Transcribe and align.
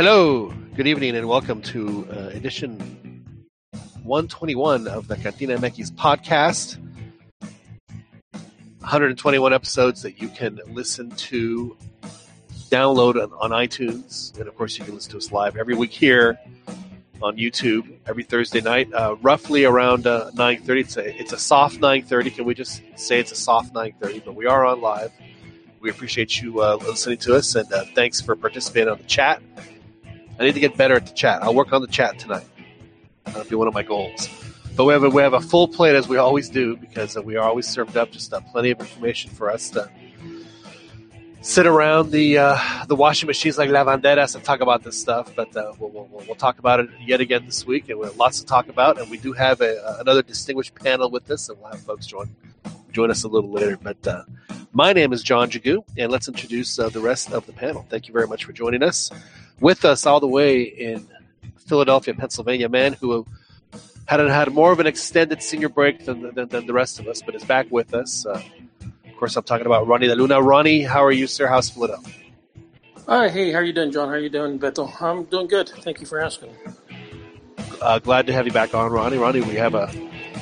Hello, 0.00 0.54
good 0.76 0.86
evening, 0.86 1.16
and 1.16 1.26
welcome 1.26 1.60
to 1.60 2.06
uh, 2.12 2.28
edition 2.28 2.78
121 4.04 4.86
of 4.86 5.08
the 5.08 5.16
Cantina 5.16 5.58
MX 5.58 5.90
podcast. 5.90 6.78
121 8.78 9.52
episodes 9.52 10.02
that 10.02 10.22
you 10.22 10.28
can 10.28 10.60
listen 10.68 11.10
to, 11.10 11.76
download 12.70 13.20
on, 13.20 13.32
on 13.40 13.50
iTunes, 13.50 14.38
and 14.38 14.46
of 14.46 14.56
course, 14.56 14.78
you 14.78 14.84
can 14.84 14.94
listen 14.94 15.10
to 15.10 15.16
us 15.16 15.32
live 15.32 15.56
every 15.56 15.74
week 15.74 15.90
here 15.90 16.38
on 17.20 17.36
YouTube 17.36 17.92
every 18.06 18.22
Thursday 18.22 18.60
night, 18.60 18.94
uh, 18.94 19.16
roughly 19.20 19.64
around 19.64 20.06
uh, 20.06 20.30
9:30. 20.36 20.80
It's 20.80 20.96
a, 20.96 21.20
it's 21.20 21.32
a 21.32 21.38
soft 21.38 21.80
9:30. 21.80 22.36
Can 22.36 22.44
we 22.44 22.54
just 22.54 22.82
say 22.94 23.18
it's 23.18 23.32
a 23.32 23.34
soft 23.34 23.74
9:30? 23.74 24.24
But 24.24 24.36
we 24.36 24.46
are 24.46 24.64
on 24.64 24.80
live. 24.80 25.10
We 25.80 25.90
appreciate 25.90 26.40
you 26.40 26.60
uh, 26.60 26.76
listening 26.76 27.18
to 27.18 27.34
us, 27.34 27.56
and 27.56 27.72
uh, 27.72 27.84
thanks 27.96 28.20
for 28.20 28.36
participating 28.36 28.90
on 28.90 28.98
the 28.98 29.04
chat. 29.04 29.42
I 30.38 30.44
need 30.44 30.54
to 30.54 30.60
get 30.60 30.76
better 30.76 30.94
at 30.94 31.06
the 31.06 31.12
chat. 31.12 31.42
I'll 31.42 31.54
work 31.54 31.72
on 31.72 31.82
the 31.82 31.88
chat 31.88 32.18
tonight. 32.18 32.46
That'll 33.24 33.44
be 33.44 33.56
one 33.56 33.68
of 33.68 33.74
my 33.74 33.82
goals. 33.82 34.28
But 34.76 34.84
we 34.84 34.92
have 34.92 35.02
a, 35.02 35.10
we 35.10 35.22
have 35.22 35.34
a 35.34 35.40
full 35.40 35.66
plate 35.66 35.96
as 35.96 36.06
we 36.08 36.18
always 36.18 36.48
do 36.48 36.76
because 36.76 37.16
uh, 37.16 37.22
we 37.22 37.36
are 37.36 37.48
always 37.48 37.66
served 37.66 37.96
up 37.96 38.12
just 38.12 38.32
uh, 38.32 38.40
plenty 38.52 38.70
of 38.70 38.78
information 38.78 39.30
for 39.30 39.50
us 39.50 39.70
to 39.70 39.90
sit 41.40 41.66
around 41.66 42.10
the 42.12 42.38
uh, 42.38 42.84
the 42.86 42.94
washing 42.94 43.26
machines 43.26 43.58
like 43.58 43.70
lavanderas 43.70 44.36
and 44.36 44.44
talk 44.44 44.60
about 44.60 44.84
this 44.84 44.96
stuff. 44.96 45.34
But 45.34 45.56
uh, 45.56 45.72
we'll, 45.80 45.90
we'll, 45.90 46.22
we'll 46.26 46.36
talk 46.36 46.60
about 46.60 46.78
it 46.78 46.90
yet 47.00 47.20
again 47.20 47.44
this 47.44 47.66
week, 47.66 47.88
and 47.88 47.98
we 47.98 48.06
have 48.06 48.16
lots 48.16 48.38
to 48.38 48.46
talk 48.46 48.68
about. 48.68 49.00
And 49.00 49.10
we 49.10 49.18
do 49.18 49.32
have 49.32 49.60
a, 49.60 49.96
another 49.98 50.22
distinguished 50.22 50.76
panel 50.76 51.10
with 51.10 51.28
us, 51.30 51.48
and 51.48 51.58
we'll 51.58 51.72
have 51.72 51.80
folks 51.80 52.06
join 52.06 52.34
join 52.92 53.10
us 53.10 53.24
a 53.24 53.28
little 53.28 53.50
later. 53.50 53.76
But 53.76 54.06
uh, 54.06 54.22
my 54.72 54.92
name 54.92 55.12
is 55.12 55.24
John 55.24 55.50
Jagu, 55.50 55.82
and 55.96 56.12
let's 56.12 56.28
introduce 56.28 56.78
uh, 56.78 56.88
the 56.88 57.00
rest 57.00 57.32
of 57.32 57.46
the 57.46 57.52
panel. 57.52 57.84
Thank 57.88 58.06
you 58.06 58.14
very 58.14 58.28
much 58.28 58.44
for 58.44 58.52
joining 58.52 58.84
us. 58.84 59.10
With 59.60 59.84
us 59.84 60.06
all 60.06 60.20
the 60.20 60.28
way 60.28 60.62
in 60.62 61.06
Philadelphia, 61.56 62.14
Pennsylvania, 62.14 62.68
man 62.68 62.92
who 62.94 63.26
had 64.06 64.20
had 64.20 64.52
more 64.52 64.72
of 64.72 64.80
an 64.80 64.86
extended 64.86 65.42
senior 65.42 65.68
break 65.68 66.04
than, 66.04 66.34
than, 66.34 66.48
than 66.48 66.66
the 66.66 66.72
rest 66.72 66.98
of 66.98 67.08
us, 67.08 67.22
but 67.22 67.34
is 67.34 67.44
back 67.44 67.66
with 67.70 67.92
us. 67.94 68.24
Uh, 68.24 68.40
of 69.06 69.16
course, 69.16 69.36
I'm 69.36 69.42
talking 69.42 69.66
about 69.66 69.86
Ronnie 69.86 70.06
De 70.06 70.14
Luna. 70.14 70.40
Ronnie, 70.40 70.82
how 70.82 71.04
are 71.04 71.12
you, 71.12 71.26
sir? 71.26 71.46
How's 71.46 71.70
Philadelphia? 71.70 72.14
Hi, 73.06 73.28
hey, 73.28 73.52
how 73.52 73.58
are 73.58 73.64
you 73.64 73.72
doing, 73.72 73.90
John? 73.90 74.08
How 74.08 74.14
are 74.14 74.18
you 74.18 74.28
doing, 74.28 74.58
Beto? 74.58 74.90
I'm 75.02 75.24
doing 75.24 75.46
good. 75.46 75.68
Thank 75.68 76.00
you 76.00 76.06
for 76.06 76.20
asking. 76.20 76.50
Uh, 77.80 77.98
glad 77.98 78.26
to 78.26 78.32
have 78.32 78.46
you 78.46 78.52
back 78.52 78.74
on, 78.74 78.90
Ronnie. 78.90 79.18
Ronnie, 79.18 79.40
we 79.40 79.54
have 79.54 79.74
a, 79.74 79.90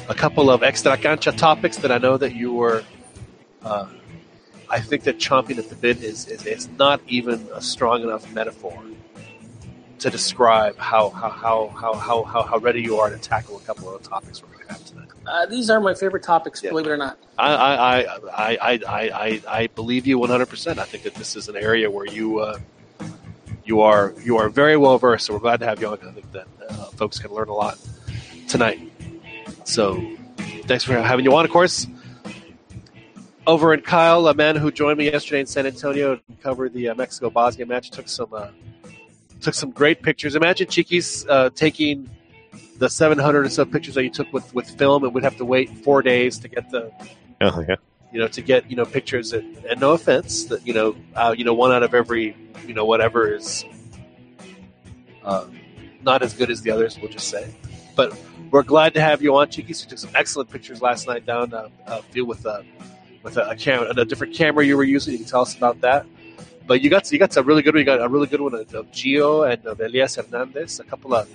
a 0.09 0.15
couple 0.15 0.51
of 0.51 0.63
extra 0.63 0.97
cancha 0.97 1.33
topics 1.33 1.79
that 1.79 1.91
I 1.91 1.99
know 1.99 2.17
that 2.17 2.35
you 2.35 2.53
were 2.53 2.85
uh, 3.63 3.87
I 4.69 4.81
think 4.81 5.05
that 5.05 5.19
chomping 5.19 5.59
at 5.59 5.69
the 5.69 5.75
bit 5.75 6.03
is, 6.03 6.27
is, 6.29 6.45
is 6.47 6.69
not 6.71 7.01
even 7.07 7.49
a 7.55 7.61
strong 7.61 8.03
enough 8.03 8.33
metaphor 8.33 8.83
to 9.99 10.11
describe 10.11 10.77
how 10.79 11.11
how, 11.11 11.31
how, 11.31 11.69
how, 11.69 11.95
how, 11.95 12.23
how, 12.25 12.43
how 12.43 12.59
ready 12.59 12.83
you 12.83 12.97
are 12.99 13.11
to 13.11 13.19
tackle 13.19 13.57
a 13.57 13.61
couple 13.61 13.95
of 13.95 14.03
the 14.03 14.09
topics 14.09 14.43
we're 14.43 14.49
going 14.49 14.67
to 14.67 14.73
have 14.73 14.85
tonight. 14.85 15.09
Uh, 15.27 15.47
these 15.47 15.71
are 15.71 15.81
my 15.81 15.95
favorite 15.95 16.23
topics, 16.23 16.63
yeah. 16.63 16.71
believe 16.71 16.87
it 16.87 16.91
or 16.91 16.97
not. 16.97 17.19
I 17.39 17.55
I, 17.55 18.01
I, 18.01 18.59
I, 18.59 18.81
I, 18.87 19.43
I 19.49 19.67
believe 19.69 20.07
you 20.07 20.19
100%. 20.19 20.79
I 20.79 20.85
think 20.85 21.03
that 21.03 21.15
this 21.15 21.35
is 21.35 21.49
an 21.49 21.57
area 21.57 21.91
where 21.91 22.07
you 22.07 22.39
uh, 22.39 22.59
you 23.65 23.81
are 23.81 24.15
you 24.23 24.37
are 24.37 24.49
very 24.49 24.77
well 24.77 24.99
versed. 24.99 25.27
So 25.27 25.35
we're 25.35 25.41
glad 25.41 25.61
to 25.61 25.67
have 25.67 25.81
you 25.81 25.89
on. 25.89 25.99
I 26.07 26.13
think 26.13 26.31
that 26.33 26.47
uh, 26.69 26.85
folks 26.97 27.19
can 27.19 27.33
learn 27.33 27.49
a 27.49 27.55
lot 27.55 27.79
tonight. 28.49 28.81
So 29.65 30.01
thanks 30.65 30.85
for 30.85 30.95
having 30.95 31.25
you 31.25 31.35
on. 31.35 31.45
Of 31.45 31.51
course, 31.51 31.87
over 33.47 33.75
in 33.75 33.81
Kyle, 33.81 34.29
a 34.29 34.35
man 34.35 34.57
who 34.57 34.71
joined 34.71 34.99
me 34.99 35.11
yesterday 35.11 35.41
in 35.41 35.47
San 35.47 35.67
Antonio 35.67 36.17
to 36.17 36.23
cover 36.41 36.69
the 36.69 36.91
uh, 36.91 36.95
Mexico 36.95 37.31
Bosnia 37.31 37.67
match, 37.67 37.91
took 37.91 38.09
some 38.09 38.33
uh, 38.33 38.49
took 39.41 39.55
some 39.55 39.71
great 39.71 40.03
pictures. 40.03 40.35
Imagine 40.35 40.69
Chiquis 40.69 41.27
uh, 41.29 41.51
taking 41.55 42.11
the 42.79 42.89
700 42.89 43.47
or 43.47 43.49
so 43.49 43.65
pictures 43.65 43.95
that 43.95 44.05
you 44.05 44.11
took 44.11 44.33
with, 44.33 44.53
with 44.55 44.69
film, 44.79 45.05
and 45.05 45.15
we'd 45.15 45.25
have 45.25 45.37
to 45.37 45.45
wait 45.45 45.71
four 45.79 46.03
days 46.03 46.39
to 46.39 46.49
get 46.49 46.71
the 46.71 46.93
oh, 47.41 47.65
yeah. 47.69 47.77
you 48.13 48.21
know 48.21 48.29
to 48.29 48.43
get 48.43 48.71
you 48.71 48.77
know 48.77 48.85
pictures. 48.85 49.33
And, 49.33 49.57
and 49.65 49.81
no 49.81 49.93
offense, 49.93 50.45
that 50.47 50.67
you 50.67 50.75
know 50.75 50.97
uh, 51.15 51.35
you 51.37 51.45
know 51.45 51.55
one 51.55 51.73
out 51.73 51.83
of 51.83 51.95
every 51.95 52.37
you 52.67 52.75
know 52.75 52.85
whatever 52.85 53.35
is 53.35 53.65
uh, 55.25 55.47
not 56.03 56.23
as 56.23 56.35
good 56.35 56.51
as 56.51 56.63
the 56.63 56.71
others. 56.71 56.99
We'll 57.01 57.11
just 57.11 57.29
say, 57.29 57.55
but 57.95 58.19
we're 58.51 58.63
glad 58.63 58.95
to 58.95 59.01
have 59.01 59.23
you 59.23 59.37
on, 59.37 59.49
Chiquis. 59.49 59.83
You 59.83 59.91
took 59.91 59.99
some 59.99 60.13
excellent 60.15 60.51
pictures 60.51 60.83
last 60.83 61.07
night 61.07 61.27
down 61.27 61.53
uh, 61.53 61.69
uh, 61.87 62.03
field 62.03 62.29
with. 62.29 62.45
a 62.47 62.65
with 63.23 63.37
a, 63.39 63.51
a 63.51 63.57
camera, 63.57 63.91
a 63.91 64.05
different 64.05 64.35
camera 64.35 64.65
you 64.65 64.77
were 64.77 64.85
using. 64.85 65.13
You 65.13 65.19
can 65.19 65.27
tell 65.27 65.41
us 65.41 65.57
about 65.57 65.81
that. 65.81 66.07
But 66.67 66.83
you 66.83 66.91
got 66.91 67.11
you 67.13 67.19
got 67.19 67.37
a 67.37 67.43
really 67.43 67.63
good 67.63 67.75
one. 67.75 67.81
You 67.81 67.85
got 67.85 68.03
a 68.03 68.09
really 68.09 68.27
good 68.27 68.41
one 68.41 68.55
of, 68.55 68.75
of 68.75 68.91
Gio 68.91 69.51
and 69.51 69.65
of 69.67 69.81
Elias 69.81 70.17
Hernandez. 70.17 70.81
A 70.81 70.85
couple 70.85 71.15
of. 71.15 71.29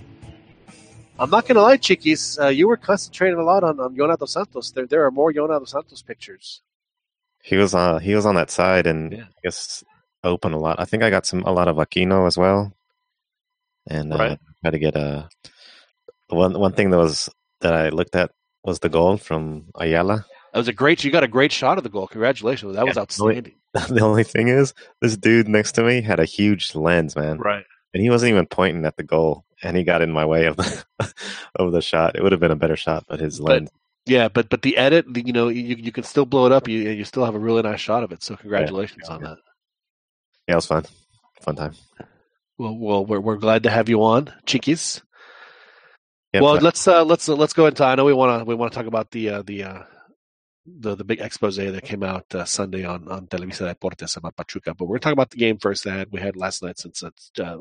I'm 1.19 1.29
not 1.29 1.47
gonna 1.47 1.61
lie, 1.61 1.77
Chiquis. 1.77 2.39
Uh, 2.39 2.47
you 2.47 2.67
were 2.67 2.77
concentrating 2.77 3.39
a 3.39 3.43
lot 3.43 3.63
on, 3.63 3.79
on 3.79 4.27
Santos. 4.27 4.71
There 4.71 4.85
there 4.85 5.05
are 5.05 5.11
more 5.11 5.31
Jonah 5.31 5.65
Santos 5.65 6.01
pictures. 6.01 6.61
He 7.43 7.55
was 7.55 7.73
uh 7.73 7.99
he 7.99 8.13
was 8.13 8.25
on 8.25 8.35
that 8.35 8.51
side 8.51 8.87
and 8.87 9.13
yeah. 9.13 9.23
I 9.23 9.39
guess 9.43 9.83
open 10.23 10.53
a 10.53 10.59
lot. 10.59 10.79
I 10.79 10.85
think 10.85 11.03
I 11.03 11.09
got 11.09 11.25
some 11.25 11.43
a 11.43 11.51
lot 11.51 11.67
of 11.67 11.77
Aquino 11.77 12.27
as 12.27 12.37
well, 12.37 12.73
and 13.87 14.13
uh, 14.13 14.17
right. 14.17 14.39
tried 14.61 14.71
to 14.71 14.79
get 14.79 14.95
a 14.95 15.29
one 16.27 16.57
one 16.59 16.73
thing 16.73 16.89
that 16.91 16.97
was 16.97 17.29
that 17.61 17.73
I 17.73 17.89
looked 17.89 18.15
at 18.15 18.31
was 18.63 18.79
the 18.79 18.89
goal 18.89 19.17
from 19.17 19.65
Ayala. 19.75 20.25
That 20.53 20.59
was 20.59 20.67
a 20.67 20.73
great. 20.73 21.03
You 21.03 21.11
got 21.11 21.23
a 21.23 21.29
great 21.29 21.51
shot 21.51 21.77
of 21.77 21.83
the 21.83 21.89
goal. 21.89 22.07
Congratulations. 22.07 22.75
That 22.75 22.85
was 22.85 22.97
outstanding. 22.97 23.55
The 23.73 24.01
only 24.01 24.25
thing 24.25 24.49
is, 24.49 24.73
this 24.99 25.15
dude 25.15 25.47
next 25.47 25.73
to 25.73 25.83
me 25.83 26.01
had 26.01 26.19
a 26.19 26.25
huge 26.25 26.75
lens, 26.75 27.15
man. 27.15 27.37
Right. 27.37 27.63
And 27.93 28.03
he 28.03 28.09
wasn't 28.09 28.31
even 28.31 28.45
pointing 28.45 28.83
at 28.85 28.97
the 28.97 29.03
goal, 29.03 29.45
and 29.63 29.77
he 29.77 29.85
got 29.85 30.01
in 30.01 30.11
my 30.11 30.25
way 30.25 30.47
of 30.47 30.57
the 30.57 30.83
of 31.55 31.71
the 31.71 31.81
shot. 31.81 32.17
It 32.17 32.23
would 32.23 32.33
have 32.33 32.41
been 32.41 32.51
a 32.51 32.57
better 32.57 32.75
shot, 32.75 33.05
but 33.07 33.21
his 33.21 33.39
lens. 33.39 33.69
yeah, 34.05 34.27
but 34.27 34.49
but 34.49 34.61
the 34.61 34.75
edit, 34.75 35.05
you 35.15 35.31
know, 35.31 35.47
you 35.47 35.77
you 35.77 35.93
can 35.93 36.03
still 36.03 36.25
blow 36.25 36.47
it 36.47 36.51
up. 36.51 36.67
You 36.67 36.79
you 36.79 37.05
still 37.05 37.23
have 37.23 37.35
a 37.35 37.39
really 37.39 37.61
nice 37.61 37.79
shot 37.79 38.03
of 38.03 38.11
it. 38.11 38.23
So 38.23 38.35
congratulations 38.35 39.03
yeah, 39.05 39.09
yeah, 39.09 39.15
on 39.15 39.23
that. 39.23 39.37
Yeah, 40.49 40.53
it 40.53 40.55
was 40.55 40.65
fun. 40.65 40.85
Fun 41.41 41.55
time. 41.55 41.73
Well, 42.57 42.75
well, 42.75 43.05
we're 43.05 43.21
we're 43.21 43.37
glad 43.37 43.63
to 43.63 43.69
have 43.69 43.87
you 43.87 44.03
on, 44.03 44.33
Chiquis. 44.45 45.01
Yep, 46.33 46.43
well, 46.43 46.55
let's 46.55 46.87
uh, 46.87 47.03
let's 47.05 47.27
uh, 47.27 47.35
let's 47.35 47.53
go 47.53 47.67
into. 47.67 47.85
I 47.85 47.95
know 47.95 48.05
we 48.05 48.13
want 48.13 48.41
to 48.41 48.45
we 48.45 48.55
want 48.55 48.73
to 48.73 48.77
talk 48.77 48.87
about 48.87 49.11
the 49.11 49.29
uh, 49.29 49.41
the 49.43 49.63
uh, 49.63 49.83
the 50.79 50.95
the 50.95 51.03
big 51.03 51.21
expose 51.21 51.57
that 51.57 51.83
came 51.83 52.03
out 52.03 52.33
uh, 52.33 52.45
Sunday 52.45 52.85
on 52.85 53.07
on 53.07 53.27
Televisa 53.27 53.73
Deportes 53.73 54.17
about 54.17 54.35
Pachuca. 54.35 54.73
But 54.73 54.85
we're 54.85 54.99
talking 54.99 55.13
about 55.13 55.31
the 55.31 55.37
game 55.37 55.57
first 55.57 55.83
that 55.83 56.11
we 56.11 56.19
had 56.19 56.35
last 56.35 56.63
night 56.63 56.79
since 56.79 57.03
uh, 57.03 57.57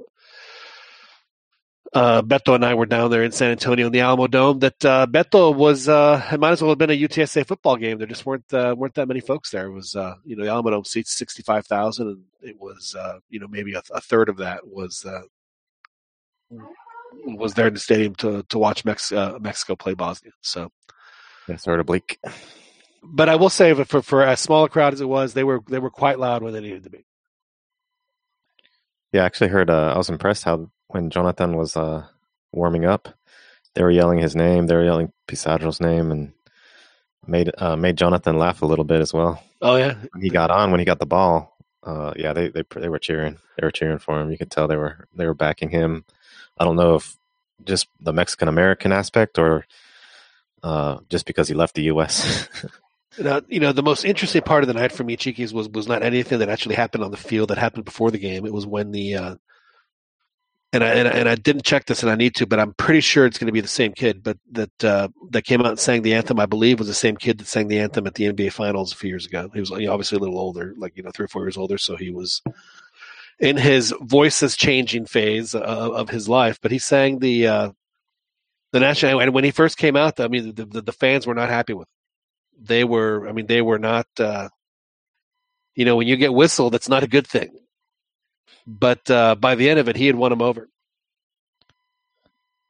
uh, 1.93 2.23
Beto 2.23 2.55
and 2.55 2.65
I 2.65 2.75
were 2.75 2.87
down 2.87 3.11
there 3.11 3.25
in 3.25 3.33
San 3.33 3.51
Antonio 3.51 3.87
in 3.87 3.93
the 3.93 3.99
Alamodome. 3.99 4.61
That 4.61 4.85
uh, 4.85 5.07
Beto 5.07 5.55
was 5.55 5.89
uh, 5.89 6.25
it 6.33 6.39
might 6.39 6.53
as 6.53 6.63
well 6.63 6.71
have 6.71 6.79
been 6.79 6.91
a 6.91 6.99
UTSA 6.99 7.47
football 7.47 7.77
game. 7.77 7.99
There 7.99 8.07
just 8.07 8.25
weren't 8.25 8.53
uh, 8.53 8.75
weren't 8.77 8.95
that 8.95 9.09
many 9.09 9.21
folks 9.21 9.51
there. 9.51 9.67
It 9.67 9.73
was 9.73 9.97
uh, 9.97 10.15
you 10.25 10.37
know 10.37 10.45
the 10.45 10.51
Alamodome 10.51 10.87
seats 10.87 11.13
sixty 11.13 11.43
five 11.43 11.67
thousand, 11.67 12.09
and 12.09 12.25
it 12.43 12.61
was 12.61 12.95
uh, 12.99 13.19
you 13.29 13.41
know 13.41 13.49
maybe 13.49 13.75
a, 13.75 13.83
a 13.93 14.01
third 14.01 14.29
of 14.29 14.37
that 14.39 14.67
was 14.67 15.05
was 17.25 17.55
there 17.55 17.67
in 17.67 17.75
the 17.75 17.81
stadium 17.81 18.15
to 18.17 18.45
to 18.45 18.59
watch 18.59 18.85
Mex- 18.85 19.13
Mexico 19.13 19.77
play 19.77 19.95
Bosnia. 19.95 20.33
So. 20.41 20.71
Yeah, 21.49 21.57
sort 21.57 21.81
of 21.81 21.87
bleak 21.87 22.21
but 23.03 23.29
I 23.29 23.37
will 23.37 23.51
say, 23.51 23.73
for 23.85 24.03
for 24.03 24.23
as 24.23 24.41
small 24.41 24.65
a 24.65 24.69
crowd 24.69 24.93
as 24.93 25.01
it 25.01 25.09
was, 25.09 25.35
they 25.35 25.45
were 25.45 25.61
they 25.69 25.79
were 25.79 25.91
quite 25.91 26.19
loud 26.19 26.43
when 26.43 26.53
they 26.53 26.61
needed 26.61 26.85
to 26.85 26.91
be. 26.91 27.05
Yeah, 29.13 29.23
I 29.23 29.27
actually 29.27 29.49
heard. 29.49 29.71
Uh, 29.71 29.93
I 29.95 29.99
was 29.99 30.09
impressed 30.09 30.45
how 30.45 30.71
when 30.89 31.11
Jonathan 31.11 31.57
was 31.57 31.77
uh, 31.77 32.05
warming 32.53 32.85
up, 32.85 33.09
they 33.75 33.83
were 33.83 33.91
yelling 33.91 34.19
his 34.19 34.37
name. 34.37 34.67
They 34.67 34.75
were 34.75 34.85
yelling 34.85 35.13
Pizarro's 35.27 35.81
name, 35.81 36.11
and 36.11 36.33
made 37.27 37.51
uh, 37.59 37.77
made 37.77 37.97
Jonathan 37.97 38.39
laugh 38.39 38.63
a 38.63 38.67
little 38.67 38.85
bit 38.85 39.01
as 39.01 39.13
well. 39.13 39.43
Oh 39.63 39.77
yeah, 39.77 39.95
when 40.13 40.23
he 40.23 40.29
got 40.31 40.51
on 40.51 40.71
when 40.71 40.81
he 40.81 40.87
got 40.87 40.99
the 40.99 41.07
ball. 41.07 41.57
Uh, 41.83 42.13
yeah, 42.17 42.35
they, 42.35 42.49
they 42.49 42.63
they 42.77 42.89
were 42.89 42.99
cheering. 42.99 43.39
They 43.57 43.67
were 43.67 43.71
cheering 43.71 43.99
for 43.99 44.21
him. 44.21 44.31
You 44.31 44.37
could 44.39 44.51
tell 44.51 44.69
they 44.69 44.77
were 44.77 45.09
they 45.15 45.27
were 45.27 45.35
backing 45.35 45.71
him. 45.71 46.05
I 46.59 46.65
don't 46.65 46.77
know 46.77 46.97
if 46.97 47.17
just 47.65 47.89
the 48.01 48.13
Mexican 48.13 48.49
American 48.49 48.93
aspect 48.93 49.39
or 49.39 49.67
uh, 50.63 50.99
just 51.09 51.25
because 51.27 51.49
he 51.49 51.55
left 51.55 51.75
the 51.75 51.85
U.S. 51.85 52.49
Now, 53.19 53.41
you 53.49 53.61
know, 53.61 53.73
the 53.73 53.83
most 53.83 54.05
interesting 54.05 54.43
part 54.43 54.63
of 54.63 54.69
the 54.69 54.75
night 54.75 54.93
for 54.93 55.03
me, 55.03 55.17
Chiquis, 55.17 55.53
was 55.53 55.69
was 55.69 55.89
not 55.89 56.03
anything 56.03 56.39
that 56.39 56.49
actually 56.49 56.77
happened 56.77 57.03
on 57.03 57.11
the 57.11 57.17
field 57.17 57.51
that 57.51 57.59
happened 57.59 57.85
before 57.85 58.11
the 58.11 58.19
game. 58.19 58.47
It 58.47 58.53
was 58.53 58.67
when 58.67 58.93
the 58.93 59.15
uh, 59.17 59.35
and 60.73 60.85
I, 60.85 60.89
and 60.91 61.09
I, 61.09 61.11
and 61.13 61.29
I 61.29 61.35
didn't 61.35 61.65
check 61.65 61.87
this, 61.87 62.03
and 62.05 62.13
I 62.13 62.15
need 62.15 62.37
to, 62.37 62.47
but 62.47 62.61
I'm 62.61 62.73
pretty 62.75 63.01
sure 63.01 63.27
it's 63.27 63.39
going 63.39 63.47
to 63.47 63.53
be 63.53 63.61
the 63.61 63.67
same 63.67 63.93
kid. 63.93 64.23
But 64.23 64.39
that 64.53 64.85
uh, 64.85 65.09
that 65.31 65.43
came 65.43 65.61
out 65.61 65.67
and 65.67 65.79
sang 65.79 66.03
the 66.03 66.15
anthem, 66.15 66.39
I 66.39 66.47
believe, 66.47 66.79
was 66.79 66.87
the 66.87 66.95
same 66.95 67.17
kid 67.17 67.39
that 67.39 67.49
sang 67.49 67.67
the 67.67 67.81
anthem 67.81 68.07
at 68.07 68.15
the 68.15 68.33
NBA 68.33 68.53
Finals 68.53 68.93
a 68.93 68.97
few 68.97 69.09
years 69.09 69.27
ago. 69.27 69.51
He 69.53 69.59
was 69.59 69.73
obviously 69.73 70.17
a 70.17 70.21
little 70.21 70.39
older, 70.39 70.75
like 70.77 70.97
you 70.97 71.03
know, 71.03 71.11
three 71.11 71.25
or 71.25 71.29
four 71.29 71.43
years 71.43 71.57
older, 71.57 71.79
so 71.79 71.97
he 71.97 72.11
was 72.11 72.43
in 73.41 73.57
his 73.57 73.93
voices 74.01 74.57
changing 74.57 75.07
phase 75.07 75.55
of, 75.57 75.65
of 75.65 76.09
his 76.11 76.29
life. 76.29 76.61
But 76.63 76.71
he 76.71 76.79
sang 76.79 77.19
the 77.19 77.49
uh, 77.49 77.71
the 78.71 78.79
national, 78.79 79.21
and 79.21 79.35
when 79.35 79.43
he 79.43 79.51
first 79.51 79.77
came 79.77 79.97
out, 79.97 80.21
I 80.21 80.29
mean, 80.29 80.55
the, 80.55 80.67
the, 80.67 80.83
the 80.83 80.93
fans 80.93 81.27
were 81.27 81.35
not 81.35 81.49
happy 81.49 81.73
with. 81.73 81.89
Him 81.89 82.00
they 82.61 82.85
were 82.85 83.29
i 83.29 83.33
mean 83.33 83.47
they 83.47 83.63
were 83.63 83.79
not 83.79 84.07
uh, 84.19 84.49
you 85.75 85.85
know 85.85 85.97
when 85.97 86.07
you 86.07 86.17
get 86.17 86.35
whistled 86.35 86.73
that's 86.73 86.89
not 86.89 87.03
a 87.03 87.09
good 87.09 87.27
thing 87.27 87.51
but 88.67 89.11
uh, 89.11 89.35
by 89.35 89.55
the 89.55 89.69
end 89.69 89.79
of 89.79 89.89
it, 89.89 89.97
he 89.97 90.07
had 90.07 90.17
won 90.17 90.33
him 90.33 90.43
over. 90.43 90.69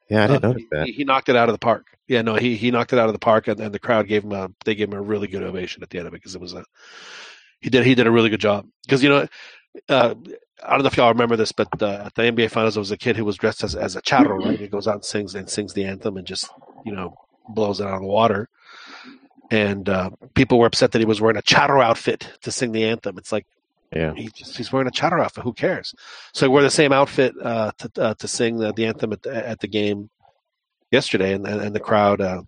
Yeah, 0.08 0.24
I 0.24 0.26
didn't 0.26 0.44
uh, 0.44 0.48
notice 0.48 0.64
that. 0.70 0.86
He, 0.86 0.92
he, 0.92 1.04
knocked 1.04 1.28
it 1.28 1.36
out 1.36 1.48
of 1.48 1.54
the 1.54 1.58
park. 1.58 1.86
Yeah, 2.08 2.22
no, 2.22 2.34
he 2.34 2.56
he 2.56 2.70
knocked 2.70 2.92
it 2.92 2.98
out 2.98 3.08
of 3.08 3.12
the 3.12 3.20
park, 3.20 3.48
and, 3.48 3.60
and 3.60 3.72
the 3.72 3.78
crowd 3.78 4.08
gave 4.08 4.24
him 4.24 4.32
a 4.32 4.50
they 4.64 4.74
gave 4.74 4.88
him 4.88 4.98
a 4.98 5.02
really 5.02 5.28
good 5.28 5.42
ovation 5.42 5.82
at 5.82 5.90
the 5.90 5.98
end 5.98 6.08
of 6.08 6.14
it 6.14 6.16
because 6.16 6.34
it 6.34 6.40
was 6.40 6.54
a 6.54 6.64
he 7.60 7.70
did 7.70 7.84
he 7.84 7.94
did 7.94 8.06
a 8.06 8.10
really 8.10 8.30
good 8.30 8.40
job 8.40 8.66
because 8.84 9.02
you 9.02 9.08
know. 9.08 9.26
Uh, 9.88 10.16
I 10.64 10.72
don't 10.72 10.82
know 10.82 10.88
if 10.88 10.96
y'all 10.96 11.12
remember 11.12 11.36
this, 11.36 11.52
but 11.52 11.80
uh, 11.80 12.02
at 12.06 12.14
the 12.16 12.22
NBA 12.22 12.50
Finals, 12.50 12.74
there 12.74 12.80
was 12.80 12.90
a 12.90 12.96
kid 12.96 13.16
who 13.16 13.24
was 13.24 13.36
dressed 13.36 13.62
as, 13.62 13.76
as 13.76 13.94
a 13.94 14.02
charro, 14.02 14.44
right? 14.44 14.58
He 14.58 14.66
goes 14.66 14.88
out 14.88 14.96
and 14.96 15.04
sings 15.04 15.36
and 15.36 15.48
sings 15.48 15.72
the 15.72 15.84
anthem 15.84 16.16
and 16.16 16.26
just, 16.26 16.50
you 16.84 16.92
know, 16.92 17.14
blows 17.48 17.80
it 17.80 17.86
out 17.86 17.94
of 17.94 18.00
the 18.00 18.06
water. 18.06 18.48
And 19.50 19.88
uh, 19.88 20.10
people 20.34 20.58
were 20.58 20.66
upset 20.66 20.92
that 20.92 21.00
he 21.00 21.04
was 21.04 21.20
wearing 21.20 21.36
a 21.36 21.42
charro 21.42 21.82
outfit 21.82 22.28
to 22.42 22.52
sing 22.52 22.72
the 22.72 22.84
anthem. 22.84 23.18
It's 23.18 23.32
like, 23.32 23.46
yeah, 23.92 24.14
he 24.14 24.28
just, 24.28 24.56
he's 24.56 24.72
wearing 24.72 24.86
a 24.86 24.92
charro 24.92 25.24
outfit. 25.24 25.42
Who 25.42 25.52
cares? 25.52 25.94
So 26.32 26.46
he 26.46 26.48
wore 26.48 26.62
the 26.62 26.70
same 26.70 26.92
outfit 26.92 27.34
uh, 27.42 27.72
to 27.78 27.90
uh, 28.00 28.14
to 28.14 28.28
sing 28.28 28.58
the, 28.58 28.72
the, 28.72 28.86
anthem 28.86 29.12
at 29.12 29.22
the, 29.22 29.48
at 29.48 29.58
the 29.58 29.66
game 29.66 30.08
yesterday, 30.92 31.34
and 31.34 31.44
and, 31.46 31.74
the 31.74 31.80
crowd, 31.80 32.20
uh, 32.20 32.42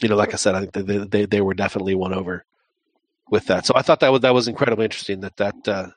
you 0.00 0.08
know, 0.08 0.16
like 0.16 0.32
I 0.32 0.36
said, 0.36 0.54
I 0.54 0.60
think 0.60 0.72
they, 0.72 0.98
they 0.98 1.26
they 1.26 1.40
were 1.42 1.52
definitely 1.52 1.94
won 1.94 2.14
over 2.14 2.46
with 3.30 3.46
that. 3.46 3.66
So 3.66 3.74
I 3.76 3.82
thought 3.82 4.00
that 4.00 4.10
was 4.10 4.22
that 4.22 4.32
was 4.32 4.48
incredibly 4.48 4.84
interesting 4.84 5.20
that 5.20 5.36
that 5.36 5.68
uh, 5.68 5.88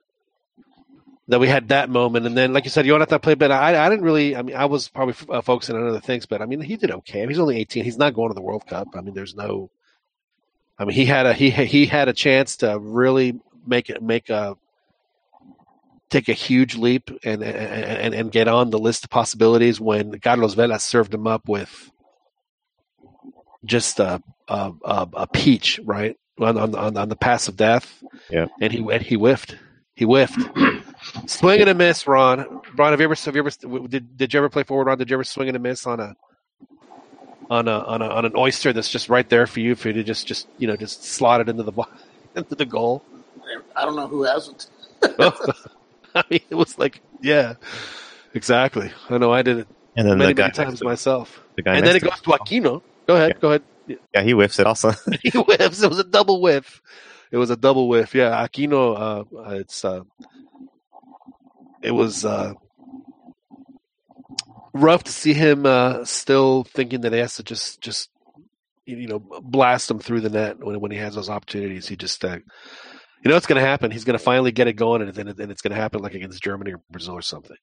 that 1.29 1.39
we 1.39 1.47
had 1.47 1.69
that 1.69 1.89
moment, 1.89 2.25
and 2.25 2.35
then 2.35 2.51
like 2.51 2.65
you 2.65 2.69
said, 2.69 2.85
Jonathan 2.85 3.19
played, 3.19 3.39
but 3.39 3.51
I 3.51 3.85
I 3.85 3.89
didn't 3.89 4.03
really. 4.03 4.35
I 4.35 4.41
mean, 4.41 4.55
I 4.55 4.65
was 4.65 4.89
probably 4.89 5.13
f- 5.13 5.29
uh, 5.29 5.41
focusing 5.41 5.77
on 5.77 5.87
other 5.87 6.01
things, 6.01 6.25
but 6.25 6.41
I 6.41 6.45
mean, 6.45 6.59
he 6.59 6.75
did 6.75 6.91
okay. 6.91 7.19
I 7.19 7.21
mean, 7.21 7.29
he's 7.29 7.39
only 7.39 7.57
eighteen. 7.57 7.85
He's 7.85 7.97
not 7.97 8.13
going 8.13 8.29
to 8.29 8.35
the 8.35 8.41
World 8.41 8.67
Cup. 8.67 8.89
I 8.95 9.01
mean, 9.01 9.13
there's 9.13 9.35
no. 9.35 9.71
I 10.81 10.85
mean, 10.85 10.95
he 10.95 11.05
had 11.05 11.27
a 11.27 11.33
he 11.33 11.51
he 11.51 11.85
had 11.85 12.09
a 12.09 12.13
chance 12.13 12.57
to 12.57 12.79
really 12.79 13.39
make 13.67 13.91
it 13.91 14.01
make 14.01 14.31
a 14.31 14.55
take 16.09 16.27
a 16.27 16.33
huge 16.33 16.75
leap 16.75 17.11
and 17.23 17.43
and 17.43 18.15
and 18.15 18.31
get 18.31 18.47
on 18.47 18.71
the 18.71 18.79
list 18.79 19.03
of 19.03 19.11
possibilities 19.11 19.79
when 19.79 20.19
Carlos 20.19 20.55
Vela 20.55 20.79
served 20.79 21.13
him 21.13 21.27
up 21.27 21.47
with 21.47 21.91
just 23.63 23.99
a 23.99 24.23
a, 24.47 24.71
a, 24.83 25.07
a 25.13 25.27
peach, 25.27 25.79
right? 25.83 26.17
on, 26.39 26.57
on, 26.57 26.97
on 26.97 27.09
the 27.09 27.15
pass 27.15 27.47
of 27.47 27.55
death. 27.55 28.03
Yeah, 28.31 28.47
and 28.59 28.73
he 28.73 28.79
and 28.79 29.03
he 29.03 29.15
whiffed. 29.15 29.55
He 29.93 30.05
whiffed. 30.05 30.39
swing 31.27 31.61
and 31.61 31.69
a 31.69 31.75
miss, 31.75 32.07
Ron. 32.07 32.61
Ron, 32.75 32.91
have 32.91 32.99
you 32.99 33.05
ever 33.05 33.13
have 33.13 33.35
you 33.35 33.45
ever 33.45 33.87
did 33.87 34.17
did 34.17 34.33
you 34.33 34.39
ever 34.39 34.49
play 34.49 34.63
forward? 34.63 34.87
Ron, 34.87 34.97
did 34.97 35.11
you 35.11 35.15
ever 35.15 35.23
swing 35.23 35.47
and 35.47 35.57
a 35.57 35.59
miss 35.59 35.85
on 35.85 35.99
a 35.99 36.15
on 37.51 37.67
a 37.67 37.79
on 37.79 38.01
a 38.01 38.07
on 38.07 38.25
an 38.25 38.31
oyster 38.35 38.71
that's 38.71 38.89
just 38.89 39.09
right 39.09 39.27
there 39.27 39.45
for 39.45 39.59
you 39.59 39.75
for 39.75 39.89
you 39.89 39.95
to 39.95 40.03
just 40.03 40.25
just 40.25 40.47
you 40.57 40.67
know 40.67 40.77
just 40.77 41.03
slot 41.03 41.41
it 41.41 41.49
into 41.49 41.63
the 41.63 41.73
into 42.35 42.55
the 42.55 42.65
goal? 42.65 43.03
I 43.75 43.83
don't 43.83 43.97
know 43.97 44.07
who 44.07 44.23
hasn't. 44.23 44.67
I 46.15 46.23
mean, 46.29 46.39
it 46.49 46.55
was 46.55 46.79
like 46.79 47.01
yeah, 47.21 47.55
exactly. 48.33 48.91
I 49.09 49.17
know 49.17 49.33
I 49.33 49.41
did 49.41 49.59
it. 49.59 49.67
And 49.97 50.07
then 50.07 50.17
many, 50.17 50.29
the 50.29 50.35
guy 50.35 50.43
many 50.43 50.53
times 50.53 50.81
myself. 50.81 51.43
The 51.57 51.63
guy 51.63 51.75
and 51.75 51.85
then 51.85 51.97
it 51.97 52.01
goes 52.01 52.21
to 52.21 52.29
Aquino. 52.29 52.81
Go 53.05 53.15
ahead. 53.17 53.33
Yeah. 53.35 53.41
Go 53.41 53.47
ahead. 53.49 53.63
Yeah, 53.87 54.21
he 54.23 54.31
whiffs 54.31 54.57
it 54.57 54.65
also. 54.65 54.93
he 55.21 55.31
whiffs. 55.31 55.83
It 55.83 55.89
was 55.89 55.99
a 55.99 56.05
double 56.05 56.39
whiff. 56.39 56.81
It 57.31 57.37
was 57.37 57.49
a 57.49 57.57
double 57.57 57.89
whiff. 57.89 58.15
Yeah, 58.15 58.47
Aquino. 58.47 59.27
Uh, 59.37 59.55
it's 59.55 59.83
uh, 59.83 60.03
it 61.81 61.91
was 61.91 62.23
uh, 62.23 62.53
rough 64.73 65.03
to 65.05 65.11
see 65.11 65.33
him 65.33 65.65
uh, 65.65 66.05
still 66.05 66.63
thinking 66.63 67.01
that 67.01 67.13
he 67.13 67.19
has 67.19 67.35
to 67.35 67.43
just 67.43 67.81
just 67.81 68.09
you 68.85 69.07
know 69.07 69.19
blast 69.19 69.89
him 69.89 69.99
through 69.99 70.21
the 70.21 70.29
net 70.29 70.57
when 70.59 70.79
when 70.79 70.91
he 70.91 70.97
has 70.97 71.15
those 71.15 71.29
opportunities. 71.29 71.87
He 71.87 71.95
just 71.95 72.23
uh, 72.25 72.37
you 73.23 73.29
know 73.29 73.35
what's 73.35 73.47
going 73.47 73.61
to 73.61 73.67
happen. 73.67 73.91
He's 73.91 74.05
going 74.05 74.17
to 74.17 74.23
finally 74.23 74.51
get 74.51 74.67
it 74.67 74.73
going, 74.73 75.01
and 75.01 75.13
then 75.13 75.27
and 75.27 75.51
it's 75.51 75.61
going 75.61 75.75
to 75.75 75.81
happen 75.81 76.01
like 76.01 76.13
against 76.13 76.43
Germany 76.43 76.73
or 76.73 76.81
Brazil 76.89 77.13
or 77.13 77.21
something. 77.21 77.57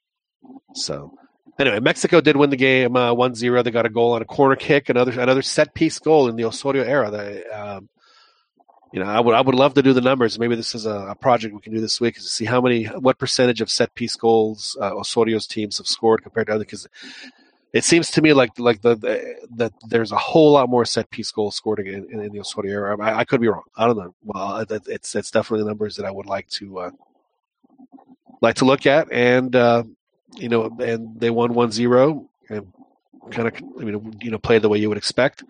So 0.75 1.13
Anyway, 1.59 1.81
Mexico 1.81 2.21
did 2.21 2.37
win 2.37 2.51
the 2.51 2.57
game 2.57 2.95
uh, 2.95 3.13
1-0. 3.13 3.65
They 3.65 3.71
got 3.73 3.85
a 3.85 3.91
goal 3.91 4.13
on 4.13 4.23
a 4.23 4.25
corner 4.25 4.55
kick, 4.55 4.89
another 4.89 5.21
another 5.21 5.43
set 5.43 5.75
piece 5.75 5.99
goal 5.99 6.29
in 6.29 6.37
the 6.37 6.45
Osorio 6.45 6.85
era. 6.85 7.11
They, 7.11 7.45
um, 7.47 7.89
you 8.93 9.01
know, 9.01 9.07
I 9.07 9.21
would 9.21 9.35
I 9.35 9.41
would 9.41 9.55
love 9.55 9.75
to 9.75 9.83
do 9.83 9.93
the 9.93 10.01
numbers. 10.01 10.39
Maybe 10.39 10.57
this 10.57 10.75
is 10.75 10.87
a, 10.87 11.09
a 11.11 11.15
project 11.15 11.55
we 11.55 11.61
can 11.61 11.75
do 11.75 11.81
this 11.81 12.01
week 12.01 12.15
to 12.15 12.23
see 12.23 12.45
how 12.45 12.61
many 12.61 12.85
what 12.85 13.19
percentage 13.19 13.61
of 13.61 13.71
set 13.71 13.95
piece 13.95 14.17
goals 14.17 14.77
uh, 14.81 14.95
Osorio's 14.95 15.47
teams 15.47 15.79
have 15.79 15.87
scored 15.87 16.23
compared 16.23 16.47
to 16.47 16.55
other. 16.55 16.65
Because 16.65 16.89
it 17.73 17.85
seems 17.85 18.11
to 18.13 18.23
me 18.23 18.33
like 18.33 18.59
like 18.59 18.81
the, 18.81 18.97
the, 18.97 19.35
that 19.57 19.73
there's 19.89 20.13
a 20.13 20.17
whole 20.17 20.53
lot 20.53 20.69
more 20.69 20.85
set 20.85 21.11
piece 21.11 21.31
goals 21.31 21.57
scored 21.57 21.81
in, 21.81 22.11
in, 22.11 22.21
in 22.21 22.33
the 22.33 22.41
Osorio 22.41 22.73
era. 22.73 22.99
I, 23.01 23.21
I, 23.21 23.25
could 23.25 23.41
be 23.41 23.49
wrong. 23.49 23.65
I 23.77 23.87
don't 23.87 23.99
know. 23.99 24.15
Well, 24.25 24.65
it's 24.71 25.15
it's 25.15 25.31
definitely 25.31 25.67
numbers 25.67 25.97
that 25.97 26.07
I 26.07 26.11
would 26.11 26.27
like 26.27 26.49
to 26.51 26.79
uh, 26.79 26.91
like 28.41 28.57
to 28.57 28.65
look 28.65 28.87
at 28.87 29.13
and 29.13 29.55
uh, 29.55 29.83
you 30.37 30.49
know, 30.49 30.77
and 30.81 31.19
they 31.19 31.31
won 31.31 31.55
1-0 31.55 32.27
and 32.51 32.73
kind 33.31 33.49
of, 33.49 33.55
I 33.81 33.85
mean, 33.85 34.19
you 34.21 34.31
know, 34.31 34.39
played 34.39 34.63
the 34.63 34.69
way 34.69 34.79
you 34.79 34.89
would 34.89 34.99
expect. 34.99 35.45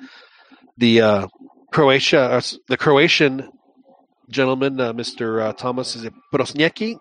The 0.77 1.01
uh, 1.01 1.27
Croatia, 1.73 2.21
uh, 2.21 2.41
the 2.69 2.77
Croatian 2.77 3.51
gentleman, 4.31 4.81
uh, 4.81 4.93
Mr. 4.93 5.43
Uh, 5.43 5.53
Thomas, 5.53 5.97
is 5.97 6.05
it 6.05 6.15
Prosinečki? 6.33 6.99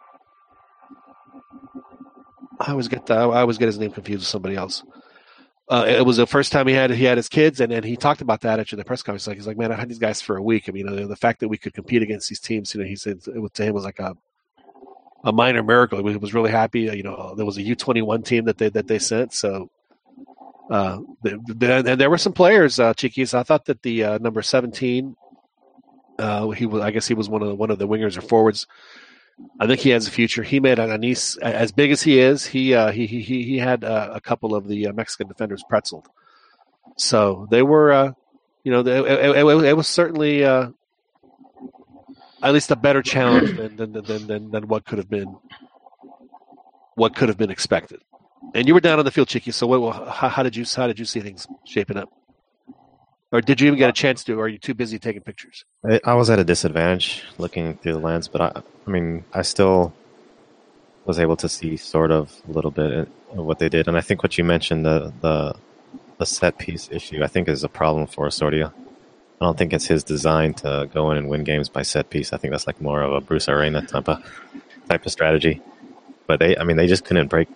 I 2.59 2.71
always 2.71 2.87
get 2.87 3.05
the, 3.05 3.13
I 3.15 3.41
always 3.41 3.57
get 3.57 3.67
his 3.67 3.77
name 3.77 3.91
confused 3.91 4.21
with 4.21 4.27
somebody 4.27 4.55
else. 4.55 4.83
Uh, 5.69 5.85
it 5.85 6.05
was 6.05 6.15
the 6.15 6.25
first 6.25 6.53
time 6.53 6.65
he 6.65 6.73
had 6.73 6.91
he 6.91 7.03
had 7.03 7.17
his 7.17 7.27
kids, 7.27 7.59
and, 7.59 7.73
and 7.73 7.83
he 7.83 7.97
talked 7.97 8.21
about 8.21 8.41
that 8.41 8.59
at 8.59 8.69
the 8.69 8.85
press 8.85 9.03
conference. 9.03 9.27
Like 9.27 9.35
he's 9.35 9.47
like, 9.47 9.57
man, 9.57 9.71
I 9.71 9.75
had 9.75 9.89
these 9.89 9.99
guys 9.99 10.21
for 10.21 10.37
a 10.37 10.41
week. 10.41 10.69
I 10.69 10.71
mean, 10.71 10.85
know, 10.85 11.07
the 11.07 11.15
fact 11.15 11.41
that 11.41 11.49
we 11.49 11.57
could 11.57 11.73
compete 11.73 12.01
against 12.01 12.29
these 12.29 12.39
teams, 12.39 12.73
you 12.73 12.79
know, 12.81 12.87
he 12.87 12.95
said 12.95 13.19
it 13.27 13.53
to 13.53 13.63
him 13.63 13.73
was 13.73 13.83
like 13.83 13.99
a 13.99 14.15
a 15.25 15.33
minor 15.33 15.63
miracle. 15.63 16.05
He 16.07 16.15
was 16.15 16.33
really 16.33 16.51
happy. 16.51 16.81
You 16.81 17.03
know, 17.03 17.33
there 17.35 17.45
was 17.45 17.57
a 17.57 17.61
U 17.63 17.75
twenty 17.75 18.01
one 18.01 18.23
team 18.23 18.45
that 18.45 18.57
they 18.57 18.69
that 18.69 18.87
they 18.87 18.97
sent. 18.97 19.33
So, 19.33 19.69
uh, 20.69 20.99
and 21.23 21.99
there 21.99 22.09
were 22.09 22.17
some 22.17 22.33
players, 22.33 22.79
uh, 22.79 22.93
Chiquis. 22.93 23.33
I 23.33 23.43
thought 23.43 23.65
that 23.65 23.81
the 23.81 24.03
uh, 24.03 24.17
number 24.17 24.41
seventeen, 24.41 25.15
uh, 26.19 26.49
he 26.49 26.65
was. 26.65 26.81
I 26.81 26.91
guess 26.91 27.07
he 27.07 27.13
was 27.13 27.29
one 27.29 27.41
of 27.41 27.47
the, 27.47 27.55
one 27.55 27.71
of 27.71 27.79
the 27.79 27.87
wingers 27.87 28.17
or 28.17 28.21
forwards. 28.21 28.67
I 29.59 29.67
think 29.67 29.81
he 29.81 29.91
has 29.91 30.07
a 30.07 30.11
future. 30.11 30.43
He 30.43 30.59
made 30.59 30.79
Anis 30.79 31.37
as 31.37 31.71
big 31.71 31.91
as 31.91 32.01
he 32.01 32.19
is. 32.19 32.45
He 32.45 32.73
uh, 32.73 32.91
he 32.91 33.05
he 33.05 33.21
he 33.21 33.57
had 33.59 33.83
uh, 33.83 34.09
a 34.13 34.19
couple 34.19 34.55
of 34.55 34.67
the 34.67 34.87
uh, 34.87 34.93
Mexican 34.93 35.27
defenders 35.27 35.63
pretzeled. 35.71 36.05
So 36.95 37.47
they 37.51 37.61
were, 37.61 37.91
uh, 37.91 38.11
you 38.63 38.71
know, 38.71 38.79
it, 38.79 38.87
it, 38.87 39.37
it, 39.37 39.65
it 39.65 39.77
was 39.77 39.87
certainly 39.87 40.43
uh, 40.43 40.69
at 42.41 42.53
least 42.53 42.71
a 42.71 42.75
better 42.75 43.03
challenge 43.03 43.55
than 43.55 43.75
than, 43.75 43.91
than 43.93 44.27
than, 44.27 44.51
than 44.51 44.67
what 44.67 44.85
could 44.85 44.97
have 44.97 45.09
been 45.09 45.37
what 46.95 47.15
could 47.15 47.29
have 47.29 47.37
been 47.37 47.51
expected. 47.51 48.01
And 48.53 48.67
you 48.67 48.73
were 48.73 48.79
down 48.79 48.99
on 48.99 49.05
the 49.05 49.11
field, 49.11 49.27
Chicky. 49.27 49.51
So 49.51 49.67
what, 49.67 50.07
how, 50.09 50.29
how, 50.29 50.43
did 50.43 50.55
you 50.55 50.65
how 50.75 50.87
did 50.87 50.99
you 50.99 51.05
see 51.05 51.19
things 51.19 51.47
shaping 51.65 51.97
up? 51.97 52.09
Or 53.31 53.41
did 53.41 53.59
you 53.59 53.67
even 53.67 53.77
get 53.77 53.89
a 53.89 53.93
chance 53.93 54.23
to? 54.25 54.33
Or 54.39 54.45
are 54.45 54.47
you 54.47 54.57
too 54.57 54.73
busy 54.73 54.99
taking 54.99 55.21
pictures? 55.21 55.65
I, 56.03 56.13
was 56.13 56.29
at 56.29 56.39
a 56.39 56.45
disadvantage 56.45 57.23
looking 57.37 57.75
through 57.77 57.93
the 57.93 57.99
lens, 57.99 58.27
but 58.27 58.41
I, 58.41 58.61
I 58.85 58.89
mean, 58.89 59.25
I 59.33 59.41
still 59.41 59.93
was 61.05 61.19
able 61.19 61.35
to 61.37 61.49
see 61.49 61.77
sort 61.77 62.11
of 62.11 62.33
a 62.47 62.51
little 62.51 62.71
bit 62.71 63.09
of 63.31 63.45
what 63.45 63.59
they 63.59 63.69
did. 63.69 63.87
And 63.87 63.97
I 63.97 64.01
think 64.01 64.23
what 64.23 64.37
you 64.37 64.43
mentioned 64.43 64.85
the 64.85 65.13
the 65.21 65.55
the 66.17 66.25
set 66.25 66.57
piece 66.57 66.89
issue, 66.91 67.23
I 67.23 67.27
think 67.27 67.47
is 67.47 67.63
a 67.63 67.69
problem 67.69 68.07
for 68.07 68.25
Osorio. 68.25 68.73
I 69.39 69.45
don't 69.45 69.57
think 69.57 69.71
it's 69.71 69.85
his 69.85 70.03
design 70.03 70.55
to 70.55 70.89
go 70.91 71.11
in 71.11 71.17
and 71.17 71.29
win 71.29 71.43
games 71.43 71.69
by 71.69 71.83
set 71.83 72.09
piece. 72.09 72.33
I 72.33 72.37
think 72.37 72.51
that's 72.51 72.65
like 72.65 72.81
more 72.81 73.01
of 73.01 73.11
a 73.11 73.21
Bruce 73.21 73.47
Arena 73.47 73.85
type 73.85 74.09
of 74.09 74.23
type 74.89 75.05
of 75.05 75.11
strategy. 75.11 75.61
But 76.25 76.39
they, 76.39 76.57
I 76.57 76.63
mean, 76.63 76.77
they 76.77 76.87
just 76.87 77.05
couldn't 77.05 77.27
break 77.27 77.47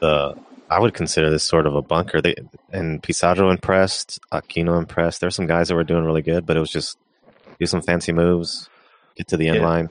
the. 0.00 0.36
I 0.70 0.80
would 0.80 0.94
consider 0.94 1.30
this 1.30 1.44
sort 1.44 1.66
of 1.66 1.74
a 1.74 1.82
bunker. 1.82 2.20
They 2.20 2.34
and 2.72 3.02
Pizarro 3.02 3.50
impressed, 3.50 4.18
Aquino 4.32 4.78
impressed. 4.78 5.20
There's 5.20 5.36
some 5.36 5.46
guys 5.46 5.68
that 5.68 5.74
were 5.74 5.84
doing 5.84 6.04
really 6.04 6.22
good, 6.22 6.46
but 6.46 6.56
it 6.56 6.60
was 6.60 6.70
just 6.70 6.98
do 7.60 7.66
some 7.66 7.82
fancy 7.82 8.12
moves, 8.12 8.68
get 9.14 9.28
to 9.28 9.36
the 9.36 9.48
end 9.48 9.58
yeah. 9.58 9.66
line, 9.66 9.90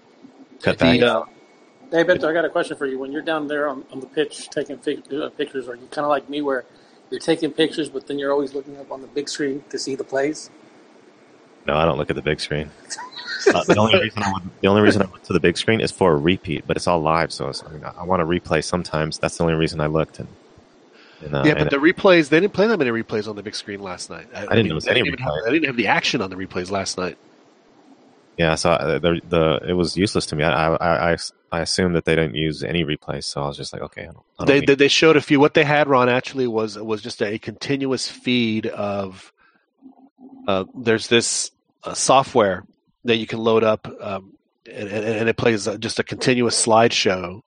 cut 0.61 0.79
back. 0.79 1.01
Uh, 1.01 1.23
hey, 1.91 2.03
Beto, 2.03 2.25
I 2.25 2.33
got 2.33 2.43
a 2.43 2.49
question 2.49 2.75
for 2.75 2.85
you. 2.85 2.97
When 2.97 3.11
you're 3.11 3.21
down 3.21 3.47
there 3.47 3.69
on, 3.69 3.85
on 3.91 3.99
the 3.99 4.07
pitch 4.07 4.49
taking 4.49 4.77
uh, 4.77 5.29
pictures, 5.29 5.69
are 5.69 5.75
you 5.75 5.87
kind 5.91 6.05
of 6.05 6.09
like 6.09 6.29
me 6.29 6.41
where 6.41 6.65
you're 7.09 7.19
taking 7.19 7.51
pictures, 7.51 7.89
but 7.89 8.07
then 8.07 8.17
you're 8.17 8.31
always 8.31 8.53
looking 8.53 8.77
up 8.77 8.91
on 8.91 9.01
the 9.01 9.07
big 9.07 9.29
screen 9.29 9.63
to 9.69 9.77
see 9.77 9.95
the 9.95 10.03
plays? 10.03 10.49
No, 11.65 11.75
I 11.75 11.85
don't 11.85 11.97
look 11.97 12.09
at 12.09 12.15
the 12.15 12.21
big 12.21 12.39
screen. 12.39 12.71
Uh, 13.45 13.61
the 13.65 13.77
only 13.77 13.99
reason 13.99 14.23
I 14.23 14.31
would, 14.31 14.43
the 14.61 14.69
only 14.69 14.81
reason 14.81 15.01
I 15.01 15.05
look 15.05 15.21
to 15.23 15.33
the 15.33 15.39
big 15.41 15.57
screen 15.57 15.81
is 15.81 15.91
for 15.91 16.13
a 16.13 16.15
repeat, 16.15 16.65
but 16.65 16.77
it's 16.77 16.87
all 16.87 17.01
live, 17.01 17.29
so 17.33 17.51
I, 17.67 17.71
mean, 17.73 17.83
I, 17.83 17.89
I 17.97 18.03
want 18.05 18.21
to 18.21 18.25
replay 18.25 18.63
sometimes. 18.63 19.19
That's 19.19 19.35
the 19.35 19.43
only 19.43 19.55
reason 19.55 19.81
I 19.81 19.87
looked. 19.87 20.19
And, 20.19 20.29
and 21.21 21.35
uh, 21.35 21.43
yeah, 21.45 21.55
but 21.55 21.69
the 21.69 21.75
replays 21.75 22.29
they 22.29 22.39
didn't 22.39 22.53
play 22.53 22.67
that 22.67 22.77
many 22.77 22.91
replays 22.91 23.27
on 23.27 23.35
the 23.35 23.43
big 23.43 23.55
screen 23.55 23.81
last 23.81 24.09
night. 24.09 24.27
I, 24.33 24.47
I 24.47 24.55
didn't 24.55 24.69
notice 24.69 24.87
any. 24.87 24.99
Have, 25.09 25.29
I 25.45 25.49
didn't 25.49 25.65
have 25.65 25.75
the 25.75 25.87
action 25.87 26.21
on 26.21 26.29
the 26.29 26.37
replays 26.37 26.71
last 26.71 26.97
night. 26.97 27.17
Yeah, 28.37 28.55
so 28.55 28.71
uh, 28.71 28.99
the, 28.99 29.19
the 29.27 29.59
it 29.67 29.73
was 29.73 29.97
useless 29.97 30.25
to 30.27 30.35
me. 30.35 30.45
I 30.45 30.73
I 30.75 31.11
I, 31.11 31.17
I 31.51 31.59
assumed 31.59 31.95
that 31.95 32.05
they 32.05 32.15
didn't 32.15 32.35
use 32.35 32.63
any 32.63 32.85
replays, 32.85 33.25
so 33.25 33.43
I 33.43 33.47
was 33.47 33.57
just 33.57 33.73
like, 33.73 33.81
okay. 33.81 34.03
I 34.03 34.05
don't, 34.05 34.17
I 34.39 34.45
don't 34.45 34.65
they 34.65 34.75
they 34.75 34.87
showed 34.87 35.17
a 35.17 35.21
few. 35.21 35.39
What 35.39 35.53
they 35.53 35.65
had, 35.65 35.89
Ron, 35.89 36.07
actually 36.07 36.47
was 36.47 36.79
was 36.79 37.01
just 37.01 37.21
a 37.21 37.37
continuous 37.39 38.07
feed 38.07 38.67
of. 38.67 39.32
Uh, 40.47 40.65
there's 40.75 41.07
this 41.07 41.51
uh, 41.83 41.93
software 41.93 42.63
that 43.05 43.17
you 43.17 43.27
can 43.27 43.39
load 43.39 43.63
up, 43.63 43.87
um, 44.01 44.33
and, 44.71 44.89
and, 44.89 45.29
it 45.29 45.37
plays 45.37 45.67
just 45.79 45.99
a 45.99 46.03
continuous 46.03 46.65
slideshow 46.65 47.41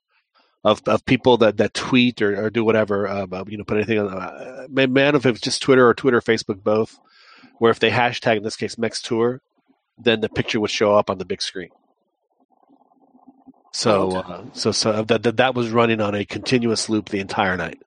of, 0.63 0.81
of 0.87 1.05
people 1.05 1.37
that, 1.37 1.57
that 1.57 1.73
tweet 1.73 2.21
or, 2.21 2.45
or 2.45 2.49
do 2.49 2.63
whatever, 2.63 3.07
uh, 3.07 3.25
you 3.47 3.57
know, 3.57 3.63
put 3.63 3.77
anything 3.77 3.99
on. 3.99 4.07
Uh, 4.07 4.67
man, 4.69 5.15
if 5.15 5.25
it's 5.25 5.41
just 5.41 5.61
Twitter 5.61 5.87
or 5.87 5.93
Twitter, 5.93 6.17
or 6.17 6.21
Facebook, 6.21 6.63
both, 6.63 6.99
where 7.59 7.71
if 7.71 7.79
they 7.79 7.89
hashtag 7.89 8.37
in 8.37 8.43
this 8.43 8.55
case 8.55 8.77
Mex 8.77 9.01
Tour, 9.01 9.41
then 9.97 10.21
the 10.21 10.29
picture 10.29 10.59
would 10.59 10.71
show 10.71 10.95
up 10.95 11.09
on 11.09 11.17
the 11.17 11.25
big 11.25 11.41
screen. 11.41 11.69
So, 13.73 14.11
uh, 14.11 14.43
so, 14.53 14.71
so 14.71 15.03
that, 15.03 15.23
that 15.23 15.37
that 15.37 15.55
was 15.55 15.69
running 15.69 16.01
on 16.01 16.15
a 16.15 16.25
continuous 16.25 16.89
loop 16.89 17.09
the 17.09 17.19
entire 17.19 17.57
night, 17.57 17.81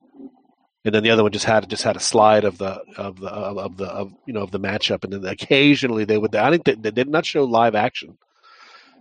and 0.84 0.94
then 0.94 1.02
the 1.02 1.10
other 1.10 1.22
one 1.22 1.32
just 1.32 1.44
had 1.44 1.68
just 1.68 1.82
had 1.82 1.96
a 1.96 2.00
slide 2.00 2.44
of 2.44 2.58
the 2.58 2.82
of 2.96 3.20
the 3.20 3.28
of 3.28 3.76
the 3.76 3.87
of 3.87 4.12
you 4.26 4.32
know 4.32 4.42
of 4.42 4.50
the 4.50 4.60
matchup, 4.60 5.04
and 5.04 5.12
then 5.12 5.25
occasionally 5.25 6.04
they 6.04 6.18
would. 6.18 6.34
I 6.34 6.50
think 6.50 6.64
they, 6.64 6.75
they 6.75 6.90
did 6.90 7.08
not 7.08 7.26
show 7.26 7.44
live 7.44 7.75
action 7.75 8.16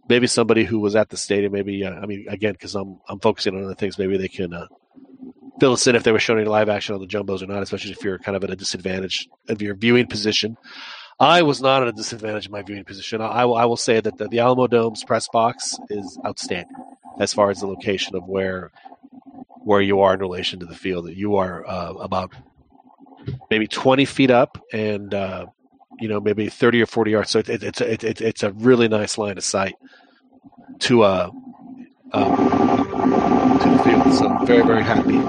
maybe 0.10 0.28
somebody 0.28 0.66
who 0.66 0.80
was 0.80 0.96
at 0.96 1.10
the 1.10 1.16
stadium, 1.16 1.54
maybe 1.54 1.86
uh, 1.86 1.94
I 1.94 2.06
mean 2.06 2.26
again 2.28 2.54
because 2.54 2.76
I'm 2.76 3.00
I'm 3.08 3.20
focusing 3.20 3.56
on 3.56 3.64
other 3.64 3.76
things, 3.76 3.98
maybe 3.98 4.18
they 4.18 4.28
can 4.28 4.54
uh, 4.54 4.68
fill 5.60 5.74
us 5.74 5.88
in 5.88 5.96
if 5.96 6.04
they 6.04 6.12
were 6.12 6.20
showing 6.20 6.42
any 6.42 6.50
live 6.50 6.68
action 6.68 6.96
on 6.96 7.02
the 7.02 7.08
jumbos 7.08 7.42
or 7.42 7.46
not, 7.46 7.64
especially 7.64 7.92
if 7.92 8.04
you're 8.04 8.20
kind 8.20 8.36
of 8.36 8.44
at 8.44 8.50
a 8.50 8.56
disadvantage 8.56 9.30
of 9.48 9.62
your 9.62 9.76
viewing 9.76 10.08
position. 10.08 10.58
I 11.22 11.42
was 11.42 11.62
not 11.62 11.82
at 11.82 11.90
a 11.90 11.92
disadvantage 11.92 12.46
in 12.46 12.52
my 12.52 12.62
viewing 12.62 12.86
position. 12.86 13.22
I, 13.22 13.28
I, 13.28 13.46
will, 13.46 13.56
I 13.56 13.66
will 13.66 13.78
say 13.78 14.00
that 14.00 14.18
the, 14.18 14.30
the 14.30 14.38
Alamodome's 14.38 15.04
press 15.04 15.28
box 15.28 15.78
is 15.90 16.18
outstanding 16.26 16.74
as 17.20 17.34
far 17.34 17.50
as 17.50 17.60
the 17.60 17.68
location 17.68 18.16
of 18.16 18.26
where 18.26 18.72
where 19.70 19.82
you 19.82 20.00
are 20.00 20.16
in 20.16 20.20
relation 20.20 20.60
to 20.60 20.66
the 20.66 20.74
field. 20.74 21.06
That 21.06 21.16
you 21.16 21.36
are 21.36 21.64
uh, 21.64 21.94
about 21.94 22.34
maybe 23.52 23.68
20 23.68 24.04
feet 24.06 24.32
up 24.32 24.58
and 24.74 25.14
uh, 25.14 25.46
you 26.00 26.08
know 26.08 26.20
maybe 26.20 26.50
30 26.50 26.82
or 26.82 26.86
40 26.88 27.12
yards. 27.12 27.30
So 27.30 27.38
it, 27.38 27.50
it, 27.50 27.64
it's 27.64 27.80
it, 27.80 28.04
it, 28.04 28.20
it's 28.20 28.42
a 28.42 28.52
really 28.52 28.88
nice 28.88 29.20
line 29.20 29.38
of 29.38 29.44
sight 29.44 29.76
to 30.80 31.04
uh 31.04 31.30
um, 32.14 33.60
to 33.60 33.70
the 33.70 33.80
field. 33.84 34.14
So 34.16 34.28
I'm 34.28 34.48
very 34.48 34.64
very 34.64 34.84
happy, 34.84 35.20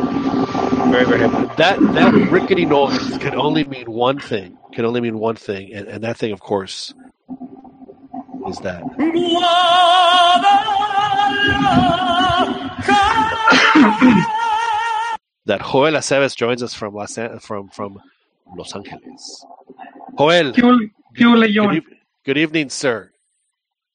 very 0.91 1.05
very 1.05 1.21
happy. 1.21 1.55
That 1.59 1.79
that 1.93 2.15
rickety 2.31 2.65
noise 2.65 3.19
can 3.19 3.35
only 3.35 3.65
mean 3.65 3.91
one 3.91 4.19
thing. 4.19 4.57
Can 4.73 4.87
only 4.87 5.03
mean 5.03 5.19
one 5.19 5.37
thing, 5.37 5.71
and, 5.75 5.87
and 5.87 6.03
that 6.03 6.17
thing, 6.17 6.33
of 6.33 6.41
course, 6.41 6.95
is 8.49 8.57
that. 8.61 8.85
that 15.47 15.63
Joel 15.63 15.95
Aceves 15.95 16.37
joins 16.37 16.63
us 16.63 16.75
from 16.75 16.95
Los, 16.95 17.19
from 17.41 17.71
from 17.71 17.99
Los 18.57 18.75
Angeles. 18.75 19.45
Joel. 20.17 20.53
¿Qué, 20.53 20.63
qué 21.15 21.25
good, 21.25 21.83
good, 22.25 22.37
evening, 22.37 22.69
sir. 22.69 23.13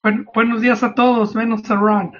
Buen, 0.03 0.25
buenos 0.33 0.61
días 0.61 0.83
a 0.83 0.93
todos, 0.95 1.35
menos 1.35 1.69
a 1.69 1.75
Ron. 1.75 2.13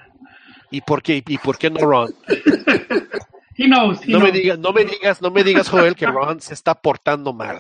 ¿Y 0.72 0.82
por 0.82 1.02
qué, 1.02 1.24
y 1.26 1.38
por 1.38 1.58
qué 1.58 1.70
no 1.70 1.82
Ron? 1.82 2.14
he 3.56 3.68
knows, 3.68 4.02
he 4.04 4.12
no, 4.12 4.20
knows. 4.20 4.32
Me 4.32 4.32
digas, 4.32 4.60
no 4.60 4.74
me 4.74 4.86
digas, 4.86 5.22
no 5.22 5.32
me 5.32 5.44
digas, 5.44 5.70
Joel, 5.70 5.96
que 5.96 6.06
Ron 6.06 6.42
se 6.42 6.54
está 6.54 6.76
portando 6.76 7.34
mal. 7.34 7.60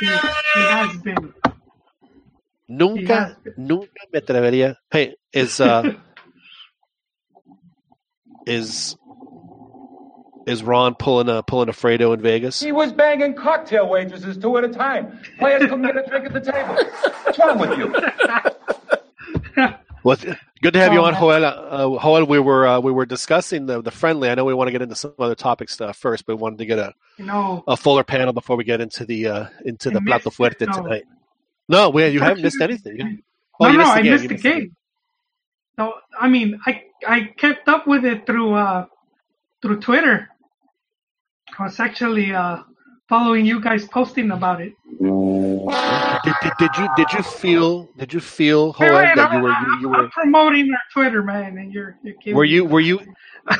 He, 0.00 0.06
he 0.06 0.72
has 0.72 1.02
been. 1.02 1.34
Nunca, 2.68 3.38
nunca 3.56 4.02
me 4.12 4.18
atrevería. 4.18 4.78
Hey, 4.90 5.16
is 5.32 5.60
uh, 5.60 5.82
is 8.46 8.96
is 10.46 10.62
Ron 10.62 10.94
pulling 10.94 11.28
a 11.28 11.42
pulling 11.42 11.68
a 11.68 11.72
Fredo 11.72 12.14
in 12.14 12.20
Vegas? 12.20 12.60
He 12.60 12.72
was 12.72 12.92
banging 12.92 13.34
cocktail 13.34 13.88
waitresses 13.88 14.38
two 14.38 14.56
at 14.56 14.64
a 14.64 14.68
time. 14.68 15.18
Players 15.38 15.68
come 15.68 15.84
in 15.84 15.96
and 15.96 16.08
drink 16.08 16.26
at 16.26 16.32
the 16.32 16.40
table. 16.40 16.76
What's 17.24 17.38
wrong 17.38 17.58
with 17.58 17.78
you? 17.78 17.94
Well, 20.04 20.16
good 20.62 20.74
to 20.74 20.78
have 20.78 20.92
you 20.92 21.02
on, 21.02 21.14
Joel. 21.14 21.44
Uh, 21.44 22.00
Joel, 22.00 22.26
we 22.26 22.38
were 22.38 22.64
uh, 22.64 22.78
we 22.78 22.92
were 22.92 23.06
discussing 23.06 23.66
the 23.66 23.82
the 23.82 23.90
friendly. 23.90 24.30
I 24.30 24.36
know 24.36 24.44
we 24.44 24.54
want 24.54 24.68
to 24.68 24.72
get 24.72 24.80
into 24.80 24.94
some 24.94 25.12
other 25.18 25.34
topics 25.34 25.80
uh, 25.80 25.92
first, 25.92 26.26
but 26.26 26.36
we 26.36 26.42
wanted 26.42 26.58
to 26.58 26.66
get 26.66 26.78
a 26.78 26.94
no. 27.18 27.64
a 27.66 27.76
fuller 27.76 28.04
panel 28.04 28.32
before 28.32 28.56
we 28.56 28.62
get 28.62 28.80
into 28.80 29.04
the 29.04 29.26
uh, 29.26 29.46
into 29.64 29.90
the 29.90 30.00
plato 30.00 30.30
fuerte 30.30 30.64
no. 30.64 30.72
tonight. 30.72 31.04
No, 31.68 31.90
we, 31.90 32.06
you 32.06 32.20
haven't 32.20 32.42
missed 32.42 32.60
anything. 32.60 33.24
Oh, 33.58 33.68
no, 33.68 33.78
no, 33.78 33.84
I 33.84 34.02
missed 34.02 34.28
the 34.28 34.34
game. 34.36 34.76
No, 35.78 35.94
I 36.18 36.28
mean, 36.28 36.58
I 36.66 36.84
I 37.06 37.32
kept 37.36 37.68
up 37.68 37.86
with 37.86 38.04
it 38.04 38.26
through 38.26 38.54
uh 38.54 38.86
through 39.62 39.80
Twitter. 39.80 40.28
I 41.58 41.62
was 41.64 41.80
actually 41.80 42.34
uh, 42.34 42.62
following 43.08 43.46
you 43.46 43.60
guys 43.60 43.86
posting 43.86 44.30
about 44.30 44.60
it. 44.60 44.72
Did, 46.24 46.34
did, 46.42 46.52
did 46.58 46.70
you 46.76 46.88
did 46.96 47.12
you 47.12 47.22
feel 47.22 47.88
did 47.96 48.12
you 48.12 48.20
feel 48.20 48.72
Joel, 48.74 48.90
that 48.90 49.32
you 49.32 49.40
were 49.40 49.50
you, 49.50 49.80
you 49.80 49.88
were 49.88 50.04
I'm 50.04 50.10
promoting 50.10 50.70
our 50.70 50.78
Twitter 50.92 51.22
man 51.22 51.58
and 51.58 51.72
you're, 51.72 51.96
you're 52.02 52.36
were 52.36 52.44
you 52.44 52.64
were 52.64 52.80
you 52.80 53.00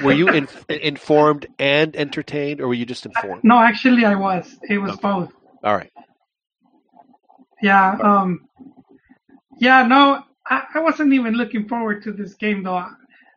were 0.02 0.12
you 0.12 0.28
in, 0.38 0.48
informed 0.68 1.46
and 1.58 1.96
entertained 1.96 2.60
or 2.60 2.68
were 2.68 2.74
you 2.74 2.86
just 2.86 3.06
informed? 3.06 3.44
No, 3.44 3.58
actually 3.58 4.04
I 4.04 4.14
was. 4.14 4.58
It 4.68 4.78
was 4.78 4.92
okay. 4.92 5.00
both. 5.02 5.32
All 5.64 5.76
right. 5.76 5.92
Yeah. 7.62 7.96
Um. 8.02 8.48
Yeah. 9.58 9.86
No, 9.86 10.22
I, 10.48 10.64
I 10.74 10.80
wasn't 10.80 11.12
even 11.12 11.34
looking 11.34 11.68
forward 11.68 12.02
to 12.04 12.12
this 12.12 12.34
game 12.34 12.62
though. 12.62 12.76
I, 12.76 12.92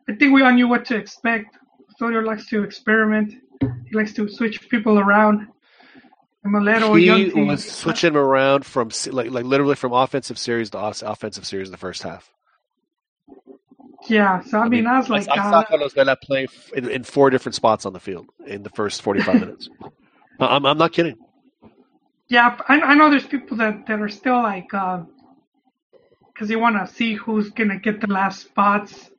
I 0.08 0.14
think 0.14 0.32
we 0.32 0.42
all 0.42 0.52
knew 0.52 0.68
what 0.68 0.84
to 0.86 0.96
expect. 0.96 1.58
Osorio 1.90 2.20
likes 2.20 2.48
to 2.48 2.62
experiment. 2.62 3.34
He 3.60 3.96
likes 3.96 4.12
to 4.14 4.28
switch 4.28 4.68
people 4.68 4.98
around. 4.98 5.48
Molero, 6.46 6.98
he 6.98 7.42
was 7.42 7.62
switching 7.62 8.14
them 8.14 8.22
around 8.22 8.64
from 8.64 8.90
like 9.08 9.30
like 9.30 9.44
literally 9.44 9.74
from 9.74 9.92
offensive 9.92 10.38
series 10.38 10.70
to 10.70 10.78
offensive 10.78 11.46
series 11.46 11.68
in 11.68 11.72
the 11.72 11.78
first 11.78 12.02
half. 12.02 12.32
Yeah, 14.08 14.40
so 14.44 14.58
I, 14.58 14.64
I 14.64 14.68
mean, 14.68 14.86
I 14.86 14.98
was 14.98 15.10
like, 15.10 15.28
I, 15.28 15.32
I 15.32 15.50
saw 15.50 15.60
uh, 15.60 15.64
Carlos 15.64 15.92
Vela 15.92 16.16
play 16.16 16.46
in, 16.74 16.88
in, 16.88 17.04
four 17.04 17.28
different 17.28 17.54
spots 17.54 17.84
on 17.84 17.92
the 17.92 18.00
field 18.00 18.26
in 18.46 18.62
the 18.62 18.70
first 18.70 19.02
forty-five 19.02 19.38
minutes. 19.40 19.68
I'm 20.38 20.64
I'm 20.64 20.78
not 20.78 20.92
kidding. 20.92 21.18
Yeah, 22.28 22.56
I, 22.68 22.80
I 22.80 22.94
know 22.94 23.10
there's 23.10 23.26
people 23.26 23.56
that, 23.56 23.86
that 23.88 24.00
are 24.00 24.08
still 24.08 24.40
like, 24.40 24.72
uh, 24.72 25.02
because 26.40 26.48
they 26.48 26.56
want 26.56 26.74
to 26.74 26.94
see 26.94 27.12
who's 27.12 27.50
gonna 27.50 27.78
get 27.78 28.00
the 28.00 28.06
last 28.06 28.40
spots 28.40 29.10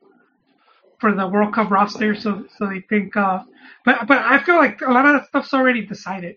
for 0.98 1.14
the 1.14 1.24
World 1.24 1.54
Cup 1.54 1.70
roster, 1.70 2.16
so 2.16 2.46
so 2.58 2.66
they 2.66 2.80
think. 2.80 3.16
Uh, 3.16 3.44
but 3.84 4.08
but 4.08 4.18
I 4.18 4.42
feel 4.42 4.56
like 4.56 4.80
a 4.80 4.90
lot 4.90 5.06
of 5.06 5.20
that 5.20 5.28
stuff's 5.28 5.54
already 5.54 5.86
decided. 5.86 6.34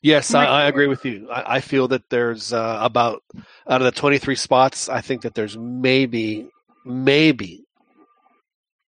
Yes, 0.00 0.32
I, 0.32 0.46
I, 0.46 0.64
agree 0.68 0.86
with 0.86 1.04
you. 1.04 1.28
I, 1.30 1.56
I 1.56 1.60
feel 1.60 1.88
that 1.88 2.08
there's 2.08 2.54
uh, 2.54 2.78
about 2.80 3.24
out 3.68 3.82
of 3.82 3.84
the 3.84 3.90
23 3.90 4.36
spots, 4.36 4.88
I 4.88 5.02
think 5.02 5.22
that 5.22 5.34
there's 5.34 5.58
maybe 5.58 6.48
maybe 6.86 7.66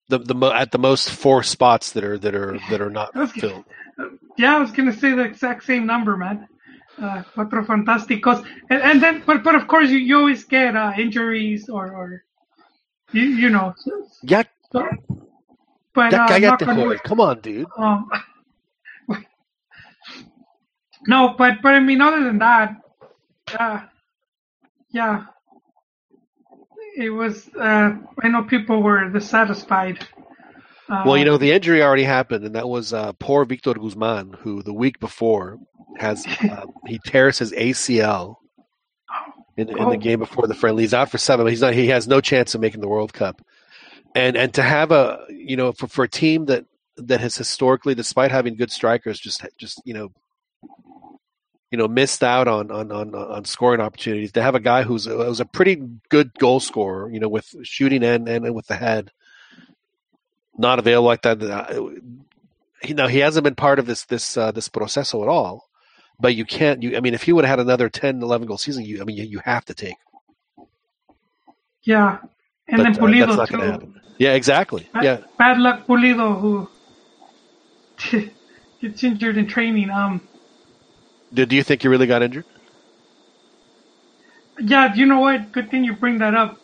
the 0.07 0.17
the 0.17 0.35
at 0.47 0.71
the 0.71 0.79
most 0.79 1.11
four 1.11 1.43
spots 1.43 1.91
that 1.91 2.03
are 2.03 2.17
that 2.17 2.33
are 2.33 2.57
that 2.71 2.81
are 2.81 2.89
not 2.89 3.13
filled. 3.35 3.65
Yeah, 4.35 4.55
I 4.55 4.59
was 4.59 4.71
gonna 4.71 4.93
say 4.93 5.13
the 5.13 5.25
exact 5.25 5.63
same 5.63 5.85
number, 5.85 6.17
man. 6.17 6.47
Uh, 7.01 7.23
cuatro 7.35 7.65
fantásticos, 7.65 8.45
and, 8.69 8.81
and 8.81 9.01
then 9.01 9.23
but 9.25 9.43
but 9.43 9.55
of 9.55 9.67
course 9.67 9.89
you, 9.89 9.97
you 9.97 10.17
always 10.17 10.43
get 10.43 10.75
uh, 10.75 10.91
injuries 10.97 11.69
or 11.69 11.93
or 11.95 12.23
you 13.13 13.23
you 13.23 13.49
know. 13.49 13.73
Yeah. 14.23 14.43
So, 14.71 14.85
but 15.93 16.13
uh, 16.13 16.27
cállate, 16.27 17.03
Come 17.03 17.19
on, 17.21 17.41
dude. 17.41 17.67
Um, 17.77 18.09
no, 21.07 21.35
but 21.37 21.61
but 21.61 21.73
I 21.75 21.79
mean, 21.79 22.01
other 22.01 22.23
than 22.23 22.39
that, 22.39 22.75
uh, 23.59 23.81
yeah, 24.91 25.25
it 26.97 27.09
was. 27.09 27.49
Uh, 27.55 27.95
I 28.21 28.27
know 28.29 28.43
people 28.43 28.83
were 28.83 29.09
dissatisfied. 29.09 30.05
Uh, 30.89 31.03
well, 31.05 31.17
you 31.17 31.25
know, 31.25 31.37
the 31.37 31.51
injury 31.51 31.83
already 31.83 32.03
happened, 32.03 32.45
and 32.45 32.55
that 32.55 32.67
was 32.67 32.93
uh, 32.93 33.13
poor 33.19 33.45
Victor 33.45 33.73
Guzman, 33.73 34.33
who 34.33 34.63
the 34.63 34.73
week 34.73 34.99
before 34.99 35.59
has 35.97 36.25
uh, 36.41 36.65
he 36.87 36.99
tears 37.05 37.37
his 37.37 37.51
ACL 37.51 38.37
in, 39.57 39.69
in 39.69 39.79
oh. 39.79 39.91
the 39.91 39.97
game 39.97 40.19
before 40.19 40.47
the 40.47 40.55
friendly. 40.55 40.83
He's 40.83 40.93
out 40.93 41.11
for 41.11 41.17
seven. 41.17 41.45
But 41.45 41.51
he's 41.51 41.61
not. 41.61 41.73
He 41.73 41.87
has 41.87 42.07
no 42.07 42.21
chance 42.21 42.55
of 42.55 42.61
making 42.61 42.81
the 42.81 42.87
World 42.87 43.13
Cup. 43.13 43.41
And 44.15 44.35
and 44.35 44.53
to 44.55 44.63
have 44.63 44.91
a 44.91 45.25
you 45.29 45.55
know 45.55 45.71
for, 45.71 45.87
for 45.87 46.03
a 46.03 46.09
team 46.09 46.45
that 46.45 46.65
that 46.97 47.21
has 47.21 47.37
historically, 47.37 47.93
despite 47.93 48.31
having 48.31 48.55
good 48.55 48.71
strikers, 48.71 49.19
just 49.19 49.45
just 49.57 49.81
you 49.85 49.93
know 49.93 50.11
you 51.71 51.77
know 51.77 51.87
missed 51.87 52.23
out 52.23 52.47
on 52.47 52.71
on 52.71 52.91
on, 52.91 53.13
on 53.13 53.45
scoring 53.45 53.81
opportunities. 53.81 54.31
To 54.33 54.41
have 54.41 54.55
a 54.55 54.59
guy 54.59 54.83
who's 54.83 55.07
was 55.07 55.39
a 55.39 55.45
pretty 55.45 55.83
good 56.09 56.33
goal 56.39 56.59
scorer, 56.59 57.11
you 57.11 57.19
know, 57.19 57.29
with 57.29 57.53
shooting 57.63 58.03
and 58.03 58.27
and 58.27 58.55
with 58.55 58.67
the 58.67 58.75
head, 58.75 59.11
not 60.59 60.77
available 60.77 61.07
like 61.07 61.23
that. 61.23 61.41
Uh, 61.41 61.89
you 62.83 62.93
know, 62.93 63.07
he 63.07 63.19
hasn't 63.19 63.43
been 63.43 63.55
part 63.55 63.79
of 63.79 63.85
this 63.85 64.05
this 64.05 64.37
uh, 64.37 64.51
this 64.51 64.69
proceso 64.69 65.23
at 65.23 65.29
all. 65.29 65.69
But 66.19 66.35
you 66.35 66.45
can't. 66.45 66.83
You, 66.83 66.97
I 66.97 66.99
mean, 66.99 67.13
if 67.13 67.23
he 67.23 67.31
would 67.31 67.45
have 67.45 67.59
had 67.59 67.65
another 67.65 67.87
10, 67.89 68.21
11 68.21 68.45
goal 68.45 68.57
season, 68.57 68.83
you, 68.83 69.01
I 69.01 69.05
mean, 69.05 69.15
you, 69.15 69.23
you 69.23 69.39
have 69.45 69.63
to 69.65 69.73
take. 69.73 69.95
Yeah, 71.83 72.19
and 72.67 72.77
but, 72.77 72.83
then 72.83 72.95
Pulido 72.95 73.37
uh, 73.37 73.45
too. 73.45 73.93
Yeah, 74.17 74.33
exactly. 74.33 74.89
Bad, 74.93 75.03
yeah. 75.03 75.17
Bad 75.37 75.59
luck, 75.59 75.87
Pulido, 75.87 76.39
who 76.41 76.69
gets 78.81 79.01
injured 79.01 79.37
in 79.37 79.47
training. 79.47 79.89
Um, 79.89 80.21
did 81.33 81.49
do 81.49 81.55
you 81.55 81.63
think 81.63 81.85
you 81.85 81.89
really 81.89 82.07
got 82.07 82.21
injured? 82.21 82.45
Yeah, 84.59 84.93
you 84.93 85.05
know 85.05 85.21
what? 85.21 85.53
Good 85.53 85.71
thing 85.71 85.85
you 85.85 85.93
bring 85.93 86.17
that 86.17 86.35
up. 86.35 86.59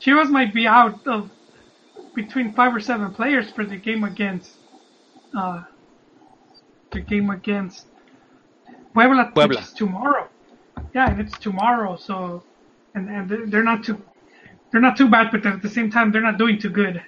Chivas 0.00 0.30
might 0.30 0.54
be 0.54 0.68
out 0.68 1.04
of 1.08 1.28
between 2.14 2.52
five 2.52 2.74
or 2.74 2.80
seven 2.80 3.12
players 3.12 3.50
for 3.50 3.64
the 3.64 3.76
game 3.76 4.04
against 4.04 4.52
uh, 5.36 5.62
the 6.90 7.00
game 7.00 7.30
against 7.30 7.86
Puebla, 8.94 9.30
Puebla. 9.34 9.48
which 9.48 9.58
is 9.58 9.72
tomorrow. 9.72 10.28
Yeah, 10.94 11.10
and 11.10 11.20
it's 11.20 11.38
tomorrow. 11.38 11.96
So, 11.96 12.42
and 12.94 13.08
and 13.08 13.28
they're- 13.28 13.46
they're 13.46 13.62
not 13.64 13.84
too 13.84 14.00
they're 14.70 14.80
not 14.80 14.96
too 14.96 15.08
bad, 15.08 15.30
but 15.30 15.44
at 15.46 15.62
the 15.62 15.68
same 15.68 15.90
time 15.90 16.12
they're 16.12 16.22
not 16.22 16.38
doing 16.38 16.58
too 16.58 16.70
good. 16.70 17.02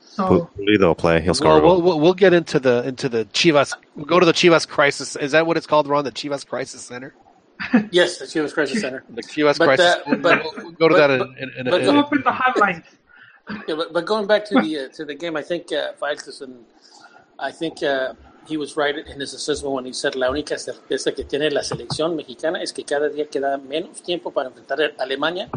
So 0.00 0.50
Pulido 0.58 0.80
will 0.88 0.94
play. 0.94 1.20
He'll 1.22 1.32
score. 1.34 1.48
Well, 1.50 1.58
a 1.58 1.60
goal. 1.60 1.70
we'll, 1.76 1.82
we'll 1.82 2.00
we'll 2.00 2.14
get 2.14 2.34
into 2.34 2.58
the 2.60 2.82
into 2.86 3.08
the 3.08 3.24
Chivas. 3.26 3.72
We'll 3.96 4.04
go 4.06 4.20
to 4.20 4.26
the 4.26 4.32
Chivas 4.32 4.66
Crisis. 4.68 5.16
Is 5.16 5.32
that 5.32 5.46
what 5.46 5.56
it's 5.56 5.66
called, 5.66 5.86
Ron? 5.86 6.04
The 6.04 6.12
Chivas 6.12 6.46
Crisis 6.46 6.82
Center. 6.82 7.14
Yes, 7.92 8.18
the 8.18 8.24
Chivas 8.26 8.52
Crisis 8.52 8.80
Center. 8.80 9.04
The 9.08 9.22
Chivas 9.22 9.56
But, 9.58 9.66
Crisis. 9.66 9.96
uh, 10.06 10.16
but- 10.16 10.42
we'll- 10.42 10.52
we'll 10.64 10.70
go 10.72 10.88
to 10.88 10.94
but- 10.94 10.98
that 10.98 11.10
in, 11.10 11.18
but- 11.20 11.28
in, 11.38 11.50
in, 11.58 11.64
but 11.70 11.80
in, 11.80 11.86
go 11.86 11.90
in, 11.92 11.96
up 11.98 12.12
in 12.12 12.22
the 12.22 12.32
highlights. 12.32 12.88
Yeah, 13.68 13.74
but, 13.76 13.92
but 13.92 14.06
going 14.06 14.26
back 14.26 14.44
to 14.46 14.54
the 14.60 14.78
uh, 14.78 14.88
to 14.96 15.04
the 15.04 15.14
game, 15.14 15.36
I 15.36 15.42
think 15.42 15.72
uh, 15.72 15.92
Faitelson, 16.00 16.62
I 17.38 17.50
think 17.50 17.82
uh, 17.82 18.14
he 18.46 18.56
was 18.56 18.76
right 18.76 18.96
in 18.96 19.20
his 19.20 19.34
assessment 19.34 19.74
when 19.74 19.84
he 19.84 19.92
said 19.92 20.14
la 20.14 20.30
única 20.30 20.58
certeza 20.58 21.14
que 21.14 21.24
tiene 21.24 21.50
la 21.50 21.62
selección 21.62 22.16
mexicana 22.16 22.62
es 22.62 22.72
que 22.72 22.84
cada 22.84 23.08
día 23.08 23.28
queda 23.28 23.58
menos 23.58 24.02
tiempo 24.02 24.30
para 24.30 24.48
enfrentar 24.48 24.80
a 24.80 25.02
Alemania. 25.02 25.48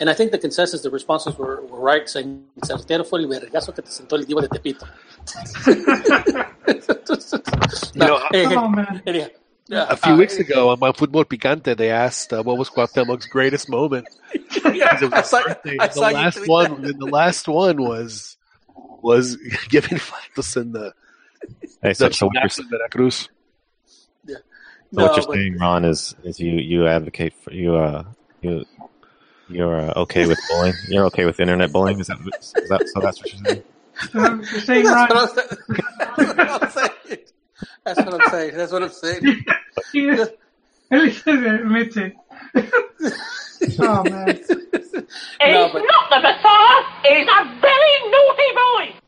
And 0.00 0.08
I 0.08 0.14
think 0.14 0.32
the 0.32 0.38
consensus, 0.38 0.80
the 0.80 0.88
responses 0.90 1.36
were, 1.36 1.60
were 1.66 1.78
right, 1.78 2.08
saying 2.08 2.46
certero 2.62 3.04
fue 3.04 3.20
el 3.20 3.26
vergazo 3.26 3.74
que 3.74 3.82
te 3.82 3.90
sentó 3.90 4.16
el 4.16 4.24
divo 4.24 4.40
de 4.40 4.48
Tepito. 4.48 4.86
You 7.94 8.00
know, 8.00 8.18
hey, 8.32 8.46
hey, 8.46 8.56
Oh 8.56 8.68
man, 8.68 9.02
anyhow, 9.06 9.28
yeah, 9.70 9.86
a 9.88 9.96
few 9.96 10.12
uh, 10.12 10.16
weeks 10.16 10.36
ago 10.36 10.68
on 10.70 10.78
my 10.80 10.90
Futbol 10.92 11.24
Picante, 11.24 11.76
they 11.76 11.90
asked 11.90 12.32
uh, 12.32 12.42
what 12.42 12.58
was 12.58 12.68
Cuauhtemoc 12.68 13.28
greatest 13.30 13.68
moment. 13.70 14.08
yeah, 14.72 14.96
It 15.00 15.02
was 15.02 15.12
I 15.12 15.22
saw, 15.22 15.42
birthday. 15.44 15.76
I 15.80 15.86
the 15.86 15.92
saw 15.94 16.08
you 16.08 16.14
last 16.14 16.36
tweet 16.38 16.48
one, 16.48 16.82
that. 16.82 16.98
the 16.98 17.06
last 17.06 17.48
one 17.48 17.82
was 17.82 18.36
was 19.02 19.36
giving 19.68 19.98
Faitelson 19.98 20.72
the 20.72 20.92
Hey, 21.82 21.94
so, 21.94 22.08
the 22.08 22.14
so 22.14 22.26
what 22.26 22.34
you're, 22.34 22.48
snaps 22.50 22.58
of 22.58 22.66
Veracruz. 22.68 23.28
so 24.28 24.34
No, 24.92 25.04
what 25.06 25.16
you're 25.16 25.26
but- 25.26 25.34
saying, 25.36 25.56
Ron, 25.58 25.84
is 25.84 26.14
is 26.24 26.38
you 26.40 26.52
you 26.52 26.86
advocate 26.86 27.32
for 27.42 27.52
you 27.52 27.76
uh 27.76 28.04
you 28.42 28.64
you're 29.48 29.80
uh, 29.90 29.92
okay 30.02 30.26
with 30.26 30.38
bullying. 30.48 30.74
You're 30.88 31.06
okay 31.06 31.24
with 31.24 31.40
internet 31.40 31.72
bullying. 31.72 31.98
Is 32.00 32.06
that, 32.08 32.18
is 32.20 32.68
that 32.68 32.88
so? 32.88 33.00
That's 33.00 33.18
what 33.20 33.32
you're 33.32 33.44
saying. 33.46 33.62
so 34.12 34.34
you're 34.52 34.60
saying 34.60 34.84
That's 34.84 35.36
Ron, 35.36 36.26
what 36.26 36.62
I'm 36.62 36.70
saying. 36.70 36.89
That's 37.84 37.98
what 37.98 38.20
I'm 38.20 38.30
saying. 38.30 38.56
That's 38.56 38.72
what 38.72 38.82
I'm 38.82 38.90
saying. 38.90 39.20
That's 39.22 39.40
what 39.94 40.18
I'm 40.18 40.36
he, 40.90 40.96
at 40.96 41.00
least 41.00 41.24
he 41.24 41.30
admits 41.30 41.96
it. 41.96 42.16
oh 43.78 44.02
man, 44.04 44.26
No, 44.26 44.34
He's 44.34 45.72
but 45.72 45.82
not 45.82 46.10
the 46.10 46.20
Messiah. 46.20 46.82
He's 47.02 47.28
a 47.28 47.60
very 47.60 47.94
naughty 48.10 48.52
boy. 48.54 49.00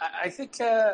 I 0.00 0.24
I 0.24 0.30
think 0.30 0.60
uh, 0.60 0.92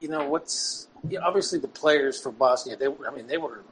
you 0.00 0.08
know 0.08 0.28
what's 0.28 0.88
yeah, 1.08 1.20
obviously 1.20 1.58
the 1.58 1.68
players 1.68 2.20
for 2.20 2.30
Bosnia. 2.32 2.76
They 2.76 2.88
were, 2.88 3.08
I 3.08 3.14
mean, 3.14 3.26
they 3.26 3.38
were. 3.38 3.62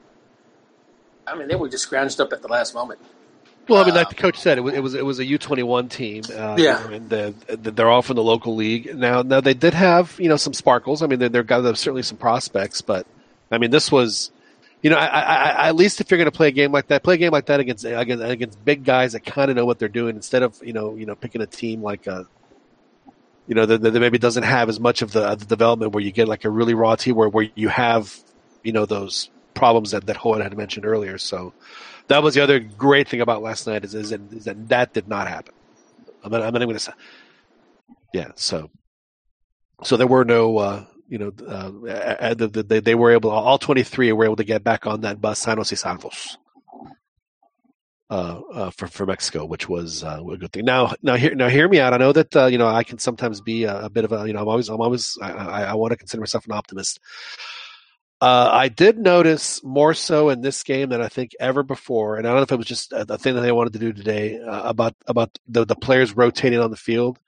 I 1.26 1.37
mean, 1.37 1.49
they 1.49 1.54
were 1.54 1.68
just 1.68 1.88
scrounged 1.88 2.18
up 2.18 2.32
at 2.32 2.42
the 2.42 2.49
last 2.49 2.75
moment. 2.75 3.00
Well, 3.68 3.82
I 3.82 3.84
mean, 3.84 3.92
Uh, 3.94 3.98
like 3.98 4.08
the 4.08 4.14
coach 4.16 4.36
said, 4.38 4.58
it 4.58 4.62
was 4.62 4.74
it 4.74 4.82
was, 4.82 4.94
it 4.94 5.04
was 5.04 5.18
a 5.20 5.24
U 5.24 5.38
twenty 5.38 5.62
one 5.62 5.88
team. 5.88 6.22
Uh, 6.34 6.56
Yeah. 6.58 6.90
and 6.90 7.08
the, 7.08 7.34
the, 7.46 7.70
they're 7.70 7.88
all 7.88 8.02
from 8.02 8.16
the 8.16 8.22
local 8.22 8.56
league. 8.56 8.96
Now, 8.96 9.22
now 9.22 9.40
they 9.40 9.54
did 9.54 9.74
have 9.74 10.16
you 10.18 10.28
know 10.28 10.36
some 10.36 10.52
sparkles. 10.54 11.02
I 11.02 11.06
mean, 11.06 11.18
they're 11.18 11.42
got 11.42 11.62
certainly 11.78 12.02
some 12.02 12.18
prospects, 12.18 12.80
but 12.80 13.06
I 13.50 13.58
mean, 13.58 13.70
this 13.70 13.92
was, 13.92 14.32
you 14.82 14.90
know, 14.90 14.96
I, 14.96 15.06
I, 15.06 15.20
I, 15.34 15.68
at 15.68 15.76
least 15.76 16.00
if 16.00 16.10
you're 16.10 16.18
going 16.18 16.30
to 16.30 16.36
play 16.36 16.48
a 16.48 16.52
game 16.52 16.72
like 16.72 16.88
that, 16.88 17.02
play 17.02 17.14
a 17.14 17.18
game 17.18 17.32
like 17.32 17.46
that 17.46 17.60
against 17.60 17.84
against, 17.84 18.24
against 18.24 18.64
big 18.64 18.84
guys 18.84 19.12
that 19.12 19.24
kind 19.24 19.50
of 19.50 19.56
know 19.56 19.66
what 19.66 19.78
they're 19.78 19.88
doing, 19.88 20.16
instead 20.16 20.42
of 20.42 20.60
you 20.64 20.72
know 20.72 20.96
you 20.96 21.06
know 21.06 21.14
picking 21.14 21.40
a 21.40 21.46
team 21.46 21.82
like 21.82 22.06
a. 22.06 22.26
You 23.46 23.56
know 23.56 23.66
that, 23.66 23.82
that 23.82 23.99
maybe 23.99 24.18
doesn't 24.18 24.44
have 24.44 24.68
as 24.68 24.78
much 24.78 25.02
of 25.02 25.10
the, 25.10 25.23
of 25.26 25.40
the 25.40 25.44
development 25.46 25.92
where 25.92 26.04
you 26.04 26.12
get 26.12 26.28
like 26.28 26.44
a 26.44 26.50
really 26.50 26.73
raw 26.75 26.94
team 26.94 27.16
where, 27.16 27.28
where 27.28 27.49
you 27.56 27.68
have, 27.68 28.16
you 28.62 28.73
know, 28.73 28.86
those 28.86 29.28
problems 29.54 29.90
that 29.90 30.06
that 30.06 30.16
Hohen 30.16 30.40
had 30.40 30.56
mentioned 30.56 30.86
earlier. 30.86 31.18
So, 31.18 31.52
that 32.10 32.23
was 32.25 32.34
the 32.34 32.42
other 32.42 32.58
great 32.58 33.08
thing 33.08 33.20
about 33.20 33.40
last 33.40 33.66
night 33.66 33.84
is, 33.84 33.94
is, 33.94 34.10
that, 34.10 34.20
is 34.32 34.44
that 34.44 34.68
that 34.68 34.92
did 34.92 35.08
not 35.08 35.28
happen. 35.28 35.54
I'm 36.25 36.32
not, 36.32 36.42
I'm 36.42 36.52
not 36.52 36.58
going 36.58 36.75
to 36.75 36.78
say. 36.78 36.92
Yeah, 38.12 38.32
so 38.34 38.70
so 39.84 39.96
there 39.96 40.08
were 40.08 40.25
no, 40.25 40.58
uh, 40.58 40.84
you 41.08 41.18
know, 41.18 41.32
uh, 41.46 41.70
uh, 41.88 42.34
the, 42.34 42.49
the, 42.49 42.62
they, 42.64 42.80
they 42.80 42.94
were 42.94 43.12
able, 43.12 43.30
all 43.30 43.58
23 43.58 44.12
were 44.12 44.25
able 44.25 44.36
to 44.36 44.44
get 44.44 44.62
back 44.64 44.86
on 44.86 45.02
that 45.02 45.20
bus, 45.20 45.44
Sanos 45.44 45.70
y 45.70 45.76
Salvos, 45.76 46.36
uh, 48.10 48.40
uh, 48.52 48.70
for 48.70 48.88
for 48.88 49.06
Mexico, 49.06 49.44
which 49.44 49.68
was 49.68 50.02
uh, 50.02 50.20
a 50.32 50.36
good 50.36 50.52
thing. 50.52 50.64
Now, 50.64 50.92
now 51.02 51.14
hear 51.14 51.34
now 51.36 51.49
hear 51.49 51.68
me 51.68 51.78
out. 51.78 51.94
I 51.94 51.99
know 51.99 52.12
that 52.12 52.34
uh, 52.34 52.46
you 52.46 52.58
know 52.58 52.66
I 52.66 52.82
can 52.82 52.99
sometimes 52.99 53.40
be 53.40 53.64
a, 53.64 53.84
a 53.84 53.88
bit 53.88 54.04
of 54.04 54.12
a 54.12 54.26
you 54.26 54.32
know 54.32 54.40
I'm 54.40 54.49
always 54.49 54.68
I'm 54.68 54.80
always 54.80 55.16
I, 55.23 55.30
I, 55.30 55.62
I 55.62 55.75
want 55.75 55.92
to 55.92 55.96
consider 55.96 56.20
myself 56.20 56.44
an 56.46 56.52
optimist. 56.52 56.99
Uh, 58.21 58.50
I 58.52 58.69
did 58.69 58.99
notice 58.99 59.65
more 59.65 59.95
so 59.95 60.28
in 60.28 60.43
this 60.43 60.63
game 60.63 60.91
than 60.91 61.00
I 61.00 61.09
think 61.09 61.33
ever 61.41 61.63
before, 61.63 62.17
and 62.17 62.26
I 62.26 62.30
don't 62.30 62.37
know 62.37 62.43
if 62.43 62.52
it 62.52 62.59
was 62.59 62.67
just 62.67 62.93
a, 62.93 63.15
a 63.15 63.19
thing 63.19 63.35
that 63.35 63.41
they 63.41 63.52
wanted 63.52 63.73
to 63.73 63.78
do 63.78 63.95
today 63.95 64.39
uh, 64.39 64.69
about 64.69 64.95
about 65.06 65.39
the, 65.49 65.65
the 65.65 65.75
players 65.75 66.15
rotating 66.15 66.61
on 66.61 66.71
the 66.71 66.76
field, 66.76 67.19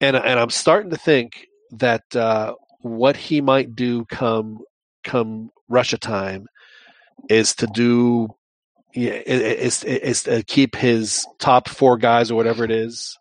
and 0.00 0.16
and 0.16 0.40
I'm 0.40 0.50
starting 0.50 0.90
to 0.90 0.96
think 0.96 1.46
that 1.72 2.16
uh, 2.16 2.54
what 2.80 3.16
he 3.16 3.40
might 3.40 3.76
do 3.76 4.04
come 4.06 4.58
come 5.04 5.50
Russia 5.68 5.98
time 5.98 6.46
is 7.28 7.54
to 7.56 7.68
do 7.68 8.28
is 8.94 9.84
is 9.84 10.24
to 10.24 10.42
keep 10.42 10.74
his 10.74 11.24
top 11.38 11.68
four 11.68 11.96
guys 11.96 12.30
or 12.30 12.34
whatever 12.34 12.64
it 12.64 12.72
is 12.72 13.18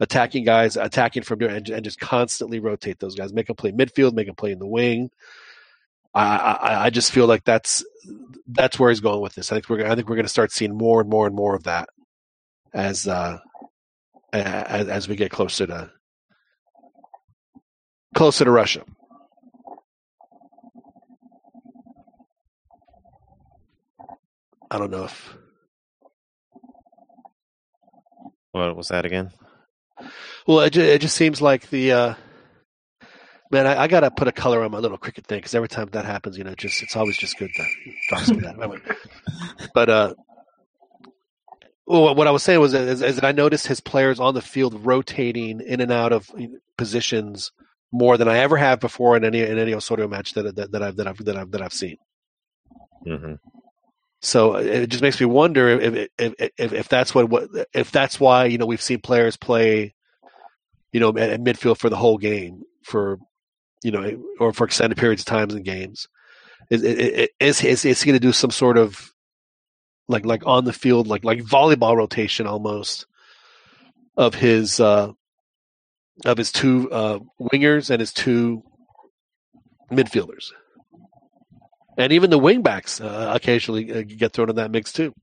attacking 0.00 0.44
guys 0.44 0.76
attacking 0.76 1.22
from 1.22 1.38
there 1.38 1.48
and, 1.48 1.68
and 1.68 1.84
just 1.84 1.98
constantly 1.98 2.60
rotate 2.60 2.98
those 2.98 3.14
guys, 3.14 3.32
make 3.32 3.46
them 3.46 3.56
play 3.56 3.72
midfield, 3.72 4.12
make 4.12 4.26
them 4.26 4.36
play 4.36 4.52
in 4.52 4.58
the 4.58 4.66
wing. 4.66 5.10
I, 6.16 6.36
I, 6.62 6.84
I 6.86 6.90
just 6.90 7.12
feel 7.12 7.26
like 7.26 7.44
that's 7.44 7.84
that's 8.46 8.78
where 8.78 8.90
he's 8.90 9.00
going 9.00 9.20
with 9.20 9.34
this. 9.34 9.52
I 9.52 9.56
think 9.56 9.68
we're 9.68 9.86
I 9.86 9.94
think 9.94 10.08
we're 10.08 10.16
going 10.16 10.24
to 10.24 10.30
start 10.30 10.50
seeing 10.50 10.74
more 10.74 11.00
and 11.00 11.10
more 11.10 11.26
and 11.26 11.36
more 11.36 11.54
of 11.54 11.64
that 11.64 11.90
as 12.72 13.06
uh, 13.06 13.38
as, 14.32 14.88
as 14.88 15.08
we 15.08 15.16
get 15.16 15.30
closer 15.30 15.66
to 15.66 15.90
closer 18.14 18.44
to 18.46 18.50
Russia. 18.50 18.82
I 24.70 24.78
don't 24.78 24.90
know 24.90 25.04
if 25.04 25.36
What 28.52 28.74
was 28.74 28.88
that 28.88 29.04
again? 29.04 29.32
well 30.46 30.60
it 30.60 30.70
just, 30.70 30.86
it 30.86 31.00
just 31.00 31.16
seems 31.16 31.42
like 31.42 31.68
the 31.68 31.92
uh, 31.92 32.14
man 33.50 33.66
I, 33.66 33.82
I 33.82 33.88
got 33.88 34.00
to 34.00 34.10
put 34.10 34.28
a 34.28 34.32
color 34.32 34.62
on 34.62 34.70
my 34.70 34.78
little 34.78 34.98
cricket 34.98 35.26
thing 35.26 35.38
because 35.38 35.54
every 35.54 35.68
time 35.68 35.88
that 35.92 36.04
happens 36.04 36.36
you 36.38 36.44
know 36.44 36.54
just 36.54 36.82
it's 36.82 36.96
always 36.96 37.16
just 37.16 37.38
good 37.38 37.50
to 37.54 37.64
drop 38.08 38.22
some 38.22 38.38
of 38.38 38.42
that. 38.44 38.80
But 39.74 39.88
uh, 39.88 40.14
well, 41.86 42.14
what 42.14 42.26
I 42.26 42.32
was 42.32 42.42
saying 42.42 42.60
was 42.60 42.74
is, 42.74 43.00
is 43.00 43.14
that 43.16 43.24
I 43.24 43.32
noticed 43.32 43.68
his 43.68 43.80
players 43.80 44.18
on 44.18 44.34
the 44.34 44.42
field 44.42 44.84
rotating 44.84 45.60
in 45.60 45.80
and 45.80 45.92
out 45.92 46.12
of 46.12 46.30
positions 46.76 47.52
more 47.92 48.16
than 48.16 48.28
I 48.28 48.38
ever 48.38 48.56
have 48.56 48.80
before 48.80 49.16
in 49.16 49.24
any 49.24 49.40
in 49.40 49.58
any 49.58 49.72
Osorio 49.72 50.08
match 50.08 50.34
that 50.34 50.56
that, 50.56 50.72
that 50.72 50.82
I've 50.82 50.96
that 50.96 51.06
I've 51.06 51.24
that 51.24 51.36
I've 51.36 51.50
that 51.52 51.62
I've 51.62 51.72
seen. 51.72 51.96
hmm 53.04 53.34
So 54.20 54.56
it 54.56 54.88
just 54.88 55.02
makes 55.02 55.20
me 55.20 55.26
wonder 55.26 55.68
if 55.68 56.08
if 56.18 56.34
if, 56.58 56.72
if 56.72 56.88
that's 56.88 57.14
what, 57.14 57.28
what 57.30 57.48
if 57.72 57.92
that's 57.92 58.18
why 58.18 58.46
you 58.46 58.58
know 58.58 58.66
we've 58.66 58.82
seen 58.82 59.00
players 59.00 59.36
play, 59.36 59.94
you 60.92 60.98
know, 60.98 61.10
at, 61.10 61.30
at 61.30 61.40
midfield 61.40 61.78
for 61.78 61.88
the 61.88 61.96
whole 61.96 62.18
game 62.18 62.62
for, 62.82 63.18
you 63.86 63.92
know, 63.92 64.22
or 64.40 64.52
for 64.52 64.64
extended 64.64 64.98
periods 64.98 65.22
of 65.22 65.26
times 65.26 65.54
in 65.54 65.62
games. 65.62 66.08
Is 66.70 66.82
is 66.82 67.62
is, 67.62 67.84
is 67.84 68.02
he 68.02 68.06
going 68.06 68.20
to 68.20 68.26
do 68.26 68.32
some 68.32 68.50
sort 68.50 68.76
of 68.76 69.12
like 70.08 70.26
like 70.26 70.44
on 70.46 70.64
the 70.64 70.72
field 70.72 71.06
like 71.06 71.24
like 71.24 71.40
volleyball 71.40 71.96
rotation 71.96 72.46
almost 72.46 73.06
of 74.16 74.34
his 74.34 74.80
uh 74.80 75.12
of 76.24 76.38
his 76.38 76.50
two 76.50 76.90
uh 76.90 77.18
wingers 77.40 77.90
and 77.90 78.00
his 78.00 78.12
two 78.12 78.62
midfielders? 79.92 80.50
and 81.96 82.12
even 82.12 82.30
the 82.30 82.38
wingbacks 82.38 83.02
uh, 83.04 83.34
occasionally 83.34 83.92
uh, 83.92 84.02
get 84.02 84.32
thrown 84.32 84.50
in 84.50 84.56
that 84.56 84.70
mix 84.70 84.92
too. 84.92 85.14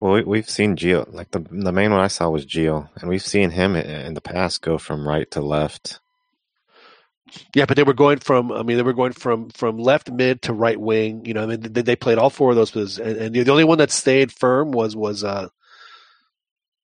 Well, 0.00 0.14
we, 0.14 0.22
we've 0.22 0.50
seen 0.50 0.76
Gio. 0.76 1.12
Like 1.12 1.30
the 1.30 1.40
the 1.50 1.72
main 1.72 1.90
one 1.90 2.00
I 2.00 2.08
saw 2.08 2.28
was 2.28 2.46
Gio, 2.46 2.88
and 2.96 3.08
we've 3.08 3.22
seen 3.22 3.50
him 3.50 3.76
in 3.76 4.14
the 4.14 4.20
past 4.20 4.62
go 4.62 4.78
from 4.78 5.08
right 5.08 5.30
to 5.32 5.40
left. 5.40 6.00
Yeah, 7.54 7.64
but 7.66 7.76
they 7.76 7.82
were 7.82 7.92
going 7.94 8.18
from. 8.18 8.52
I 8.52 8.62
mean, 8.62 8.76
they 8.76 8.82
were 8.82 8.92
going 8.92 9.12
from 9.12 9.50
from 9.50 9.78
left 9.78 10.10
mid 10.10 10.42
to 10.42 10.52
right 10.52 10.80
wing. 10.80 11.24
You 11.26 11.34
know, 11.34 11.42
I 11.42 11.46
mean, 11.46 11.60
they, 11.60 11.82
they 11.82 11.96
played 11.96 12.18
all 12.18 12.30
four 12.30 12.50
of 12.50 12.56
those 12.56 12.70
positions, 12.70 13.06
and, 13.06 13.36
and 13.36 13.46
the 13.46 13.50
only 13.50 13.64
one 13.64 13.78
that 13.78 13.90
stayed 13.90 14.30
firm 14.30 14.70
was 14.70 14.94
was 14.94 15.24
uh 15.24 15.48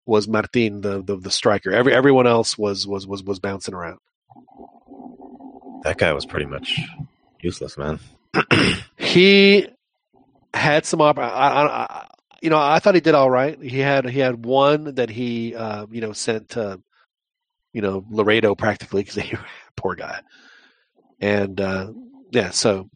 was 0.05 0.27
Martin, 0.27 0.81
the, 0.81 1.03
the 1.03 1.17
the 1.17 1.31
striker. 1.31 1.71
Every 1.71 1.95
everyone 1.95 2.27
else 2.27 2.59
was 2.59 2.87
was 2.87 3.07
was 3.07 3.23
was 3.23 3.39
bouncing 3.39 3.75
around. 3.75 3.99
That 5.85 5.99
guy 5.99 6.13
was 6.13 6.27
pretty 6.27 6.47
much 6.47 6.81
useless, 7.41 7.77
man. 7.79 8.01
He 8.97 9.69
had 10.55 10.87
some 10.87 11.03
op- 11.03 11.19
I, 11.19 11.29
I, 11.29 11.67
I, 11.67 12.07
you 12.41 12.49
know, 12.49 12.59
I 12.59 12.79
thought 12.79 12.95
he 12.95 13.01
did 13.03 13.15
all 13.15 13.31
right. 13.31 13.61
He 13.61 13.79
had 13.79 14.09
he 14.09 14.21
had 14.21 14.47
one 14.47 14.95
that 14.95 15.11
he 15.11 15.55
uh, 15.55 15.87
you 15.91 16.01
know 16.01 16.13
sent 16.13 16.51
to 16.51 16.81
you 17.75 17.83
know 17.83 18.05
Laredo 18.11 18.55
practically 18.55 19.03
because 19.03 19.17
he 19.17 19.37
poor 19.77 19.95
guy, 19.95 20.21
and 21.21 21.61
uh, 21.61 21.93
yeah, 22.31 22.51
so 22.51 22.89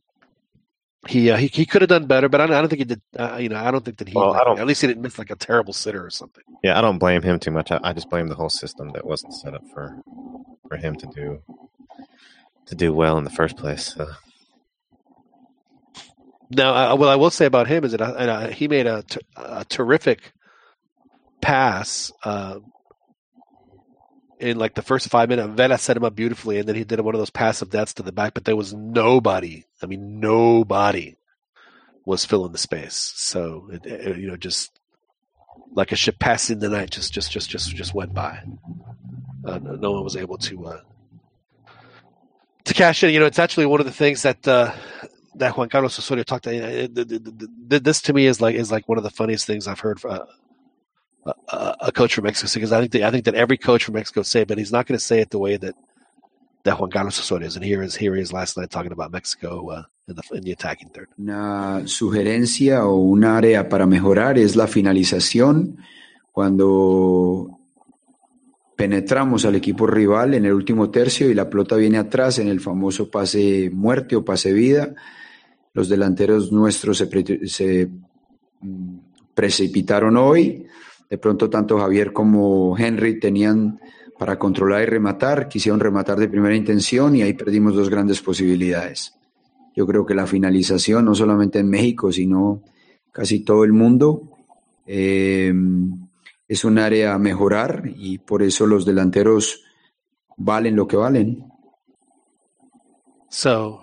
he 1.09 1.31
uh, 1.31 1.37
he 1.37 1.47
he 1.49 1.67
could 1.67 1.83
have 1.83 1.89
done 1.89 2.07
better, 2.07 2.29
but 2.29 2.41
I 2.41 2.47
don't, 2.47 2.57
I 2.57 2.61
don't 2.61 2.69
think 2.69 2.79
he 2.81 2.85
did. 2.85 3.03
Uh, 3.19 3.37
you 3.41 3.49
know, 3.49 3.57
I 3.57 3.71
don't 3.71 3.85
think 3.85 3.99
that 3.99 4.09
he. 4.09 4.15
Well, 4.15 4.33
I 4.33 4.39
like, 4.39 4.45
don't- 4.47 4.59
at 4.61 4.67
least 4.67 4.81
he 4.81 4.87
didn't 4.87 5.03
miss 5.03 5.19
like 5.19 5.31
a 5.31 5.37
terrible 5.37 5.73
sitter 5.73 6.05
or 6.05 6.11
something. 6.11 6.45
Yeah, 6.63 6.79
I 6.79 6.81
don't 6.81 6.99
blame 6.99 7.23
him 7.23 7.39
too 7.39 7.51
much. 7.51 7.71
I, 7.71 7.81
I 7.83 7.93
just 7.93 8.11
blame 8.11 8.29
the 8.29 8.35
whole 8.35 8.49
system 8.49 8.91
that 8.93 9.07
wasn't 9.07 9.35
set 9.35 9.55
up 9.55 9.63
for 9.73 9.97
for 10.69 10.77
him 10.77 10.97
to 10.97 11.07
do 11.07 11.43
to 12.67 12.75
do 12.75 12.93
well 12.93 13.19
in 13.19 13.25
the 13.25 13.31
first 13.31 13.57
place. 13.57 13.95
So. 13.95 14.09
Now, 16.51 16.93
uh, 16.93 16.97
what 16.97 17.09
I 17.09 17.17
will 17.17 17.31
say 17.31 17.47
about 17.47 17.67
him 17.67 17.85
is 17.85 17.93
that 17.93 18.01
uh, 18.01 18.49
he 18.49 18.69
made 18.69 18.87
a 18.87 19.05
a 19.37 19.65
terrific 19.65 20.33
pass 21.41 22.13
uh, 22.25 22.59
in 24.39 24.59
like 24.59 24.75
the 24.75 24.83
first 24.83 25.09
five 25.09 25.29
minutes. 25.29 25.49
Vela 25.55 25.79
set 25.79 25.97
him 25.97 26.05
up 26.05 26.15
beautifully, 26.15 26.59
and 26.59 26.69
then 26.69 26.75
he 26.75 26.85
did 26.85 27.01
one 27.01 27.15
of 27.15 27.19
those 27.19 27.31
passive 27.31 27.71
deaths 27.71 27.95
to 27.95 28.03
the 28.03 28.13
back. 28.13 28.35
But 28.35 28.45
there 28.45 28.57
was 28.57 28.73
nobody. 28.75 29.65
I 29.83 29.87
mean, 29.87 30.21
nobody 30.21 31.17
was 32.05 32.25
filling 32.25 32.53
the 32.53 32.59
space. 32.59 33.13
So 33.17 33.69
it, 33.73 33.87
it, 33.87 34.19
you 34.19 34.29
know, 34.29 34.37
just 34.37 34.79
like 35.73 35.93
a 35.93 35.97
ship 35.97 36.19
passing 36.19 36.59
the 36.59 36.69
night, 36.69 36.91
just 36.91 37.13
just 37.13 37.31
just 37.31 37.51
just 37.51 37.75
just 37.75 37.95
went 37.95 38.15
by. 38.15 38.43
Uh, 39.45 39.59
no 39.59 39.93
one 39.93 40.05
was 40.05 40.17
able 40.17 40.39
to 40.39 40.67
uh, 40.67 40.81
to 42.65 42.75
cash 42.75 43.03
in. 43.05 43.13
You 43.13 43.21
know, 43.21 43.27
it's 43.27 43.39
actually 43.39 43.67
one 43.67 43.81
of 43.81 43.87
the 43.87 43.93
things 43.93 44.23
that. 44.23 44.47
Uh, 44.47 44.73
that 45.39 45.55
Juan 45.55 45.69
Carlos 45.69 45.99
Osorio 45.99 46.25
talked. 46.25 46.45
Th- 46.45 46.95
th- 46.95 47.09
th- 47.69 47.83
this 47.83 48.01
to 48.01 48.15
me 48.15 48.25
is 48.25 48.41
like 48.41 48.55
is 48.55 48.73
like 48.73 48.89
one 48.89 48.97
of 48.97 49.05
the 49.05 49.11
funniest 49.11 49.47
things 49.47 49.67
I've 49.69 49.81
heard 49.81 50.03
uh, 50.03 50.21
a, 51.49 51.93
coach 51.93 52.15
from 52.15 52.25
Mexico 52.25 52.49
because 52.55 52.73
I 52.73 52.81
think 52.81 52.93
that, 52.93 53.03
I 53.03 53.11
think 53.11 53.25
that 53.25 53.35
every 53.35 53.59
coach 53.59 53.85
from 53.85 53.95
Mexico 53.95 54.23
say, 54.23 54.43
it, 54.43 54.49
but 54.49 54.59
he's 54.59 54.73
not 54.73 54.87
going 54.87 54.99
to 54.99 55.05
say 55.05 55.21
it 55.21 55.31
the 55.31 55.39
way 55.39 55.57
that 55.57 55.75
that 56.65 56.81
Juan 56.81 56.91
Carlos 56.91 57.19
Osorio 57.19 57.47
is. 57.47 57.57
And 57.57 57.65
here 57.65 57.83
is 57.83 57.95
here 57.97 58.15
he 58.17 58.23
is 58.23 58.33
last 58.33 58.57
night 58.57 58.71
talking 58.71 58.93
about 58.93 59.13
Mexico 59.13 59.69
uh, 59.71 59.83
in 60.09 60.17
the 60.17 60.23
in 60.37 60.43
the 60.43 60.53
attacking 60.53 60.91
third. 60.91 61.09
Una 61.19 61.87
sugerencia 61.87 62.87
o 62.87 62.97
un 62.97 63.25
área 63.25 63.69
para 63.69 63.87
mejorar 63.87 64.39
es 64.39 64.57
la 64.57 64.67
finalización. 64.67 65.79
Cuando 66.33 67.59
penetramos 68.77 69.47
al 69.47 69.55
equipo 69.55 69.87
rival 69.87 70.35
en 70.35 70.45
el 70.45 70.53
último 70.53 70.91
tercio 70.91 71.31
y 71.31 71.35
la 71.35 71.49
pelota 71.49 71.77
viene 71.77 71.97
atrás 71.97 72.39
en 72.39 72.49
el 72.49 72.61
famoso 72.61 73.11
pase 73.11 73.71
muerte 73.73 74.17
o 74.17 74.25
pase 74.25 74.53
vida, 74.53 74.95
los 75.73 75.89
delanteros 75.89 76.53
nuestros 76.53 76.99
se, 76.99 77.07
pre- 77.07 77.49
se, 77.49 77.89
mm, 78.61 78.99
precipitaron 79.35 80.17
hoy. 80.17 80.67
De 81.09 81.19
pronto 81.19 81.49
tanto 81.49 81.79
Javier 81.79 82.13
como 82.13 82.77
Henry 82.77 83.21
tenían 83.21 83.81
para 84.19 84.39
controlar 84.39 84.83
y 84.83 84.87
rematar, 84.87 85.49
quisieron 85.49 85.81
rematar 85.81 86.19
de 86.19 86.29
primera 86.29 86.57
intención 86.57 87.15
y 87.17 87.23
ahí 87.23 87.35
perdimos 87.35 87.75
dos 87.75 87.91
grandes 87.91 88.21
posibilidades. 88.21 89.15
Yo 89.75 89.87
creo 89.87 90.07
que 90.07 90.15
la 90.15 90.27
finalización, 90.27 91.05
no 91.05 91.15
solamente 91.15 91.59
en 91.59 91.69
México, 91.69 92.11
sino 92.11 92.63
casi 93.13 93.41
todo 93.41 93.63
el 93.65 93.73
mundo, 93.73 94.31
eh, 94.87 95.53
es 96.49 96.65
un 96.65 96.79
área 96.79 97.15
a 97.15 97.19
mejorar 97.19 97.85
y 97.95 98.19
por 98.19 98.43
eso 98.43 98.67
los 98.67 98.87
delanteros 98.87 99.63
valen 100.37 100.77
lo 100.77 100.87
que 100.87 100.97
valen. 100.97 101.45
So 103.29 103.81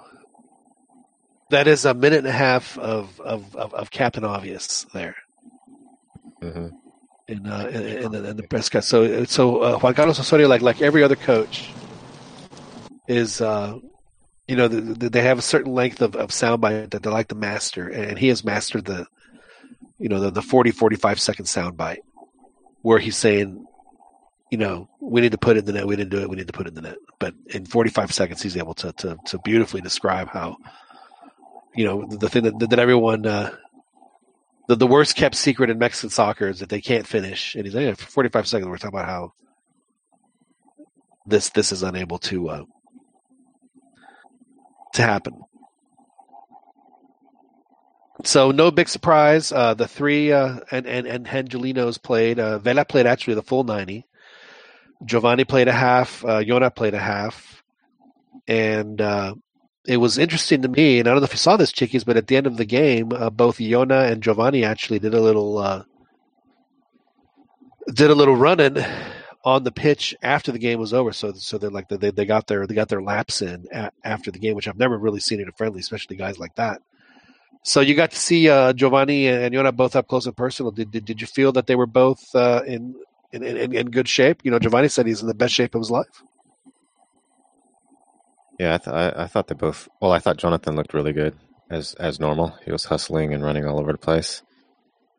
that 1.49 1.67
is 1.67 1.85
a 1.85 1.93
minute 1.93 2.19
and 2.19 2.27
a 2.27 2.31
half 2.31 2.77
of 2.79 3.19
of, 3.19 3.55
of, 3.55 3.73
of 3.73 3.91
Captain 3.91 4.23
Obvious 4.23 4.87
there. 4.93 5.15
In 7.27 7.47
uh, 7.47 7.69
in, 7.71 7.81
in, 7.81 8.11
the, 8.11 8.29
in 8.29 8.37
the 8.37 8.43
press 8.43 8.69
cut. 8.69 8.83
So 8.83 9.23
so 9.25 9.59
uh, 9.59 9.79
Juan 9.79 9.93
Carlos 9.93 10.19
Osorio, 10.19 10.47
like 10.47 10.61
like 10.61 10.81
every 10.81 11.03
other 11.03 11.15
coach, 11.15 11.69
is 13.07 13.41
uh, 13.41 13.77
you 14.47 14.55
know 14.55 14.67
the, 14.67 14.81
the, 14.81 15.09
they 15.09 15.21
have 15.21 15.39
a 15.39 15.43
certain 15.43 15.73
length 15.73 16.01
of, 16.01 16.15
of 16.15 16.29
soundbite 16.29 16.91
that 16.91 17.03
they 17.03 17.09
like 17.09 17.29
to 17.29 17.35
master, 17.35 17.87
and 17.87 18.17
he 18.17 18.27
has 18.27 18.43
mastered 18.43 18.85
the 18.85 19.07
you 19.99 20.09
know 20.09 20.19
the, 20.19 20.31
the 20.31 20.41
40, 20.41 20.71
45 20.71 21.19
second 21.19 21.45
soundbite 21.45 21.99
where 22.81 22.99
he's 22.99 23.15
saying, 23.15 23.65
you 24.51 24.57
know, 24.57 24.89
we 24.99 25.21
need 25.21 25.31
to 25.31 25.37
put 25.37 25.55
it 25.55 25.59
in 25.59 25.65
the 25.65 25.71
net, 25.71 25.87
we 25.87 25.95
didn't 25.95 26.11
do 26.11 26.19
it, 26.19 26.29
we 26.29 26.35
need 26.35 26.47
to 26.47 26.53
put 26.53 26.67
it 26.67 26.69
in 26.69 26.75
the 26.75 26.81
net. 26.81 26.97
But 27.19 27.33
in 27.47 27.65
forty 27.65 27.89
five 27.89 28.13
seconds, 28.13 28.41
he's 28.41 28.57
able 28.57 28.73
to 28.75 28.91
to, 28.93 29.17
to 29.27 29.39
beautifully 29.39 29.81
describe 29.81 30.29
how 30.29 30.57
you 31.73 31.85
know 31.85 32.05
the, 32.05 32.17
the 32.17 32.29
thing 32.29 32.43
that, 32.43 32.59
that 32.59 32.79
everyone. 32.79 33.25
Uh, 33.25 33.55
the, 34.67 34.75
the 34.75 34.87
worst 34.87 35.15
kept 35.15 35.35
secret 35.35 35.69
in 35.69 35.77
Mexican 35.77 36.09
soccer 36.09 36.49
is 36.49 36.59
that 36.59 36.69
they 36.69 36.81
can't 36.81 37.07
finish. 37.07 37.55
And 37.55 37.65
he's 37.65 37.75
like, 37.75 37.85
yeah, 37.85 37.93
for 37.93 38.05
45 38.05 38.47
seconds, 38.47 38.69
we're 38.69 38.77
talking 38.77 38.97
about 38.97 39.09
how 39.09 39.33
this 41.25 41.49
this 41.49 41.71
is 41.71 41.83
unable 41.83 42.19
to 42.19 42.49
uh, 42.49 42.63
to 44.93 45.01
happen. 45.01 45.41
So 48.25 48.51
no 48.51 48.71
big 48.71 48.87
surprise. 48.87 49.51
Uh, 49.51 49.73
the 49.73 49.87
three 49.87 50.31
uh, 50.31 50.59
and 50.71 50.85
and 50.85 51.07
and 51.07 51.25
Angelinos 51.25 52.01
played. 52.01 52.39
Uh, 52.39 52.59
Vela 52.59 52.85
played 52.85 53.05
actually 53.05 53.35
the 53.35 53.43
full 53.43 53.63
90. 53.63 54.05
Giovanni 55.05 55.43
played 55.43 55.67
a 55.67 55.73
half. 55.73 56.23
Uh, 56.23 56.39
Yona 56.39 56.73
played 56.73 56.93
a 56.93 56.99
half, 56.99 57.63
and 58.47 59.01
uh, 59.01 59.35
it 59.85 59.97
was 59.97 60.17
interesting 60.17 60.61
to 60.61 60.67
me, 60.67 60.99
and 60.99 61.07
I 61.07 61.11
don't 61.11 61.21
know 61.21 61.25
if 61.25 61.33
you 61.33 61.37
saw 61.37 61.57
this, 61.57 61.71
Chiquis, 61.71 62.03
but 62.03 62.17
at 62.17 62.27
the 62.27 62.37
end 62.37 62.47
of 62.47 62.57
the 62.57 62.65
game, 62.65 63.11
uh, 63.11 63.29
both 63.29 63.57
Yona 63.57 64.09
and 64.11 64.23
Giovanni 64.23 64.63
actually 64.63 64.99
did 64.99 65.13
a 65.13 65.21
little 65.21 65.57
uh, 65.57 65.83
did 67.93 68.09
a 68.09 68.15
little 68.15 68.35
running 68.35 68.77
on 69.43 69.63
the 69.63 69.71
pitch 69.71 70.15
after 70.21 70.51
the 70.51 70.59
game 70.59 70.79
was 70.79 70.93
over. 70.93 71.11
So 71.11 71.33
so 71.33 71.57
they're 71.57 71.69
like 71.69 71.89
they 71.89 72.11
they 72.11 72.25
got 72.25 72.47
their 72.47 72.65
they 72.65 72.75
got 72.75 72.89
their 72.89 73.01
laps 73.01 73.41
in 73.41 73.67
a, 73.73 73.91
after 74.03 74.31
the 74.31 74.39
game, 74.39 74.55
which 74.55 74.67
I've 74.67 74.79
never 74.79 74.97
really 74.97 75.19
seen 75.19 75.41
in 75.41 75.49
a 75.49 75.51
friendly, 75.51 75.81
especially 75.81 76.15
guys 76.15 76.39
like 76.39 76.55
that. 76.55 76.81
So 77.63 77.79
you 77.79 77.95
got 77.95 78.11
to 78.11 78.19
see 78.19 78.49
uh, 78.49 78.73
Giovanni 78.73 79.27
and 79.27 79.53
Yona 79.53 79.75
both 79.75 79.95
up 79.95 80.07
close 80.07 80.25
and 80.25 80.35
personal. 80.35 80.71
Did 80.71 80.91
did, 80.91 81.05
did 81.05 81.21
you 81.21 81.27
feel 81.27 81.51
that 81.53 81.67
they 81.67 81.75
were 81.75 81.85
both 81.85 82.33
uh, 82.35 82.61
in, 82.65 82.95
in 83.31 83.43
in 83.43 83.73
in 83.73 83.89
good 83.89 84.07
shape? 84.07 84.41
You 84.43 84.51
know, 84.51 84.59
Giovanni 84.59 84.87
said 84.87 85.07
he's 85.07 85.21
in 85.21 85.27
the 85.27 85.33
best 85.33 85.53
shape 85.53 85.75
of 85.75 85.81
his 85.81 85.91
life. 85.91 86.23
Yeah, 88.63 88.75
I, 88.75 88.77
th- 88.77 88.95
I, 88.95 89.23
I 89.23 89.27
thought 89.27 89.47
they 89.47 89.55
both. 89.55 89.89
Well, 90.01 90.13
I 90.13 90.19
thought 90.19 90.37
Jonathan 90.37 90.77
looked 90.77 90.93
really 90.93 91.11
good 91.13 91.35
as 91.69 91.95
as 91.95 92.19
normal. 92.21 92.57
He 92.65 92.71
was 92.71 92.85
hustling 92.85 93.33
and 93.33 93.43
running 93.43 93.65
all 93.67 93.79
over 93.81 93.91
the 93.91 93.97
place. 93.97 94.41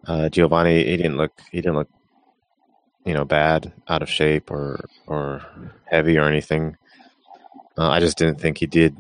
Uh, 0.07 0.31
Giovanni, 0.31 0.85
he 0.85 0.97
didn't 0.97 1.19
look 1.19 1.33
he 1.53 1.59
didn't 1.61 1.77
look, 1.77 1.91
you 3.05 3.13
know, 3.15 3.27
bad, 3.27 3.75
out 3.87 4.03
of 4.03 4.09
shape 4.09 4.51
or 4.51 4.87
or 5.07 5.45
heavy 5.91 6.17
or 6.17 6.25
anything. 6.25 6.79
Uh, 7.77 7.91
I 7.91 8.01
just 8.01 8.17
didn't 8.17 8.41
think 8.41 8.59
he 8.59 8.67
did, 8.67 8.97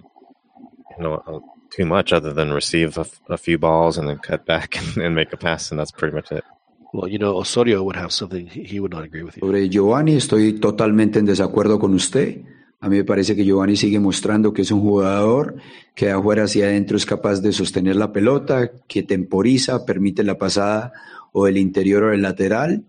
you 0.99 1.05
know, 1.05 1.15
uh, 1.27 1.41
too 1.71 1.87
much 1.87 2.13
other 2.13 2.33
than 2.35 2.53
receive 2.53 2.99
a, 2.99 3.03
f- 3.03 3.23
a 3.31 3.39
few 3.39 3.59
balls 3.59 3.99
and 3.99 4.09
then 4.09 4.19
cut 4.19 4.47
back 4.47 4.77
and, 4.81 4.99
and 4.99 5.15
make 5.15 5.33
a 5.33 5.39
pass, 5.39 5.71
and 5.71 5.81
that's 5.81 5.93
pretty 5.93 6.15
much 6.15 6.33
it. 6.33 6.45
Well, 6.93 7.09
you 7.09 7.19
know, 7.19 7.39
Osorio 7.39 7.83
would 7.83 7.97
have 7.97 8.13
something 8.13 8.47
he 8.49 8.65
he 8.65 8.81
would 8.81 8.93
not 8.93 9.05
agree 9.05 9.23
with 9.25 9.37
you. 9.37 9.41
Sobre 9.43 9.69
Giovanni 9.71 10.17
estoy 10.17 10.61
totalmente 10.61 11.19
en 11.19 11.27
desacuerdo 11.27 11.79
con 11.81 11.95
usted. 11.95 12.45
A 12.85 12.89
mí 12.91 12.99
me 12.99 13.05
parece 13.05 13.35
que 13.35 13.47
Giovanni 13.47 13.77
sigue 13.77 13.99
mostrando 13.99 14.53
que 14.53 14.61
es 14.61 14.71
un 14.71 14.83
jugador 14.83 15.57
que 15.95 16.05
de 16.05 16.13
afuera 16.13 16.45
hacia 16.45 16.67
adentro 16.67 16.99
es 16.99 17.07
capaz 17.07 17.41
de 17.41 17.51
sostener 17.51 17.97
la 17.97 18.13
pelota, 18.13 18.73
que 18.87 19.03
temporiza, 19.03 19.87
permite 19.87 20.23
la 20.23 20.37
pasada 20.37 20.93
o 21.33 21.47
del 21.47 21.57
interior 21.57 22.03
o 22.03 22.11
del 22.11 22.21
lateral. 22.21 22.85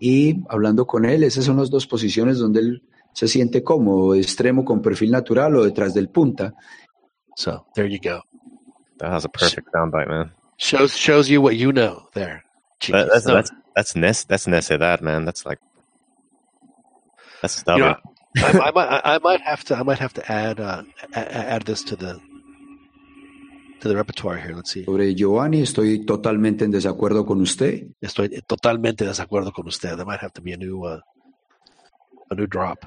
Y 0.00 0.42
hablando 0.48 0.88
con 0.88 1.04
él, 1.04 1.22
esas 1.22 1.44
son 1.44 1.58
las 1.58 1.70
dos 1.70 1.86
posiciones 1.86 2.38
donde 2.38 2.58
él 2.58 2.82
se 3.12 3.28
siente 3.28 3.62
cómodo, 3.62 4.14
de 4.14 4.22
extremo 4.22 4.64
con 4.64 4.82
perfil 4.82 5.12
natural 5.12 5.54
o 5.54 5.64
detrás 5.64 5.94
del 5.94 6.08
punta. 6.08 6.54
So 7.36 7.64
there 7.76 7.88
you 7.88 8.00
go. 8.02 8.24
That 8.98 9.12
was 9.12 9.24
a 9.24 9.28
perfect 9.28 9.68
soundbite, 9.72 10.08
man. 10.08 10.32
Shows 10.56 10.96
shows 10.96 11.28
you 11.28 11.40
what 11.40 11.52
you 11.52 11.70
know 11.70 12.08
there. 12.12 12.42
That, 12.88 13.08
that's 13.12 13.24
that's 13.24 13.52
that's 13.76 13.94
ness 13.94 14.24
that's 14.24 14.48
necedad, 14.48 15.00
man. 15.00 15.24
That's 15.24 15.46
like 15.46 15.60
that's 17.40 17.54
you 17.54 17.60
stubborn. 17.60 17.92
know, 17.92 18.17
I, 18.36 18.50
I 18.68 18.70
might 18.72 18.88
I 18.88 19.00
I 19.14 19.18
might 19.18 19.40
have 19.40 19.64
to 19.64 19.76
I 19.76 19.82
might 19.82 19.98
have 19.98 20.12
to 20.14 20.32
add 20.32 20.60
uh, 20.60 20.82
a- 21.14 21.20
a- 21.20 21.46
add 21.56 21.62
this 21.62 21.82
to 21.84 21.96
the 21.96 22.20
to 23.80 23.88
the 23.88 23.96
repertoire 23.96 24.36
here. 24.38 24.54
Let's 24.54 24.70
see. 24.72 24.84
Sobre 24.84 25.14
Giovanni 25.14 25.62
estoy 25.62 26.04
totalmente 26.04 26.64
en 26.64 26.70
desacuerdo 26.70 27.24
con 27.24 27.40
usted. 27.40 27.88
Estoy 28.00 28.28
totalmente 28.46 29.04
desacuerdo 29.04 29.52
con 29.52 29.66
usted. 29.66 29.96
There 29.96 30.04
might 30.04 30.20
have 30.20 30.32
to 30.34 30.42
be 30.42 30.52
a 30.52 30.56
new 30.56 30.84
uh, 30.84 31.00
a 32.30 32.34
new 32.34 32.46
drop. 32.46 32.84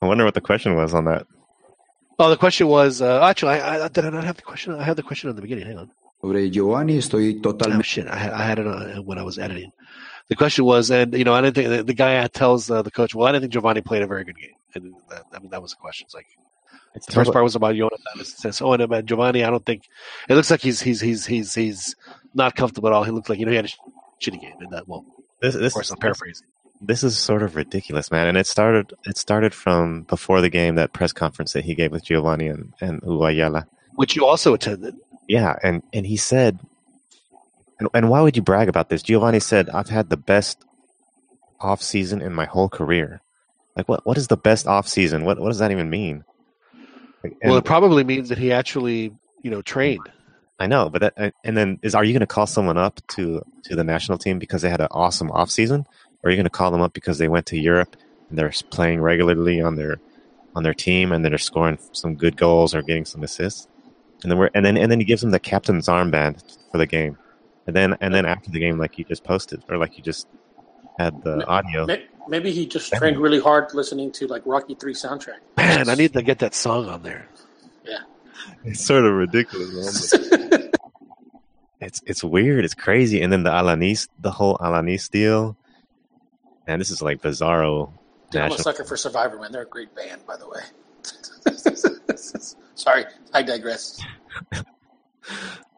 I 0.00 0.06
wonder 0.06 0.24
what 0.24 0.34
the 0.34 0.40
question 0.40 0.74
was 0.74 0.94
on 0.94 1.04
that. 1.04 1.26
Oh, 2.18 2.28
the 2.30 2.36
question 2.36 2.66
was 2.68 3.00
uh, 3.02 3.20
actually 3.22 3.60
I, 3.60 3.84
I 3.84 3.88
did 3.88 4.04
I 4.04 4.10
not 4.10 4.24
have 4.24 4.36
the 4.36 4.42
question? 4.42 4.74
I 4.74 4.84
had 4.84 4.96
the 4.96 5.02
question 5.02 5.28
on 5.30 5.36
the 5.36 5.42
beginning. 5.42 5.66
Hang 5.66 5.78
on. 5.78 5.90
Sobre 6.20 6.48
Giovanni 6.50 6.96
estoy 6.98 7.36
Oh 7.38 7.40
totalmente 7.42 7.84
shit! 7.84 8.06
I 8.06 8.16
had, 8.16 8.32
I 8.32 8.42
had 8.46 8.58
it 8.60 8.66
on 8.66 9.04
when 9.06 9.18
I 9.18 9.22
was 9.24 9.38
editing. 9.38 9.72
The 10.28 10.36
question 10.36 10.64
was, 10.64 10.90
and 10.90 11.12
you 11.14 11.24
know, 11.24 11.34
I 11.34 11.40
didn't 11.40 11.54
think 11.56 11.68
the, 11.68 11.82
the 11.82 11.94
guy 11.94 12.26
tells 12.28 12.70
uh, 12.70 12.82
the 12.82 12.90
coach, 12.90 13.14
"Well, 13.14 13.26
I 13.28 13.32
didn't 13.32 13.42
think 13.42 13.52
Giovanni 13.52 13.80
played 13.82 14.02
a 14.02 14.06
very 14.06 14.24
good 14.24 14.38
game." 14.38 14.54
And 14.74 14.94
that, 15.10 15.24
I 15.34 15.38
mean, 15.40 15.50
that 15.50 15.60
was 15.60 15.72
the 15.72 15.76
question. 15.76 16.06
It's 16.06 16.14
like 16.14 16.26
It's 16.94 17.06
the 17.06 17.12
first 17.12 17.32
part 17.32 17.44
was 17.44 17.54
about 17.56 17.74
Jonathan. 17.74 18.20
It 18.20 18.26
says, 18.26 18.60
"Oh, 18.62 18.72
and 18.72 18.82
about 18.82 19.04
Giovanni, 19.04 19.44
I 19.44 19.50
don't 19.50 19.64
think 19.66 19.88
it 20.28 20.34
looks 20.34 20.50
like 20.50 20.60
he's 20.62 20.80
he's 20.80 21.00
he's 21.00 21.26
he's 21.26 21.54
he's 21.54 21.96
not 22.34 22.54
comfortable 22.54 22.88
at 22.88 22.94
all. 22.94 23.04
He 23.04 23.10
looks 23.10 23.28
like 23.28 23.38
you 23.38 23.44
know 23.44 23.50
he 23.50 23.56
had 23.56 23.66
his 23.66 23.76
shitty 24.22 24.40
game. 24.40 24.54
And 24.60 24.70
that 24.72 24.88
well, 24.88 25.04
This, 25.40 25.54
of 25.54 25.60
this, 25.60 25.72
course, 25.74 25.90
I'm 25.90 25.98
paraphrasing. 25.98 26.46
this 26.80 27.02
is 27.04 27.18
sort 27.18 27.42
of 27.42 27.56
ridiculous, 27.56 28.10
man. 28.10 28.26
And 28.28 28.38
it 28.38 28.46
started 28.46 28.94
it 29.04 29.18
started 29.18 29.52
from 29.52 30.02
before 30.02 30.40
the 30.40 30.48
game, 30.50 30.76
that 30.76 30.92
press 30.94 31.12
conference 31.12 31.52
that 31.52 31.64
he 31.64 31.74
gave 31.74 31.92
with 31.92 32.04
Giovanni 32.04 32.46
and, 32.48 32.72
and 32.80 33.02
Uayala. 33.02 33.64
Which 33.96 34.16
you 34.16 34.24
also 34.24 34.54
attended. 34.54 34.94
Yeah, 35.28 35.56
and, 35.62 35.82
and 35.92 36.06
he 36.06 36.16
said 36.16 36.58
and, 37.82 37.90
and 37.94 38.10
why 38.10 38.20
would 38.20 38.36
you 38.36 38.42
brag 38.42 38.68
about 38.68 38.88
this? 38.88 39.02
Giovanni 39.02 39.40
said, 39.40 39.68
I've 39.70 39.88
had 39.88 40.08
the 40.08 40.16
best 40.16 40.64
off 41.60 41.82
season 41.82 42.22
in 42.22 42.32
my 42.32 42.44
whole 42.44 42.68
career. 42.68 43.20
Like 43.76 43.88
what 43.88 44.06
what 44.06 44.18
is 44.18 44.28
the 44.28 44.36
best 44.36 44.66
off 44.66 44.86
season? 44.86 45.24
What 45.24 45.38
what 45.38 45.48
does 45.48 45.58
that 45.58 45.70
even 45.70 45.90
mean? 45.90 46.24
Like, 47.24 47.36
well, 47.44 47.56
it 47.56 47.64
probably 47.64 48.04
means 48.04 48.28
that 48.28 48.38
he 48.38 48.52
actually, 48.52 49.14
you 49.42 49.50
know, 49.50 49.62
trained. 49.62 50.08
I 50.58 50.66
know, 50.66 50.90
but 50.90 51.00
that, 51.16 51.34
and 51.42 51.56
then 51.56 51.78
is 51.82 51.94
are 51.94 52.04
you 52.04 52.12
going 52.12 52.20
to 52.20 52.26
call 52.26 52.46
someone 52.46 52.76
up 52.76 53.00
to 53.08 53.42
to 53.64 53.74
the 53.74 53.84
national 53.84 54.18
team 54.18 54.38
because 54.38 54.62
they 54.62 54.70
had 54.70 54.80
an 54.80 54.88
awesome 54.90 55.30
off 55.30 55.50
season, 55.50 55.86
or 56.22 56.28
are 56.28 56.30
you 56.30 56.36
going 56.36 56.44
to 56.44 56.50
call 56.50 56.70
them 56.70 56.82
up 56.82 56.92
because 56.92 57.18
they 57.18 57.28
went 57.28 57.46
to 57.46 57.58
Europe 57.58 57.96
and 58.28 58.38
they're 58.38 58.52
playing 58.70 59.00
regularly 59.00 59.60
on 59.60 59.76
their 59.76 60.00
on 60.54 60.62
their 60.62 60.74
team 60.74 61.10
and 61.10 61.24
they're 61.24 61.38
scoring 61.38 61.78
some 61.92 62.14
good 62.14 62.36
goals 62.36 62.74
or 62.74 62.82
getting 62.82 63.06
some 63.06 63.22
assists, 63.22 63.66
and 64.22 64.30
then 64.30 64.38
we're 64.38 64.50
and 64.54 64.64
then 64.66 64.76
and 64.76 64.92
then 64.92 65.00
he 65.00 65.06
gives 65.06 65.22
them 65.22 65.30
the 65.30 65.40
captain's 65.40 65.88
armband 65.88 66.42
for 66.70 66.78
the 66.78 66.86
game, 66.86 67.16
and 67.66 67.76
then 67.76 67.96
and 68.00 68.14
then 68.14 68.26
after 68.26 68.50
the 68.50 68.58
game, 68.58 68.78
like 68.78 68.98
you 68.98 69.04
just 69.04 69.24
posted 69.24 69.62
or 69.68 69.76
like 69.78 69.96
you 69.96 70.02
just 70.02 70.26
had 70.98 71.22
the 71.22 71.46
audio. 71.46 71.86
Maybe 72.28 72.52
he 72.52 72.66
just 72.66 72.92
trained 72.92 73.18
really 73.18 73.40
hard 73.40 73.74
listening 73.74 74.12
to 74.12 74.26
like 74.26 74.42
Rocky 74.46 74.74
Three 74.74 74.94
soundtrack. 74.94 75.38
Man, 75.56 75.88
I 75.88 75.94
need 75.94 76.12
to 76.12 76.22
get 76.22 76.38
that 76.40 76.54
song 76.54 76.88
on 76.88 77.02
there. 77.02 77.28
Yeah, 77.84 77.98
it's 78.64 78.84
sort 78.84 79.04
of 79.04 79.12
ridiculous. 79.14 80.12
Man. 80.30 80.70
it's 81.80 82.02
it's 82.06 82.22
weird. 82.22 82.64
It's 82.64 82.74
crazy. 82.74 83.22
And 83.22 83.32
then 83.32 83.42
the 83.42 83.50
Alanis, 83.50 84.08
the 84.20 84.30
whole 84.30 84.56
Alanis 84.58 85.10
deal. 85.10 85.56
And 86.66 86.80
this 86.80 86.90
is 86.90 87.02
like 87.02 87.20
bizarro. 87.20 87.88
I'm 87.88 88.36
a 88.36 88.48
national. 88.48 88.58
sucker 88.58 88.84
for 88.84 88.96
Survivor, 88.96 89.38
man. 89.38 89.52
They're 89.52 89.62
a 89.62 89.66
great 89.66 89.94
band, 89.94 90.24
by 90.26 90.36
the 90.36 90.48
way. 90.48 90.60
Sorry, 92.74 93.04
I 93.32 93.42
digress. 93.42 94.00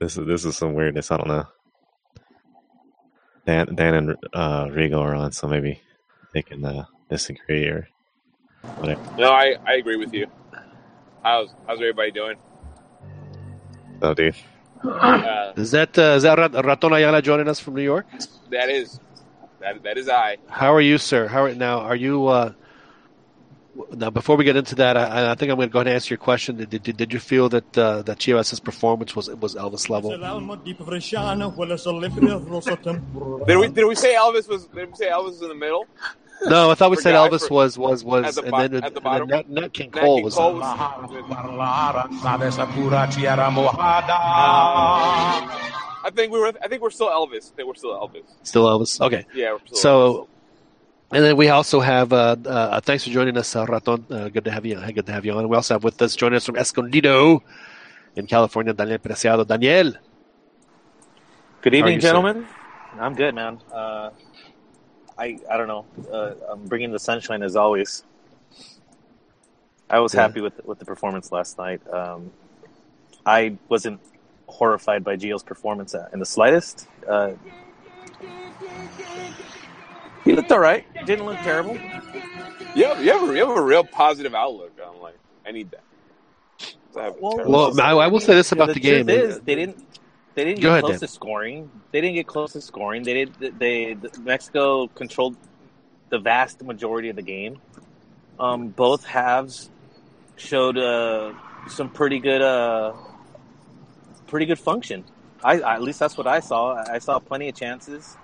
This 0.00 0.16
is 0.16 0.26
this 0.26 0.44
is 0.44 0.56
some 0.56 0.74
weirdness. 0.74 1.10
I 1.10 1.16
don't 1.16 1.28
know. 1.28 1.46
Dan 3.46 3.74
Dan 3.74 3.94
and 3.94 4.16
uh, 4.32 4.66
Rigo 4.66 5.00
are 5.00 5.14
on, 5.14 5.32
so 5.32 5.48
maybe 5.48 5.80
they 6.34 6.42
can 6.42 6.64
uh, 6.64 6.84
disagree 7.10 7.66
or 7.66 7.88
whatever. 8.76 9.00
No, 9.16 9.32
I, 9.32 9.56
I 9.66 9.74
agree 9.74 9.96
with 9.96 10.12
you. 10.12 10.26
How's 11.22 11.50
how's 11.66 11.78
everybody 11.78 12.10
doing? 12.10 12.36
Oh, 14.02 14.14
dude, 14.14 14.36
Uh, 14.84 15.52
Is 15.56 15.72
that 15.72 15.98
uh, 15.98 16.14
is 16.16 16.22
that 16.22 16.38
Rat- 16.38 16.64
Raton 16.64 16.92
Ayala 16.92 17.20
joining 17.22 17.48
us 17.48 17.58
from 17.58 17.74
New 17.74 17.82
York? 17.82 18.06
that 18.50 18.68
is 18.68 19.00
that 19.60 19.82
that 19.82 19.98
is 19.98 20.08
I. 20.08 20.36
How 20.48 20.72
are 20.72 20.80
you, 20.80 20.98
sir? 20.98 21.26
How 21.26 21.44
are, 21.44 21.54
now 21.54 21.80
are 21.80 21.96
you? 21.96 22.26
Uh, 22.28 22.52
w- 22.52 22.67
now, 23.92 24.10
before 24.10 24.36
we 24.36 24.44
get 24.44 24.56
into 24.56 24.74
that, 24.76 24.96
I, 24.96 25.30
I 25.30 25.34
think 25.34 25.50
I'm 25.50 25.56
going 25.56 25.68
to 25.68 25.72
go 25.72 25.78
ahead 25.78 25.88
and 25.88 25.94
answer 25.94 26.12
your 26.14 26.18
question. 26.18 26.56
Did, 26.56 26.70
did, 26.82 26.96
did 26.96 27.12
you 27.12 27.18
feel 27.18 27.48
that 27.50 27.78
uh, 27.78 28.02
that 28.02 28.18
Chivas' 28.18 28.62
performance 28.62 29.14
was 29.14 29.28
was 29.30 29.54
Elvis 29.54 29.88
level? 29.88 30.10
Did 33.46 33.56
we 33.58 33.68
did 33.68 33.84
we 33.86 33.94
say 33.94 34.14
Elvis 34.14 34.48
was 34.48 34.66
did 34.66 34.90
we 34.90 34.96
say 34.96 35.08
Elvis 35.08 35.24
was 35.30 35.42
in 35.42 35.48
the 35.48 35.54
middle? 35.54 35.86
No, 36.46 36.70
I 36.70 36.74
thought 36.74 36.90
we 36.90 36.96
said 36.96 37.14
Elvis 37.14 37.48
for- 37.48 37.54
was 37.54 37.76
was 37.78 38.04
was, 38.04 38.24
at 38.26 38.34
the 38.36 38.42
and 38.42 38.50
bo- 38.50 38.68
then, 38.68 38.84
at 38.84 38.94
the 38.94 38.98
and 38.98 39.04
bottom? 39.04 39.28
then 39.28 39.44
Nat, 39.48 39.60
Nat 39.62 39.72
King 39.72 39.90
Nat 39.94 40.00
Cole 40.00 40.16
King 40.16 40.24
was. 40.24 40.34
Cole 40.34 40.62
on. 40.62 40.78
I 46.04 46.10
think 46.14 46.32
we 46.32 46.38
were 46.38 46.52
I 46.62 46.68
think 46.68 46.82
we're 46.82 46.90
still 46.90 47.08
Elvis. 47.08 47.52
I 47.52 47.56
think 47.56 47.68
we're 47.68 47.74
still 47.74 47.90
Elvis. 47.98 48.22
Still 48.44 48.66
Elvis. 48.66 49.00
Okay. 49.00 49.26
Yeah, 49.34 49.52
we're 49.52 49.58
still 49.66 49.76
So, 49.78 50.28
and 51.12 51.24
then 51.24 51.36
we 51.36 51.48
also 51.48 51.80
have. 51.80 52.12
Uh, 52.12 52.36
uh, 52.46 52.80
thanks 52.80 53.04
for 53.04 53.10
joining 53.10 53.36
us, 53.36 53.54
uh, 53.56 53.64
Raton. 53.66 54.04
Uh, 54.10 54.28
good 54.28 54.44
to 54.44 54.50
have 54.50 54.64
you. 54.66 54.76
Good 54.92 55.06
to 55.06 55.12
have 55.12 55.24
you 55.24 55.32
on. 55.32 55.48
We 55.48 55.56
also 55.56 55.74
have 55.74 55.84
with 55.84 56.00
us 56.02 56.14
joining 56.16 56.36
us 56.36 56.46
from 56.46 56.56
Escondido 56.56 57.42
in 58.16 58.26
California, 58.26 58.72
Daniel 58.72 58.98
Preciado. 58.98 59.46
Daniel, 59.46 59.92
Good 61.62 61.74
evening, 61.74 61.94
you, 61.94 62.00
sir? 62.00 62.08
gentlemen. 62.08 62.46
I'm 62.98 63.14
good, 63.14 63.34
man. 63.34 63.58
Uh, 63.72 64.10
I 65.18 65.38
I 65.50 65.56
don't 65.56 65.68
know. 65.68 65.84
Uh, 66.12 66.34
I'm 66.52 66.66
bringing 66.66 66.92
the 66.92 66.98
sunshine 66.98 67.42
as 67.42 67.56
always. 67.56 68.04
I 69.90 70.00
was 70.00 70.14
Yeah. 70.14 70.22
happy 70.22 70.40
with 70.40 70.60
with 70.64 70.78
the 70.78 70.84
performance 70.84 71.32
last 71.32 71.58
night. 71.58 71.80
Um, 71.92 72.30
I 73.24 73.56
wasn't 73.68 74.00
horrified 74.46 75.04
by 75.04 75.16
Gio's 75.16 75.42
performance 75.42 75.94
uh, 75.94 76.08
in 76.12 76.18
the 76.20 76.26
slightest. 76.26 76.86
He 80.28 80.34
looked 80.34 80.52
all 80.52 80.58
right. 80.58 80.84
Didn't 81.06 81.24
look 81.24 81.38
terrible. 81.38 81.74
Yeah, 82.74 83.00
you 83.00 83.12
have, 83.12 83.22
a, 83.22 83.34
you 83.34 83.46
have 83.46 83.56
a 83.56 83.62
real 83.62 83.82
positive 83.82 84.34
outlook. 84.34 84.72
I'm 84.86 85.00
like, 85.00 85.16
I 85.46 85.52
need 85.52 85.70
that. 85.70 85.82
I 86.94 87.08
Well, 87.18 87.48
well, 87.48 87.80
I, 87.80 87.92
I 87.92 88.06
will 88.08 88.20
say 88.20 88.34
this 88.34 88.52
about 88.52 88.66
the, 88.68 88.74
truth 88.74 89.06
game. 89.06 89.08
is, 89.08 89.40
they 89.40 89.54
didn't. 89.54 89.82
They 90.34 90.44
didn't 90.44 90.60
Go 90.60 90.68
get 90.68 90.70
ahead, 90.72 90.80
close 90.82 90.92
Dan. 90.92 91.00
to 91.00 91.08
scoring. 91.08 91.70
They 91.92 92.02
didn't 92.02 92.16
get 92.16 92.26
close 92.26 92.52
to 92.52 92.60
scoring. 92.60 93.04
They 93.04 93.14
did. 93.14 93.34
They, 93.40 93.94
they 93.94 93.96
Mexico 94.20 94.88
controlled 94.88 95.38
the 96.10 96.18
vast 96.18 96.62
majority 96.62 97.08
of 97.08 97.16
the 97.16 97.22
game. 97.22 97.62
Um, 98.38 98.68
both 98.68 99.06
halves 99.06 99.70
showed 100.36 100.76
uh, 100.76 101.32
some 101.68 101.88
pretty 101.88 102.18
good, 102.18 102.42
uh, 102.42 102.92
pretty 104.26 104.44
good 104.44 104.58
function. 104.58 105.04
I, 105.42 105.60
I, 105.60 105.74
at 105.76 105.82
least 105.82 105.98
that's 106.00 106.18
what 106.18 106.26
I 106.26 106.40
saw. 106.40 106.74
I 106.74 106.98
saw 106.98 107.18
plenty 107.18 107.48
of 107.48 107.54
chances. 107.54 108.14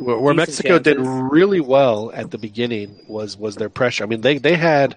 Where, 0.00 0.34
Mexico 0.34 0.78
did 0.78 0.98
really 0.98 1.60
well 1.60 2.10
at 2.12 2.30
the 2.30 2.38
beginning 2.38 3.04
was 3.08 3.36
was 3.36 3.56
their 3.56 3.68
pressure. 3.68 4.04
I 4.04 4.06
mean, 4.06 4.20
they 4.20 4.38
they 4.38 4.56
had 4.56 4.96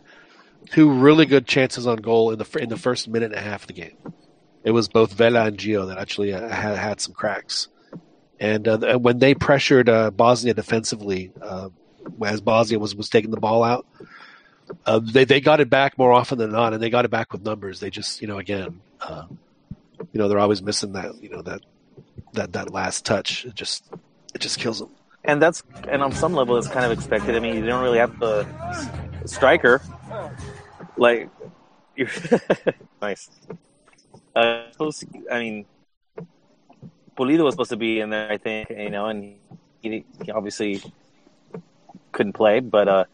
two 0.71 0.91
really 0.91 1.25
good 1.25 1.47
chances 1.47 1.87
on 1.87 1.97
goal 1.97 2.31
in 2.31 2.39
the 2.39 2.59
in 2.59 2.69
the 2.69 2.77
first 2.77 3.07
minute 3.07 3.31
and 3.31 3.35
a 3.35 3.41
half 3.41 3.63
of 3.63 3.67
the 3.67 3.73
game. 3.73 3.97
It 4.63 4.71
was 4.71 4.87
both 4.87 5.13
Vela 5.13 5.45
and 5.45 5.57
Gio 5.57 5.87
that 5.87 5.97
actually 5.97 6.33
uh, 6.33 6.47
had 6.47 6.77
had 6.77 7.01
some 7.01 7.13
cracks, 7.13 7.67
and 8.39 8.67
uh, 8.67 8.97
when 8.97 9.19
they 9.19 9.35
pressured 9.35 9.89
uh, 9.89 10.11
Bosnia 10.11 10.53
defensively, 10.53 11.31
uh, 11.41 11.69
as 12.25 12.41
Bosnia 12.41 12.79
was 12.79 12.95
was 12.95 13.09
taking 13.09 13.31
the 13.31 13.39
ball 13.39 13.63
out, 13.63 13.85
uh, 14.85 14.99
they 14.99 15.25
they 15.25 15.41
got 15.41 15.59
it 15.59 15.69
back 15.69 15.97
more 15.97 16.13
often 16.13 16.37
than 16.37 16.51
not, 16.51 16.73
and 16.73 16.81
they 16.81 16.89
got 16.89 17.05
it 17.05 17.11
back 17.11 17.33
with 17.33 17.43
numbers. 17.43 17.79
They 17.79 17.89
just 17.89 18.21
you 18.21 18.27
know 18.27 18.37
again, 18.37 18.81
uh, 19.01 19.25
you 20.11 20.19
know 20.19 20.27
they're 20.27 20.39
always 20.39 20.61
missing 20.61 20.93
that 20.93 21.21
you 21.21 21.29
know 21.29 21.41
that 21.41 21.61
that 22.33 22.53
that 22.53 22.71
last 22.71 23.05
touch. 23.05 23.45
It 23.45 23.55
just 23.55 23.83
it 24.33 24.41
just 24.41 24.57
kills 24.59 24.79
them. 24.79 24.89
and 25.25 25.41
that's 25.41 25.63
and 25.87 26.01
on 26.03 26.11
some 26.11 26.33
level 26.33 26.57
it's 26.57 26.67
kind 26.67 26.85
of 26.85 26.91
expected. 26.91 27.35
I 27.35 27.39
mean, 27.39 27.55
you 27.55 27.65
don't 27.65 27.83
really 27.83 27.99
have 27.99 28.19
the 28.19 28.45
striker 29.25 29.81
like 30.97 31.29
you're 31.95 32.09
nice. 33.01 33.29
Uh, 34.35 34.71
supposed 34.71 34.99
to- 35.01 35.25
I 35.31 35.39
mean, 35.39 35.65
Pulido 37.15 37.43
was 37.43 37.53
supposed 37.53 37.69
to 37.69 37.77
be 37.77 37.99
in 37.99 38.09
there, 38.09 38.31
I 38.31 38.37
think, 38.37 38.69
you 38.71 38.89
know, 38.89 39.05
and 39.05 39.35
he, 39.81 40.03
he 40.23 40.31
obviously 40.31 40.81
couldn't 42.11 42.33
play. 42.33 42.59
But 42.59 42.87
uh, 42.87 43.05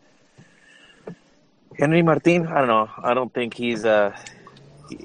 Henry 1.78 2.02
Martin, 2.02 2.48
I 2.48 2.60
don't 2.60 2.68
know. 2.68 2.90
I 3.04 3.14
don't 3.14 3.34
think 3.34 3.54
he's. 3.54 3.84
Uh, 3.86 4.16
he, 4.90 4.98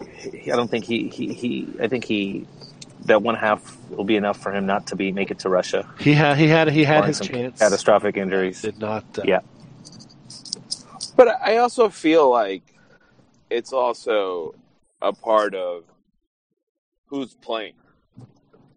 he- 0.42 0.52
I 0.52 0.56
don't 0.56 0.70
think 0.70 0.84
he, 0.84 1.08
he 1.08 1.32
he. 1.34 1.68
I 1.82 1.88
think 1.88 2.04
he 2.04 2.46
that 3.06 3.22
one 3.22 3.34
half 3.34 3.76
will 3.90 4.04
be 4.04 4.16
enough 4.16 4.38
for 4.40 4.52
him 4.52 4.66
not 4.66 4.86
to 4.88 4.96
be 4.96 5.12
make 5.12 5.30
it 5.30 5.38
to 5.40 5.48
Russia. 5.48 5.88
He 6.00 6.14
had 6.14 6.36
he 6.38 6.48
had 6.48 6.70
he 6.70 6.84
had 6.84 7.04
his 7.04 7.18
some 7.18 7.28
chance. 7.28 7.58
Catastrophic 7.58 8.16
injuries. 8.16 8.62
Did 8.62 8.78
not. 8.78 9.04
Uh, 9.18 9.22
Yeah. 9.24 9.40
But 11.16 11.28
I 11.40 11.58
also 11.58 11.88
feel 11.90 12.28
like 12.30 12.62
it's 13.50 13.72
also 13.72 14.54
a 15.00 15.12
part 15.12 15.54
of 15.54 15.84
who's 17.06 17.34
playing. 17.34 17.74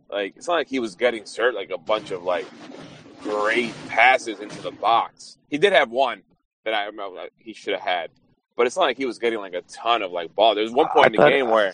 Like 0.10 0.36
it's 0.38 0.48
not 0.48 0.56
like 0.56 0.68
he 0.70 0.80
was 0.80 0.96
getting 0.96 1.24
cert 1.24 1.54
like 1.54 1.70
a 1.72 1.78
bunch 1.78 2.12
of 2.12 2.24
like 2.24 2.46
great 3.22 3.74
passes 3.88 4.40
into 4.40 4.62
the 4.62 4.72
box. 4.72 5.38
He 5.50 5.58
did 5.58 5.74
have 5.74 5.90
one 5.90 6.22
that 6.64 6.74
I 6.74 6.86
remember 6.86 7.16
like, 7.16 7.34
he 7.38 7.54
should 7.54 7.74
have 7.74 7.82
had, 7.82 8.10
but 8.56 8.68
it's 8.68 8.76
not 8.76 8.84
like 8.84 8.98
he 8.98 9.06
was 9.06 9.18
getting 9.20 9.40
like 9.40 9.54
a 9.54 9.62
ton 9.64 10.02
of 10.04 10.12
like 10.12 10.36
ball. 10.36 10.54
There's 10.54 10.72
one 10.72 10.88
point 10.90 11.08
in 11.08 11.12
the 11.14 11.18
thought- 11.20 11.30
game 11.30 11.50
where 11.50 11.74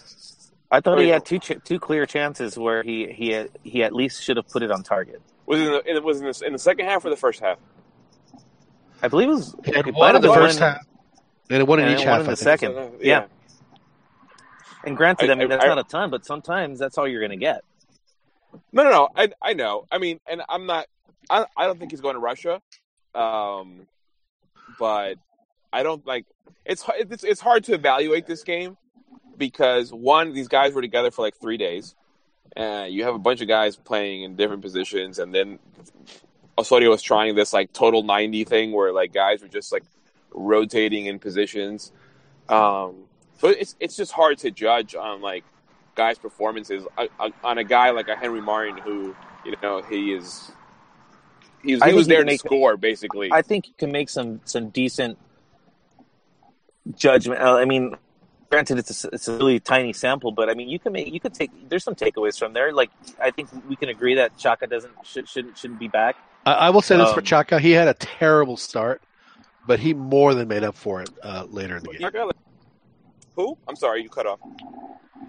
I 0.73 0.81
thought 0.81 0.99
he 0.99 1.07
had 1.09 1.23
two 1.25 1.37
ch- 1.39 1.59
two 1.63 1.79
clear 1.79 2.05
chances 2.05 2.57
where 2.57 2.81
he 2.83 3.07
he 3.11 3.45
he 3.63 3.83
at 3.83 3.93
least 3.93 4.23
should 4.23 4.37
have 4.37 4.47
put 4.49 4.63
it 4.63 4.71
on 4.71 4.81
target. 4.83 5.21
was 5.45 5.59
it 5.61 5.85
in 5.85 5.95
the, 5.95 6.01
was 6.01 6.19
in 6.19 6.25
the, 6.25 6.43
in 6.47 6.53
the 6.53 6.59
second 6.59 6.85
half 6.87 7.05
or 7.05 7.09
the 7.11 7.15
first 7.15 7.39
half. 7.41 7.59
I 9.01 9.07
believe 9.07 9.29
it 9.29 9.33
was 9.33 9.55
He 9.65 9.71
had 9.73 9.85
one 9.93 10.15
in 10.15 10.21
the 10.21 10.33
first 10.33 10.59
one- 10.59 10.71
half, 10.71 10.85
and 11.49 11.67
one 11.67 11.79
in 11.79 11.85
and 11.87 11.93
each 11.99 12.05
one 12.05 12.17
half. 12.17 12.21
in 12.21 12.31
the 12.31 12.35
second. 12.35 12.73
So, 12.73 12.91
yeah. 13.01 13.25
And 14.85 14.97
granted, 14.97 15.29
I, 15.29 15.33
I- 15.33 15.35
mean 15.35 15.45
I- 15.45 15.55
that's 15.55 15.63
I- 15.65 15.67
not 15.67 15.77
a 15.79 15.83
ton, 15.83 16.09
but 16.09 16.25
sometimes 16.25 16.79
that's 16.79 16.97
all 16.97 17.07
you're 17.07 17.21
going 17.21 17.31
to 17.31 17.37
get. 17.37 17.61
No, 18.71 18.83
no, 18.83 18.89
no. 18.89 19.09
I 19.15 19.29
I 19.41 19.53
know. 19.53 19.85
I 19.91 19.97
mean, 19.99 20.19
and 20.27 20.41
I'm 20.49 20.65
not. 20.65 20.87
I 21.29 21.45
I 21.55 21.65
don't 21.67 21.79
think 21.79 21.91
he's 21.91 22.01
going 22.01 22.15
to 22.15 22.19
Russia. 22.19 22.61
Um, 23.15 23.85
but 24.79 25.15
I 25.71 25.83
don't 25.83 26.05
like. 26.07 26.25
It's 26.65 26.83
it's 26.97 27.23
it's 27.23 27.41
hard 27.41 27.63
to 27.65 27.73
evaluate 27.73 28.25
this 28.25 28.43
game 28.43 28.77
because 29.37 29.91
one, 29.91 30.33
these 30.33 30.47
guys 30.47 30.73
were 30.73 30.81
together 30.81 31.11
for 31.11 31.21
like 31.21 31.35
three 31.39 31.57
days, 31.57 31.95
Uh, 32.55 32.85
you 32.87 33.03
have 33.03 33.15
a 33.15 33.19
bunch 33.19 33.41
of 33.41 33.47
guys 33.47 33.75
playing 33.75 34.23
in 34.23 34.35
different 34.35 34.61
positions, 34.61 35.17
and 35.19 35.33
then 35.33 35.57
Osorio 36.55 36.89
was 36.91 37.01
trying 37.01 37.35
this 37.35 37.51
like 37.51 37.73
total 37.73 38.03
ninety 38.03 38.43
thing 38.43 38.71
where 38.71 38.91
like 38.93 39.11
guys 39.11 39.41
were 39.41 39.47
just 39.47 39.71
like 39.71 39.83
rotating 40.31 41.07
in 41.07 41.17
positions. 41.17 41.91
Um, 42.49 43.05
so 43.39 43.47
it's 43.47 43.75
it's 43.79 43.95
just 43.95 44.11
hard 44.11 44.37
to 44.39 44.51
judge 44.51 44.93
on 44.93 45.21
like 45.21 45.43
guys' 45.95 46.19
performances 46.19 46.85
on 47.43 47.57
a 47.57 47.63
guy 47.63 47.89
like 47.89 48.07
a 48.07 48.15
Henry 48.15 48.41
Martin 48.41 48.77
who 48.77 49.15
you 49.45 49.55
know 49.63 49.81
he 49.81 50.13
is 50.13 50.51
he 51.63 51.73
was, 51.73 51.83
he 51.83 51.93
was 51.93 52.07
there 52.07 52.19
to 52.19 52.25
make- 52.25 52.39
score 52.39 52.77
basically. 52.77 53.29
I 53.31 53.41
think 53.41 53.67
you 53.67 53.73
can 53.77 53.91
make 53.91 54.09
some 54.09 54.41
some 54.45 54.69
decent 54.69 55.17
judgment. 56.95 57.41
I 57.41 57.65
mean, 57.65 57.95
granted, 58.53 58.77
it's 58.79 59.03
a, 59.03 59.09
it's 59.09 59.27
a 59.27 59.35
really 59.37 59.59
tiny 59.59 59.93
sample, 59.93 60.31
but 60.31 60.49
I 60.49 60.53
mean, 60.53 60.69
you 60.69 60.79
can 60.79 60.93
make 60.93 61.11
you 61.11 61.19
could 61.19 61.33
take. 61.33 61.51
There's 61.69 61.83
some 61.83 61.95
takeaways 61.95 62.37
from 62.37 62.53
there. 62.53 62.71
Like 62.71 62.91
I 63.21 63.31
think 63.31 63.49
we 63.67 63.75
can 63.75 63.89
agree 63.89 64.15
that 64.15 64.37
Chaka 64.37 64.67
doesn't 64.67 64.93
should, 65.03 65.27
shouldn't 65.27 65.57
shouldn't 65.57 65.79
be 65.79 65.87
back. 65.87 66.15
I, 66.45 66.53
I 66.53 66.69
will 66.69 66.81
say 66.81 66.97
this 66.97 67.11
for 67.11 67.19
Um, 67.19 67.25
Chaka: 67.25 67.59
he 67.59 67.71
had 67.71 67.87
a 67.87 67.93
terrible 67.95 68.57
start, 68.57 69.01
but 69.65 69.79
he 69.79 69.93
more 69.93 70.33
than 70.33 70.47
made 70.47 70.63
up 70.63 70.75
for 70.75 71.01
it 71.01 71.09
uh, 71.23 71.45
later 71.49 71.77
in 71.77 71.83
the 71.83 71.89
game. 71.89 72.01
Chaka, 72.01 72.25
like- 72.25 72.35
who? 73.35 73.57
I'm 73.67 73.75
sorry, 73.75 74.03
you 74.03 74.09
cut 74.09 74.27
off. 74.27 74.39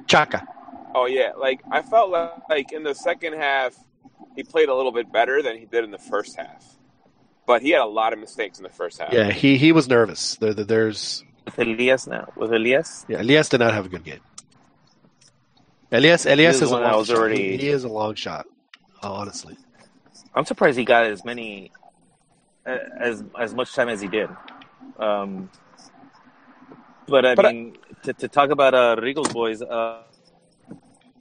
Chaka, 0.07 0.47
Oh 0.95 1.07
yeah, 1.07 1.33
like 1.39 1.61
I 1.71 1.81
felt 1.83 2.11
like, 2.11 2.33
like 2.51 2.73
in 2.73 2.83
the 2.83 2.95
second 2.95 3.33
half 3.35 3.75
he 4.37 4.43
played 4.43 4.69
a 4.69 4.75
little 4.75 4.93
bit 4.93 5.11
better 5.13 5.43
than 5.43 5.57
he 5.57 5.65
did 5.65 5.85
in 5.85 5.91
the 5.91 5.99
first 5.99 6.37
half, 6.37 6.63
but 7.47 7.63
he 7.63 7.71
had 7.71 7.81
a 7.81 7.87
lot 7.87 8.13
of 8.13 8.19
mistakes 8.19 8.59
in 8.59 8.65
the 8.65 8.69
first 8.69 9.01
half. 9.01 9.13
yeah, 9.13 9.31
he 9.33 9.57
he 9.57 9.73
was 9.73 9.89
nervous. 9.89 10.37
There, 10.37 10.53
there- 10.53 10.65
there's 10.67 11.25
With 11.45 11.59
Elias 11.59 12.07
now, 12.07 12.33
with 12.37 12.53
Elias, 12.53 13.05
yeah, 13.09 13.21
Elias 13.21 13.49
did 13.51 13.61
not 13.61 13.75
have 13.75 13.87
a 13.87 13.89
good 13.89 14.03
game. 14.05 14.21
Elias, 15.93 16.25
Elias 16.27 16.57
is 16.57 16.63
is 16.63 16.71
a 16.71 16.73
one 16.73 16.83
I 16.83 16.91
long 16.91 16.99
was 17.01 17.09
shot. 17.09 17.17
already- 17.19 17.51
He, 17.53 17.57
he 17.59 17.69
is 17.69 17.85
a 17.85 17.89
long 17.89 18.15
shot, 18.15 18.47
honestly. 19.03 19.57
I'm 20.35 20.45
surprised 20.45 20.79
he 20.79 20.85
got 20.85 21.05
as 21.07 21.25
many 21.25 21.71
uh, 22.67 22.79
as 22.99 23.23
as 23.39 23.55
much 23.55 23.75
time 23.75 23.89
as 23.89 24.01
he 24.01 24.09
did. 24.09 24.29
Um, 24.99 25.51
but 27.07 27.25
I 27.27 27.35
But 27.35 27.47
I- 27.47 27.53
mean, 27.53 27.77
to, 28.05 28.13
to 28.15 28.29
talk 28.29 28.51
about 28.51 28.75
uh, 28.75 28.97
Rigo's 29.01 29.29
boys, 29.33 29.61
uh, 29.63 30.03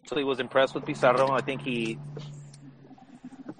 actually 0.02 0.24
was 0.24 0.40
impressed 0.40 0.74
with 0.74 0.86
Pizarro. 0.86 1.30
I 1.32 1.42
think 1.42 1.62
he 1.62 1.98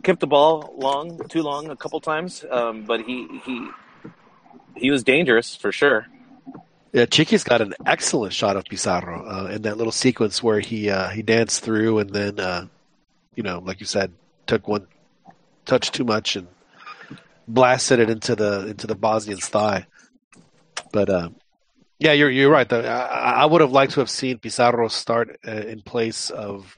kept 0.02 0.20
the 0.22 0.28
ball 0.28 0.74
long, 0.78 1.20
too 1.28 1.42
long, 1.44 1.70
a 1.70 1.76
couple 1.76 2.00
times. 2.00 2.44
Um, 2.50 2.84
but 2.86 3.02
he 3.02 3.28
he 3.46 3.68
he 4.76 4.90
was 4.92 5.04
dangerous 5.04 5.56
for 5.56 5.72
sure. 5.72 6.08
Yeah, 6.94 7.08
Chiquis 7.08 7.44
got 7.44 7.62
an 7.62 7.74
excellent 7.88 8.34
shot 8.34 8.56
of 8.56 8.66
Pizarro 8.66 9.26
uh, 9.28 9.48
in 9.48 9.64
that 9.64 9.78
little 9.78 9.92
sequence 9.92 10.44
where 10.44 10.60
he 10.60 10.92
uh, 10.92 11.10
he 11.10 11.24
danced 11.24 11.64
through 11.64 11.98
and 11.98 12.10
then, 12.12 12.40
uh, 12.40 12.68
you 13.34 13.42
know, 13.42 13.58
like 13.58 13.80
you 13.80 13.88
said, 13.88 14.14
took 14.46 14.68
one 14.68 14.86
touch 15.66 15.92
too 15.92 16.04
much 16.04 16.36
and 16.36 16.48
blasted 17.48 18.00
it 18.00 18.12
into 18.12 18.36
the 18.36 18.68
into 18.68 18.86
the 18.86 18.94
Bosnian's 18.94 19.48
thigh. 19.48 19.88
But 20.92 21.10
uh, 21.10 21.30
yeah, 21.98 22.12
you're 22.12 22.30
you're 22.30 22.52
right. 22.52 22.70
though. 22.70 22.82
I, 22.82 23.42
I 23.42 23.46
would 23.46 23.62
have 23.62 23.72
liked 23.72 23.94
to 23.94 24.00
have 24.02 24.10
seen 24.10 24.38
Pizarro 24.38 24.88
start 24.88 25.40
uh, 25.48 25.52
in 25.52 25.82
place 25.82 26.30
of 26.30 26.78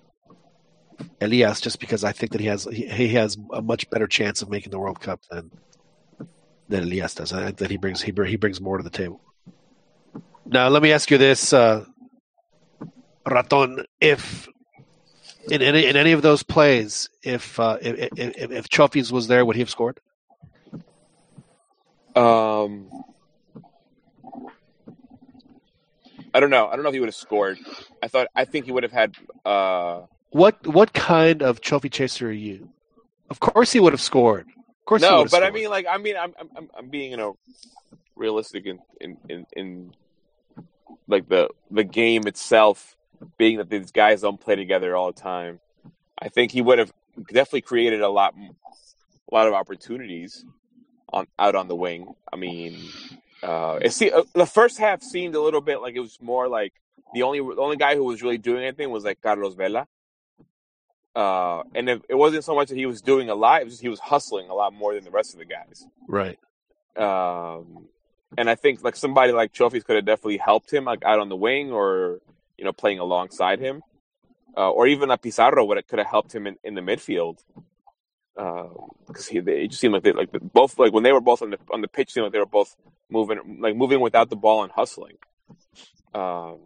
Elias, 1.20 1.60
just 1.60 1.82
because 1.82 2.06
I 2.06 2.14
think 2.14 2.32
that 2.32 2.40
he 2.40 2.48
has 2.48 2.64
he, 2.64 2.88
he 2.88 3.08
has 3.10 3.38
a 3.52 3.62
much 3.62 3.90
better 3.90 4.08
chance 4.08 4.42
of 4.42 4.50
making 4.50 4.72
the 4.72 4.80
World 4.80 5.02
Cup 5.02 5.20
than 5.30 5.52
than 6.70 6.84
Elias 6.84 7.16
does. 7.16 7.34
I 7.34 7.44
think 7.44 7.58
that 7.58 7.70
he 7.70 7.76
brings 7.76 8.02
he, 8.02 8.14
he 8.28 8.38
brings 8.38 8.62
more 8.62 8.78
to 8.78 8.84
the 8.84 8.90
table. 8.90 9.20
Now, 10.46 10.68
let 10.70 10.82
me 10.84 10.92
ask 10.92 11.10
you 11.10 11.18
this, 11.18 11.54
uh, 11.54 11.86
Raton: 13.26 13.86
If 14.00 14.48
in 15.50 15.62
any 15.62 15.86
in 15.86 15.96
any 15.96 16.12
of 16.12 16.22
those 16.22 16.44
plays, 16.44 17.10
if 17.24 17.60
uh, 17.60 17.78
if, 17.82 18.10
if 18.18 18.52
if 18.52 18.70
Chofis 18.70 19.12
was 19.12 19.28
there, 19.28 19.44
would 19.46 19.56
he 19.56 19.62
have 19.62 19.70
scored? 19.70 20.00
Um, 22.16 22.90
I 26.34 26.40
don't 26.40 26.50
know. 26.50 26.68
I 26.68 26.76
don't 26.76 26.84
know 26.84 26.90
if 26.90 26.94
he 26.94 27.00
would 27.00 27.10
have 27.10 27.16
scored. 27.16 27.58
I 28.02 28.08
thought. 28.08 28.28
I 28.36 28.46
think 28.46 28.66
he 28.66 28.72
would 28.72 28.84
have 28.84 28.92
had. 28.92 29.16
Uh, 29.44 30.02
What 30.30 30.66
what 30.68 30.94
kind 30.94 31.42
of 31.42 31.60
trophy 31.62 31.90
chaser 31.90 32.28
are 32.30 32.32
you? 32.32 32.70
Of 33.30 33.40
course, 33.40 33.72
he 33.72 33.80
would 33.80 33.94
have 33.94 34.02
scored. 34.02 34.46
Of 34.48 34.86
course, 34.86 35.02
he 35.02 35.10
no, 35.10 35.26
but 35.26 35.42
I 35.44 35.50
mean, 35.50 35.70
like, 35.70 35.88
I 35.90 35.98
mean, 35.98 36.16
I'm, 36.16 36.34
I'm, 36.40 36.50
I'm- 36.56 36.70
I'm 36.78 36.90
being, 36.90 37.10
you 37.12 37.18
know, 37.18 37.38
realistic 38.16 38.66
in, 38.68 38.78
in, 39.02 39.18
in, 39.30 39.46
in, 39.54 39.94
like 41.08 41.28
the 41.28 41.50
the 41.72 41.84
game 41.84 42.28
itself, 42.28 42.96
being 43.38 43.58
that 43.58 43.70
these 43.70 43.92
guys 43.92 44.22
don't 44.22 44.40
play 44.40 44.56
together 44.56 44.96
all 44.96 45.12
the 45.12 45.20
time. 45.20 45.60
I 46.20 46.30
think 46.30 46.52
he 46.52 46.62
would 46.62 46.80
have 46.80 46.94
definitely 47.28 47.62
created 47.62 48.02
a 48.02 48.10
lot, 48.10 48.36
a 48.38 49.34
lot 49.34 49.48
of 49.48 49.54
opportunities 49.54 50.46
on 51.12 51.28
out 51.38 51.56
on 51.56 51.68
the 51.68 51.76
wing. 51.76 52.14
I 52.32 52.36
mean, 52.36 52.80
uh, 53.44 53.80
it 53.82 53.94
see, 53.94 54.12
uh, 54.12 54.24
the 54.34 54.46
first 54.46 54.78
half 54.78 55.02
seemed 55.02 55.36
a 55.36 55.42
little 55.42 55.62
bit 55.62 55.82
like 55.82 55.96
it 55.96 56.00
was 56.00 56.18
more 56.22 56.48
like 56.48 56.74
the 57.14 57.24
only 57.24 57.40
the 57.40 57.62
only 57.62 57.78
guy 57.78 57.96
who 57.96 58.04
was 58.04 58.24
really 58.24 58.38
doing 58.38 58.64
anything 58.64 58.90
was 58.90 59.04
like 59.04 59.22
Carlos 59.22 59.56
Vela. 59.56 59.88
Uh, 61.16 61.64
and 61.74 61.90
if, 61.90 62.02
it 62.10 62.16
wasn't 62.16 62.44
so 62.44 62.54
much 62.54 62.68
that 62.68 62.78
he 62.78 62.86
was 62.86 63.02
doing 63.02 63.30
a 63.30 63.36
lot; 63.36 63.62
it 63.62 63.66
was 63.66 63.76
just 63.76 63.82
he 63.82 63.90
was 63.90 64.00
hustling 64.00 64.50
a 64.50 64.54
lot 64.54 64.74
more 64.74 64.94
than 64.94 65.04
the 65.04 65.12
rest 65.12 65.34
of 65.34 65.40
the 65.40 65.46
guys. 65.46 65.86
right. 66.08 66.40
Um, 66.98 67.88
and 68.38 68.50
I 68.50 68.56
think 68.56 68.84
like 68.84 68.96
somebody 68.96 69.32
like 69.32 69.54
Chofis 69.54 69.84
could 69.84 69.96
have 69.96 70.06
definitely 70.06 70.38
helped 70.38 70.72
him 70.72 70.86
like 70.86 71.04
out 71.04 71.20
on 71.20 71.30
the 71.30 71.36
wing 71.36 71.72
or 71.72 72.20
you 72.58 72.66
know 72.66 72.74
playing 72.74 73.00
alongside 73.00 73.60
him, 73.60 73.82
uh, 74.58 74.70
or 74.70 74.88
even 74.88 75.12
a 75.12 75.18
Pizarro 75.18 75.66
would 75.66 75.88
could 75.88 76.00
have 76.00 76.08
helped 76.08 76.34
him 76.34 76.48
in, 76.48 76.58
in 76.64 76.76
the 76.76 76.82
midfield. 76.82 77.40
Because 78.36 79.28
he 79.28 79.40
they, 79.40 79.64
it 79.64 79.68
just 79.70 79.80
seemed 79.80 79.94
like 79.94 80.04
they 80.04 80.12
like 80.12 80.32
the, 80.32 80.40
both 80.40 80.78
like 80.78 80.92
when 80.94 81.04
they 81.04 81.14
were 81.14 81.22
both 81.22 81.42
on 81.42 81.52
the 81.52 81.60
on 81.72 81.82
the 81.82 81.88
pitch, 81.88 82.12
seemed 82.12 82.26
like 82.26 82.34
they 82.34 82.40
were 82.40 82.46
both 82.46 82.76
moving 83.10 83.60
like 83.62 83.76
moving 83.76 84.02
without 84.02 84.30
the 84.30 84.36
ball 84.36 84.64
and 84.64 84.72
hustling. 84.72 85.18
Um, 86.14 86.58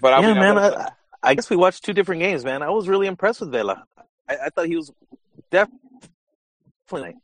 but 0.00 0.12
I 0.14 0.20
yeah, 0.20 0.26
mean, 0.28 0.40
man. 0.40 0.54
would've- 0.54 0.76
I, 0.76 0.90
I 1.22 1.34
guess 1.34 1.50
we 1.50 1.56
watched 1.56 1.84
two 1.84 1.92
different 1.92 2.20
games, 2.22 2.44
man. 2.44 2.62
I 2.62 2.70
was 2.70 2.88
really 2.88 3.06
impressed 3.08 3.40
with 3.40 3.50
Vela. 3.50 3.84
I, 4.28 4.36
I 4.46 4.48
thought 4.50 4.66
he 4.66 4.76
was 4.76 4.92
definitely. 5.50 7.16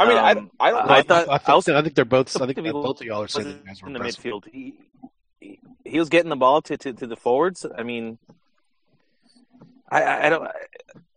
I 0.00 0.08
mean, 0.08 0.18
I, 0.18 0.30
Um, 0.32 0.50
I 0.58 0.70
don't. 0.70 0.90
I 0.90 0.94
I, 0.98 1.02
thought- 1.02 1.28
I, 1.28 1.38
think, 1.38 1.48
I 1.48 1.54
was- 1.54 1.68
I 1.68 1.82
think 1.82 1.94
they're 1.94 2.04
both. 2.04 2.40
I 2.40 2.46
think 2.46 2.58
both 2.72 3.00
of 3.00 3.06
y'all 3.06 3.22
are 3.22 3.28
saying 3.28 3.48
that 3.48 3.66
guys 3.66 3.82
were 3.82 3.88
in 3.88 3.94
the 3.94 4.00
midfield. 4.00 4.44
He, 4.50 4.74
he 5.40 5.58
he 5.84 5.98
was 5.98 6.08
getting 6.08 6.28
the 6.30 6.36
ball 6.36 6.62
to, 6.62 6.76
to, 6.76 6.92
to 6.92 7.06
the 7.06 7.16
forwards. 7.16 7.66
I 7.76 7.82
mean, 7.82 8.18
I 9.90 10.02
I, 10.02 10.26
I 10.26 10.28
don't. 10.30 10.44
I, 10.46 10.52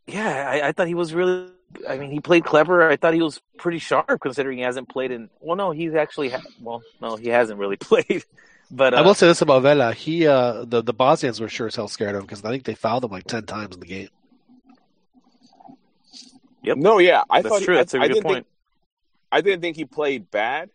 yeah, 0.08 0.50
I, 0.50 0.68
I 0.68 0.72
thought 0.74 0.88
he 0.88 0.96
was 0.96 1.14
really. 1.14 1.50
I 1.90 1.98
mean, 1.98 2.12
he 2.12 2.20
played 2.20 2.44
clever. 2.46 2.88
I 2.90 2.98
thought 2.98 3.14
he 3.16 3.22
was 3.22 3.42
pretty 3.58 3.80
sharp 3.80 4.20
considering 4.22 4.58
he 4.60 4.64
hasn't 4.64 4.90
played 4.90 5.12
in. 5.12 5.30
Well, 5.40 5.56
no, 5.56 5.72
he's 5.72 5.96
actually. 5.96 6.30
Ha- 6.30 6.42
well, 6.62 6.84
no, 7.02 7.16
he 7.16 7.30
hasn't 7.30 7.58
really 7.60 7.78
played. 7.90 8.24
But 8.70 8.94
uh, 8.94 8.98
I 8.98 9.02
will 9.02 9.14
say 9.16 9.28
this 9.28 9.42
about 9.42 9.62
Vela: 9.64 9.94
he, 9.94 10.28
uh, 10.28 10.66
the 10.66 10.82
the 10.84 10.94
Bosnians 10.94 11.40
were 11.40 11.50
sure 11.50 11.68
as 11.68 11.76
hell 11.76 11.88
scared 11.88 12.16
of 12.16 12.22
him 12.22 12.26
because 12.26 12.44
I 12.44 12.50
think 12.50 12.64
they 12.66 12.76
fouled 12.76 13.04
him 13.06 13.12
like 13.12 13.26
ten 13.26 13.46
times 13.46 13.76
in 13.76 13.80
the 13.80 13.86
game. 13.88 14.10
Yep. 16.64 16.78
No, 16.78 16.98
yeah, 17.00 17.24
I 17.30 17.42
that's 17.42 17.54
thought 17.56 17.62
true. 17.64 17.74
He, 17.74 17.80
I, 17.80 17.82
That's 17.82 17.94
a 17.94 17.98
I 18.00 18.08
good 18.08 18.14
didn't 18.16 18.24
point. 18.24 18.36
think 18.38 18.48
I 19.34 19.42
didn't 19.42 19.62
think 19.62 19.76
he 19.76 19.86
played 19.86 20.30
bad. 20.30 20.70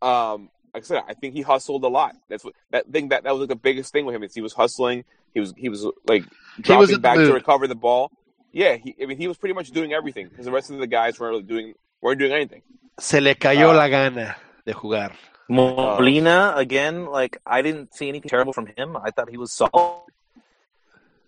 Um, 0.00 0.48
like 0.72 0.82
I 0.84 0.86
said, 0.86 1.02
I 1.06 1.14
think 1.14 1.34
he 1.34 1.42
hustled 1.42 1.84
a 1.84 1.88
lot. 1.88 2.16
That's 2.28 2.42
what 2.44 2.54
that 2.70 2.86
thing 2.90 3.08
that 3.10 3.24
that 3.24 3.32
was 3.32 3.40
like 3.40 3.50
the 3.50 3.56
biggest 3.68 3.92
thing 3.92 4.06
with 4.06 4.14
him 4.14 4.22
is 4.22 4.34
he 4.34 4.40
was 4.40 4.54
hustling. 4.54 5.04
He 5.34 5.40
was 5.40 5.52
he 5.56 5.68
was 5.68 5.84
like 6.06 6.24
dropping 6.60 6.78
was 6.88 6.98
back 6.98 7.16
to 7.16 7.32
recover 7.34 7.66
the 7.66 7.74
ball. 7.74 8.10
Yeah, 8.52 8.76
he, 8.76 8.96
I 9.02 9.06
mean 9.06 9.18
he 9.18 9.28
was 9.28 9.36
pretty 9.36 9.54
much 9.54 9.70
doing 9.72 9.92
everything 9.92 10.28
because 10.28 10.46
the 10.46 10.52
rest 10.52 10.70
of 10.70 10.78
the 10.78 10.86
guys 10.86 11.20
weren't 11.20 11.32
really 11.32 11.42
doing 11.42 11.74
weren't 12.00 12.18
doing 12.18 12.32
anything. 12.32 12.62
Se 12.98 13.20
le 13.20 13.34
cayó 13.34 13.70
Uh, 13.70 13.76
la 13.76 13.88
gana 13.88 14.36
de 14.64 14.72
jugar. 14.72 15.12
Molina 15.50 16.54
again. 16.56 17.06
Like 17.06 17.38
I 17.44 17.60
didn't 17.60 17.94
see 17.94 18.08
anything 18.08 18.30
terrible 18.30 18.54
from 18.54 18.68
him. 18.76 18.96
I 18.96 19.10
thought 19.10 19.28
he 19.28 19.36
was 19.36 19.52
solid. 19.52 20.02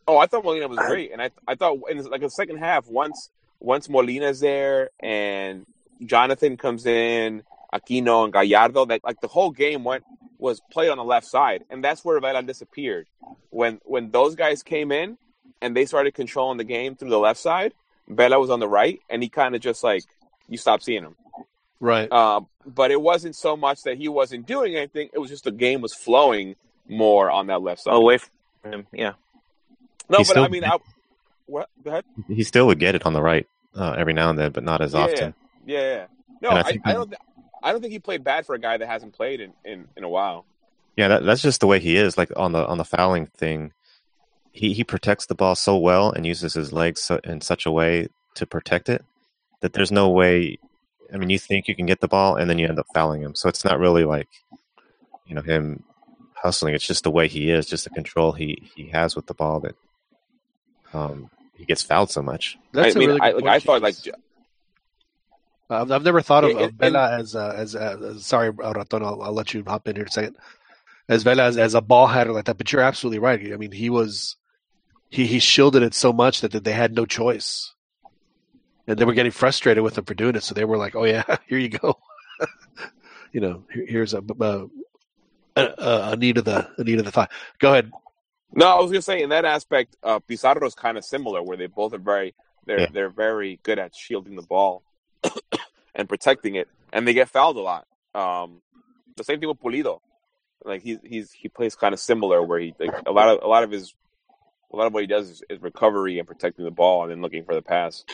Oh, 0.09 0.19
I 0.19 0.27
thought 0.27 0.45
Molina 0.45 0.67
was 0.67 0.79
great, 0.79 1.13
and 1.13 1.21
I 1.21 1.31
I 1.47 1.55
thought 1.57 1.79
in 1.91 2.03
like 2.05 2.23
the 2.23 2.31
second 2.31 2.59
half 2.59 2.89
once 2.89 3.31
once 3.61 3.89
Molina's 3.89 4.41
there 4.41 4.91
and 5.01 5.67
Jonathan 6.05 6.57
comes 6.57 6.87
in, 6.87 7.43
Aquino 7.73 8.25
and 8.25 8.33
Gallardo, 8.33 8.85
that 8.87 9.05
like 9.05 9.21
the 9.21 9.29
whole 9.29 9.51
game 9.51 9.85
went 9.85 10.05
was 10.39 10.61
played 10.71 10.89
on 10.89 10.97
the 10.97 11.05
left 11.05 11.27
side, 11.27 11.65
and 11.71 11.85
that's 11.85 12.05
where 12.05 12.19
Vela 12.21 12.43
disappeared. 12.43 13.07
When 13.51 13.81
when 13.85 14.11
those 14.11 14.35
guys 14.35 14.63
came 14.63 14.91
in 14.93 15.19
and 15.61 15.77
they 15.77 15.85
started 15.85 16.15
controlling 16.15 16.59
the 16.59 16.65
game 16.65 16.97
through 16.97 17.11
the 17.11 17.19
left 17.19 17.39
side, 17.39 17.75
Vela 18.09 18.41
was 18.41 18.51
on 18.51 18.61
the 18.61 18.69
right, 18.69 19.01
and 19.09 19.23
he 19.23 19.29
kind 19.29 19.55
of 19.55 19.61
just 19.61 19.85
like 19.85 20.05
you 20.49 20.57
stopped 20.57 20.83
seeing 20.83 21.05
him. 21.05 21.17
Right. 21.79 22.09
Uh, 22.11 22.43
but 22.67 22.91
it 22.91 23.01
wasn't 23.01 23.37
so 23.37 23.57
much 23.57 23.83
that 23.85 23.97
he 23.97 24.09
wasn't 24.09 24.47
doing 24.47 24.77
anything; 24.77 25.11
it 25.13 25.19
was 25.19 25.31
just 25.31 25.45
the 25.45 25.53
game 25.53 25.81
was 25.81 25.95
flowing 25.95 26.57
more 26.89 27.31
on 27.31 27.47
that 27.47 27.63
left 27.63 27.83
side. 27.83 27.95
Away 27.95 28.19
from 28.19 28.73
him. 28.73 28.87
Yeah. 28.93 29.13
no, 30.09 30.19
He 30.19 30.25
but 30.25 30.27
still 30.27 30.45
I 30.45 30.49
mean, 30.49 30.65
I, 30.65 30.79
what? 31.47 31.69
Go 31.85 31.91
ahead. 31.91 32.05
He 32.29 32.43
still 32.45 32.67
would 32.67 32.79
get 32.79 32.95
it 32.95 33.07
on 33.07 33.13
the 33.13 33.23
right 33.23 33.47
uh, 33.75 33.93
every 33.93 34.13
now 34.13 34.31
and 34.31 34.39
then, 34.39 34.53
but 34.53 34.65
not 34.65 34.81
as 34.81 34.95
Yeah, 34.95 35.01
often. 35.01 35.35
Yeah, 35.67 35.81
yeah. 35.81 36.07
No, 36.43 36.51
I 36.51 36.61
I, 36.61 36.63
think 36.63 36.83
I, 36.85 36.93
don't. 36.93 37.09
Th- 37.09 37.21
I 37.63 37.73
don't 37.73 37.81
think 37.81 37.93
he 37.93 37.99
played 37.99 38.25
bad 38.25 38.47
for 38.47 38.55
a 38.55 38.59
guy 38.59 38.77
that 38.77 38.87
hasn't 38.89 39.13
played 39.13 39.41
in, 39.41 39.53
in, 39.65 39.89
in 39.97 40.05
a 40.05 40.09
while. 40.09 40.47
Yeah, 40.97 41.09
that, 41.09 41.25
that's 41.25 41.43
just 41.43 41.61
the 41.61 41.67
way 41.67 41.79
he 41.79 41.97
is. 41.97 42.17
Like 42.17 42.33
on 42.37 42.53
the 42.53 42.67
on 42.67 42.79
the 42.79 42.85
fouling 42.85 43.27
thing, 43.27 43.73
he 44.53 44.73
he 44.73 44.85
protects 44.85 45.27
the 45.27 45.35
ball 45.35 45.55
so 45.55 45.77
well 45.77 46.11
and 46.11 46.27
uses 46.27 46.55
his 46.55 46.73
legs 46.73 47.03
so, 47.03 47.21
in 47.25 47.41
such 47.41 47.67
a 47.67 47.71
way 47.71 48.09
to 48.35 48.47
protect 48.47 48.89
it 48.89 49.05
that 49.61 49.73
there's 49.73 49.93
no 49.93 50.09
way. 50.09 50.59
I 51.13 51.17
mean, 51.17 51.31
you 51.31 51.39
think 51.39 51.69
you 51.69 51.75
can 51.75 51.87
get 51.87 52.01
the 52.01 52.09
ball 52.09 52.37
and 52.37 52.49
then 52.49 52.59
you 52.59 52.67
end 52.67 52.79
up 52.79 52.87
fouling 52.95 53.23
him. 53.23 53.35
So 53.35 53.49
it's 53.49 53.65
not 53.65 53.79
really 53.79 54.05
like 54.05 54.29
you 55.27 55.35
know 55.35 55.43
him 55.43 55.83
hustling. 56.35 56.75
It's 56.75 56.87
just 56.87 57.05
the 57.05 57.11
way 57.11 57.29
he 57.29 57.51
is, 57.51 57.67
just 57.67 57.85
the 57.85 57.91
control 57.91 58.33
he 58.33 58.71
he 58.75 58.89
has 58.89 59.15
with 59.17 59.27
the 59.27 59.35
ball 59.35 59.61
that 59.61 59.77
um 60.93 61.31
he 61.57 61.65
gets 61.65 61.83
fouled 61.83 62.11
so 62.11 62.23
much. 62.23 62.59
That's 62.73 62.97
I 62.97 62.99
a 62.99 63.01
mean, 63.01 63.09
really 63.11 63.21
I, 63.21 63.31
like, 63.33 63.45
I 63.45 63.59
thought 63.61 63.83
like 63.83 64.01
James. 64.01 64.17
I've, 65.71 65.91
I've 65.93 66.05
never 66.05 66.21
thought 66.21 66.45
of, 66.45 66.51
Yeah, 66.53 66.65
of 66.65 66.73
Vela 66.73 67.19
as 67.19 67.37
uh, 67.37 67.55
as 67.57 67.77
uh, 67.77 68.19
sorry, 68.19 68.51
Raton. 68.51 69.05
I'll, 69.05 69.23
I'll 69.23 69.33
let 69.33 69.55
you 69.55 69.63
hop 69.67 69.87
in 69.87 69.97
here 69.97 70.03
in 70.03 70.09
a 70.09 70.13
second. 70.13 70.37
As 71.09 71.23
Vela 71.23 71.45
as, 71.45 71.57
as 71.57 71.75
a 71.75 71.81
ball 71.81 72.07
handler 72.09 72.35
like 72.35 72.45
that, 72.47 72.59
but 72.59 72.73
you're 72.73 72.83
absolutely 72.83 73.21
right. 73.21 73.53
I 73.53 73.57
mean, 73.57 73.73
he 73.73 73.89
was 73.89 74.37
he 75.09 75.27
he 75.27 75.39
shielded 75.39 75.83
it 75.83 75.95
so 75.95 76.13
much 76.13 76.41
that, 76.41 76.53
that 76.53 76.65
they 76.65 76.73
had 76.73 76.95
no 76.95 77.07
choice, 77.07 77.73
and 78.87 78.99
they 78.99 79.05
were 79.05 79.15
getting 79.15 79.33
frustrated 79.33 79.83
with 79.85 79.97
him 79.97 80.05
for 80.05 80.15
doing 80.15 80.35
it. 80.35 80.43
So 80.43 80.55
they 80.55 80.65
were 80.65 80.77
like, 80.77 80.97
"Oh 80.97 81.05
yeah, 81.05 81.25
here 81.47 81.59
you 81.59 81.69
go." 81.69 81.99
you 83.33 83.41
know, 83.41 83.65
here, 83.73 83.87
here's 83.87 84.15
a, 84.15 84.23
a, 84.41 84.67
a, 85.57 85.73
a 86.13 86.17
need 86.17 86.39
of 86.39 86.45
the 86.45 86.69
a 86.79 86.85
need 86.85 86.99
of 86.99 87.05
the 87.05 87.13
thigh. 87.13 87.29
Go 87.59 87.71
ahead. 87.71 87.91
No, 88.53 88.67
I 88.67 88.81
was 88.81 88.91
gonna 88.91 89.03
say 89.03 89.23
in 89.23 89.29
that 89.31 89.45
aspect, 89.45 89.97
uh, 90.03 90.19
Pizarro 90.19 90.67
is 90.67 90.75
kind 90.75 90.99
of 90.99 91.05
similar, 91.05 91.43
where 91.43 91.57
they 91.57 91.67
both 91.67 91.93
are 91.93 91.99
very 91.99 92.35
they're 92.67 92.81
Yeah. 92.81 92.87
they're 92.93 93.11
very 93.11 93.61
good 93.63 93.79
at 93.79 93.95
shielding 93.95 94.35
the 94.35 94.43
ball 94.43 94.83
and 96.01 96.09
protecting 96.09 96.55
it, 96.57 96.67
and 96.93 97.07
they 97.07 97.13
get 97.13 97.29
fouled 97.29 97.57
a 97.57 97.61
lot. 97.61 97.87
Um, 98.15 98.63
the 99.17 99.25
same 99.25 99.39
thing 99.39 99.49
with 99.49 99.61
Pulido, 99.61 100.01
like 100.65 100.83
he's 100.83 100.99
he's 101.05 101.31
he 101.31 101.49
plays 101.49 101.77
kind 101.77 101.93
of 101.93 102.01
similar, 102.01 102.43
where 102.43 102.59
he 102.59 102.75
like 102.81 102.91
a 103.07 103.13
lot 103.13 103.29
of 103.29 103.43
a 103.43 103.47
lot 103.47 103.63
of 103.63 103.71
his 103.71 103.95
a 104.73 104.77
lot 104.77 104.87
of 104.87 104.95
what 104.95 105.03
he 105.03 105.07
does 105.07 105.29
is, 105.29 105.43
is 105.51 105.61
recovery 105.61 106.19
and 106.19 106.27
protecting 106.27 106.65
the 106.65 106.71
ball, 106.71 107.03
and 107.03 107.11
then 107.11 107.23
looking 107.23 107.45
for 107.45 107.55
the 107.55 107.63
pass. 107.63 108.05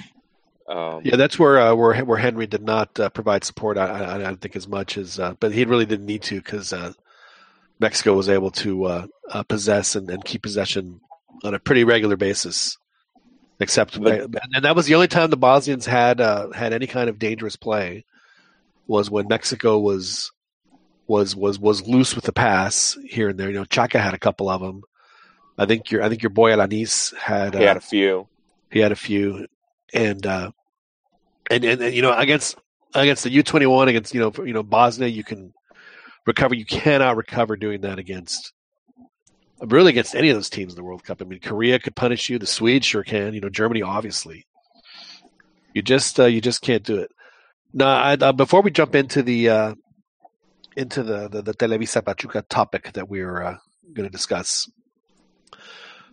Um, 0.68 1.02
Yeah, 1.04 1.14
that's 1.16 1.38
where 1.38 1.58
uh, 1.58 1.74
where 1.74 2.04
where 2.04 2.18
Henry 2.18 2.46
did 2.48 2.62
not 2.62 2.98
uh, 2.98 3.08
provide 3.08 3.44
support. 3.44 3.78
I, 3.78 3.86
I, 3.86 4.14
I 4.16 4.18
don't 4.18 4.40
think 4.40 4.56
as 4.56 4.66
much 4.66 4.98
as, 4.98 5.20
uh, 5.20 5.34
but 5.38 5.52
he 5.52 5.64
really 5.64 5.86
didn't 5.86 6.06
need 6.06 6.22
to 6.22 6.36
because 6.36 6.72
uh, 6.72 6.92
Mexico 7.78 8.14
was 8.14 8.28
able 8.28 8.50
to 8.50 8.84
uh, 8.84 9.06
uh, 9.30 9.42
possess 9.44 9.94
and, 9.94 10.10
and 10.10 10.24
keep 10.24 10.42
possession 10.42 11.00
on 11.44 11.54
a 11.54 11.60
pretty 11.60 11.84
regular 11.84 12.16
basis. 12.16 12.78
Except, 13.58 14.00
But- 14.00 14.28
and 14.52 14.64
that 14.64 14.76
was 14.76 14.86
the 14.86 14.94
only 14.94 15.08
time 15.08 15.30
the 15.30 15.36
Bosnians 15.36 15.86
had 15.86 16.20
uh, 16.20 16.50
had 16.50 16.72
any 16.72 16.86
kind 16.86 17.08
of 17.08 17.18
dangerous 17.18 17.56
play 17.56 18.04
was 18.86 19.10
when 19.10 19.28
Mexico 19.28 19.78
was 19.78 20.30
was 21.06 21.34
was 21.34 21.58
was 21.58 21.86
loose 21.86 22.14
with 22.14 22.24
the 22.24 22.32
pass 22.32 22.98
here 23.04 23.28
and 23.30 23.38
there. 23.38 23.48
You 23.48 23.54
know, 23.54 23.64
Chaka 23.64 23.98
had 23.98 24.14
a 24.14 24.18
couple 24.18 24.48
of 24.48 24.60
them. 24.60 24.82
I 25.58 25.66
think 25.66 25.90
your 25.90 26.02
I 26.02 26.08
think 26.08 26.22
your 26.22 26.30
boy 26.30 26.50
Alanis 26.52 27.14
had 27.16 27.56
uh, 27.56 27.60
had 27.60 27.76
a 27.76 27.80
few. 27.80 28.28
he 28.70 28.80
had 28.80 28.92
a 28.92 28.96
few, 28.96 29.46
and 29.94 30.26
uh, 30.26 30.50
and, 31.50 31.64
and 31.64 31.80
and 31.80 31.94
you 31.94 32.02
know 32.02 32.12
against 32.12 32.56
against 32.94 33.24
the 33.24 33.30
U 33.30 33.42
twenty 33.42 33.66
one 33.66 33.88
against 33.88 34.12
you 34.14 34.20
know 34.20 34.32
you 34.44 34.52
know 34.52 34.62
Bosnia 34.62 35.08
you 35.08 35.24
can 35.24 35.54
recover. 36.26 36.54
You 36.54 36.66
cannot 36.66 37.16
recover 37.16 37.56
doing 37.56 37.82
that 37.82 37.98
against 37.98 38.52
really 39.60 39.90
against 39.90 40.14
any 40.14 40.30
of 40.30 40.36
those 40.36 40.50
teams 40.50 40.72
in 40.72 40.76
the 40.76 40.84
World 40.84 41.04
Cup. 41.04 41.22
I 41.22 41.24
mean, 41.24 41.40
Korea 41.40 41.78
could 41.78 41.96
punish 41.96 42.28
you. 42.28 42.38
The 42.38 42.46
Swedes 42.46 42.86
sure 42.86 43.02
can. 43.02 43.34
You 43.34 43.40
know, 43.40 43.48
Germany 43.48 43.82
obviously. 43.82 44.46
You 45.74 45.82
just 45.82 46.18
uh, 46.18 46.24
you 46.24 46.40
just 46.40 46.62
can't 46.62 46.82
do 46.82 47.00
it. 47.00 47.10
Now, 47.72 47.88
I, 47.88 48.14
uh, 48.14 48.32
before 48.32 48.62
we 48.62 48.70
jump 48.70 48.94
into 48.94 49.22
the 49.22 49.50
uh, 49.50 49.74
into 50.76 51.02
the, 51.02 51.28
the 51.28 51.42
the 51.42 51.54
Televisa 51.54 52.04
Pachuca 52.04 52.42
topic 52.48 52.92
that 52.94 53.08
we 53.08 53.20
are 53.20 53.42
uh, 53.42 53.56
going 53.92 54.08
to 54.08 54.12
discuss, 54.12 54.70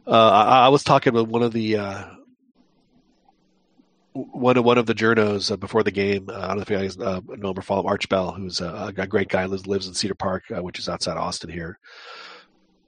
uh, 0.06 0.12
I, 0.12 0.66
I 0.66 0.70
was 0.70 0.84
talking 0.84 1.14
with 1.14 1.28
one 1.28 1.44
of 1.44 1.54
the 1.54 1.78
uh, 1.78 2.06
one 4.12 4.58
of 4.58 4.66
one 4.66 4.78
of 4.78 4.86
the 4.86 4.94
journos 4.96 5.50
uh, 5.50 5.56
before 5.56 5.84
the 5.84 5.92
game. 5.92 6.30
I 6.30 6.48
don't 6.48 6.58
know 6.58 6.64
if 6.64 6.70
you 6.70 6.78
guys 6.78 6.98
know 6.98 7.22
him 7.30 7.58
or 7.58 7.62
follow 7.62 7.88
Arch 7.88 8.10
Bell, 8.10 8.34
who's 8.34 8.60
a, 8.60 8.94
a 8.98 9.08
great 9.08 9.30
guy. 9.30 9.46
Lives 9.46 9.66
lives 9.66 9.88
in 9.88 9.94
Cedar 9.94 10.16
Park, 10.16 10.44
which 10.50 10.80
is 10.80 10.90
outside 10.90 11.16
Austin 11.16 11.50
here. 11.50 11.80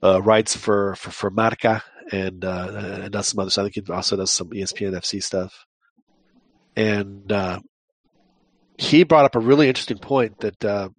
Uh, 0.02 0.20
writes 0.22 0.54
for 0.54 0.94
for, 0.96 1.10
for 1.10 1.30
Marca 1.30 1.82
and 2.12 2.44
uh, 2.44 3.00
and 3.02 3.12
does 3.12 3.28
some 3.28 3.40
other 3.40 3.50
stuff. 3.50 3.64
I 3.64 3.70
think 3.70 3.86
he 3.86 3.92
also 3.92 4.16
does 4.16 4.30
some 4.30 4.50
ESPN 4.50 4.92
FC 4.92 5.22
stuff. 5.22 5.66
And 6.76 7.30
uh, 7.32 7.60
he 8.78 9.04
brought 9.04 9.24
up 9.24 9.36
a 9.36 9.40
really 9.40 9.68
interesting 9.68 9.98
point 9.98 10.40
that 10.40 10.64
uh, 10.64 10.90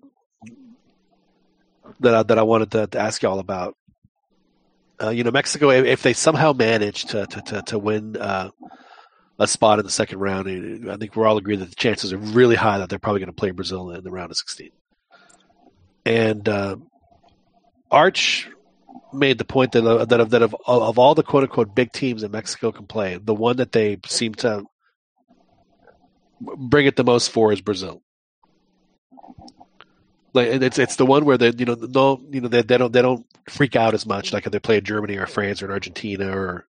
that 2.00 2.14
I, 2.14 2.24
that 2.24 2.40
I 2.40 2.44
wanted 2.44 2.72
to, 2.72 2.88
to 2.88 3.00
ask 3.00 3.22
y'all 3.22 3.40
about. 3.40 3.76
Uh, 5.00 5.10
you 5.10 5.24
know, 5.24 5.30
Mexico, 5.30 5.70
if, 5.70 6.02
they 6.02 6.14
somehow 6.14 6.54
manage 6.54 7.06
to 7.06 7.28
to 7.28 7.42
to, 7.42 7.62
to 7.62 7.80
win 7.80 8.18
uh, 8.18 8.50
a 9.38 9.48
spot 9.48 9.78
in 9.78 9.86
the 9.86 9.92
second 9.92 10.18
round, 10.20 10.90
I 10.90 10.98
think 10.98 11.16
we're 11.16 11.28
all 11.28 11.38
agreed 11.38 11.60
that 11.60 11.70
the 11.70 11.76
chances 11.76 12.12
are 12.12 12.18
really 12.18 12.56
high 12.56 12.80
that 12.80 12.90
they're 12.90 12.98
probably 12.98 13.20
going 13.20 13.28
to 13.28 13.34
play 13.34 13.52
Brazil 13.52 13.92
in 13.92 14.04
the 14.04 14.10
round 14.10 14.32
of 14.32 14.38
16. 14.38 14.72
And 16.06 16.50
uh, 16.50 16.78
Arch 17.92 18.50
made 19.18 19.38
the 19.38 19.46
point 19.46 19.74
that 19.74 19.86
uh, 19.86 20.06
that 20.06 20.20
of, 20.20 20.30
that 20.32 20.42
of 20.42 20.56
of 20.66 21.00
all 21.00 21.16
the 21.16 21.24
quote 21.24 21.44
unquote 21.44 21.76
big 21.76 21.92
teams 21.92 22.22
that 22.22 22.32
Mexico 22.32 22.72
can 22.72 22.86
play, 22.86 23.18
the 23.18 23.34
one 23.34 23.58
that 23.58 23.72
they 23.72 24.00
seem 24.06 24.34
to 24.36 24.64
bring 26.40 26.86
it 26.86 26.96
the 26.96 27.04
most 27.04 27.32
for 27.32 27.52
is 27.52 27.62
Brazil. 27.62 28.02
Like 30.34 30.48
it's 30.48 30.78
it's 30.78 30.98
the 30.98 31.06
one 31.06 31.26
where 31.26 31.38
they 31.38 31.52
you 31.58 31.66
know 31.66 31.76
no 31.76 32.22
you 32.30 32.42
know 32.42 32.48
they, 32.48 32.62
they 32.62 32.78
don't 32.78 32.94
they 32.94 33.02
don't 33.02 33.26
freak 33.50 33.76
out 33.76 33.94
as 33.94 34.06
much 34.06 34.34
like 34.34 34.46
if 34.46 34.52
they 34.52 34.60
play 34.60 34.82
Germany 34.82 35.18
or 35.18 35.26
France 35.26 35.62
or 35.64 35.72
Argentina 35.72 36.30
or 36.30 36.68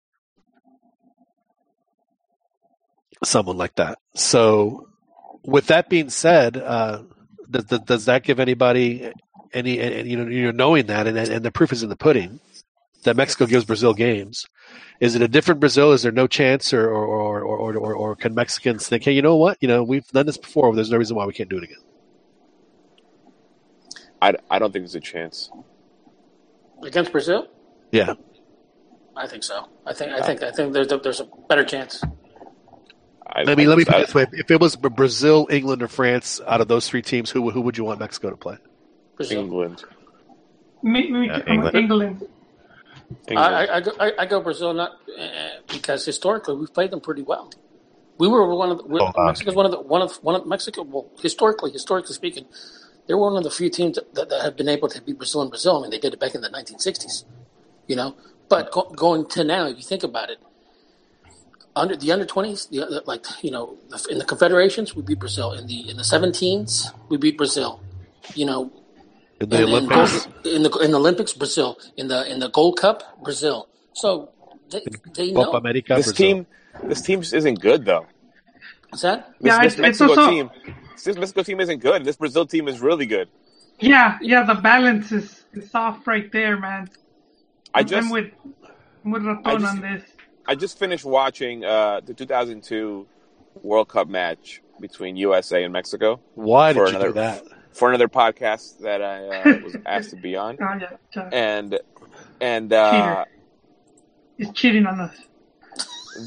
someone 3.25 3.57
like 3.57 3.75
that. 3.77 3.99
So, 4.15 4.89
with 5.43 5.69
that 5.69 5.89
being 5.89 6.11
said, 6.11 6.57
uh, 6.57 7.03
does 7.51 7.65
does 7.65 8.05
that 8.05 8.23
give 8.23 8.41
anybody 8.41 9.13
any, 9.57 9.79
any 9.79 10.11
you 10.11 10.17
know 10.17 10.31
you 10.31 10.45
know 10.45 10.51
knowing 10.51 10.87
that 10.87 11.07
and 11.07 11.17
and 11.17 11.45
the 11.45 11.51
proof 11.51 11.73
is 11.73 11.83
in 11.83 11.89
the 11.89 11.97
pudding 11.97 12.41
that 13.07 13.17
Mexico 13.17 13.47
gives 13.47 13.65
Brazil 13.65 13.95
games? 13.95 14.47
Is 15.01 15.15
it 15.15 15.23
a 15.23 15.29
different 15.29 15.61
Brazil? 15.61 15.93
Is 15.93 16.03
there 16.03 16.13
no 16.13 16.27
chance, 16.27 16.73
or 16.73 16.89
or 16.89 17.43
or 17.43 17.43
or, 17.43 17.77
or, 17.77 17.95
or 17.95 18.17
can 18.17 18.35
Mexicans 18.35 18.89
think, 18.89 19.05
hey, 19.05 19.13
you 19.13 19.23
know 19.23 19.37
what? 19.37 19.59
You 19.61 19.69
know, 19.69 19.83
we've 19.83 20.07
done 20.09 20.27
this 20.27 20.37
before. 20.37 20.75
There's 20.75 20.91
no 20.91 20.99
reason 20.99 21.17
why 21.17 21.27
we 21.27 21.33
can't 21.33 21.49
do 21.49 21.59
it 21.59 21.65
again. 21.65 21.79
I, 24.21 24.35
I 24.51 24.59
don't 24.59 24.73
think 24.73 24.85
there's 24.85 24.95
a 24.95 25.01
chance. 25.01 25.51
Against 26.83 27.13
Brazil? 27.13 27.49
Yeah, 27.93 28.15
I 29.17 29.27
think 29.27 29.45
so. 29.45 29.69
I 29.87 29.93
think 29.93 30.13
I 30.13 30.19
uh, 30.19 30.27
think 30.27 30.43
I 30.43 30.51
think 30.51 30.73
there's 30.73 30.93
a, 30.93 30.99
there's 30.99 31.21
a 31.21 31.29
better 31.49 31.65
chance. 31.65 32.03
I, 33.27 33.43
I 33.43 33.55
mean, 33.55 33.69
let 33.69 33.79
me 33.79 33.85
put 33.85 33.97
it 33.97 34.07
this 34.07 34.15
way: 34.15 34.27
if 34.33 34.51
it 34.51 34.61
was 34.61 34.77
Brazil, 34.77 35.47
England, 35.51 35.83
or 35.83 35.89
France, 35.89 36.41
out 36.47 36.61
of 36.61 36.69
those 36.69 36.89
three 36.89 37.03
teams, 37.03 37.31
who 37.31 37.51
who 37.51 37.61
would 37.63 37.77
you 37.79 37.85
want 37.85 38.01
Mexico 38.01 38.31
to 38.31 38.37
play? 38.37 38.57
Brazil. 39.17 39.41
England. 39.41 39.85
Me, 40.83 41.11
me, 41.11 41.27
Yeah, 41.27 41.43
England. 41.47 41.77
England. 41.77 42.23
England. 43.29 43.39
I, 43.39 43.64
I, 43.67 43.77
I, 43.77 43.81
go, 43.81 43.93
I, 44.01 44.12
I 44.21 44.27
go 44.27 44.41
Brazil 44.41 44.73
not 44.75 44.93
uh, 45.19 45.49
because 45.73 46.05
historically 46.05 46.57
we've 46.57 46.73
played 46.73 46.91
them 46.91 47.01
pretty 47.01 47.23
well. 47.23 47.51
We 48.19 48.29
were 48.29 48.55
one 48.55 48.71
of 48.71 48.79
the, 48.79 48.85
we- 48.85 49.01
Hold. 49.01 49.14
Mexico's 49.27 49.55
one 49.55 49.67
of 49.67 49.73
the 49.73 49.81
one 49.81 50.03
of 50.03 50.17
one 50.23 50.35
of 50.35 50.47
Mexico. 50.47 50.83
Well, 50.83 51.11
historically, 51.21 51.71
historically 51.71 52.14
speaking, 52.14 52.47
they're 53.07 53.19
one 53.19 53.37
of 53.37 53.45
the 53.45 53.51
few 53.51 53.69
teams 53.71 53.97
that, 53.97 54.14
that, 54.14 54.29
that 54.31 54.43
have 54.43 54.57
been 54.57 54.69
able 54.69 54.89
to 54.89 55.01
beat 55.03 55.19
Brazil 55.19 55.43
in 55.43 55.49
Brazil. 55.51 55.79
I 55.79 55.83
mean, 55.83 55.91
they 55.91 55.99
did 55.99 56.14
it 56.14 56.21
back 56.21 56.35
in 56.35 56.41
the 56.41 56.49
1960s, 56.51 57.25
you 57.87 57.95
know. 57.97 58.17
But 58.49 58.71
go, 58.73 58.83
going 58.91 59.27
to 59.31 59.45
now, 59.45 59.67
if 59.67 59.77
you 59.77 59.83
think 59.83 60.03
about 60.03 60.31
it, 60.31 60.39
under 61.75 61.95
the 61.97 62.11
under 62.12 62.25
20s, 62.25 62.71
the, 62.71 62.79
the- 62.87 63.03
like 63.07 63.25
you 63.43 63.51
know, 63.51 63.77
the- 63.89 64.07
in 64.11 64.19
the 64.19 64.25
Confederations, 64.25 64.97
we 64.97 65.03
beat 65.03 65.19
Brazil. 65.21 65.53
In 65.53 65.67
the 65.67 65.89
in 65.91 65.97
the 65.97 66.03
17s, 66.03 66.93
we 67.09 67.17
beat 67.19 67.37
Brazil. 67.37 67.81
You 68.35 68.47
know, 68.47 68.73
In 69.41 69.49
the 69.51 69.57
in, 69.57 69.62
in, 69.62 69.68
Olympics, 69.68 70.26
gold- 70.26 70.47
in 70.47 70.62
the 70.62 70.70
in 70.78 70.91
the 70.93 70.99
Olympics, 70.99 71.32
Brazil. 71.34 71.78
In 71.97 72.09
the 72.09 72.30
in 72.32 72.39
the 72.41 72.49
Gold 72.49 72.78
Cup, 72.78 73.22
Brazil. 73.22 73.68
So 73.93 74.30
they, 74.70 74.82
they 75.14 75.32
know. 75.32 75.53
America, 75.53 75.95
this 75.97 76.07
Brazil. 76.07 76.26
team, 76.26 76.47
this 76.84 77.03
team 77.03 77.20
isn't 77.20 77.61
good 77.61 77.84
though. 77.84 78.07
Is 78.93 79.03
that? 79.03 79.28
This, 79.41 79.47
Yeah, 79.53 79.62
this 79.62 79.72
it's- 79.74 79.91
it's 79.91 80.01
Mexico 80.01 80.20
also- 80.20 80.30
team, 80.30 80.51
this 81.05 81.16
Mexico 81.16 81.43
team 81.43 81.61
isn't 81.61 81.78
good. 81.80 82.05
This 82.05 82.16
Brazil 82.16 82.47
team 82.47 82.66
is 82.68 82.80
really 82.80 83.07
good. 83.07 83.28
Yeah, 83.78 84.16
yeah, 84.22 84.43
the 84.45 84.55
balance 84.55 85.12
is, 85.12 85.45
is 85.53 85.74
off 85.74 86.07
right 86.07 86.32
there, 86.32 86.57
man. 86.59 86.89
I 87.74 87.80
I'm 87.80 87.87
just, 87.87 88.11
with, 88.11 88.30
I'm 89.05 89.11
with 89.11 89.22
Raton 89.24 89.43
I 89.47 89.53
just- 89.59 89.64
on 89.66 89.80
this. 89.82 90.03
I 90.49 90.55
just 90.55 90.78
finished 90.78 91.05
watching 91.05 91.64
uh, 91.64 92.01
the 92.05 92.14
2002 92.14 93.07
World 93.62 93.89
Cup 93.89 94.09
match 94.09 94.62
between 94.80 95.16
USA 95.16 95.64
and 95.64 95.72
Mexico 95.72 96.20
Why 96.34 96.72
did 96.72 96.78
you 96.80 96.87
another- 96.87 97.09
do 97.09 97.12
that? 97.14 97.43
For 97.77 97.91
another 97.91 98.09
podcast 98.09 98.79
that 98.81 99.03
I 99.03 99.27
uh, 99.27 99.59
was 99.64 99.77
asked 99.85 100.11
to 100.11 100.16
be 100.16 100.35
on, 100.35 100.57
yeah, 100.59 100.97
yeah. 101.14 101.29
and 101.33 101.79
and 102.41 102.72
uh, 102.72 103.24
He's 104.39 104.51
cheating 104.53 104.87
on 104.87 105.01
us. 105.01 105.14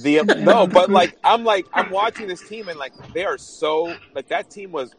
the 0.04 0.22
no, 0.46 0.68
but 0.68 0.90
like 0.90 1.18
I'm 1.24 1.44
like 1.44 1.66
I'm 1.74 1.90
watching 1.90 2.28
this 2.28 2.48
team 2.48 2.70
and 2.70 2.78
like 2.78 2.94
they 3.14 3.26
are 3.26 3.38
so 3.38 3.96
like 4.14 4.28
that 4.28 4.50
team 4.52 4.72
was 4.72 4.96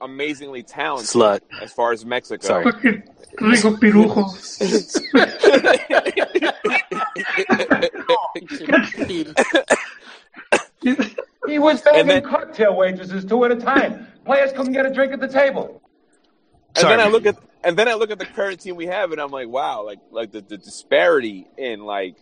amazingly 0.00 0.64
talented 0.64 1.08
Slut. 1.08 1.40
as 1.60 1.72
far 1.72 1.92
as 1.92 2.04
Mexico. 2.04 2.46
Sorry. 2.46 2.64
Fucking 2.64 3.02
Rigo 3.38 3.78
Pirujo. 3.78 4.26
He 11.46 11.58
was 11.58 11.82
begging 11.82 12.22
cocktail 12.22 12.76
waitresses 12.76 13.24
two 13.24 13.44
at 13.44 13.50
a 13.52 13.56
time. 13.56 14.06
Players 14.24 14.52
couldn't 14.52 14.72
get 14.72 14.86
a 14.86 14.92
drink 14.92 15.12
at 15.12 15.20
the 15.20 15.28
table. 15.28 15.82
And 16.76 16.88
then 16.90 17.00
I 17.00 17.08
look 17.08 17.26
at 17.26 17.36
and 17.64 17.76
then 17.78 17.88
I 17.88 17.94
look 17.94 18.10
at 18.10 18.18
the 18.18 18.26
current 18.26 18.60
team 18.60 18.76
we 18.76 18.86
have, 18.86 19.12
and 19.12 19.20
I'm 19.20 19.30
like, 19.30 19.48
wow, 19.48 19.84
like 19.84 20.00
like 20.10 20.32
the, 20.32 20.40
the 20.40 20.58
disparity 20.58 21.48
in 21.58 21.80
like 21.84 22.16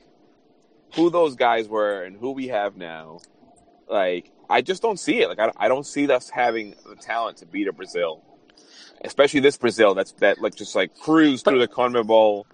who 0.96 1.10
those 1.10 1.36
guys 1.36 1.68
were 1.68 2.02
and 2.04 2.16
who 2.16 2.32
we 2.32 2.48
have 2.48 2.76
now. 2.76 3.20
Like 3.88 4.32
I 4.48 4.62
just 4.62 4.82
don't 4.82 4.98
see 4.98 5.20
it. 5.22 5.28
Like 5.28 5.38
I, 5.38 5.52
I 5.56 5.68
don't 5.68 5.86
see 5.86 6.10
us 6.10 6.30
having 6.30 6.74
the 6.88 6.96
talent 6.96 7.38
to 7.38 7.46
beat 7.46 7.68
a 7.68 7.72
Brazil, 7.72 8.22
especially 9.04 9.40
this 9.40 9.56
Brazil 9.58 9.94
that's 9.94 10.12
that 10.14 10.40
like 10.40 10.54
just 10.56 10.74
like 10.74 10.94
cruise 10.96 11.42
through 11.42 11.60
the 11.60 11.68
CONMEBOL 11.68 12.44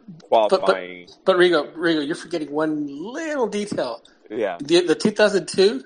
But, 0.50 0.64
but, 0.64 0.76
qualifying. 0.78 1.08
but 1.24 1.36
Rigo, 1.36 1.72
Rigo, 1.74 2.06
you're 2.06 2.16
forgetting 2.16 2.52
one 2.52 2.86
little 2.88 3.46
detail. 3.48 4.02
yeah, 4.30 4.58
The, 4.60 4.82
the 4.86 4.94
2002, 4.94 5.84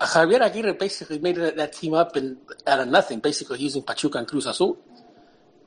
Javier 0.00 0.40
Aguirre 0.40 0.72
basically 0.72 1.18
made 1.18 1.36
that, 1.36 1.56
that 1.56 1.72
team 1.72 1.94
up 1.94 2.16
in, 2.16 2.38
out 2.66 2.80
of 2.80 2.88
nothing, 2.88 3.20
basically 3.20 3.58
using 3.58 3.82
Pachuca 3.82 4.18
and 4.18 4.26
Cruz 4.26 4.46
Azul. 4.46 4.78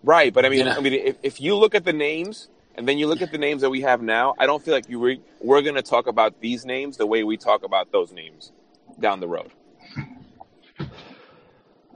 right. 0.04 0.34
But 0.34 0.46
I 0.46 0.50
mean, 0.50 0.60
You 0.60 0.66
know? 0.66 0.72
I 0.72 0.80
mean, 0.80 0.94
if, 0.94 1.16
if 1.24 1.42
you 1.42 1.56
look 1.56 1.76
at 1.76 1.84
the 1.84 1.94
names 1.94 2.50
and 2.76 2.88
then 2.88 2.98
you 2.98 3.08
look 3.08 3.22
at 3.22 3.32
the 3.32 3.38
names 3.38 3.62
that 3.62 3.70
we 3.70 3.82
have 3.82 4.02
now, 4.02 4.36
I 4.40 4.46
don't 4.46 4.64
feel 4.64 4.74
like 4.74 4.90
you 4.90 5.00
re- 5.00 5.22
we're 5.42 5.62
going 5.62 5.76
to 5.76 5.82
talk 5.82 6.08
about 6.08 6.40
these 6.42 6.66
names 6.66 6.98
the 6.98 7.06
way 7.06 7.24
we 7.24 7.38
talk 7.38 7.64
about 7.64 7.92
those 7.92 8.12
names 8.12 8.52
down 9.00 9.20
the 9.20 9.28
road. 9.28 9.52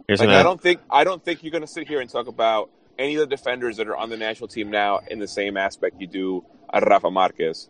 Here's 0.07 0.19
Like 0.19 0.29
I 0.29 0.43
don't 0.43 0.61
think 0.61 0.81
I 0.89 1.03
don't 1.03 1.23
think 1.23 1.43
you're 1.43 1.51
going 1.51 1.63
to 1.63 1.67
sit 1.67 1.87
here 1.87 1.99
and 1.99 2.09
talk 2.09 2.27
about 2.27 2.69
any 2.97 3.15
of 3.15 3.21
the 3.21 3.35
defenders 3.35 3.77
that 3.77 3.87
are 3.87 3.97
on 3.97 4.09
the 4.09 4.17
national 4.17 4.47
team 4.47 4.69
now 4.69 4.99
in 5.09 5.19
the 5.19 5.27
same 5.27 5.57
aspect 5.57 5.99
you 5.99 6.07
do 6.07 6.45
a 6.71 6.79
Rafa 6.79 7.09
Marquez 7.09 7.69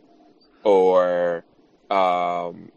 or 0.64 1.46
um 1.90 2.72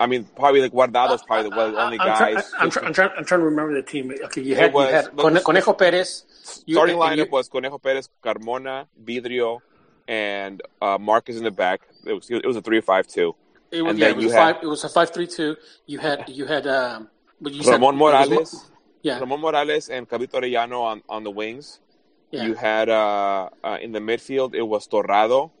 I 0.00 0.06
mean 0.06 0.24
probably 0.34 0.62
like 0.62 0.72
Guardado's 0.72 1.22
probably 1.22 1.50
the 1.50 1.56
only 1.84 1.98
I'm, 2.00 2.16
try- 2.16 2.32
guys. 2.34 2.52
I'm, 2.58 2.70
try- 2.70 2.86
I'm, 2.86 2.92
trying, 2.94 3.10
I'm 3.18 3.24
trying 3.24 3.40
to 3.40 3.44
remember 3.46 3.74
the 3.74 3.82
team. 3.82 4.10
Okay, 4.24 4.40
you 4.40 4.56
had, 4.56 4.72
was- 4.72 4.88
you 4.88 4.94
had 4.94 5.16
Cone- 5.16 5.40
Conejo 5.48 5.72
Perez. 5.74 6.24
You, 6.66 6.74
starting 6.76 7.00
and 7.00 7.16
you- 7.18 7.24
lineup 7.26 7.30
was 7.30 7.48
Conejo 7.48 7.78
Perez, 7.78 8.08
Carmona, 8.24 8.86
Vidrio, 9.04 9.58
and 10.08 10.62
uh, 10.80 10.96
Marquez 10.98 11.36
in 11.36 11.44
the 11.44 11.50
back. 11.50 11.80
It 12.04 12.14
was 12.14 12.30
it 12.30 12.44
was 12.46 12.56
a 12.56 12.62
three 12.62 12.80
five 12.80 13.06
two. 13.06 13.34
It 13.70 13.82
was, 13.82 13.90
and 13.90 13.98
yeah, 14.00 14.08
it 14.08 14.16
was 14.16 14.24
you 14.24 14.30
a 14.30 14.34
had- 14.34 14.54
five. 14.56 14.64
It 14.64 14.66
was 14.66 14.82
a 14.84 14.88
five-three-two. 14.88 15.56
You 15.86 15.98
had 16.00 16.28
you 16.28 16.46
had 16.46 16.66
um, 16.66 17.08
but 17.40 17.52
you 17.52 17.62
said 17.62 17.72
Ramon 17.74 17.98
was 17.98 18.12
Morales, 18.12 18.54
Mo- 18.54 18.60
yeah, 19.02 19.18
Ramon 19.20 19.40
Morales, 19.40 19.88
and 19.90 20.08
Cabrito 20.08 20.40
Arellano 20.40 20.80
on 20.82 21.02
on 21.08 21.22
the 21.24 21.30
wings. 21.30 21.78
yeah. 22.32 22.44
You 22.46 22.54
had 22.54 22.88
uh, 22.88 23.50
uh, 23.62 23.78
in 23.80 23.92
the 23.92 24.00
midfield 24.00 24.54
it 24.54 24.62
was 24.62 24.86
Torrado, 24.88 25.52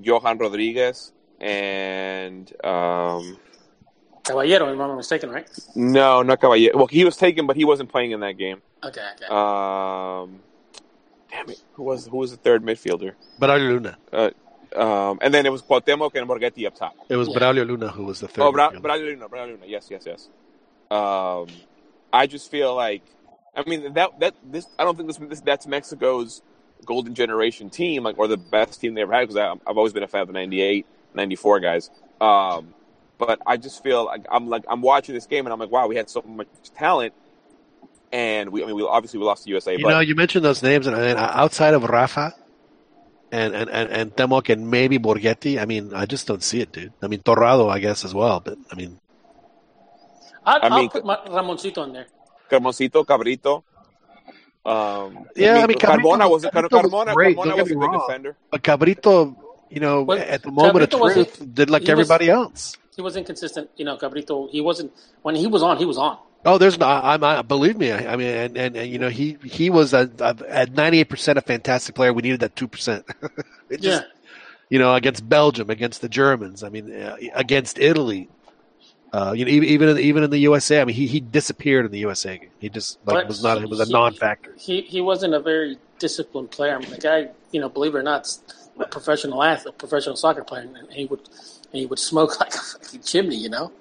Johan 0.00 0.38
Rodriguez, 0.38 1.12
and 1.40 2.52
um, 2.64 3.38
Caballero, 4.30 4.66
if 4.66 4.72
I'm 4.72 4.78
not 4.78 4.96
mistaken, 4.96 5.30
right? 5.30 5.48
no, 5.74 6.22
not 6.22 6.40
Caballero. 6.40 6.76
Well, 6.76 6.86
he 6.86 7.04
was 7.04 7.16
taken, 7.16 7.46
but 7.46 7.56
he 7.56 7.64
wasn't 7.64 7.88
playing 7.90 8.12
in 8.12 8.20
that 8.20 8.38
game. 8.38 8.62
Okay, 8.82 9.00
okay. 9.16 9.26
Um, 9.26 10.40
damn 11.30 11.48
it, 11.50 11.62
who 11.74 11.82
was 11.84 12.06
who 12.06 12.16
was 12.18 12.30
the 12.30 12.36
third 12.36 12.62
midfielder? 12.64 13.12
Braulio 13.40 13.68
Luna. 13.68 13.98
Uh, 14.12 14.30
um, 14.76 15.18
and 15.20 15.34
then 15.34 15.46
it 15.46 15.50
was 15.52 15.62
Cuauhtemoc 15.62 16.14
and 16.14 16.28
Borghetti 16.28 16.66
up 16.66 16.74
top. 16.76 16.94
It 17.08 17.16
was 17.16 17.28
Yeah. 17.28 17.38
Braulio 17.38 17.66
Luna 17.66 17.88
who 17.88 18.04
was 18.04 18.20
the 18.20 18.28
third. 18.28 18.42
Oh, 18.42 18.52
Bra- 18.52 18.70
midfielder. 18.70 18.80
Braulio 18.82 19.04
Luna, 19.06 19.28
Braulio 19.28 19.46
Luna. 19.52 19.66
Yes, 19.66 19.88
yes, 19.90 20.02
yes. 20.06 20.28
Um, 20.90 21.46
I 22.12 22.26
just 22.26 22.50
feel 22.50 22.74
like, 22.74 23.02
I 23.54 23.62
mean, 23.68 23.92
that 23.94 24.18
that 24.20 24.34
this 24.44 24.66
I 24.78 24.84
don't 24.84 24.96
think 24.96 25.08
this, 25.08 25.18
this 25.18 25.40
that's 25.40 25.66
Mexico's 25.66 26.42
golden 26.84 27.14
generation 27.14 27.68
team, 27.70 28.02
like 28.04 28.18
or 28.18 28.26
the 28.28 28.36
best 28.36 28.80
team 28.80 28.94
they 28.94 29.02
ever 29.02 29.12
had. 29.12 29.28
Because 29.28 29.36
I've 29.66 29.76
always 29.76 29.92
been 29.92 30.02
a 30.02 30.08
fan 30.08 30.22
of 30.22 30.28
the 30.28 30.32
98, 30.34 30.86
94 31.14 31.60
guys. 31.60 31.90
Um, 32.20 32.74
but 33.20 33.38
I 33.46 33.56
just 33.58 33.82
feel 33.84 34.06
like 34.06 34.24
I'm 34.32 34.48
like 34.48 34.64
I'm 34.68 34.80
watching 34.82 35.14
this 35.14 35.26
game 35.26 35.46
and 35.46 35.52
I'm 35.52 35.60
like, 35.60 35.70
wow, 35.70 35.86
we 35.86 35.94
had 35.96 36.08
so 36.10 36.22
much 36.26 36.48
talent, 36.74 37.12
and 38.10 38.50
we 38.50 38.62
I 38.64 38.66
mean 38.66 38.76
we 38.76 38.82
obviously 38.82 39.18
we 39.20 39.26
lost 39.26 39.44
to 39.44 39.50
USA, 39.50 39.72
You 39.76 39.84
but 39.84 39.90
know, 39.90 40.00
you 40.00 40.14
mentioned 40.16 40.44
those 40.44 40.62
names, 40.62 40.86
and, 40.88 40.96
and 40.96 41.18
outside 41.18 41.74
of 41.74 41.84
Rafa 41.84 42.34
and 43.30 43.54
and 43.54 43.68
and, 43.70 43.90
and 43.90 44.16
Temoc 44.16 44.48
and 44.52 44.70
maybe 44.70 44.98
Borghetti, 44.98 45.60
I 45.60 45.66
mean, 45.66 45.94
I 45.94 46.06
just 46.06 46.26
don't 46.26 46.42
see 46.42 46.60
it, 46.62 46.72
dude. 46.72 46.92
I 47.02 47.06
mean, 47.06 47.20
Torrado, 47.20 47.68
I 47.68 47.78
guess 47.78 48.04
as 48.04 48.12
well, 48.14 48.40
but 48.40 48.56
I 48.72 48.74
mean, 48.74 48.98
I'll, 50.44 50.56
I 50.62 50.68
I'll 50.68 50.78
mean- 50.80 50.90
put 50.90 51.04
Ramoncito 51.04 51.84
in 51.84 51.92
there. 51.92 52.06
Carmoncito, 52.50 53.04
Cabrito. 53.06 53.62
Um, 54.64 55.26
Yeah, 55.36 55.62
I 55.62 55.66
mean, 55.66 55.78
Carmona 55.78 56.24
Cabrito- 56.26 56.30
was 56.30 56.42
Car- 56.42 56.52
Cabrito 56.64 56.82
was 56.82 56.92
Carmona. 56.92 57.14
great, 57.14 57.36
Carmona 57.36 57.56
was 57.62 57.70
a 57.70 57.74
good 57.74 57.78
wrong. 57.78 58.04
defender. 58.06 58.36
but 58.50 58.62
Cabrito, 58.62 59.36
you 59.70 59.80
know, 59.80 60.02
Well, 60.02 60.18
at 60.18 60.42
the 60.42 60.50
moment 60.50 60.90
Cabrito 60.90 60.94
of 60.94 61.00
was- 61.00 61.14
truth, 61.14 61.54
did 61.54 61.70
like 61.70 61.82
he 61.82 61.84
was- 61.94 62.10
everybody 62.10 62.28
else. 62.30 62.76
He 63.00 63.02
was 63.02 63.16
inconsistent, 63.16 63.70
you 63.78 63.84
know. 63.86 63.96
Cabrito, 63.96 64.50
he 64.50 64.60
wasn't 64.60 64.92
when 65.22 65.34
he 65.34 65.46
was 65.46 65.62
on. 65.62 65.78
He 65.78 65.86
was 65.86 65.96
on. 65.96 66.18
Oh, 66.44 66.58
there's 66.58 66.78
no. 66.78 66.86
I'm. 66.86 67.24
I, 67.24 67.40
believe 67.40 67.78
me. 67.78 67.90
I, 67.90 68.12
I 68.12 68.16
mean, 68.16 68.28
and, 68.28 68.58
and, 68.58 68.76
and 68.76 68.90
you 68.92 68.98
know, 68.98 69.08
he 69.08 69.38
he 69.42 69.70
was 69.70 69.94
a, 69.94 70.10
a, 70.18 70.36
at 70.50 70.72
98 70.74 71.04
percent 71.08 71.38
a 71.38 71.40
fantastic 71.40 71.94
player. 71.94 72.12
We 72.12 72.20
needed 72.20 72.40
that 72.40 72.54
two 72.56 72.68
percent. 72.68 73.06
Yeah, 73.70 74.02
you 74.68 74.78
know, 74.78 74.94
against 74.94 75.26
Belgium, 75.26 75.70
against 75.70 76.02
the 76.02 76.10
Germans. 76.10 76.62
I 76.62 76.68
mean, 76.68 76.92
uh, 76.92 77.16
against 77.34 77.78
Italy. 77.78 78.28
Uh, 79.14 79.32
you 79.34 79.44
know, 79.46 79.50
even 79.50 79.68
even 79.68 79.88
in, 79.88 79.98
even 79.98 80.22
in 80.24 80.30
the 80.30 80.38
USA. 80.50 80.82
I 80.82 80.84
mean, 80.84 80.94
he, 80.96 81.06
he 81.06 81.20
disappeared 81.20 81.86
in 81.86 81.92
the 81.92 82.00
USA. 82.00 82.36
game. 82.36 82.50
He 82.58 82.68
just 82.68 82.98
like 83.06 83.14
But 83.14 83.28
was 83.28 83.42
not. 83.42 83.62
It 83.62 83.70
was 83.70 83.80
a 83.80 83.86
he- 83.86 83.92
non-factor. 83.92 84.52
he 84.58 84.82
he 84.82 85.00
wasn't 85.00 85.32
a 85.34 85.40
very 85.40 85.78
disciplined 85.98 86.50
player. 86.50 86.74
I 86.76 86.78
mean, 86.80 86.90
the 86.90 86.98
guy, 86.98 87.28
you 87.52 87.60
know, 87.62 87.70
believe 87.70 87.94
it 87.94 87.98
or 87.98 88.02
not, 88.02 88.28
a 88.78 88.86
professional 88.86 89.42
athlete, 89.42 89.78
professional 89.78 90.16
soccer 90.16 90.44
player, 90.44 90.62
and 90.62 90.92
he 90.92 91.06
would 91.06 91.20
and 91.72 91.80
he 91.80 91.86
would 91.86 91.98
smoke 91.98 92.38
like 92.44 92.54
a 92.54 92.58
fucking 92.58 93.02
chimney. 93.02 93.36
You 93.36 93.48
know, 93.50 93.72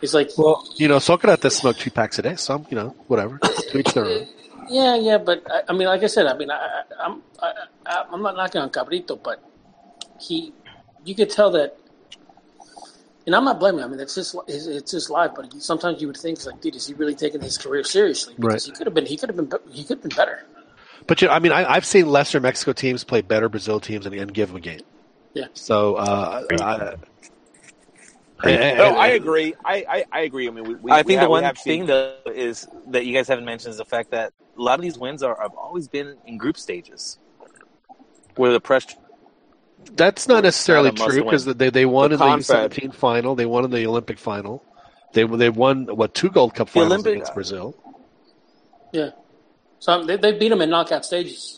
he's 0.00 0.14
like, 0.14 0.30
Well, 0.36 0.66
you 0.76 0.88
know, 0.88 0.98
Socrates 0.98 1.56
smoked 1.56 1.80
two 1.80 1.90
packs 1.90 2.18
a 2.18 2.22
day. 2.22 2.36
So 2.36 2.64
you 2.70 2.76
know, 2.76 2.94
whatever. 3.06 3.38
to 3.38 3.78
each 3.78 3.92
their 3.92 4.04
own. 4.04 4.26
yeah, 4.70 4.96
yeah, 4.96 5.18
but 5.18 5.42
I, 5.50 5.62
I 5.68 5.72
mean, 5.72 5.88
like 5.88 6.02
I 6.02 6.06
said, 6.06 6.26
I 6.26 6.36
mean, 6.36 6.50
I, 6.50 6.82
I'm 7.00 7.22
I, 7.42 8.04
I'm 8.12 8.22
not 8.22 8.36
knocking 8.36 8.60
on 8.60 8.70
Cabrito, 8.70 9.20
but 9.22 9.42
he, 10.20 10.52
you 11.04 11.14
could 11.14 11.30
tell 11.30 11.50
that. 11.52 11.76
And 13.26 13.36
I'm 13.36 13.44
not 13.44 13.60
blaming 13.60 13.80
him. 13.80 13.88
I 13.88 13.88
mean, 13.90 14.00
it's 14.00 14.14
just 14.14 14.34
it's, 14.46 14.64
it's 14.66 14.90
his 14.92 15.10
life. 15.10 15.32
But 15.36 15.52
sometimes 15.62 16.00
you 16.00 16.06
would 16.06 16.16
think, 16.16 16.44
like, 16.46 16.62
dude, 16.62 16.74
is 16.74 16.86
he 16.86 16.94
really 16.94 17.14
taking 17.14 17.42
his 17.42 17.58
career 17.58 17.84
seriously? 17.84 18.34
Because 18.34 18.52
Right. 18.52 18.62
he 18.62 18.72
could 18.72 18.86
have 18.86 18.94
been. 18.94 19.04
He 19.04 19.18
could 19.18 19.28
have 19.28 19.36
been. 19.36 19.50
He 19.70 19.84
could 19.84 19.98
have 19.98 20.02
been 20.08 20.16
better. 20.16 20.44
But 21.06 21.20
you 21.20 21.28
know, 21.28 21.34
I 21.34 21.38
mean, 21.38 21.52
I, 21.52 21.70
I've 21.70 21.84
seen 21.84 22.08
lesser 22.08 22.40
Mexico 22.40 22.72
teams 22.72 23.04
play 23.04 23.20
better 23.20 23.50
Brazil 23.50 23.80
teams 23.80 24.06
and, 24.06 24.14
and 24.14 24.32
give 24.32 24.48
them 24.48 24.56
a 24.56 24.60
game. 24.60 24.80
Yeah. 25.34 25.46
So, 25.54 25.94
uh, 25.96 26.44
I, 26.60 26.96
No, 28.76 28.96
I 28.96 29.08
agree. 29.08 29.54
I, 29.64 29.84
I, 29.88 30.04
I 30.12 30.20
agree. 30.20 30.48
I 30.48 30.50
mean, 30.50 30.64
we, 30.64 30.74
we 30.76 30.92
I 30.92 31.02
we 31.02 31.02
think 31.04 31.18
have, 31.18 31.26
the 31.26 31.30
we 31.30 31.40
one 31.40 31.54
thing 31.54 31.80
seen, 31.80 31.86
though 31.86 32.04
is 32.06 32.66
that 32.66 32.76
you 32.76 32.86
guys 32.86 33.00
haven't 33.02 33.44
mentioned 33.44 33.44
is 33.44 33.54
the 33.54 33.84
fact 33.84 33.84
that 33.84 34.32
a 34.56 34.62
lot 34.62 34.78
of 34.78 34.82
these 34.82 34.98
wins 34.98 35.22
are 35.22 35.36
have 35.40 35.54
always 35.54 35.88
been 35.88 36.16
in 36.26 36.36
group 36.38 36.56
stages, 36.56 37.18
where 38.36 38.52
the 38.52 38.60
pressure. 38.60 38.96
That's 39.94 40.28
not 40.28 40.42
necessarily 40.44 40.90
Not 40.90 40.98
a 40.98 41.02
must 41.02 41.14
true 41.14 41.24
because 41.24 41.44
they 41.44 41.70
they 41.70 41.86
won 41.86 42.10
The 42.10 42.14
in 42.14 42.18
the 42.20 42.26
U17 42.26 42.94
final. 42.94 43.34
They 43.34 43.46
won 43.46 43.64
in 43.64 43.70
the 43.70 43.86
Olympic 43.86 44.18
final. 44.18 44.62
They 45.12 45.24
they 45.24 45.50
won 45.50 45.86
what 45.86 46.14
two 46.14 46.30
Gold 46.30 46.54
Cup 46.54 46.68
The 46.68 46.74
finals 46.74 46.92
Olympic- 46.92 47.14
against 47.14 47.34
Brazil. 47.34 47.74
Yeah. 48.92 49.10
So 49.80 50.04
they, 50.04 50.16
they 50.16 50.32
beat 50.38 50.48
them 50.48 50.60
in 50.60 50.70
knockout 50.70 51.04
stages 51.04 51.57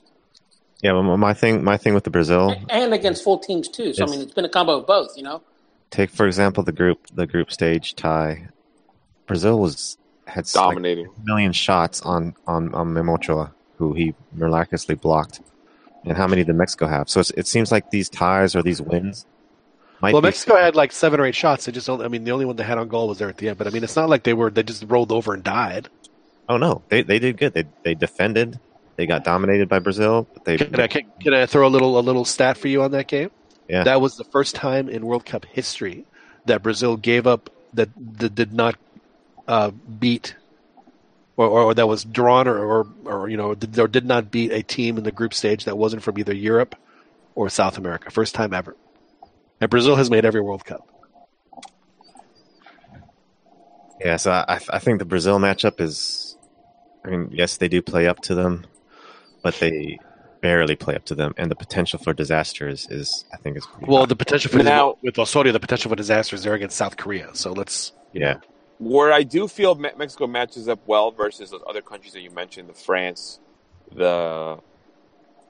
Yeah, 0.82 0.92
well, 0.92 1.16
my 1.16 1.34
thing, 1.34 1.62
my 1.62 1.76
thing 1.76 1.92
with 1.94 2.04
the 2.04 2.10
Brazil. 2.10 2.54
and 2.70 2.94
against 2.94 3.22
full 3.22 3.38
teams 3.38 3.68
too. 3.68 3.92
So 3.92 4.04
I 4.04 4.10
mean, 4.10 4.20
it's 4.20 4.32
been 4.32 4.44
a 4.44 4.48
combo 4.48 4.78
of 4.78 4.86
both. 4.86 5.16
You 5.16 5.22
know. 5.24 5.42
Take 5.90 6.10
for 6.10 6.26
example 6.26 6.62
the 6.62 6.72
group, 6.72 7.06
the 7.14 7.26
group 7.26 7.52
stage 7.52 7.94
tie. 7.96 8.48
Brazil 9.26 9.58
was 9.60 9.98
had 10.26 10.44
like 10.46 10.52
dominating. 10.52 11.06
a 11.06 11.24
million 11.24 11.52
shots 11.52 12.00
on 12.02 12.34
on 12.46 12.74
on 12.74 12.92
Memochoa, 12.92 13.52
who 13.76 13.92
he 13.94 14.14
miraculously 14.32 14.94
blocked. 14.94 15.40
And 16.04 16.16
how 16.16 16.26
many 16.26 16.44
did 16.44 16.54
Mexico 16.56 16.86
have? 16.86 17.10
So 17.10 17.20
it's, 17.20 17.30
it 17.32 17.46
seems 17.46 17.70
like 17.70 17.90
these 17.90 18.08
ties 18.08 18.56
or 18.56 18.62
these 18.62 18.80
wins. 18.80 19.26
Might 20.00 20.14
Well, 20.14 20.22
be- 20.22 20.28
Mexico 20.28 20.56
had 20.56 20.74
like 20.74 20.92
seven 20.92 21.20
or 21.20 21.26
eight 21.26 21.34
shots. 21.34 21.66
They 21.66 21.72
just 21.72 21.86
don't. 21.86 22.00
I 22.00 22.08
mean, 22.08 22.24
the 22.24 22.30
only 22.30 22.46
one 22.46 22.56
they 22.56 22.62
had 22.64 22.78
on 22.78 22.88
goal 22.88 23.08
was 23.08 23.18
there 23.18 23.28
at 23.28 23.36
the 23.36 23.50
end. 23.50 23.58
But 23.58 23.66
I 23.66 23.70
mean, 23.70 23.84
it's 23.84 23.96
not 23.96 24.08
like 24.08 24.22
they 24.22 24.32
were. 24.32 24.50
They 24.50 24.62
just 24.62 24.84
rolled 24.88 25.12
over 25.12 25.34
and 25.34 25.44
died. 25.44 25.88
Oh 26.48 26.56
no, 26.56 26.82
they 26.88 27.02
they 27.02 27.18
did 27.18 27.36
good. 27.36 27.52
They 27.52 27.64
they 27.82 27.94
defended. 27.94 28.58
They 29.01 29.07
got 29.07 29.24
dominated 29.24 29.70
by 29.70 29.78
Brazil. 29.78 30.28
But 30.34 30.44
they 30.44 30.59
Can 30.59 30.78
I, 30.78 30.86
can, 30.86 31.11
can 31.22 31.32
I 31.32 31.46
throw 31.46 31.66
a 31.66 31.72
little 31.72 31.98
a 31.98 32.03
little 32.03 32.26
stat 32.26 32.59
for 32.59 32.68
you 32.68 32.82
on 32.82 32.90
that 32.90 33.09
game? 33.09 33.30
Yeah. 33.66 33.84
That 33.84 34.03
was 34.03 34.18
the 34.18 34.24
first 34.24 34.55
time 34.55 34.90
in 34.90 35.07
World 35.07 35.24
Cup 35.24 35.46
history 35.46 36.05
that 36.44 36.62
Brazil 36.62 36.98
gave 36.98 37.26
up 37.26 37.48
that, 37.72 37.88
that 38.18 38.34
did 38.34 38.53
not 38.53 38.76
uh, 39.48 39.70
beat 39.70 40.36
or, 41.38 41.48
or 41.48 41.72
that 41.72 41.86
was 41.86 42.05
drawn 42.05 42.46
or, 42.46 42.59
or, 42.59 42.86
or 43.07 43.28
you 43.30 43.38
know 43.38 43.55
did, 43.55 43.78
or 43.78 43.88
did 43.88 44.05
not 44.05 44.30
beat 44.30 44.53
a 44.53 44.62
team 44.62 44.98
in 44.98 45.05
the 45.05 45.12
group 45.12 45.32
stage 45.32 45.64
that 45.64 45.78
wasn't 45.78 46.03
from 46.03 46.18
either 46.18 46.34
Europe 46.34 46.76
or 47.34 47.48
South 47.48 47.78
America. 47.78 48.11
First 48.11 48.34
time 48.34 48.53
ever. 48.53 48.76
And 49.62 49.70
Brazil 49.70 49.96
has 49.96 50.11
made 50.11 50.26
every 50.26 50.42
World 50.42 50.66
Cup. 50.66 50.86
Yeah, 53.98 54.18
so 54.18 54.30
I, 54.30 54.61
I 54.68 54.78
think 54.78 54.98
the 54.98 55.07
Brazil 55.07 55.38
matchup 55.38 55.80
is. 55.80 56.36
I 57.03 57.09
mean, 57.09 57.30
yes, 57.32 57.57
they 57.57 57.68
do 57.68 57.80
play 57.80 58.07
up 58.07 58.20
to 58.24 58.34
them, 58.34 58.66
but 59.43 59.55
they 59.57 59.99
barely 60.41 60.74
play 60.76 60.95
up 60.95 61.05
to 61.05 61.14
them, 61.14 61.34
and 61.36 61.51
the 61.51 61.55
potential 61.57 61.99
for 61.99 62.12
disasters 62.14 62.86
is, 62.91 63.24
I 63.32 63.36
think, 63.36 63.57
is 63.59 63.66
pretty 63.66 63.86
Well, 63.91 64.01
high. 64.01 64.07
the 64.07 64.16
potential 64.16 64.51
for 64.51 64.62
Now- 64.62 64.97
with 65.03 65.18
Osorio, 65.18 65.53
the 65.53 65.61
potential 65.61 65.91
for 65.91 65.97
disaster 65.97 66.34
is 66.34 66.43
there 66.45 66.55
against 66.55 66.76
South 66.76 66.97
Korea. 66.97 67.28
So 67.34 67.53
let's 67.53 67.93
yeah, 68.12 68.36
Where 68.78 69.12
I 69.12 69.22
do 69.22 69.47
feel 69.49 69.74
Mexico 69.74 70.26
matches 70.26 70.66
up 70.68 70.80
well 70.86 71.11
versus 71.11 71.51
those 71.51 71.61
other 71.68 71.82
countries 71.82 72.12
that 72.14 72.20
you 72.20 72.30
mentioned, 72.30 72.68
the 72.70 72.74
France, 72.74 73.38
the 73.93 74.59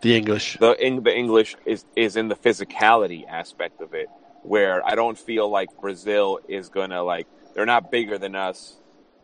the 0.01 0.16
English. 0.16 0.57
the 0.59 0.72
Eng- 0.80 1.03
the 1.03 1.14
English 1.14 1.57
is 1.66 1.84
is 1.95 2.16
in 2.16 2.28
the 2.28 2.34
physicality 2.36 3.28
aspect 3.28 3.80
of 3.82 3.95
it, 3.95 4.09
where 4.43 4.84
I 4.86 4.95
don't 4.95 5.16
feel 5.18 5.49
like 5.49 5.68
Brazil 5.80 6.41
is 6.49 6.68
gonna 6.70 7.03
like 7.03 7.26
they're 7.55 7.66
not 7.66 7.91
bigger 7.91 8.18
than 8.18 8.34
us, 8.34 8.76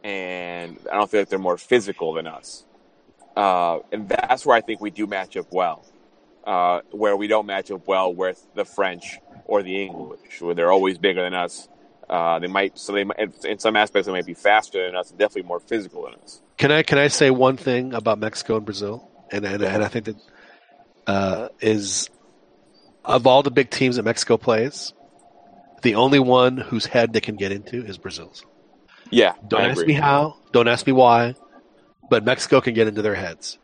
and 0.05 0.79
I 0.93 0.97
don't 0.97 1.11
feel 1.11 1.21
like 1.23 1.29
they're 1.31 1.39
more 1.39 1.57
physical 1.57 2.13
than 2.13 2.27
us, 2.27 2.65
uh, 3.37 3.81
and 3.93 4.09
that's 4.09 4.47
where 4.47 4.57
I 4.57 4.61
think 4.61 4.81
we 4.81 4.91
do 4.91 5.07
match 5.07 5.37
up 5.37 5.47
well, 5.53 5.85
uh, 6.45 6.81
where 6.91 7.17
we 7.17 7.27
don't 7.27 7.47
match 7.47 7.71
up 7.71 7.87
well 7.87 8.13
with 8.13 8.45
the 8.55 8.65
French 8.65 9.19
or 9.45 9.63
the 9.63 9.83
English, 9.83 10.41
where 10.41 10.55
they're 10.55 10.73
always 10.73 10.99
bigger 10.99 11.23
than 11.23 11.35
us. 11.35 11.69
Uh, 12.09 12.39
they 12.39 12.47
might 12.47 12.79
so 12.79 12.93
they 12.93 13.05
might, 13.05 13.45
in 13.45 13.59
some 13.59 13.77
aspects 13.77 14.07
they 14.07 14.13
might 14.13 14.27
be 14.27 14.35
faster 14.35 14.87
than 14.87 14.97
us, 14.97 15.11
and 15.11 15.19
definitely 15.19 15.47
more 15.49 15.61
physical 15.61 16.05
than 16.05 16.15
us. 16.23 16.41
Can 16.57 16.73
I 16.73 16.83
can 16.83 16.99
I 16.99 17.09
say 17.09 17.31
one 17.31 17.57
thing 17.57 17.93
about 17.95 18.19
Mexico 18.19 18.57
and 18.57 18.65
Brazil? 18.65 19.11
And 19.31 19.45
and, 19.45 19.63
and 19.63 19.83
I 19.83 19.89
think 19.89 20.05
that 20.07 20.17
uh, 21.07 21.49
is 21.61 22.09
of 23.05 23.27
all 23.27 23.43
the 23.43 23.51
big 23.51 23.71
teams 23.71 23.97
that 23.97 24.05
Mexico 24.05 24.37
plays, 24.37 24.95
the 25.83 25.97
only 25.97 26.21
one 26.21 26.57
whose 26.57 26.87
head 26.87 27.13
they 27.13 27.21
can 27.21 27.37
get 27.37 27.53
into 27.53 27.85
is 27.85 27.99
Brazil's. 27.99 28.45
Yeah, 29.11 29.35
Don't 29.47 29.61
I 29.63 29.69
ask 29.69 29.81
agree. 29.81 29.95
me 29.95 30.01
how. 30.01 30.37
Don't 30.53 30.69
ask 30.69 30.87
me 30.87 30.93
why. 30.93 31.35
But 32.09 32.25
Mexico 32.25 32.61
can 32.61 32.75
get 32.75 32.87
into 32.87 33.03
their 33.03 33.15
heads, 33.15 33.59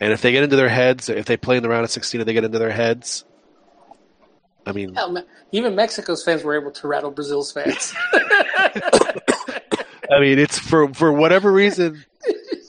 and 0.00 0.12
if 0.12 0.22
they 0.22 0.32
get 0.32 0.42
into 0.42 0.56
their 0.56 0.68
heads, 0.68 1.08
if 1.08 1.26
they 1.26 1.36
play 1.36 1.56
in 1.56 1.62
the 1.62 1.68
round 1.68 1.84
of 1.84 1.90
sixteen, 1.90 2.20
and 2.20 2.28
they 2.28 2.32
get 2.32 2.44
into 2.44 2.58
their 2.58 2.70
heads, 2.70 3.24
I 4.66 4.72
mean, 4.72 4.94
Hell, 4.94 5.22
even 5.52 5.74
Mexico's 5.74 6.24
fans 6.24 6.42
were 6.42 6.58
able 6.58 6.70
to 6.72 6.88
rattle 6.88 7.10
Brazil's 7.10 7.52
fans. 7.52 7.94
I 10.10 10.20
mean, 10.20 10.38
it's 10.38 10.58
for 10.58 10.92
for 10.94 11.12
whatever 11.12 11.52
reason. 11.52 12.04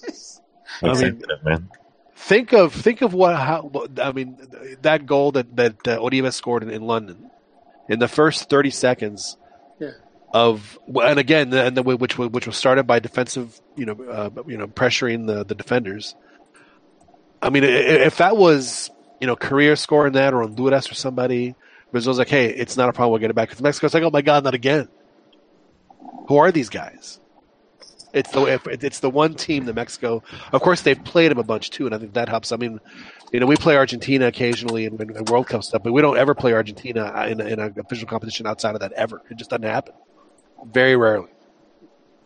I 0.83 1.01
mean, 1.01 1.21
man. 1.43 1.69
think 2.15 2.53
of 2.53 2.73
think 2.73 3.01
of 3.01 3.13
what 3.13 3.35
how 3.35 3.71
I 4.01 4.11
mean 4.11 4.37
that 4.81 5.05
goal 5.05 5.31
that 5.33 5.55
that 5.55 5.87
uh, 5.87 5.97
Oribe 5.97 6.31
scored 6.33 6.63
in, 6.63 6.69
in 6.69 6.81
London 6.81 7.29
in 7.87 7.99
the 7.99 8.09
first 8.09 8.49
thirty 8.49 8.71
seconds 8.71 9.37
Yeah. 9.37 9.44
Of 10.35 10.77
and 10.93 11.17
again 11.17 11.53
and 11.53 11.77
the, 11.77 11.81
which 11.81 12.17
which 12.17 12.45
was 12.45 12.57
started 12.57 12.83
by 12.85 12.99
defensive 12.99 13.57
you 13.77 13.85
know 13.85 13.93
uh, 14.03 14.29
you 14.45 14.57
know 14.57 14.67
pressuring 14.67 15.27
the 15.27 15.45
the 15.45 15.55
defenders. 15.55 16.13
I 17.41 17.49
mean, 17.49 17.63
if 17.63 18.17
that 18.17 18.35
was 18.35 18.91
you 19.21 19.27
know 19.27 19.37
Korea 19.37 19.77
scoring 19.77 20.11
that 20.13 20.33
or 20.33 20.41
Honduras 20.41 20.91
or 20.91 20.95
somebody, 20.95 21.55
Brazil's 21.93 22.19
like, 22.19 22.27
hey, 22.27 22.47
it's 22.47 22.75
not 22.75 22.89
a 22.89 22.91
problem. 22.91 23.11
We'll 23.11 23.21
get 23.21 23.29
it 23.29 23.35
back. 23.35 23.47
Because 23.47 23.61
Mexico's 23.61 23.93
like, 23.93 24.03
oh 24.03 24.09
my 24.09 24.21
god, 24.21 24.43
not 24.43 24.53
again. 24.53 24.89
Who 26.27 26.35
are 26.35 26.51
these 26.51 26.67
guys? 26.67 27.17
It's 28.13 28.31
the 28.31 28.59
it's 28.81 28.99
the 28.99 29.09
one 29.09 29.35
team 29.35 29.63
that 29.65 29.73
Mexico. 29.75 30.21
Of 30.51 30.61
course, 30.61 30.81
they've 30.81 31.01
played 31.01 31.31
them 31.31 31.37
a 31.37 31.43
bunch 31.43 31.69
too, 31.69 31.85
and 31.85 31.95
I 31.95 31.97
think 31.97 32.15
that 32.15 32.27
helps. 32.27 32.51
I 32.51 32.57
mean, 32.57 32.81
you 33.31 33.39
know, 33.39 33.45
we 33.45 33.55
play 33.55 33.77
Argentina 33.77 34.27
occasionally 34.27 34.83
in, 34.83 34.99
in 34.99 35.23
World 35.25 35.47
Cup 35.47 35.63
stuff, 35.63 35.81
but 35.81 35.93
we 35.93 36.01
don't 36.01 36.17
ever 36.17 36.35
play 36.35 36.51
Argentina 36.51 37.25
in, 37.25 37.39
in 37.39 37.59
an 37.61 37.79
official 37.79 38.07
competition 38.07 38.45
outside 38.47 38.75
of 38.75 38.81
that 38.81 38.91
ever. 38.91 39.21
It 39.31 39.37
just 39.37 39.49
doesn't 39.49 39.63
happen. 39.63 39.93
Very 40.63 40.95
rarely. 40.95 41.29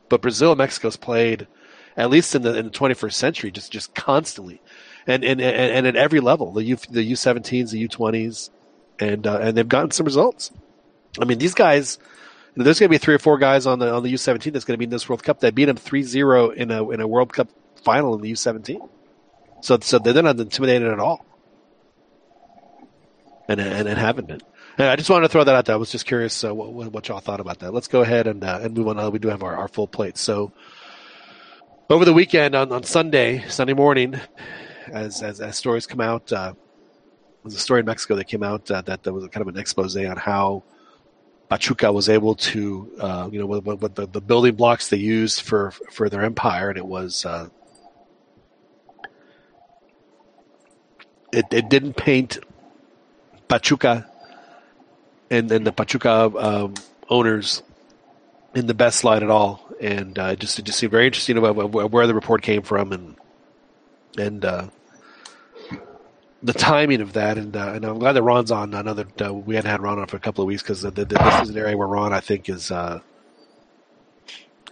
But 0.10 0.22
Brazil 0.22 0.52
and 0.52 0.58
Mexico's 0.58 0.98
played, 0.98 1.48
at 1.96 2.10
least 2.10 2.36
in 2.36 2.42
the 2.42 2.58
in 2.58 2.66
the 2.66 2.72
21st 2.72 3.14
century, 3.14 3.52
just 3.52 3.72
just 3.72 3.94
constantly, 3.94 4.62
and 5.08 5.24
and 5.24 5.40
and, 5.40 5.86
and 5.86 5.88
at 5.88 5.96
every 5.96 6.20
level, 6.20 6.52
the 6.52 6.64
U 6.64 6.78
the 6.90 7.12
U17s, 7.12 7.72
the 7.72 7.88
U20s, 7.88 8.50
and 9.00 9.26
uh, 9.28 9.40
and 9.40 9.56
they've 9.56 9.68
gotten 9.68 9.92
some 9.92 10.06
results. 10.06 10.52
I 11.20 11.26
mean, 11.26 11.38
these 11.38 11.54
guys. 11.54 12.00
There's 12.56 12.80
going 12.80 12.90
to 12.90 12.94
be 12.94 12.98
three 12.98 13.14
or 13.14 13.20
four 13.20 13.38
guys 13.38 13.66
on 13.66 13.80
the 13.80 13.94
on 13.94 14.04
the 14.04 14.14
U17 14.14 14.52
that's 14.52 14.66
going 14.66 14.74
to 14.74 14.78
be 14.78 14.84
in 14.84 14.90
this 14.90 15.08
World 15.08 15.24
Cup 15.24 15.40
that 15.42 15.56
beat 15.56 15.66
them 15.66 15.78
3-0 15.78 16.56
in 16.56 16.72
a 16.72 16.90
in 16.90 17.00
a 17.00 17.08
World 17.08 17.32
Cup 17.32 17.48
final 17.86 18.16
in 18.16 18.22
the 18.22 18.32
U17. 18.34 18.90
So 19.62 19.78
so 19.80 20.00
they're 20.00 20.22
not 20.22 20.38
intimidated 20.38 20.92
at 20.92 21.00
all, 21.00 21.26
and 23.48 23.62
and, 23.62 23.88
and 23.88 23.98
haven't 23.98 24.28
been. 24.28 24.42
I 24.88 24.96
just 24.96 25.10
wanted 25.10 25.28
to 25.28 25.32
throw 25.32 25.44
that 25.44 25.54
out 25.54 25.66
there. 25.66 25.76
I 25.76 25.78
was 25.78 25.92
just 25.92 26.06
curious 26.06 26.42
uh, 26.42 26.56
what, 26.56 26.92
what 26.94 27.08
y'all 27.10 27.20
thought 27.20 27.42
about 27.42 27.60
that. 27.60 27.74
Let's 27.74 27.90
go 27.90 28.02
ahead 28.02 28.28
and 28.28 28.42
uh, 28.44 28.60
and 28.62 28.78
move 28.78 28.88
on. 28.88 28.98
Uh, 28.98 29.10
We 29.10 29.20
do 29.20 29.28
have 29.28 29.44
our, 29.44 29.56
our 29.56 29.68
full 29.68 29.88
plate. 29.88 30.18
So 30.18 30.54
over 31.90 32.06
the 32.06 32.14
weekend 32.14 32.56
on, 32.56 32.72
on 32.72 32.84
Sunday 32.84 33.44
Sunday 33.50 33.74
morning, 33.74 34.20
as 34.90 35.22
as, 35.22 35.42
as 35.42 35.58
stories 35.58 35.86
come 35.86 36.00
out, 36.00 36.32
uh, 36.32 36.54
there's 37.44 37.56
a 37.56 37.60
story 37.60 37.82
in 37.82 37.86
Mexico 37.86 38.16
that 38.16 38.26
came 38.26 38.42
out 38.42 38.72
uh, 38.72 38.82
that 38.84 39.06
was 39.12 39.28
kind 39.28 39.42
of 39.42 39.50
an 39.54 39.60
expose 39.60 39.98
on 39.98 40.16
how 40.16 40.64
Pachuca 41.50 41.92
was 41.92 42.08
able 42.08 42.36
to, 42.36 42.90
uh, 43.02 43.30
you 43.32 43.40
know, 43.40 43.48
what, 43.48 43.66
what 43.66 43.96
the, 43.96 44.08
the 44.08 44.22
building 44.22 44.56
blocks 44.56 44.90
they 44.90 44.98
used 44.98 45.42
for 45.42 45.72
for 45.92 46.10
their 46.10 46.24
empire, 46.24 46.70
and 46.70 46.78
it 46.78 46.86
was 46.86 47.26
uh, 47.26 47.50
it 51.34 51.46
it 51.52 51.70
didn't 51.70 51.96
paint 51.98 52.40
Pachuca 53.50 54.09
and 55.30 55.52
and 55.52 55.66
the 55.66 55.72
Pachuca 55.72 56.32
um, 56.38 56.74
owners 57.10 57.64
in 58.56 58.68
the 58.68 58.74
best 58.74 59.04
light 59.04 59.24
at 59.24 59.30
all, 59.30 59.68
and 59.80 60.18
uh, 60.18 60.36
just 60.36 60.64
just 60.64 60.80
seemed 60.80 60.92
very 60.92 61.06
interesting 61.06 61.38
about 61.38 61.56
where 61.92 62.08
the 62.08 62.16
report 62.16 62.42
came 62.42 62.62
from 62.62 62.92
and 62.92 63.16
and 64.18 64.46
uh, 64.46 64.68
the 66.42 66.54
timing 66.54 67.02
of 67.02 67.14
that, 67.14 67.38
and 67.38 67.56
uh, 67.56 67.74
and 67.74 67.86
I'm 67.86 68.00
glad 68.00 68.14
that 68.14 68.24
Ron's 68.24 68.52
on. 68.52 68.74
I 68.74 68.82
know 68.82 68.94
that 68.94 69.22
uh, 69.22 69.34
we 69.34 69.56
hadn't 69.56 69.70
had 69.70 69.82
Ron 69.82 70.00
on 70.00 70.08
for 70.08 70.18
a 70.18 70.22
couple 70.22 70.42
of 70.42 70.48
weeks 70.48 70.64
because 70.64 70.82
this 70.82 71.42
is 71.42 71.50
an 71.50 71.58
area 71.58 71.78
where 71.78 71.88
Ron, 71.88 72.14
I 72.14 72.20
think, 72.20 72.50
is 72.50 72.72
uh, 72.72 73.02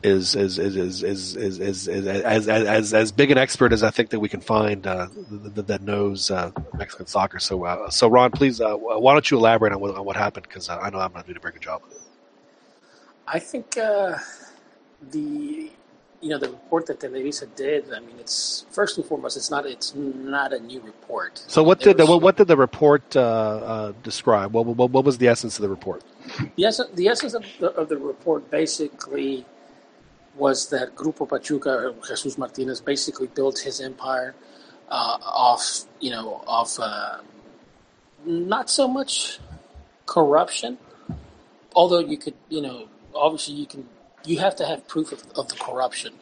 is 0.04 0.36
is 0.36 0.58
is 0.60 0.76
is 0.76 1.04
is 1.04 1.36
is, 1.36 1.60
is, 1.60 1.88
is 1.88 2.08
as, 2.08 2.48
as 2.48 2.93
as 2.93 3.12
big 3.12 3.32
an 3.32 3.38
expert 3.38 3.74
as 3.74 3.84
I 3.84 3.89
think 3.89 4.10
that 4.12 4.20
we 4.20 4.30
can 4.30 4.41
find 4.41 4.86
uh, 4.86 5.08
that, 5.56 5.68
that 5.68 5.82
knows 5.82 6.32
uh, 6.32 6.52
Mexican 6.76 7.08
soccer. 7.08 7.39
So 7.39 7.66
uh, 7.66 7.89
so 7.89 8.08
Ron, 8.08 8.32
please, 8.32 8.62
uh, 8.62 8.76
why 8.76 9.14
don't 9.14 9.30
you 9.30 9.38
elaborate 9.38 9.74
on 9.74 9.80
what, 9.80 9.95
on 9.95 10.06
what 10.06 10.16
happened? 10.16 10.48
Because 10.48 10.70
I 10.70 10.89
know 10.89 11.00
I'm 11.00 11.14
not 11.14 11.26
doing 11.26 11.38
a 11.38 11.39
very 11.39 11.54
good 11.54 11.62
job. 11.64 11.82
I 13.28 13.39
think 13.39 13.78
uh, 13.78 14.18
the 15.12 15.72
you 16.22 16.30
know 16.30 16.38
the 16.38 16.50
report 16.50 16.86
that 16.88 17.00
Televisa 17.00 17.54
did. 17.56 17.93
I 17.93 18.00
mean, 18.00 18.16
it's 18.20 18.66
first 18.72 18.98
and 18.98 19.06
foremost, 19.06 19.36
it's 19.38 19.52
not 19.52 19.66
it's 19.66 19.93
not 19.95 20.54
a 20.54 20.60
new 20.60 20.80
report. 20.82 21.43
So 21.48 21.64
what 21.64 21.80
There 21.80 21.93
did 21.93 21.98
the, 21.98 22.04
was- 22.04 22.10
what, 22.10 22.22
what 22.24 22.38
did 22.38 22.48
the 22.48 22.58
report 22.58 23.16
uh, 23.16 23.22
uh, 23.22 23.93
describe? 24.04 24.54
What, 24.54 24.66
what 24.66 24.91
what 24.91 25.06
was 25.06 25.18
the 25.18 25.28
essence 25.28 25.58
of 25.58 25.64
the 25.64 25.70
report? 25.70 26.04
The 26.56 26.66
essence, 26.66 26.89
the 26.93 27.08
essence 27.08 27.34
of 27.34 27.45
the, 27.60 27.72
of 27.72 27.89
the 27.89 27.98
report 27.98 28.50
basically 28.52 29.45
was 30.38 30.70
that 30.70 30.96
Grupo 30.96 31.28
Pachuca, 31.28 31.88
or 31.88 31.96
Jesus 32.08 32.38
Martinez, 32.38 32.82
basically 32.82 33.28
built 33.28 33.60
his 33.60 33.82
empire 33.82 34.36
uh, 34.90 35.18
off, 35.22 35.84
you 36.00 36.12
know, 36.12 36.44
off 36.48 36.80
uh, 36.80 37.18
not 38.26 38.70
so 38.70 38.88
much 38.88 39.40
corruption, 40.06 40.78
although 41.76 42.00
you 42.00 42.18
could, 42.18 42.36
you 42.50 42.62
know, 42.62 42.88
obviously 43.14 43.56
you 43.56 43.66
can, 43.66 43.88
you 44.26 44.40
have 44.40 44.56
to 44.56 44.66
have 44.66 44.88
proof 44.88 45.12
of, 45.12 45.24
of 45.36 45.50
the 45.50 45.56
corruption, 45.56 46.14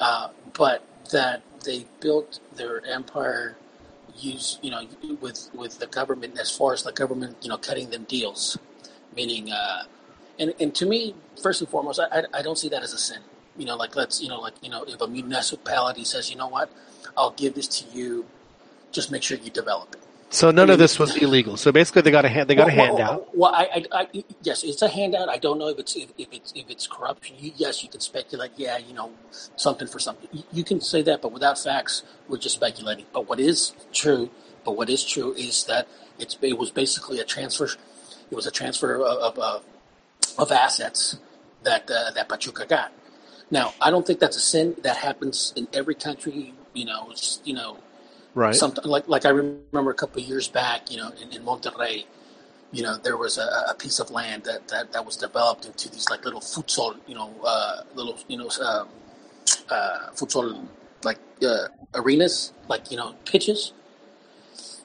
uh, 0.00 0.28
but 0.52 0.84
that 1.12 1.42
they 1.64 1.86
built 2.00 2.40
their 2.56 2.84
empire 2.86 3.56
use, 4.16 4.58
you 4.62 4.70
know, 4.70 4.86
with 5.20 5.50
with 5.54 5.78
the 5.80 5.86
government 5.86 6.38
as 6.38 6.50
far 6.50 6.72
as 6.72 6.84
the 6.84 6.92
government, 6.92 7.36
you 7.42 7.48
know, 7.48 7.58
cutting 7.58 7.90
them 7.90 8.04
deals 8.04 8.58
meaning 9.16 9.50
uh, 9.52 9.84
and, 10.38 10.54
and 10.60 10.74
to 10.74 10.86
me 10.86 11.14
first 11.42 11.60
and 11.60 11.68
foremost 11.70 12.00
I, 12.00 12.20
I, 12.20 12.24
I 12.38 12.42
don't 12.42 12.58
see 12.58 12.68
that 12.70 12.82
as 12.82 12.92
a 12.92 12.98
sin 12.98 13.20
you 13.56 13.66
know 13.66 13.76
like 13.76 13.96
let's 13.96 14.22
you 14.22 14.28
know 14.28 14.40
like 14.40 14.54
you 14.62 14.70
know 14.70 14.84
if 14.84 15.00
a 15.00 15.06
municipality 15.06 16.04
says 16.04 16.30
you 16.30 16.36
know 16.36 16.48
what 16.48 16.70
i'll 17.16 17.32
give 17.32 17.54
this 17.54 17.68
to 17.68 17.96
you 17.96 18.26
just 18.92 19.10
make 19.10 19.22
sure 19.22 19.38
you 19.38 19.50
develop 19.50 19.94
it 19.94 20.00
So 20.30 20.50
none 20.50 20.68
of 20.68 20.78
this 20.80 20.98
was 20.98 21.16
illegal. 21.16 21.56
So 21.56 21.70
basically, 21.70 22.02
they 22.02 22.10
got 22.10 22.24
a 22.24 22.28
hand, 22.28 22.50
they 22.50 22.56
got 22.56 22.72
a 22.72 22.76
well, 22.76 22.96
well, 22.96 22.96
handout. 22.96 23.36
well, 23.36 23.54
I, 23.54 23.64
I, 23.92 24.00
I, 24.00 24.24
yes, 24.42 24.64
it's 24.64 24.82
a 24.82 24.88
handout. 24.88 25.28
I 25.28 25.38
don't 25.38 25.58
know 25.60 25.68
if 25.68 25.78
it's 25.78 25.94
if, 25.94 26.10
if 26.18 26.28
it's 26.32 26.52
if 26.56 26.68
it's 26.68 26.88
corruption. 26.88 27.36
You, 27.38 27.52
yes, 27.54 27.84
you 27.84 27.88
can 27.88 28.00
speculate. 28.00 28.50
Yeah, 28.56 28.76
you 28.78 28.94
know, 28.94 29.12
something 29.30 29.86
for 29.86 30.00
something. 30.00 30.28
You, 30.32 30.42
you 30.52 30.64
can 30.64 30.80
say 30.80 31.02
that, 31.02 31.22
but 31.22 31.30
without 31.30 31.56
facts, 31.58 32.02
we're 32.28 32.38
just 32.38 32.56
speculating. 32.56 33.06
But 33.12 33.28
what 33.28 33.38
is 33.38 33.74
true, 33.92 34.28
but 34.64 34.72
what 34.76 34.90
is 34.90 35.04
true 35.04 35.34
is 35.34 35.64
that 35.66 35.86
it's 36.18 36.36
it 36.42 36.58
was 36.58 36.72
basically 36.72 37.20
a 37.20 37.24
transfer. 37.24 37.66
It 38.30 38.34
was 38.34 38.46
a 38.48 38.50
transfer 38.50 38.96
of 38.96 39.02
of, 39.02 39.38
of, 39.38 39.64
of 40.38 40.52
assets 40.52 41.18
that 41.64 41.90
uh, 41.90 42.10
that 42.12 42.28
Pachuca 42.28 42.66
got. 42.66 42.92
Now, 43.50 43.74
I 43.80 43.90
don't 43.90 44.06
think 44.06 44.20
that's 44.20 44.36
a 44.36 44.40
sin. 44.40 44.76
That 44.82 44.96
happens 44.98 45.52
in 45.56 45.68
every 45.72 45.94
country. 45.94 46.54
You 46.74 46.86
know, 46.86 47.08
it's, 47.10 47.40
you 47.44 47.54
know, 47.54 47.78
Right. 48.34 48.54
Somet- 48.54 48.84
like 48.86 49.08
like 49.08 49.26
I 49.26 49.30
remember 49.30 49.90
a 49.90 49.94
couple 49.94 50.22
of 50.22 50.28
years 50.28 50.48
back, 50.48 50.90
you 50.90 50.98
know, 50.98 51.10
in, 51.22 51.30
in 51.32 51.42
Monterrey, 51.44 52.04
you 52.72 52.82
know, 52.82 52.96
there 52.98 53.16
was 53.16 53.38
a, 53.38 53.48
a 53.70 53.74
piece 53.74 54.00
of 54.00 54.10
land 54.10 54.44
that, 54.44 54.68
that, 54.68 54.92
that 54.92 55.06
was 55.06 55.16
developed 55.16 55.66
into 55.66 55.88
these 55.90 56.08
like 56.10 56.24
little 56.24 56.40
futsal, 56.40 56.96
you 57.06 57.14
know, 57.14 57.32
uh, 57.44 57.82
little 57.94 58.18
you 58.28 58.38
know, 58.38 58.50
um, 58.64 58.88
uh, 59.70 60.10
futsal 60.14 60.66
like 61.04 61.18
uh, 61.42 61.68
arenas, 61.94 62.52
like 62.68 62.90
you 62.90 62.96
know, 62.96 63.14
pitches. 63.26 63.72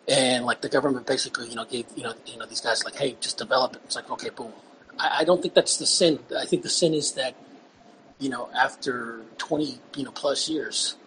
and 0.07 0.45
like 0.45 0.61
the 0.61 0.69
government 0.69 1.05
basically, 1.07 1.49
you 1.49 1.55
know, 1.55 1.65
gave 1.65 1.85
you 1.95 2.03
know, 2.03 2.13
you 2.25 2.37
know, 2.37 2.45
these 2.45 2.61
guys 2.61 2.83
like, 2.85 2.95
hey, 2.95 3.15
just 3.19 3.37
develop 3.37 3.75
it. 3.75 3.81
It's 3.85 3.95
like, 3.95 4.09
okay, 4.11 4.29
boom. 4.29 4.53
I, 4.99 5.19
I 5.21 5.25
don't 5.25 5.41
think 5.41 5.55
that's 5.55 5.77
the 5.77 5.87
sin. 5.87 6.19
I 6.37 6.45
think 6.45 6.63
the 6.63 6.69
sin 6.69 6.93
is 6.95 7.13
that, 7.13 7.35
you 8.19 8.29
know, 8.29 8.49
after 8.57 9.21
twenty, 9.37 9.79
you 9.95 10.05
know, 10.05 10.11
plus 10.11 10.49
years, 10.49 10.97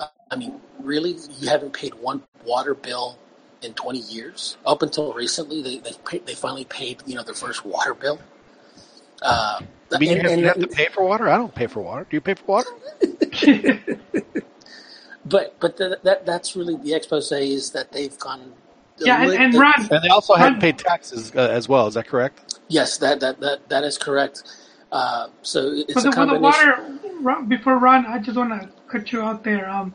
uh, 0.00 0.06
I 0.30 0.36
mean, 0.36 0.60
really, 0.80 1.16
you 1.40 1.48
haven't 1.48 1.72
paid 1.74 1.94
one 1.94 2.22
water 2.44 2.74
bill 2.74 3.18
in 3.62 3.74
twenty 3.74 4.00
years. 4.00 4.56
Up 4.66 4.82
until 4.82 5.12
recently, 5.14 5.62
they 5.62 5.78
they 5.78 5.92
paid, 6.08 6.26
they 6.26 6.34
finally 6.34 6.64
paid, 6.66 7.02
you 7.06 7.16
know, 7.16 7.24
their 7.24 7.34
first 7.34 7.64
water 7.66 7.94
bill. 7.94 8.20
Uh, 9.22 9.60
I 9.94 9.98
mean, 9.98 10.10
you 10.12 10.22
have, 10.22 10.32
and- 10.32 10.40
you 10.42 10.46
have 10.48 10.60
to 10.60 10.68
pay 10.68 10.88
for 10.88 11.04
water. 11.04 11.28
I 11.28 11.36
don't 11.38 11.54
pay 11.54 11.66
for 11.68 11.80
water. 11.82 12.06
Do 12.08 12.16
you 12.16 12.20
pay 12.22 12.34
for 12.34 12.44
water? 12.46 12.70
But 15.26 15.58
but 15.60 15.76
th- 15.78 15.98
that 16.04 16.26
that's 16.26 16.56
really 16.56 16.76
the 16.76 16.94
expose 16.94 17.32
is 17.32 17.72
that 17.72 17.92
they've 17.92 18.18
gone. 18.18 18.54
Yeah, 18.98 19.22
and, 19.22 19.32
and 19.34 19.54
they- 19.54 19.58
Ron, 19.58 19.74
And 19.90 20.02
they 20.04 20.08
also 20.08 20.34
haven't 20.34 20.60
paid 20.60 20.78
taxes 20.78 21.32
uh, 21.36 21.40
as 21.40 21.68
well. 21.68 21.86
Is 21.88 21.94
that 21.94 22.08
correct? 22.08 22.49
Yes, 22.70 22.96
that 22.98 23.20
that 23.20 23.40
that, 23.40 23.68
that 23.68 23.84
is 23.84 23.98
correct. 23.98 24.44
Uh, 24.92 25.28
so 25.42 25.72
it's 25.72 25.92
for 25.92 25.98
a 26.00 26.02
the, 26.02 26.12
for 26.12 26.26
the 26.26 26.38
combination. 26.38 26.98
water, 27.22 27.42
before 27.46 27.78
Ron, 27.78 28.06
I 28.06 28.18
just 28.18 28.36
want 28.38 28.50
to 28.60 28.68
cut 28.88 29.12
you 29.12 29.20
out 29.22 29.44
there. 29.44 29.68
Um, 29.68 29.94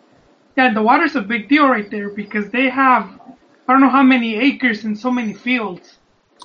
yeah, 0.56 0.74
the 0.74 0.82
water's 0.82 1.16
a 1.16 1.22
big 1.22 1.50
deal 1.50 1.68
right 1.68 1.90
there 1.90 2.10
because 2.10 2.50
they 2.50 2.70
have, 2.70 3.10
I 3.68 3.74
don't 3.74 3.82
know 3.82 3.90
how 3.90 4.04
many 4.04 4.36
acres 4.36 4.86
and 4.86 4.98
so 4.98 5.12
many 5.12 5.34
fields. 5.34 5.98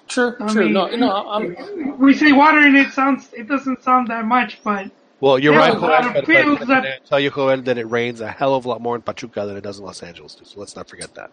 True, 0.09 0.35
I 0.41 0.49
true. 0.53 0.65
mean, 0.65 0.73
no, 0.73 0.89
no, 0.97 1.11
I'm, 1.29 1.97
we 1.99 2.13
say 2.15 2.33
water 2.33 2.59
and 2.59 2.77
it 2.77 2.93
sounds, 2.93 3.33
it 3.33 3.47
doesn't 3.47 3.85
sound 3.85 4.09
that 4.09 4.25
much, 4.25 4.61
but 4.65 4.91
Well, 5.21 5.39
you're 5.39 5.55
There's 5.55 5.75
right, 5.77 5.81
Joel, 5.81 6.09
of 6.09 6.15
but, 6.15 6.27
fields 6.27 6.59
but, 6.61 6.69
that- 6.69 6.83
but 6.83 6.91
I 6.91 6.99
tell 7.09 7.21
you, 7.21 7.31
Joel, 7.31 7.63
that 7.63 7.79
it 7.79 7.85
rains 7.89 8.21
a 8.21 8.31
hell 8.33 8.55
of 8.57 8.65
a 8.65 8.69
lot 8.69 8.81
more 8.81 8.97
in 8.97 9.03
Pachuca 9.03 9.47
than 9.47 9.57
it 9.57 9.61
does 9.61 9.79
in 9.79 9.85
Los 9.85 10.03
Angeles. 10.03 10.35
Too, 10.35 10.45
so 10.45 10.59
let's 10.59 10.75
not 10.75 10.89
forget 10.89 11.15
that. 11.15 11.31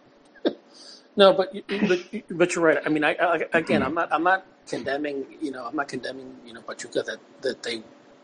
No, 1.18 1.32
but 1.34 1.54
you- 1.54 1.64
but 1.90 2.00
but 2.40 2.54
you're 2.54 2.64
right. 2.64 2.78
I 2.86 2.88
mean, 2.88 3.04
I, 3.04 3.12
I 3.14 3.34
again, 3.52 3.82
I'm 3.82 3.94
not 3.94 4.08
I'm 4.12 4.22
not 4.24 4.46
condemning. 4.66 5.26
You 5.40 5.50
know, 5.50 5.66
I'm 5.66 5.76
not 5.76 5.88
condemning. 5.88 6.28
You 6.46 6.52
know, 6.54 6.62
Pachuca 6.62 7.02
that 7.02 7.18
that 7.42 7.62
they, 7.64 7.76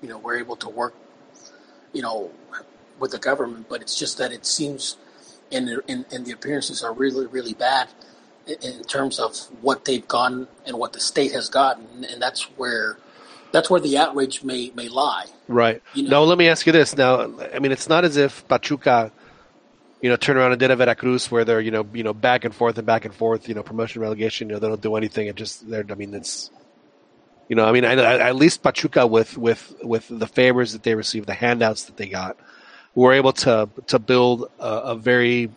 you 0.02 0.08
know, 0.10 0.18
were 0.18 0.36
able 0.36 0.56
to 0.64 0.68
work, 0.68 0.94
you 1.92 2.02
know, 2.02 2.30
with 3.00 3.10
the 3.12 3.18
government. 3.18 3.68
But 3.68 3.82
it's 3.82 3.98
just 3.98 4.18
that 4.18 4.32
it 4.32 4.46
seems, 4.46 4.96
and 5.52 5.68
the- 5.68 5.82
and, 5.88 6.04
and 6.12 6.24
the 6.26 6.32
appearances 6.32 6.82
are 6.82 6.92
really 6.92 7.26
really 7.26 7.54
bad 7.54 7.88
in, 8.46 8.56
in 8.62 8.84
terms 8.84 9.18
of 9.18 9.36
what 9.60 9.84
they've 9.86 10.06
gotten 10.08 10.48
and 10.66 10.78
what 10.78 10.92
the 10.92 11.00
state 11.00 11.32
has 11.32 11.48
gotten, 11.48 12.04
and 12.04 12.20
that's 12.22 12.42
where 12.56 12.98
that's 13.52 13.70
where 13.70 13.80
the 13.80 13.96
outrage 13.98 14.42
may 14.42 14.72
may 14.74 14.88
lie. 14.88 15.26
Right. 15.48 15.82
You 15.94 16.04
know- 16.04 16.10
Now, 16.10 16.22
let 16.22 16.38
me 16.38 16.48
ask 16.48 16.66
you 16.66 16.72
this. 16.72 16.96
Now, 16.96 17.12
I 17.54 17.58
mean, 17.58 17.72
it's 17.72 17.88
not 17.88 18.04
as 18.04 18.16
if 18.16 18.46
Pachuca, 18.48 19.12
you 20.04 20.10
know, 20.10 20.16
turned 20.16 20.38
around 20.38 20.52
and 20.52 20.60
did 20.60 20.70
a 20.70 20.76
Veracruz 20.76 21.30
where 21.30 21.46
they're, 21.46 21.62
you 21.62 21.70
know, 21.70 21.86
you 21.94 22.02
know, 22.02 22.12
back 22.12 22.44
and 22.44 22.54
forth 22.54 22.76
and 22.76 22.86
back 22.86 23.06
and 23.06 23.14
forth, 23.14 23.48
you 23.48 23.54
know, 23.54 23.62
promotion, 23.62 24.02
relegation. 24.02 24.50
You 24.50 24.56
know, 24.56 24.58
they 24.58 24.68
don't 24.68 24.82
do 24.82 24.96
anything. 24.96 25.28
It 25.28 25.34
just, 25.34 25.66
they're. 25.66 25.86
I 25.88 25.94
mean, 25.94 26.12
it's, 26.12 26.50
you 27.48 27.56
know, 27.56 27.64
I 27.64 27.72
mean, 27.72 27.86
I, 27.86 27.94
I, 27.94 28.28
at 28.28 28.36
least 28.36 28.62
Pachuca 28.62 29.06
with 29.06 29.38
with 29.38 29.74
with 29.82 30.06
the 30.10 30.26
favors 30.26 30.74
that 30.74 30.82
they 30.82 30.94
received, 30.94 31.26
the 31.26 31.32
handouts 31.32 31.84
that 31.84 31.96
they 31.96 32.06
got, 32.06 32.36
were 32.94 33.14
able 33.14 33.32
to 33.32 33.70
to 33.86 33.98
build 33.98 34.50
a, 34.60 34.92
a 34.92 34.94
very 34.94 35.50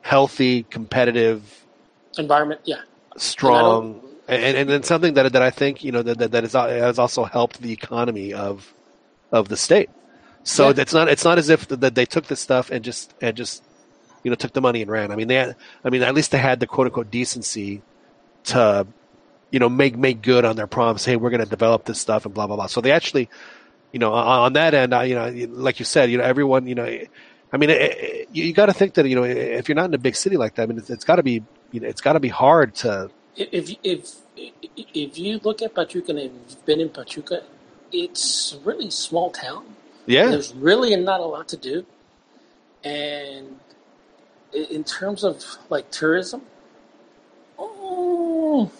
healthy, 0.00 0.62
competitive 0.62 1.66
Environment, 2.16 2.62
yeah. 2.64 2.80
strong 3.18 4.00
and, 4.28 4.56
and 4.56 4.70
then 4.70 4.82
something 4.82 5.12
that 5.12 5.30
that 5.34 5.42
I 5.42 5.50
think 5.50 5.84
you 5.84 5.92
know 5.92 6.00
that 6.00 6.16
that, 6.20 6.30
that 6.30 6.44
is, 6.44 6.54
has 6.54 6.98
also 6.98 7.24
helped 7.24 7.60
the 7.60 7.70
economy 7.70 8.32
of 8.32 8.72
of 9.30 9.48
the 9.48 9.58
state. 9.58 9.90
So 10.48 10.68
Yeah. 10.70 10.80
it's 10.80 10.94
not 10.94 11.08
it's 11.08 11.24
not 11.24 11.36
as 11.36 11.50
if 11.50 11.68
that 11.68 11.94
they 11.94 12.06
took 12.06 12.26
this 12.26 12.40
stuff 12.40 12.70
and 12.70 12.82
just 12.82 13.12
and 13.20 13.36
just 13.36 13.62
you 14.24 14.30
know 14.30 14.34
took 14.34 14.54
the 14.54 14.62
money 14.62 14.80
and 14.80 14.90
ran. 14.90 15.12
I 15.12 15.16
mean 15.16 15.28
they 15.28 15.34
had, 15.34 15.56
I 15.84 15.90
mean 15.90 16.02
at 16.02 16.14
least 16.14 16.30
they 16.30 16.38
had 16.38 16.58
the 16.58 16.66
quote 16.66 16.86
unquote 16.86 17.10
decency 17.10 17.82
to 18.44 18.86
you 19.50 19.58
know 19.58 19.68
make 19.68 19.98
make 19.98 20.22
good 20.22 20.46
on 20.46 20.56
their 20.56 20.66
promise. 20.66 21.04
Hey, 21.04 21.16
we're 21.16 21.28
going 21.28 21.44
to 21.44 21.50
develop 21.50 21.84
this 21.84 22.00
stuff 22.00 22.24
and 22.24 22.32
blah 22.32 22.46
blah 22.46 22.56
blah. 22.56 22.66
So 22.66 22.80
they 22.80 22.92
actually 22.92 23.28
you 23.92 23.98
know 23.98 24.14
on, 24.14 24.38
on 24.46 24.52
that 24.54 24.72
end, 24.72 24.94
I, 24.94 25.04
you 25.04 25.14
know 25.14 25.28
like 25.50 25.78
you 25.80 25.84
said, 25.84 26.10
you 26.10 26.16
know 26.18 26.24
everyone 26.24 26.66
you 26.66 26.74
know. 26.74 26.84
Eh, 26.84 27.04
I 27.52 27.56
mean, 27.56 27.70
it, 27.70 27.80
it, 27.80 28.28
you, 28.32 28.44
you 28.44 28.52
got 28.52 28.66
to 28.66 28.74
think 28.74 28.94
that 28.94 29.06
you 29.06 29.16
know 29.16 29.24
if 29.24 29.68
you're 29.68 29.76
not 29.76 29.86
in 29.86 29.94
a 29.94 29.98
big 29.98 30.16
city 30.16 30.36
like 30.38 30.54
that, 30.54 30.62
I 30.62 30.66
mean, 30.66 30.78
it's, 30.78 30.90
it's 30.90 31.04
got 31.04 31.16
to 31.16 31.22
be 31.22 31.42
you 31.72 31.80
know 31.80 31.88
it's 31.88 32.00
got 32.00 32.14
to 32.14 32.20
be 32.20 32.28
hard 32.28 32.74
to 32.76 33.10
if 33.36 33.76
if 33.82 34.16
if 34.56 35.18
you 35.18 35.40
look 35.44 35.60
at 35.60 35.74
Pachuca 35.74 36.12
and 36.12 36.20
you've 36.20 36.64
been 36.64 36.80
in 36.80 36.88
Pachuca, 36.88 37.42
it's 37.92 38.56
really 38.64 38.90
small 38.90 39.30
town. 39.30 39.64
Yeah 40.08 40.28
There's 40.30 40.54
really 40.54 40.96
not 40.96 41.20
a 41.20 41.26
lot 41.26 41.48
to 41.50 41.58
do, 41.58 41.86
and 42.84 43.60
in 44.52 44.84
terms 44.84 45.24
of 45.24 45.44
like 45.70 45.90
tourism, 45.90 46.42
oh, 47.58 48.70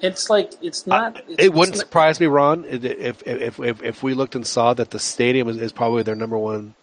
it's 0.00 0.30
like 0.30 0.52
it's 0.62 0.86
not. 0.86 1.22
It's, 1.28 1.44
It 1.44 1.54
wouldn't 1.54 1.76
not- 1.76 1.84
surprise 1.86 2.20
me, 2.20 2.26
Ron, 2.26 2.64
if 2.66 3.22
if, 3.26 3.58
if 3.60 3.82
if 3.82 4.02
we 4.02 4.14
looked 4.14 4.36
and 4.36 4.46
saw 4.46 4.74
that 4.74 4.90
the 4.90 4.98
stadium 5.00 5.48
is, 5.48 5.58
is 5.58 5.72
probably 5.72 6.02
their 6.04 6.16
number 6.16 6.38
one 6.38 6.74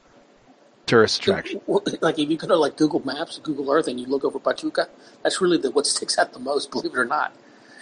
tourist 0.87 1.19
attraction. 1.19 1.61
Like 2.01 2.19
if 2.19 2.29
you 2.29 2.37
go 2.37 2.47
to 2.47 2.57
like 2.57 2.77
Google 2.77 3.01
Maps, 3.05 3.39
Google 3.39 3.71
Earth, 3.71 3.87
and 3.87 3.99
you 3.99 4.07
look 4.07 4.23
over 4.25 4.39
Pachuca, 4.39 4.89
that's 5.23 5.41
really 5.41 5.57
the, 5.57 5.71
what 5.71 5.87
sticks 5.87 6.17
out 6.19 6.33
the 6.33 6.39
most. 6.39 6.71
Believe 6.71 6.93
it 6.93 6.97
or 6.97 7.05
not, 7.05 7.33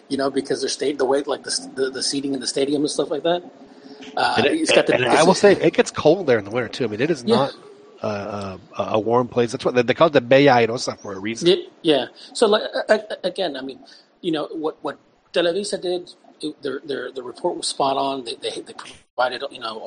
you 0.10 0.18
know, 0.18 0.30
because 0.32 0.62
their 0.62 0.70
state, 0.70 0.98
the 1.00 1.06
way 1.06 1.24
like 1.24 1.44
the 1.44 1.72
the, 1.76 1.90
the 1.92 2.04
seating 2.04 2.34
in 2.34 2.40
the 2.42 2.48
stadium 2.48 2.84
and 2.84 2.92
stuff 2.92 3.12
like 3.12 3.24
that. 3.24 3.44
Uh, 4.18 4.36
it- 4.46 4.54
it's 4.62 4.72
got 4.72 4.88
the, 4.88 4.96
I 5.08 5.24
will 5.24 5.34
say 5.34 5.54
it 5.54 5.74
gets 5.74 5.92
cold 5.92 6.28
there 6.28 6.40
in 6.40 6.46
the 6.46 6.52
winter 6.52 6.70
too. 6.70 6.86
I 6.86 6.88
mean, 6.88 7.02
it 7.02 7.12
is 7.12 7.24
Yeah. 7.26 7.36
not 7.36 7.56
uh, 8.02 8.58
a, 8.78 8.84
a 8.84 9.00
warm 9.00 9.28
place. 9.28 9.52
That's 9.52 9.64
what 9.66 9.76
they, 9.76 9.94
call 9.94 10.08
it 10.08 10.14
the 10.14 10.22
Bella 10.22 10.54
Airosa 10.68 10.98
for 11.00 11.14
a 11.14 11.20
reason. 11.20 11.48
Yeah, 11.50 11.56
yeah. 11.84 12.06
So 12.34 12.48
like 12.48 12.64
again, 13.24 13.56
I 13.56 13.62
mean, 13.62 13.80
you 14.22 14.32
know 14.32 14.48
what 14.52 14.78
what 14.84 14.98
Televisa 15.34 15.82
did. 15.82 16.12
It, 16.42 16.60
their 16.64 16.82
their 16.84 17.12
the 17.12 17.22
report 17.22 17.56
was 17.58 17.68
spot 17.68 17.98
on. 17.98 18.24
They 18.26 18.36
they, 18.36 18.62
they 18.62 18.74
provided 18.74 19.44
you 19.52 19.60
know 19.60 19.78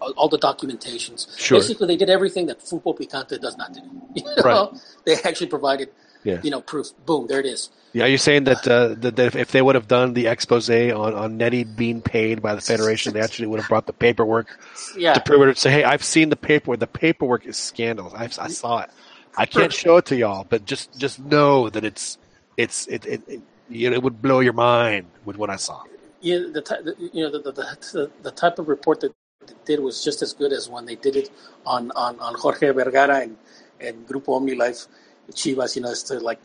all, 0.00 0.12
all 0.16 0.28
the 0.28 0.38
documentations. 0.38 1.26
Sure. 1.38 1.58
Basically, 1.58 1.86
they 1.86 1.96
did 1.96 2.10
everything 2.10 2.46
that 2.46 2.60
Fútbol 2.60 2.98
Picante 2.98 3.40
does 3.40 3.56
not 3.56 3.72
do. 3.72 3.80
You 4.14 4.22
know? 4.24 4.42
Right. 4.44 4.68
They 5.06 5.14
actually 5.24 5.46
provided 5.48 5.88
Yeah. 6.22 6.40
you 6.42 6.50
know 6.50 6.60
proof. 6.60 6.88
Boom, 7.06 7.26
there 7.28 7.40
it 7.40 7.46
is. 7.46 7.70
Yeah, 7.94 8.06
you're 8.06 8.18
saying 8.18 8.44
that, 8.44 8.66
uh, 8.66 8.88
that, 8.98 9.14
that 9.14 9.36
if, 9.36 9.52
they 9.52 9.62
would 9.62 9.76
have 9.76 9.86
done 9.86 10.14
the 10.14 10.26
expose 10.26 10.68
on, 10.68 11.14
on 11.14 11.36
Nettie 11.36 11.62
being 11.62 12.02
paid 12.02 12.42
by 12.42 12.56
the 12.56 12.60
federation, 12.60 13.12
they 13.12 13.20
actually 13.20 13.46
would 13.46 13.60
have 13.60 13.68
brought 13.68 13.86
the 13.86 13.92
paperwork 13.92 14.58
Yeah. 14.96 15.14
to 15.14 15.20
prove 15.20 15.48
it. 15.48 15.58
Say, 15.58 15.70
hey, 15.70 15.84
I've 15.84 16.02
seen 16.02 16.28
the 16.28 16.36
paperwork. 16.36 16.80
The 16.80 16.88
paperwork 16.88 17.46
is 17.46 17.56
scandalous. 17.56 18.12
I, 18.12 18.24
I 18.44 18.48
saw 18.48 18.80
it. 18.80 18.90
I 19.36 19.46
can't 19.46 19.72
show 19.72 19.98
it 19.98 20.06
to 20.06 20.16
y'all, 20.16 20.44
but 20.48 20.64
just 20.64 20.96
just 20.98 21.18
know 21.18 21.68
that 21.70 21.84
it's 21.84 22.18
it's 22.56 22.86
it 22.86 23.06
it, 23.06 23.22
it, 23.28 23.42
you 23.68 23.90
know, 23.90 23.96
it 23.96 24.02
would 24.02 24.20
blow 24.20 24.40
your 24.40 24.52
mind 24.52 25.06
with 25.24 25.36
what 25.36 25.50
I 25.50 25.56
saw. 25.56 25.82
Yeah, 26.20 26.38
the, 26.38 26.62
the 26.62 27.10
you 27.12 27.22
know 27.24 27.30
the 27.30 27.52
the, 27.52 27.52
the 27.52 28.10
the 28.22 28.30
type 28.30 28.58
of 28.58 28.68
report 28.68 29.00
that 29.00 29.12
they 29.46 29.54
did 29.64 29.80
was 29.80 30.02
just 30.02 30.22
as 30.22 30.32
good 30.32 30.52
as 30.52 30.68
when 30.68 30.86
they 30.86 30.94
did 30.96 31.16
it 31.16 31.30
on 31.66 31.90
on, 31.92 32.18
on 32.20 32.34
Jorge 32.34 32.70
Vergara 32.70 33.20
and 33.22 33.36
and 33.80 34.06
Grupo 34.06 34.40
OmniLife, 34.40 34.86
Chivas. 35.32 35.76
You 35.76 35.82
know, 35.82 35.90
it's 35.90 36.02
to 36.04 36.18
like 36.20 36.40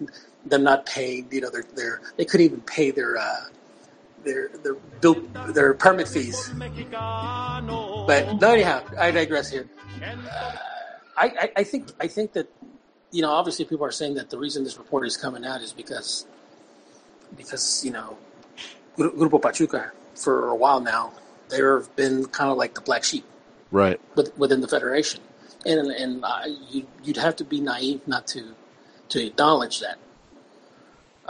them 0.45 0.63
not 0.63 0.85
paying. 0.85 1.27
You 1.31 1.41
know, 1.41 1.49
their 1.49 1.63
their 1.75 2.01
they 2.17 2.25
couldn't 2.25 2.45
even 2.45 2.61
pay 2.61 2.91
their 2.91 3.17
uh, 3.17 3.45
their 4.23 4.49
their 4.63 4.75
bill 5.01 5.21
their 5.53 5.73
permit 5.73 6.07
fees. 6.07 6.51
But 8.07 8.39
no, 8.41 8.51
anyhow, 8.53 8.83
I 8.99 9.11
digress 9.11 9.49
here. 9.51 9.67
Uh, 10.01 10.51
I, 11.17 11.25
I 11.25 11.51
I 11.57 11.63
think 11.63 11.91
I 11.99 12.07
think 12.07 12.33
that 12.33 12.51
you 13.11 13.21
know 13.21 13.31
obviously 13.31 13.65
people 13.65 13.85
are 13.85 13.91
saying 13.91 14.15
that 14.15 14.29
the 14.29 14.37
reason 14.37 14.63
this 14.63 14.77
report 14.77 15.05
is 15.07 15.17
coming 15.17 15.45
out 15.45 15.61
is 15.61 15.73
because 15.73 16.25
because 17.37 17.83
you 17.85 17.91
know 17.91 18.17
Grupo 18.97 19.41
Pachuca 19.41 19.91
for 20.15 20.49
a 20.49 20.55
while 20.55 20.81
now 20.81 21.13
they've 21.49 21.87
been 21.95 22.25
kind 22.25 22.49
of 22.51 22.57
like 22.57 22.75
the 22.75 22.81
black 22.81 23.03
sheep 23.03 23.25
Right. 23.71 23.99
with, 24.15 24.35
within 24.37 24.61
the 24.61 24.67
federation, 24.67 25.21
and 25.65 25.91
and 25.91 26.23
uh, 26.25 26.41
you, 26.71 26.87
you'd 27.03 27.17
have 27.17 27.35
to 27.37 27.43
be 27.45 27.59
naive 27.61 28.07
not 28.07 28.25
to 28.27 28.55
to 29.09 29.25
acknowledge 29.25 29.79
that. 29.81 29.97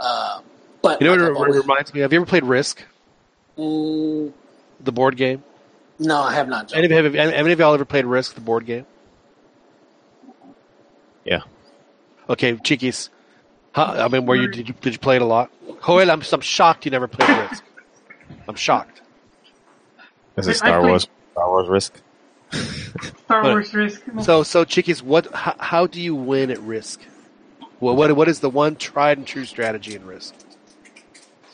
Uh, 0.00 0.40
but 0.82 1.00
You 1.00 1.06
know 1.06 1.12
what 1.12 1.20
like 1.20 1.28
it, 1.28 1.32
what 1.34 1.40
it 1.42 1.50
always- 1.50 1.62
reminds 1.62 1.94
me 1.94 2.00
of? 2.00 2.04
Have 2.04 2.12
you 2.14 2.20
ever 2.20 2.26
played 2.26 2.44
Risk, 2.44 2.82
Mm, 3.58 4.32
the 4.80 4.92
board 4.92 5.16
game? 5.16 5.42
no, 5.98 6.20
I 6.22 6.32
have 6.34 6.48
not. 6.48 6.74
Any 6.74 6.86
of, 6.86 6.90
have, 6.92 7.14
have 7.14 7.32
any 7.34 7.52
of 7.52 7.58
y'all 7.60 7.74
ever 7.74 7.84
played 7.84 8.06
Risk, 8.06 8.34
the 8.34 8.40
board 8.40 8.64
game? 8.64 8.86
Yeah. 11.24 11.40
Okay, 12.28 12.56
Chiquis. 12.56 13.10
How, 13.72 13.84
I 13.84 14.08
mean, 14.08 14.26
were 14.26 14.34
you 14.36 14.48
did 14.48 14.68
you 14.68 14.74
did 14.80 14.92
you 14.94 14.98
play 14.98 15.16
it 15.16 15.22
a 15.22 15.26
lot? 15.26 15.50
Joel, 15.86 16.10
I'm 16.10 16.22
I'm 16.32 16.40
shocked 16.40 16.84
you 16.86 16.90
never 16.90 17.06
played 17.06 17.28
Risk. 17.50 17.62
I'm 18.48 18.54
shocked. 18.56 19.02
Is 20.36 20.48
I- 20.48 20.50
I 20.50 20.52
it 20.52 20.56
Star 20.56 20.82
Wars? 20.82 21.08
Star 21.32 21.48
Wars 21.48 21.68
Risk? 21.68 22.00
Star 23.24 23.42
Wars 23.44 23.72
Risk. 23.74 24.02
So 24.22 24.42
so 24.42 24.64
Chiquis, 24.64 25.02
what 25.02 25.32
how, 25.34 25.54
how 25.58 25.86
do 25.86 26.00
you 26.00 26.14
win 26.14 26.50
at 26.50 26.58
Risk? 26.60 27.00
Well, 27.80 27.96
what 27.96 28.14
what 28.16 28.28
is 28.28 28.40
the 28.40 28.50
one 28.50 28.76
tried 28.76 29.18
and 29.18 29.26
true 29.26 29.44
strategy 29.44 29.94
in 29.94 30.04
Risk? 30.06 30.34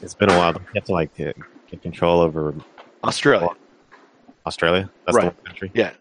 It's 0.02 0.14
been 0.14 0.30
a 0.30 0.36
while. 0.38 0.52
You 0.52 0.60
have 0.74 0.84
to 0.84 0.92
like 0.92 1.14
get, 1.16 1.36
get 1.70 1.82
control 1.82 2.20
over 2.20 2.54
Australia. 3.04 3.48
Australia. 4.46 4.90
That's 5.06 5.16
Right. 5.16 5.36
the 5.36 5.48
country. 5.48 5.70
Yeah. 5.74 5.92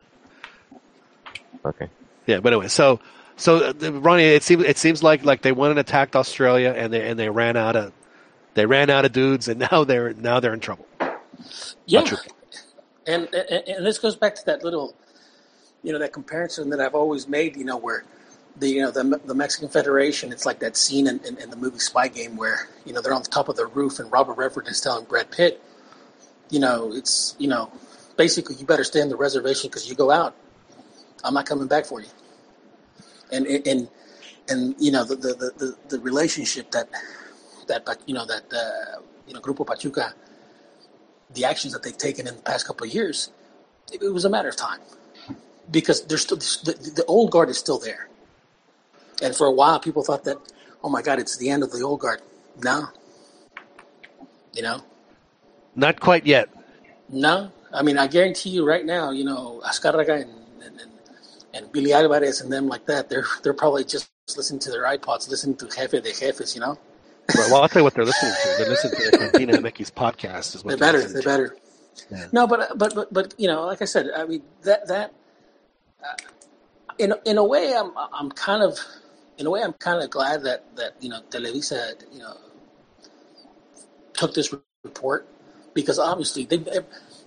Okay. 1.65 1.89
Yeah, 2.27 2.39
but 2.39 2.53
anyway, 2.53 2.67
so 2.67 2.99
So, 3.37 3.57
uh, 3.81 3.91
Ronnie, 3.91 4.23
it 4.25 4.43
seems 4.43 4.63
it 4.63 4.77
seems 4.77 5.03
like 5.03 5.25
like 5.25 5.41
they 5.41 5.51
went 5.51 5.71
and 5.71 5.79
attacked 5.79 6.15
Australia, 6.15 6.73
and 6.75 6.91
they 6.93 7.07
and 7.09 7.19
they 7.19 7.29
ran 7.29 7.57
out 7.57 7.75
of 7.75 7.91
they 8.53 8.65
ran 8.65 8.89
out 8.89 9.05
of 9.05 9.11
dudes, 9.13 9.47
and 9.47 9.59
now 9.71 9.83
they're 9.83 10.13
now 10.13 10.39
they're 10.39 10.53
in 10.53 10.59
trouble. 10.61 10.87
Yeah, 11.85 12.01
Pachuca. 12.01 12.29
and, 13.07 13.27
and 13.33 13.67
and 13.67 13.85
this 13.85 13.97
goes 13.99 14.15
back 14.15 14.35
to 14.35 14.45
that 14.45 14.63
little, 14.63 14.95
you 15.83 15.93
know, 15.93 15.99
that 15.99 16.13
comparison 16.13 16.69
that 16.71 16.79
I've 16.79 16.95
always 16.95 17.27
made. 17.27 17.57
You 17.57 17.65
know, 17.65 17.77
where 17.77 18.05
the 18.57 18.69
you 18.69 18.81
know 18.81 18.91
the 18.91 19.19
the 19.25 19.35
Mexican 19.35 19.69
Federation, 19.69 20.31
it's 20.31 20.45
like 20.45 20.59
that 20.59 20.77
scene 20.77 21.07
in, 21.07 21.19
in, 21.25 21.37
in 21.37 21.49
the 21.49 21.55
movie 21.55 21.79
Spy 21.79 22.07
Game 22.07 22.37
where 22.37 22.69
you 22.85 22.93
know 22.93 23.01
they're 23.01 23.13
on 23.13 23.23
the 23.23 23.29
top 23.29 23.49
of 23.49 23.55
the 23.55 23.65
roof 23.67 23.99
and 23.99 24.11
Robert 24.11 24.33
Redford 24.33 24.67
is 24.67 24.81
telling 24.81 25.05
Brad 25.05 25.31
Pitt, 25.31 25.61
you 26.49 26.59
know, 26.59 26.93
it's 26.93 27.35
you 27.39 27.47
know, 27.47 27.71
basically 28.17 28.55
you 28.55 28.65
better 28.65 28.83
stay 28.83 29.01
on 29.01 29.09
the 29.09 29.17
reservation 29.17 29.69
because 29.69 29.89
you 29.89 29.95
go 29.95 30.11
out, 30.11 30.35
I'm 31.23 31.33
not 31.33 31.45
coming 31.45 31.67
back 31.67 31.85
for 31.85 32.01
you. 32.01 32.09
And 33.31 33.45
and 33.47 33.89
and 34.49 34.75
you 34.79 34.91
know 34.91 35.03
the 35.03 35.15
the, 35.15 35.51
the, 35.57 35.75
the, 35.89 35.99
relationship 35.99 36.71
that 36.71 36.89
that 37.67 37.99
you 38.05 38.13
know 38.13 38.25
that 38.25 38.43
uh, 38.53 39.01
you 39.27 39.33
know 39.33 39.41
Grupo 39.41 39.65
Pachuca 39.65 40.13
the 41.33 41.45
actions 41.45 41.73
that 41.73 41.83
they've 41.83 41.97
taken 41.97 42.27
in 42.27 42.35
the 42.35 42.41
past 42.41 42.65
couple 42.67 42.87
of 42.87 42.93
years, 42.93 43.31
it, 43.91 44.01
it 44.01 44.13
was 44.13 44.25
a 44.25 44.29
matter 44.29 44.49
of 44.49 44.55
time. 44.55 44.79
Because 45.69 46.05
there's 46.05 46.21
still 46.21 46.37
the, 46.37 46.91
the 46.95 47.05
old 47.05 47.31
guard 47.31 47.49
is 47.49 47.57
still 47.57 47.79
there, 47.79 48.07
and 49.21 49.35
for 49.35 49.47
a 49.47 49.51
while 49.51 49.79
people 49.79 50.03
thought 50.03 50.23
that, 50.25 50.37
oh 50.83 50.89
my 50.89 51.01
God, 51.01 51.19
it's 51.19 51.37
the 51.37 51.49
end 51.49 51.63
of 51.63 51.71
the 51.71 51.81
old 51.83 52.01
guard. 52.01 52.21
No, 52.63 52.87
you 54.53 54.61
know, 54.63 54.81
Not 55.75 55.99
quite 55.99 56.25
yet. 56.25 56.49
no. 57.09 57.51
I 57.73 57.83
mean, 57.83 57.97
I 57.97 58.07
guarantee 58.07 58.51
you 58.51 58.65
right 58.65 58.85
now, 58.85 59.11
you 59.11 59.25
know, 59.25 59.61
Azcárraga 59.65 60.21
and 60.23 60.31
and, 60.63 60.81
and, 60.81 60.91
and 61.53 61.71
Billy 61.71 61.93
Alvarez 61.93 62.41
and 62.41 62.51
them 62.51 62.67
like 62.67 62.85
that, 62.87 63.09
they're 63.09 63.25
they're 63.43 63.53
probably 63.53 63.83
just 63.83 64.09
listening 64.37 64.59
to 64.61 64.71
their 64.71 64.83
iPods, 64.85 65.29
listening 65.29 65.57
to 65.57 65.67
Jefe 65.67 65.91
de 65.91 66.13
Jefes, 66.13 66.55
you 66.55 66.61
know. 66.61 66.79
Well, 67.33 67.49
well, 67.49 67.61
I'll 67.63 67.69
tell 67.69 67.81
you 67.81 67.83
what 67.83 67.95
they're 67.95 68.05
listening 68.05 68.35
to. 68.43 68.55
They're 68.57 68.67
listening 68.67 68.93
to 68.95 69.11
the 69.11 69.17
CantinaMX 69.17 69.91
podcast. 69.93 70.55
Is 70.55 70.63
what 70.63 70.71
They 70.71 70.75
they're 70.77 70.87
better. 70.93 70.99
listening 70.99 71.15
They 71.15 71.21
to. 71.21 71.27
better. 71.27 71.57
Yeah. 72.11 72.27
No, 72.31 72.47
but 72.47 72.77
but 72.77 72.95
but 72.95 73.13
but 73.13 73.33
you 73.37 73.47
know, 73.47 73.65
like 73.65 73.81
I 73.81 73.85
said, 73.85 74.09
I 74.15 74.25
mean 74.25 74.43
that 74.63 74.87
that 74.87 75.13
uh, 76.03 76.15
in 76.99 77.13
in 77.25 77.37
a 77.37 77.43
way, 77.43 77.73
I'm 77.75 77.91
I'm 78.13 78.31
kind 78.31 78.63
of 78.63 78.79
in 79.37 79.45
a 79.45 79.49
way 79.49 79.61
I'm 79.61 79.73
kind 79.73 80.03
of 80.03 80.09
glad 80.09 80.43
that 80.43 80.63
that 80.75 80.95
you 81.01 81.09
know 81.09 81.21
Televisa 81.29 81.93
you 82.11 82.19
know 82.19 82.35
took 84.13 84.33
this 84.33 84.53
report 84.83 85.27
because 85.73 85.99
obviously 85.99 86.45
they 86.45 86.63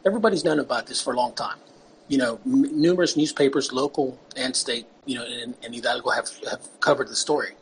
everybody's 0.07 0.45
known 0.45 0.59
about 0.59 0.87
this 0.87 1.01
for 1.01 1.13
a 1.13 1.17
long 1.17 1.35
time. 1.35 1.59
You 2.09 2.19
know, 2.19 2.41
m- 2.47 2.81
numerous 2.81 3.17
newspapers, 3.17 3.73
local 3.73 4.19
and 4.35 4.57
state, 4.57 4.87
you 5.05 5.17
know, 5.19 5.25
and, 5.27 5.55
in 5.63 5.73
Hidalgo 5.75 6.11
have 6.11 6.29
have 6.51 6.81
covered 6.81 7.09
the 7.09 7.17
story. 7.17 7.53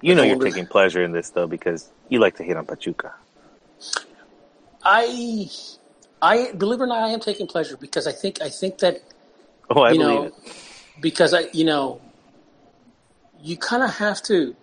You 0.00 0.14
know 0.14 0.22
you're 0.22 0.38
taking 0.38 0.66
pleasure 0.66 1.02
in 1.02 1.12
this 1.12 1.30
though 1.30 1.46
because 1.46 1.90
you 2.08 2.18
like 2.18 2.36
to 2.36 2.42
hit 2.42 2.56
on 2.56 2.66
Pachuca. 2.66 3.14
I 4.84 5.48
I 6.20 6.52
believe 6.52 6.80
it 6.80 6.84
or 6.84 6.86
not, 6.86 7.02
I 7.02 7.08
am 7.08 7.20
taking 7.20 7.46
pleasure 7.46 7.76
because 7.76 8.06
I 8.06 8.12
think 8.12 8.42
I 8.42 8.48
think 8.48 8.78
that 8.78 9.02
Oh, 9.70 9.82
I 9.82 9.92
you 9.92 9.98
believe 9.98 10.20
know, 10.20 10.24
it. 10.24 10.34
because 11.00 11.34
I, 11.34 11.48
you 11.52 11.64
know, 11.64 12.00
you 13.42 13.56
kind 13.56 13.82
of 13.82 13.96
have 13.96 14.22
to, 14.24 14.56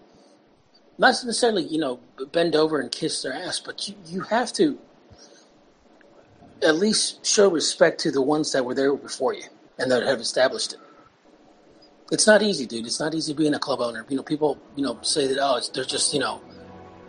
not 0.97 1.07
necessarily, 1.07 1.63
you 1.63 1.79
know, 1.79 1.99
bend 2.31 2.55
over 2.55 2.79
and 2.79 2.91
kiss 2.91 3.21
their 3.21 3.33
ass, 3.33 3.59
but 3.59 3.87
you, 3.87 3.95
you 4.05 4.21
have 4.21 4.53
to 4.53 4.77
at 6.61 6.75
least 6.75 7.25
show 7.25 7.49
respect 7.49 7.99
to 8.01 8.11
the 8.11 8.21
ones 8.21 8.51
that 8.53 8.65
were 8.65 8.73
there 8.73 8.95
before 8.95 9.33
you 9.33 9.43
and 9.77 9.91
that 9.91 10.03
have 10.03 10.19
established 10.19 10.73
it. 10.73 10.79
It's 12.11 12.27
not 12.27 12.43
easy, 12.43 12.65
dude. 12.65 12.85
It's 12.85 12.99
not 12.99 13.15
easy 13.15 13.33
being 13.33 13.55
a 13.55 13.59
club 13.59 13.81
owner. 13.81 14.05
You 14.09 14.17
know, 14.17 14.23
people, 14.23 14.59
you 14.75 14.83
know, 14.83 14.99
say 15.01 15.27
that, 15.27 15.37
oh, 15.41 15.57
it's, 15.57 15.69
they're 15.69 15.83
just, 15.83 16.13
you 16.13 16.19
know, 16.19 16.41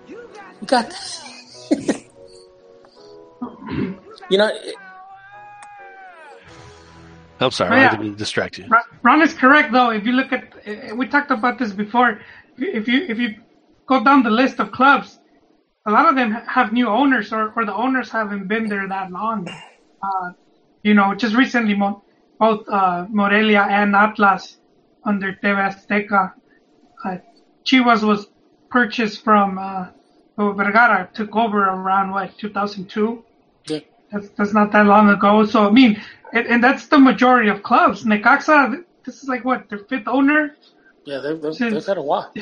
you 0.08 0.66
got, 0.66 0.92
you 4.30 4.38
know, 4.38 4.50
it, 4.52 4.74
I'm 7.40 7.50
sorry, 7.50 7.70
Oh, 7.70 7.74
I 7.74 7.80
yeah. 7.80 7.90
didn't 7.90 8.02
mean 8.04 8.12
to 8.12 8.18
distract 8.18 8.58
you. 8.58 8.66
Ron- 8.68 8.82
Ron 9.02 9.22
is 9.22 9.34
correct 9.34 9.72
though. 9.72 9.90
If 9.90 10.06
you 10.06 10.12
look 10.12 10.32
at, 10.32 10.52
eh, 10.64 10.92
we 10.92 11.06
talked 11.06 11.30
about 11.30 11.58
this 11.58 11.72
before. 11.72 12.20
If 12.56 12.88
you 12.88 13.04
if 13.08 13.18
you 13.18 13.34
go 13.86 14.02
down 14.02 14.22
the 14.22 14.30
list 14.30 14.58
of 14.60 14.72
clubs, 14.72 15.18
a 15.86 15.90
lot 15.90 16.08
of 16.08 16.14
them 16.16 16.32
have 16.32 16.72
new 16.72 16.88
owners, 16.88 17.32
or, 17.32 17.52
or 17.54 17.64
the 17.66 17.74
owners 17.74 18.10
haven't 18.10 18.48
been 18.48 18.66
there 18.68 18.88
that 18.88 19.10
long. 19.10 19.46
Uh, 20.02 20.30
you 20.82 20.94
know, 20.94 21.14
just 21.14 21.34
recently, 21.36 21.74
mo- 21.74 22.02
both 22.38 22.66
uh, 22.68 23.06
Morelia 23.10 23.66
and 23.68 23.94
Atlas 23.94 24.56
under 25.04 25.32
TV 25.34 25.56
Azteca. 25.68 26.32
Uh, 27.04 27.16
Chivas 27.64 28.02
was 28.02 28.28
purchased 28.70 29.22
from 29.24 29.58
uh, 29.58 29.88
Vergara 30.38 31.08
took 31.14 31.34
over 31.36 31.60
around 31.64 32.10
what 32.12 32.36
2002. 32.38 33.24
Yeah. 33.68 33.80
That's 34.12 34.28
that's 34.30 34.52
not 34.54 34.70
that 34.72 34.86
long 34.86 35.10
ago. 35.10 35.44
So 35.44 35.66
I 35.66 35.70
mean, 35.70 36.00
and, 36.32 36.46
and 36.46 36.64
that's 36.64 36.86
the 36.88 36.98
majority 36.98 37.48
of 37.48 37.62
clubs. 37.62 38.04
Necaxa, 38.04 38.84
this 39.04 39.22
is 39.22 39.28
like 39.28 39.44
what 39.44 39.68
their 39.68 39.78
fifth 39.80 40.08
owner. 40.08 40.56
yeah, 41.04 41.18
they've, 41.18 41.40
they've, 41.40 41.54
Since- 41.54 41.74
they've 41.74 41.86
had 41.86 41.98
a 41.98 42.02
while. 42.02 42.32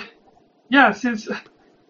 Yeah, 0.70 0.93
since 0.93 1.28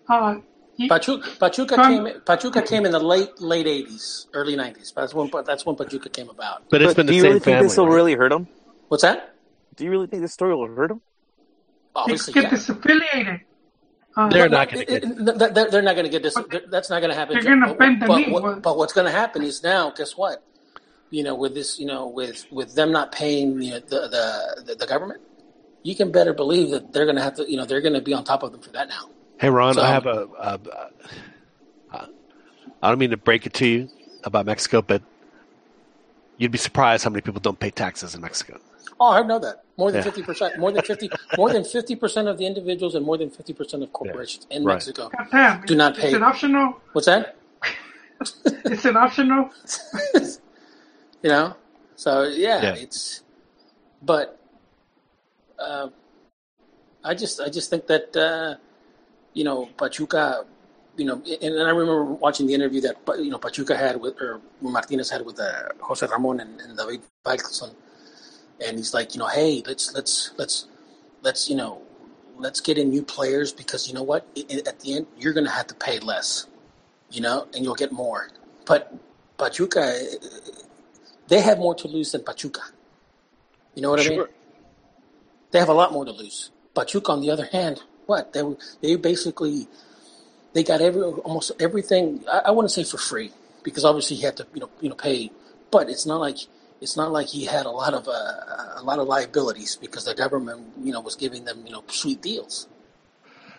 uh, 0.09 0.34
he, 0.76 0.88
Pachuca, 0.88 1.28
Pachuca 1.38 1.74
From- 1.76 2.05
came. 2.07 2.20
Pachuca 2.26 2.62
came 2.62 2.84
in 2.84 2.92
the 2.92 2.99
late 2.99 3.40
late 3.40 3.66
eighties, 3.68 4.26
early 4.34 4.57
nineties. 4.57 4.92
That's 4.95 5.14
when 5.14 5.30
that's 5.47 5.64
when 5.64 5.76
Pachuca 5.76 6.09
came 6.11 6.28
about. 6.28 6.68
But 6.70 6.82
it's 6.82 6.90
But 6.90 6.97
been 6.99 7.07
do 7.07 7.12
the 7.12 7.16
you 7.16 7.22
same 7.22 7.28
really 7.30 7.40
think 7.40 7.62
this 7.62 7.76
will 7.76 7.86
right? 7.86 7.95
really 7.95 8.14
hurt 8.14 8.30
them? 8.30 8.49
What's 8.88 9.03
that? 9.03 9.34
Do 9.76 9.84
you 9.84 9.90
really 9.90 10.09
think 10.09 10.22
this 10.22 10.32
story 10.32 10.55
will 10.55 10.66
hurt 10.66 10.90
him? 10.90 11.01
they 11.95 12.01
Obviously, 12.01 12.32
get 12.32 12.45
yeah. 12.45 12.51
disaffiliated. 12.51 13.40
Uh, 14.16 14.28
They're 14.28 14.49
not 14.49 14.70
going 14.70 14.86
to 14.86 14.92
It- 14.95 15.03
get. 15.03 15.11
it- 15.11 15.38
th- 15.38 15.55
th- 15.55 15.70
They're 15.70 15.82
not 15.82 15.95
going 15.95 16.05
to 16.07 16.11
get 16.11 16.22
this. 16.24 16.34
That's 16.68 16.90
not 16.90 16.99
going 17.01 17.11
to 17.11 17.16
happen. 17.16 17.34
They're 17.34 17.57
gonna 17.57 17.74
bend 17.74 18.03
the 18.03 18.07
but, 18.07 18.16
knee. 18.16 18.30
what- 18.32 18.61
but 18.62 18.76
what's 18.76 18.92
going 18.92 19.07
to 19.07 19.12
happen 19.12 19.42
is 19.42 19.62
now, 19.62 19.90
guess 19.90 20.16
what? 20.16 20.42
You 21.14 21.22
know, 21.22 21.36
with 21.36 21.54
this, 21.54 21.78
you 21.78 21.86
know, 21.86 22.08
with 22.08 22.44
with 22.50 22.74
them 22.74 22.90
not 22.90 23.12
paying 23.12 23.62
you 23.62 23.70
know, 23.70 23.78
the, 23.78 24.00
the 24.08 24.62
the 24.66 24.74
the 24.74 24.86
government, 24.86 25.20
you 25.84 25.94
can 25.94 26.10
better 26.10 26.32
believe 26.32 26.70
that 26.70 26.92
they're 26.92 27.04
going 27.04 27.14
to 27.14 27.22
have 27.22 27.36
to. 27.36 27.48
You 27.48 27.56
know, 27.56 27.64
they're 27.64 27.80
going 27.80 27.94
to 27.94 28.00
be 28.00 28.12
on 28.12 28.24
top 28.24 28.42
of 28.42 28.50
them 28.50 28.60
for 28.60 28.70
that 28.72 28.88
now. 28.88 29.08
Hey, 29.38 29.48
Ron, 29.48 29.74
So- 29.74 29.82
I 29.82 29.90
have 29.92 30.06
a, 30.06 30.26
a, 30.38 30.60
a. 31.92 32.08
I 32.82 32.88
don't 32.88 32.98
mean 32.98 33.10
to 33.10 33.16
break 33.16 33.46
it 33.46 33.54
to 33.54 33.66
you 33.66 33.88
about 34.24 34.44
Mexico, 34.44 34.82
but 34.82 35.02
you'd 36.36 36.50
be 36.50 36.58
surprised 36.58 37.04
how 37.04 37.10
many 37.10 37.20
people 37.22 37.40
don't 37.40 37.60
pay 37.60 37.70
taxes 37.70 38.16
in 38.16 38.20
Mexico. 38.20 38.58
Oh, 38.98 39.12
I 39.12 39.22
know 39.22 39.38
that 39.38 39.62
more 39.78 39.92
than 39.92 40.00
Yeah. 40.00 40.04
fifty 40.10 40.22
percent, 40.24 40.58
more 40.58 40.72
than 40.72 40.82
fifty, 40.82 41.08
more 41.36 41.50
than 41.52 41.62
fifty 41.64 41.94
percent 41.94 42.26
of 42.26 42.38
the 42.38 42.46
individuals 42.46 42.96
and 42.96 43.06
more 43.06 43.18
than 43.18 43.30
fifty 43.30 43.52
percent 43.52 43.84
of 43.84 43.92
corporations 43.92 44.48
in 44.50 44.64
Right. 44.64 44.74
Mexico 44.74 45.10
goddamn, 45.16 45.62
do 45.64 45.76
not 45.76 45.96
pay. 45.96 46.08
It's 46.08 46.16
an 46.16 46.24
optional? 46.24 46.80
What's 46.92 47.06
that? 47.06 47.36
it's 48.64 48.84
an 48.84 48.96
optional? 48.96 49.50
you 51.24 51.30
know 51.30 51.56
so 51.96 52.24
yeah, 52.24 52.62
Yeah. 52.62 52.74
it's 52.84 53.22
but 54.02 54.38
uh, 55.58 55.88
i 57.02 57.14
just 57.14 57.40
i 57.40 57.48
just 57.48 57.70
think 57.70 57.86
that 57.86 58.14
uh, 58.16 58.56
you 59.32 59.42
know 59.44 59.66
pachuca 59.78 60.44
you 60.96 61.06
know 61.06 61.14
and, 61.42 61.54
and 61.58 61.66
i 61.66 61.70
remember 61.70 62.04
watching 62.04 62.46
the 62.46 62.54
interview 62.54 62.80
that 62.82 62.96
you 63.18 63.30
know 63.30 63.38
pachuca 63.38 63.76
had 63.76 64.00
with 64.00 64.20
or 64.20 64.40
martinez 64.60 65.08
had 65.10 65.24
with 65.24 65.40
uh, 65.40 65.70
jose 65.80 66.06
ramon 66.06 66.40
and, 66.40 66.60
and 66.60 66.76
david 66.76 67.00
Faitelson. 67.24 67.72
and 68.64 68.76
he's 68.76 68.92
like 68.92 69.14
you 69.14 69.18
know 69.18 69.28
hey 69.28 69.62
let's 69.66 69.94
let's 69.94 70.32
let's 70.36 70.66
let's 71.22 71.48
you 71.48 71.56
know 71.56 71.80
let's 72.38 72.60
get 72.60 72.76
in 72.76 72.90
new 72.90 73.02
players 73.02 73.52
because 73.52 73.88
you 73.88 73.94
know 73.94 74.02
what 74.02 74.26
at 74.68 74.78
the 74.80 74.96
end 74.96 75.06
you're 75.18 75.32
going 75.32 75.46
to 75.46 75.50
have 75.50 75.66
to 75.66 75.74
pay 75.74 75.98
less 76.00 76.46
you 77.10 77.20
know 77.20 77.46
and 77.54 77.64
you'll 77.64 77.74
get 77.84 77.92
more 77.92 78.28
but 78.66 78.92
pachuca 79.38 79.98
they 81.28 81.40
have 81.40 81.58
more 81.58 81.74
to 81.76 81.88
lose 81.88 82.12
than 82.12 82.22
Pachuca. 82.24 82.60
You 83.74 83.82
know 83.82 83.90
what 83.90 84.00
I 84.00 84.08
mean? 84.08 84.24
They 85.50 85.58
have 85.58 85.68
a 85.68 85.74
lot 85.74 85.92
more 85.92 86.04
to 86.04 86.10
lose. 86.12 86.50
Pachuca, 86.74 87.12
on 87.12 87.20
the 87.20 87.30
other 87.30 87.46
hand, 87.46 87.82
what 88.06 88.32
they 88.32 88.42
they 88.82 88.96
basically 88.96 89.68
they 90.52 90.62
got 90.62 90.80
every 90.80 91.02
almost 91.02 91.52
everything. 91.60 92.24
I, 92.30 92.42
I 92.46 92.50
wouldn't 92.50 92.72
say 92.72 92.84
for 92.84 92.98
free 92.98 93.32
because 93.62 93.84
obviously 93.84 94.16
he 94.16 94.22
had 94.22 94.36
to 94.38 94.46
you 94.54 94.60
know 94.60 94.70
you 94.80 94.88
know 94.88 94.94
pay, 94.96 95.30
but 95.70 95.88
it's 95.88 96.06
not 96.06 96.20
like 96.20 96.38
it's 96.80 96.96
not 96.96 97.12
like 97.12 97.28
he 97.28 97.44
had 97.46 97.66
a 97.66 97.70
lot 97.70 97.94
of 97.94 98.08
uh, 98.08 98.12
a 98.76 98.82
lot 98.82 98.98
of 98.98 99.06
liabilities 99.08 99.76
because 99.76 100.04
the 100.04 100.14
government 100.14 100.72
you 100.82 100.92
know 100.92 101.00
was 101.00 101.16
giving 101.16 101.44
them 101.44 101.62
you 101.66 101.72
know 101.72 101.82
sweet 101.88 102.20
deals. 102.20 102.68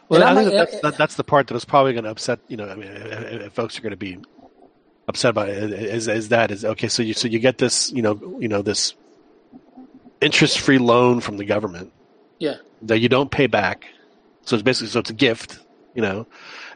Well, 0.08 0.22
And 0.22 0.30
I 0.38 0.44
think 0.44 0.54
like- 0.54 0.54
eh, 0.54 0.58
that's, 0.66 0.76
eh, 0.76 0.80
that, 0.84 0.98
that's 0.98 1.16
the 1.16 1.24
part 1.24 1.48
that 1.48 1.56
is 1.56 1.66
probably 1.66 1.94
going 1.94 2.04
to 2.04 2.12
upset. 2.12 2.40
You 2.48 2.58
know, 2.58 2.70
I 2.70 2.76
mean, 2.76 2.90
if, 2.90 3.42
if 3.48 3.54
folks 3.54 3.80
are 3.80 3.82
going 3.82 3.92
to 3.92 3.98
be 3.98 4.20
upset 5.08 5.30
about 5.30 5.50
it, 5.50 5.72
is 5.72 6.08
is 6.08 6.30
that 6.30 6.52
is 6.52 6.66
okay. 6.66 6.88
So 6.88 7.04
you 7.04 7.14
so 7.14 7.28
you 7.28 7.40
get 7.40 7.58
this, 7.58 7.92
you 7.92 8.02
know, 8.02 8.38
you 8.40 8.48
know 8.48 8.62
this 8.62 8.94
interest 10.22 10.60
free 10.60 10.78
loan 10.78 11.22
from 11.22 11.38
the 11.38 11.46
government 11.46 11.92
Yeah, 12.40 12.56
that 12.84 13.00
you 13.00 13.10
don't 13.10 13.32
pay 13.32 13.48
back. 13.48 13.86
So 14.44 14.56
it's 14.56 14.64
basically 14.64 14.90
so 14.90 15.00
it's 15.00 15.10
a 15.10 15.14
gift, 15.14 15.60
you 15.94 16.02
know, 16.02 16.28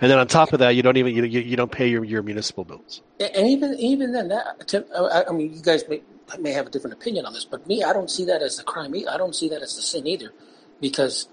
and 0.01 0.09
then 0.09 0.17
on 0.17 0.27
top 0.27 0.53
of 0.53 0.59
that, 0.59 0.71
you 0.71 0.81
don't 0.81 0.97
even 0.97 1.13
you 1.15 1.23
you, 1.23 1.55
don't 1.55 1.71
pay 1.71 1.87
your, 1.87 2.03
your 2.03 2.23
municipal 2.23 2.63
bills. 2.63 3.01
And 3.19 3.47
even 3.47 3.75
even 3.75 4.11
then, 4.11 4.29
that 4.29 4.67
to, 4.69 4.85
I, 4.95 5.29
I 5.29 5.31
mean, 5.31 5.53
you 5.53 5.61
guys 5.61 5.83
may 5.87 6.01
may 6.39 6.51
have 6.51 6.67
a 6.67 6.69
different 6.69 6.93
opinion 6.93 7.25
on 7.25 7.33
this, 7.33 7.45
but 7.45 7.67
me, 7.67 7.83
I 7.83 7.93
don't 7.93 8.09
see 8.09 8.25
that 8.25 8.41
as 8.41 8.59
a 8.59 8.63
crime. 8.63 8.93
I 9.09 9.17
don't 9.17 9.35
see 9.35 9.49
that 9.49 9.61
as 9.61 9.77
a 9.77 9.81
sin 9.81 10.07
either, 10.07 10.31
because, 10.79 11.27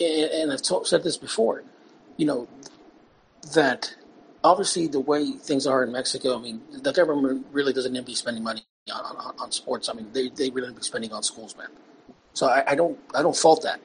and 0.00 0.52
I've 0.52 0.62
told, 0.62 0.86
said 0.86 1.02
this 1.02 1.18
before, 1.18 1.62
you 2.16 2.26
know, 2.26 2.48
that 3.54 3.94
obviously 4.42 4.86
the 4.86 5.00
way 5.00 5.32
things 5.32 5.66
are 5.66 5.82
in 5.84 5.92
Mexico, 5.92 6.38
I 6.38 6.40
mean, 6.40 6.62
the 6.70 6.92
government 6.92 7.46
really 7.52 7.72
doesn't 7.72 7.92
need 7.92 8.00
to 8.00 8.04
be 8.04 8.14
spending 8.14 8.42
money 8.42 8.62
on, 8.92 9.16
on, 9.16 9.34
on 9.38 9.52
sports. 9.52 9.88
I 9.88 9.92
mean, 9.94 10.08
they, 10.12 10.28
they 10.28 10.50
really 10.50 10.72
be 10.72 10.82
spending 10.82 11.12
on 11.12 11.22
schools, 11.22 11.56
man. 11.56 11.68
So 12.32 12.46
I, 12.46 12.72
I 12.72 12.74
don't 12.74 12.98
I 13.14 13.22
don't 13.22 13.36
fault 13.36 13.62
that. 13.62 13.80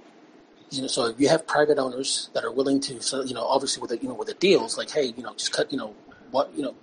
You 0.71 0.81
know, 0.81 0.87
so 0.87 1.07
if 1.07 1.19
you 1.19 1.29
have 1.29 1.45
private 1.47 1.77
owners 1.77 2.29
that 2.33 2.43
are 2.43 2.51
willing 2.51 2.79
to, 2.81 3.01
so, 3.01 3.23
you 3.23 3.33
know, 3.33 3.45
obviously 3.45 3.81
with 3.81 3.91
the, 3.91 3.97
you 3.97 4.07
know 4.07 4.13
with 4.13 4.27
the 4.27 4.33
deals, 4.35 4.77
like 4.77 4.91
hey, 4.91 5.13
you 5.17 5.23
know, 5.23 5.33
just 5.33 5.51
cut, 5.51 5.71
you 5.71 5.77
know, 5.77 5.95
what 6.31 6.51
you 6.55 6.63
know, 6.63 6.75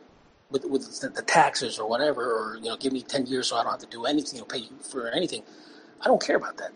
with 0.50 0.64
with 0.64 1.00
the, 1.00 1.08
the 1.08 1.22
taxes 1.22 1.78
or 1.78 1.88
whatever, 1.88 2.22
or 2.22 2.56
you 2.56 2.64
know, 2.68 2.76
give 2.76 2.92
me 2.92 3.02
ten 3.02 3.26
years 3.26 3.48
so 3.48 3.56
I 3.56 3.62
don't 3.62 3.72
have 3.72 3.80
to 3.80 3.86
do 3.86 4.06
anything, 4.06 4.36
you 4.36 4.40
know, 4.40 4.46
pay 4.46 4.64
for 4.82 5.08
anything. 5.08 5.42
I 6.00 6.06
don't 6.06 6.22
care 6.22 6.36
about 6.36 6.56
that. 6.58 6.72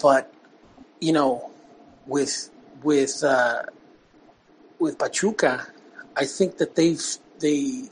But 0.00 0.32
you 1.00 1.12
know, 1.12 1.50
with 2.06 2.50
with 2.82 3.22
uh, 3.24 3.64
with 4.80 4.98
Pachuca, 4.98 5.66
I 6.16 6.24
think 6.24 6.58
that 6.58 6.74
they've 6.74 7.02
they 7.38 7.84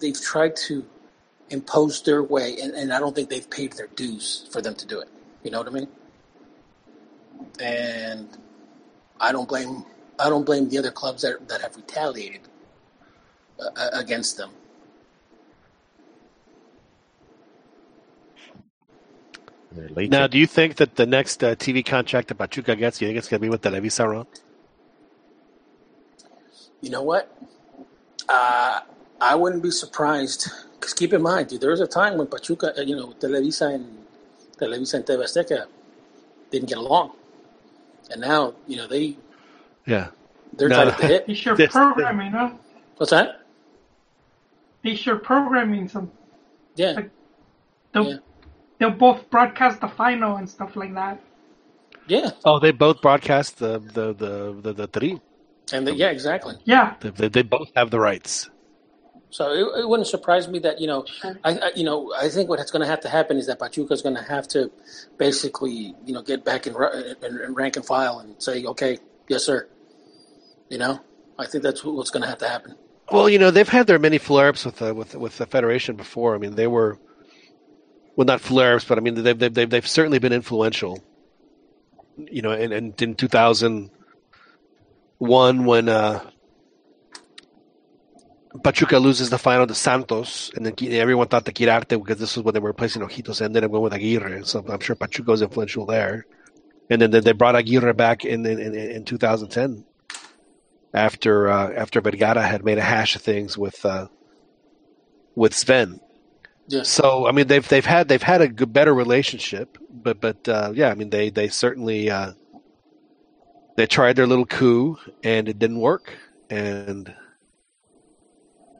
they've 0.00 0.20
tried 0.20 0.56
to 0.68 0.84
impose 1.50 2.02
their 2.02 2.22
way, 2.22 2.56
and, 2.60 2.74
and 2.74 2.92
I 2.92 2.98
don't 2.98 3.14
think 3.14 3.30
they've 3.30 3.48
paid 3.48 3.72
their 3.74 3.86
dues 3.88 4.48
for 4.50 4.60
them 4.60 4.74
to 4.74 4.86
do 4.86 5.00
it. 5.00 5.08
You 5.44 5.50
know 5.50 5.58
what 5.58 5.68
I 5.68 5.70
mean? 5.70 5.88
And 7.60 8.28
I 9.20 9.32
don't 9.32 9.48
blame 9.48 9.84
I 10.18 10.28
don't 10.28 10.44
blame 10.44 10.68
the 10.68 10.78
other 10.78 10.90
clubs 10.90 11.22
that 11.22 11.48
that 11.48 11.62
have 11.62 11.76
retaliated 11.76 12.42
uh, 13.58 13.90
against 13.92 14.36
them. 14.36 14.50
Now, 19.74 20.26
do 20.26 20.38
you 20.38 20.46
think 20.46 20.76
that 20.76 20.96
the 20.96 21.06
next 21.06 21.42
uh, 21.42 21.54
TV 21.54 21.82
contract 21.82 22.28
that 22.28 22.34
Pachuca 22.34 22.76
gets, 22.76 23.00
you 23.00 23.08
think 23.08 23.16
it's 23.16 23.28
going 23.28 23.40
to 23.40 23.42
be 23.42 23.48
with 23.48 23.62
Televisa, 23.62 24.06
Ron? 24.06 24.26
You 26.82 26.90
know 26.90 27.02
what? 27.02 27.34
Uh, 28.28 28.80
I 29.20 29.34
wouldn't 29.34 29.62
be 29.62 29.70
surprised. 29.70 30.50
Because 30.74 30.92
keep 30.94 31.12
in 31.12 31.22
mind, 31.22 31.48
dude, 31.48 31.60
there 31.60 31.70
was 31.70 31.80
a 31.80 31.86
time 31.86 32.18
when 32.18 32.26
Pachuca, 32.26 32.76
uh, 32.76 32.82
you 32.82 32.96
know, 32.96 33.14
Televisa 33.20 33.72
and 33.74 34.04
Televisa 34.60 34.94
and 34.94 35.06
TV 35.06 35.22
Azteca 35.22 35.66
didn't 36.50 36.68
get 36.68 36.78
along, 36.78 37.12
and 38.10 38.20
now 38.20 38.52
you 38.66 38.76
know 38.76 38.86
they, 38.88 39.16
yeah, 39.86 40.08
they're 40.56 40.68
No, 40.68 40.76
tied 40.76 40.84
no. 40.88 40.90
at 40.92 40.98
the 40.98 41.06
hip. 41.06 41.26
They 41.28 41.34
sure 41.34 41.56
This- 41.56 41.70
programming, 41.72 42.32
huh? 42.32 42.50
What's 42.96 43.10
that? 43.10 43.42
They 44.82 44.96
sure 44.96 45.16
programming 45.16 45.88
some. 45.88 46.10
Yeah, 46.74 47.02
They'll, 47.92 48.08
Yeah. 48.10 48.16
they'll 48.78 48.90
both 48.90 49.30
broadcast 49.30 49.80
the 49.80 49.88
final 49.88 50.36
and 50.36 50.48
stuff 50.50 50.74
like 50.74 50.94
that. 50.94 51.20
yeah, 52.08 52.30
Oh, 52.44 52.58
they 52.58 52.72
both 52.72 53.00
broadcast 53.00 53.58
the 53.60 53.78
the 53.78 54.12
the 54.12 54.32
the, 54.60 54.72
the 54.72 54.86
three. 54.88 55.20
And 55.72 55.86
the, 55.86 55.94
yeah, 55.94 56.10
exactly. 56.10 56.54
Yeah, 56.64 56.94
They, 57.00 57.10
they, 57.10 57.28
they 57.28 57.42
both 57.42 57.70
have 57.76 57.90
the 57.90 58.00
rights. 58.00 58.50
So 59.30 59.50
it, 59.50 59.80
it 59.80 59.88
wouldn't 59.88 60.08
surprise 60.08 60.46
me 60.46 60.58
that 60.60 60.78
you 60.80 60.86
know, 60.86 61.06
I, 61.24 61.52
I 61.52 61.70
you 61.74 61.84
know, 61.84 62.12
I 62.14 62.28
think 62.28 62.50
what's 62.50 62.70
going 62.70 62.82
to 62.82 62.88
have 62.88 63.00
to 63.00 63.08
happen 63.08 63.38
is 63.38 63.46
that 63.46 63.58
Pachuca 63.58 63.94
is 63.94 64.02
going 64.02 64.16
to 64.16 64.22
have 64.22 64.46
to 64.48 64.70
basically 65.18 65.94
you 66.04 66.12
know 66.12 66.22
get 66.22 66.44
back 66.44 66.66
in, 66.66 66.74
in, 66.74 67.40
in 67.40 67.54
rank 67.54 67.76
and 67.76 67.84
file 67.84 68.18
and 68.18 68.40
say, 68.42 68.64
okay, 68.64 68.98
yes, 69.28 69.44
sir. 69.44 69.68
You 70.68 70.78
know, 70.78 71.00
I 71.38 71.46
think 71.46 71.64
that's 71.64 71.82
what's 71.82 72.10
going 72.10 72.22
to 72.22 72.28
have 72.28 72.38
to 72.38 72.48
happen. 72.48 72.76
Well, 73.10 73.28
you 73.28 73.38
know, 73.38 73.50
they've 73.50 73.68
had 73.68 73.86
their 73.86 73.98
many 73.98 74.18
flare-ups 74.18 74.64
with 74.64 74.76
the, 74.76 74.94
with 74.94 75.14
with 75.14 75.38
the 75.38 75.46
federation 75.46 75.96
before. 75.96 76.34
I 76.34 76.38
mean, 76.38 76.54
they 76.54 76.66
were 76.66 76.98
well, 78.16 78.26
not 78.26 78.40
flare-ups, 78.42 78.84
but 78.84 78.98
I 78.98 79.00
mean, 79.00 79.22
they've 79.22 79.38
they've 79.38 79.52
they've, 79.52 79.70
they've 79.70 79.88
certainly 79.88 80.18
been 80.18 80.32
influential. 80.32 81.02
You 82.18 82.42
know, 82.42 82.50
and, 82.50 82.72
and 82.72 83.02
in 83.02 83.14
two 83.14 83.28
thousand 83.28 83.90
one, 85.22 85.64
when 85.64 85.88
uh, 85.88 86.20
Pachuca 88.62 88.98
loses 88.98 89.30
the 89.30 89.38
final 89.38 89.66
to 89.66 89.74
Santos, 89.74 90.50
and 90.54 90.66
then 90.66 90.74
everyone 90.92 91.28
thought 91.28 91.44
the 91.44 91.52
Quirarte 91.52 91.88
because 91.90 92.18
this 92.18 92.36
was 92.36 92.44
when 92.44 92.52
they 92.54 92.60
were 92.60 92.70
replacing 92.70 93.02
Ojitos, 93.02 93.40
and 93.40 93.46
ended 93.46 93.64
up 93.64 93.70
going 93.70 93.82
with 93.84 93.94
Aguirre. 93.94 94.42
So 94.44 94.64
I'm 94.68 94.80
sure 94.80 94.96
Pachuca 94.96 95.30
was 95.30 95.42
influential 95.42 95.86
there. 95.86 96.26
And 96.90 97.00
then 97.00 97.10
they- 97.12 97.20
they 97.20 97.32
brought 97.32 97.56
Aguirre 97.56 97.94
back 97.94 98.24
in 98.24 98.44
in, 98.44 98.58
in, 98.60 98.74
in 98.74 99.04
2010 99.04 99.84
after 100.92 101.48
uh, 101.48 101.72
after 101.72 102.00
Vergara 102.02 102.42
had 102.42 102.64
made 102.64 102.78
a 102.78 102.82
hash 102.82 103.16
of 103.16 103.22
things 103.22 103.56
with 103.56 103.84
uh, 103.86 104.08
with 105.34 105.54
Sven. 105.54 106.00
Yes. 106.68 106.88
So 106.90 107.26
I 107.26 107.32
mean 107.32 107.46
they've 107.46 107.66
they've 107.66 107.86
had 107.86 108.08
they've 108.08 108.22
had 108.22 108.42
a 108.42 108.48
good, 108.48 108.72
better 108.72 108.92
relationship, 108.94 109.78
but 109.90 110.20
but 110.20 110.46
uh, 110.48 110.72
yeah, 110.74 110.90
I 110.90 110.94
mean 110.94 111.08
they 111.10 111.30
they 111.30 111.48
certainly 111.48 112.10
uh, 112.10 112.32
they 113.76 113.86
tried 113.86 114.16
their 114.16 114.26
little 114.26 114.46
coup 114.46 114.98
and 115.22 115.48
it 115.48 115.58
didn't 115.58 115.80
work, 115.80 116.12
and 116.50 117.14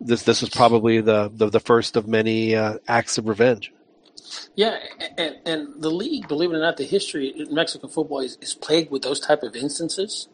this 0.01 0.23
this 0.23 0.41
was 0.41 0.51
probably 0.51 1.01
the 1.01 1.31
the, 1.35 1.49
the 1.49 1.61
first 1.61 1.97
of 1.97 2.07
many 2.07 2.55
uh, 2.55 2.79
acts 2.89 3.19
of 3.19 3.29
revenge. 3.29 3.73
Yeah, 4.55 4.79
and, 5.19 5.37
and 5.45 5.83
the 5.83 5.91
league, 5.91 6.29
believe 6.29 6.53
it 6.53 6.57
or 6.57 6.61
not, 6.61 6.77
the 6.77 6.85
history 6.85 7.29
in 7.29 7.55
Mexican 7.55 7.89
football 7.89 8.21
is, 8.21 8.39
is 8.41 8.55
plagued 8.55 8.91
with 8.91 9.03
those 9.03 9.21
type 9.21 9.43
of 9.43 9.55
instances 9.57 10.29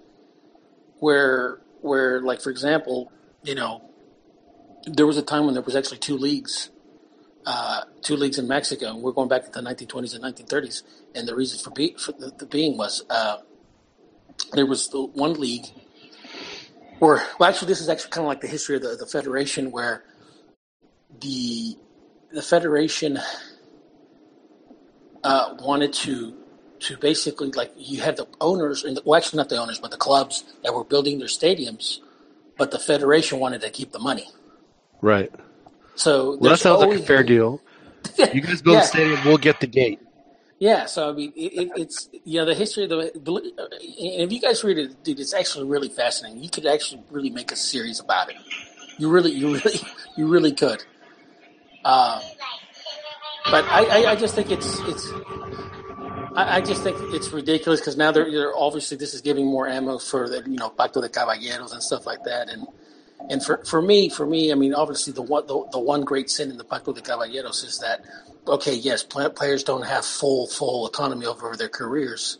where 0.99 1.59
where 1.81 2.21
like 2.21 2.41
for 2.41 2.51
example, 2.51 3.13
you 3.43 3.55
know, 3.55 3.83
there 4.87 5.07
was 5.07 5.17
a 5.17 5.23
time 5.23 5.45
when 5.45 5.55
there 5.55 5.63
was 5.63 5.77
actually 5.77 5.99
two 5.99 6.17
leagues, 6.17 6.71
uh, 7.47 7.83
two 8.03 8.17
leagues 8.17 8.39
in 8.39 8.49
Mexico. 8.49 8.97
We're 8.97 9.13
going 9.13 9.29
back 9.29 9.45
to 9.45 9.51
the 9.51 9.61
1920s 9.61 10.15
and 10.15 10.25
1930s, 10.25 10.83
and 11.15 11.29
the 11.29 11.35
reason 11.35 11.59
for, 11.59 11.71
be, 11.71 11.95
for 11.99 12.13
the, 12.13 12.33
the 12.37 12.47
being 12.47 12.77
was 12.77 13.05
uh, 13.11 13.39
there 14.53 14.67
was 14.67 14.89
the 14.89 15.03
one 15.03 15.35
league 15.35 15.67
where 16.99 17.23
well, 17.39 17.49
actually, 17.49 17.69
this 17.69 17.81
is 17.81 17.89
actually 17.89 18.11
kind 18.11 18.25
of 18.25 18.29
like 18.29 18.41
the 18.41 18.49
history 18.49 18.77
of 18.77 18.83
the, 18.83 18.97
the 18.97 19.07
federation 19.07 19.71
where 19.71 20.05
the 21.21 21.77
the 22.33 22.43
federation 22.43 23.19
uh, 25.25 25.55
wanted 25.61 25.93
to 25.93 26.35
to 26.81 26.97
basically 26.97 27.51
like 27.53 27.73
you 27.77 28.01
had 28.01 28.17
the 28.17 28.27
owners 28.41 28.85
and 28.85 28.97
the, 28.97 29.03
well 29.05 29.17
actually 29.17 29.37
not 29.39 29.49
the 29.49 29.57
owners 29.57 29.79
but 29.79 29.91
the 29.91 29.97
clubs 29.97 30.45
that 30.63 30.73
were 30.75 30.85
building 30.85 31.19
their 31.19 31.29
stadiums 31.29 31.99
but 32.57 32.71
the 32.71 32.79
federation 32.79 33.39
wanted 33.41 33.61
to 33.61 33.71
keep 33.71 33.93
the 33.93 33.99
money 33.99 34.27
Right. 35.01 35.33
so 35.95 36.37
Well, 36.39 36.51
that 36.51 36.59
sounds 36.59 36.81
like 36.81 36.95
a 36.95 36.99
fair 37.03 37.23
deal. 37.23 37.61
You 38.35 38.41
guys 38.41 38.63
build 38.63 38.75
Yeah. 38.75 38.81
the 38.81 38.87
stadium, 38.87 39.21
we'll 39.25 39.39
get 39.39 39.61
the 39.61 39.67
gate. 39.67 40.01
Yeah 40.59 40.87
so 40.87 41.11
i 41.11 41.13
mean 41.13 41.33
it, 41.37 41.53
it, 41.53 41.71
it's 41.77 42.09
you 42.25 42.39
know 42.39 42.45
the 42.45 42.55
history 42.55 42.85
of 42.85 42.91
the 42.91 43.13
if 43.81 44.33
you 44.33 44.41
guys 44.41 44.65
read 44.65 44.79
it 44.79 45.03
dude 45.05 45.21
it's 45.21 45.35
actually 45.35 45.67
really 45.67 45.89
fascinating. 45.89 46.43
You 46.43 46.51
could 46.51 46.67
actually 46.67 47.03
really 47.11 47.31
make 47.31 47.53
a 47.53 47.57
series 47.57 48.01
about 48.01 48.31
it. 48.31 48.37
You 48.99 49.11
really 49.11 49.33
you 49.33 49.55
really 49.55 49.81
you 50.17 50.27
really 50.27 50.53
could. 50.53 50.83
Um, 51.85 52.21
but 53.51 53.65
I, 53.65 53.85
I, 53.85 54.11
I 54.13 54.17
just 54.17 54.35
think 54.35 54.51
it's 54.51 54.79
it's 54.81 55.11
I, 56.37 56.57
I 56.57 56.61
just 56.61 56.83
think 56.83 56.97
it's 57.15 57.33
ridiculous 57.33 57.81
because 57.81 57.97
now 57.97 58.13
they're, 58.13 58.31
they're 58.31 58.57
obviously 58.57 58.97
this 58.97 59.15
is 59.15 59.21
giving 59.21 59.47
more 59.47 59.67
ammo 59.69 59.99
for 59.99 60.29
the 60.29 60.43
you 60.49 60.59
know 60.59 60.71
Pacto 60.71 61.01
de 61.01 61.09
Caballeros 61.09 61.73
and 61.73 61.83
stuff 61.83 62.07
like 62.07 62.25
that. 62.25 62.49
And 62.49 62.67
and 63.31 63.45
for, 63.45 63.65
for 63.65 63.83
me 63.83 64.09
for 64.09 64.27
me 64.27 64.53
I 64.53 64.55
mean 64.55 64.75
obviously 64.75 65.13
the 65.13 65.23
one 65.23 65.47
the, 65.47 65.67
the 65.73 65.81
one 65.81 66.03
great 66.03 66.31
sin 66.31 66.51
in 66.51 66.59
the 66.59 66.65
Pacto 66.65 66.95
de 66.95 67.01
Caballeros 67.01 67.65
is 67.65 67.79
that 67.79 68.05
okay 68.49 68.75
yes 68.75 69.03
pla- 69.03 69.29
players 69.29 69.63
don't 69.65 69.87
have 69.87 70.05
full 70.05 70.47
full 70.47 70.87
autonomy 70.87 71.27
over 71.27 71.57
their 71.57 71.69
careers 71.69 72.39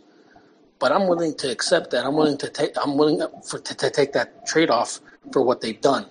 but 0.79 0.93
I'm 0.93 1.09
willing 1.09 1.35
to 1.37 1.51
accept 1.51 1.91
that 1.91 2.05
I'm 2.05 2.15
willing 2.15 2.39
to 2.39 2.49
take 2.49 2.73
I'm 2.83 2.97
willing 2.97 3.21
for 3.49 3.59
to, 3.59 3.75
to 3.75 3.91
take 3.91 4.13
that 4.13 4.47
trade 4.47 4.71
off 4.71 5.01
for 5.33 5.43
what 5.43 5.61
they've 5.61 5.81
done 5.81 6.07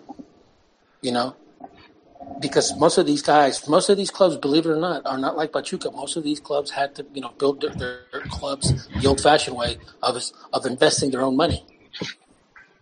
you 1.02 1.12
know 1.12 1.36
because 2.40 2.76
most 2.78 2.98
of 2.98 3.06
these 3.06 3.22
guys, 3.22 3.68
most 3.68 3.90
of 3.90 3.98
these 3.98 4.12
clubs, 4.12 4.38
believe 4.38 4.66
it 4.66 4.70
or 4.70 4.76
not, 4.76 5.06
are 5.06 5.18
not 5.18 5.38
like 5.38 5.52
Pachuca. 5.52 5.92
Most 5.92 6.18
of 6.18 6.24
these 6.24 6.40
clubs 6.40 6.72
had 6.72 6.96
to, 6.96 7.06
you 7.14 7.22
know, 7.22 7.32
build 7.38 7.62
their, 7.62 7.72
their 7.72 8.22
clubs 8.30 8.88
the 8.88 9.08
old-fashioned 9.08 9.56
way 9.56 9.78
of 10.04 10.22
of 10.54 10.66
investing 10.66 11.12
their 11.12 11.22
own 11.22 11.36
money. 11.36 11.66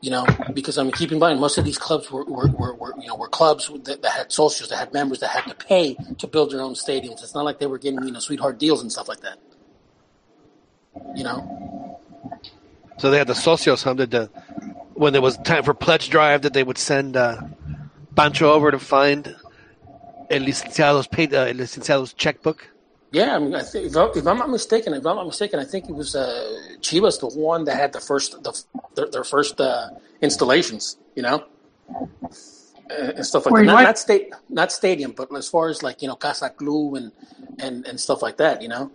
You 0.01 0.11
know, 0.11 0.25
because 0.53 0.77
I 0.77 0.83
mean, 0.83 0.91
keep 0.91 1.11
in 1.11 1.19
mind, 1.19 1.39
most 1.39 1.57
of 1.57 1.65
these 1.65 1.77
clubs 1.79 2.11
were, 2.11 2.25
were, 2.25 2.47
were, 2.47 2.75
were 2.75 2.93
you 2.99 3.07
know 3.07 3.15
were 3.15 3.29
clubs 3.29 3.71
that, 3.85 4.01
that 4.01 4.11
had 4.11 4.29
socios, 4.29 4.69
that 4.69 4.77
had 4.77 4.93
members, 4.93 5.19
that 5.21 5.29
had 5.29 5.45
to 5.45 5.55
pay 5.55 5.95
to 6.19 6.27
build 6.27 6.51
their 6.51 6.61
own 6.61 6.73
stadiums. 6.73 7.23
It's 7.23 7.33
not 7.33 7.45
like 7.45 7.59
they 7.59 7.65
were 7.65 7.79
getting 7.79 8.03
you 8.03 8.11
know 8.11 8.19
sweetheart 8.19 8.59
deals 8.59 8.81
and 8.81 8.91
stuff 8.91 9.07
like 9.07 9.21
that. 9.21 9.39
You 11.15 11.23
know, 11.23 11.99
So 12.97 13.11
they 13.11 13.17
had 13.17 13.27
the 13.27 13.33
socios, 13.33 13.83
huh? 13.83 13.93
That 13.95 14.11
the, 14.11 14.29
when 14.93 15.13
there 15.13 15.21
was 15.21 15.37
time 15.37 15.63
for 15.63 15.73
pledge 15.73 16.09
drive, 16.09 16.43
that 16.43 16.53
they 16.53 16.63
would 16.63 16.77
send 16.77 17.17
uh, 17.17 17.41
Pancho 18.15 18.51
over 18.51 18.71
to 18.71 18.79
find 18.79 19.35
El 20.29 20.41
Licenciado's, 20.41 21.07
uh, 21.07 21.39
El 21.39 21.55
Licenciado's 21.55 22.13
checkbook. 22.13 22.69
Yeah, 23.11 23.35
I 23.35 23.39
mean, 23.39 23.55
I 23.55 23.63
think, 23.63 23.87
if, 23.87 23.95
I, 23.95 24.05
if 24.15 24.27
I'm 24.27 24.37
not 24.37 24.49
mistaken, 24.49 24.93
if 24.93 25.05
I'm 25.05 25.15
not 25.15 25.25
mistaken, 25.25 25.59
I 25.59 25.65
think 25.65 25.89
it 25.89 25.95
was 25.95 26.15
uh, 26.15 26.59
Chivas 26.81 27.19
the 27.19 27.27
one 27.27 27.63
that 27.65 27.77
had 27.77 27.93
the 27.93 28.01
first 28.01 28.43
the, 28.43 28.53
their, 28.95 29.07
their 29.07 29.23
first 29.23 29.61
uh, 29.61 29.89
installations, 30.21 30.97
you 31.15 31.23
know, 31.23 31.45
and 32.89 33.25
stuff 33.25 33.45
like 33.45 33.55
Wait, 33.55 33.65
that. 33.65 33.73
Not, 33.73 33.83
not 33.83 33.99
state, 33.99 34.33
not 34.49 34.71
stadium, 34.71 35.13
but 35.13 35.33
as 35.35 35.47
far 35.47 35.69
as 35.69 35.81
like 35.83 36.01
you 36.01 36.07
know, 36.07 36.15
Casa 36.15 36.49
Club 36.49 36.95
and 36.95 37.11
and 37.59 37.85
and 37.87 37.99
stuff 37.99 38.21
like 38.21 38.37
that, 38.37 38.61
you 38.61 38.67
know. 38.69 38.91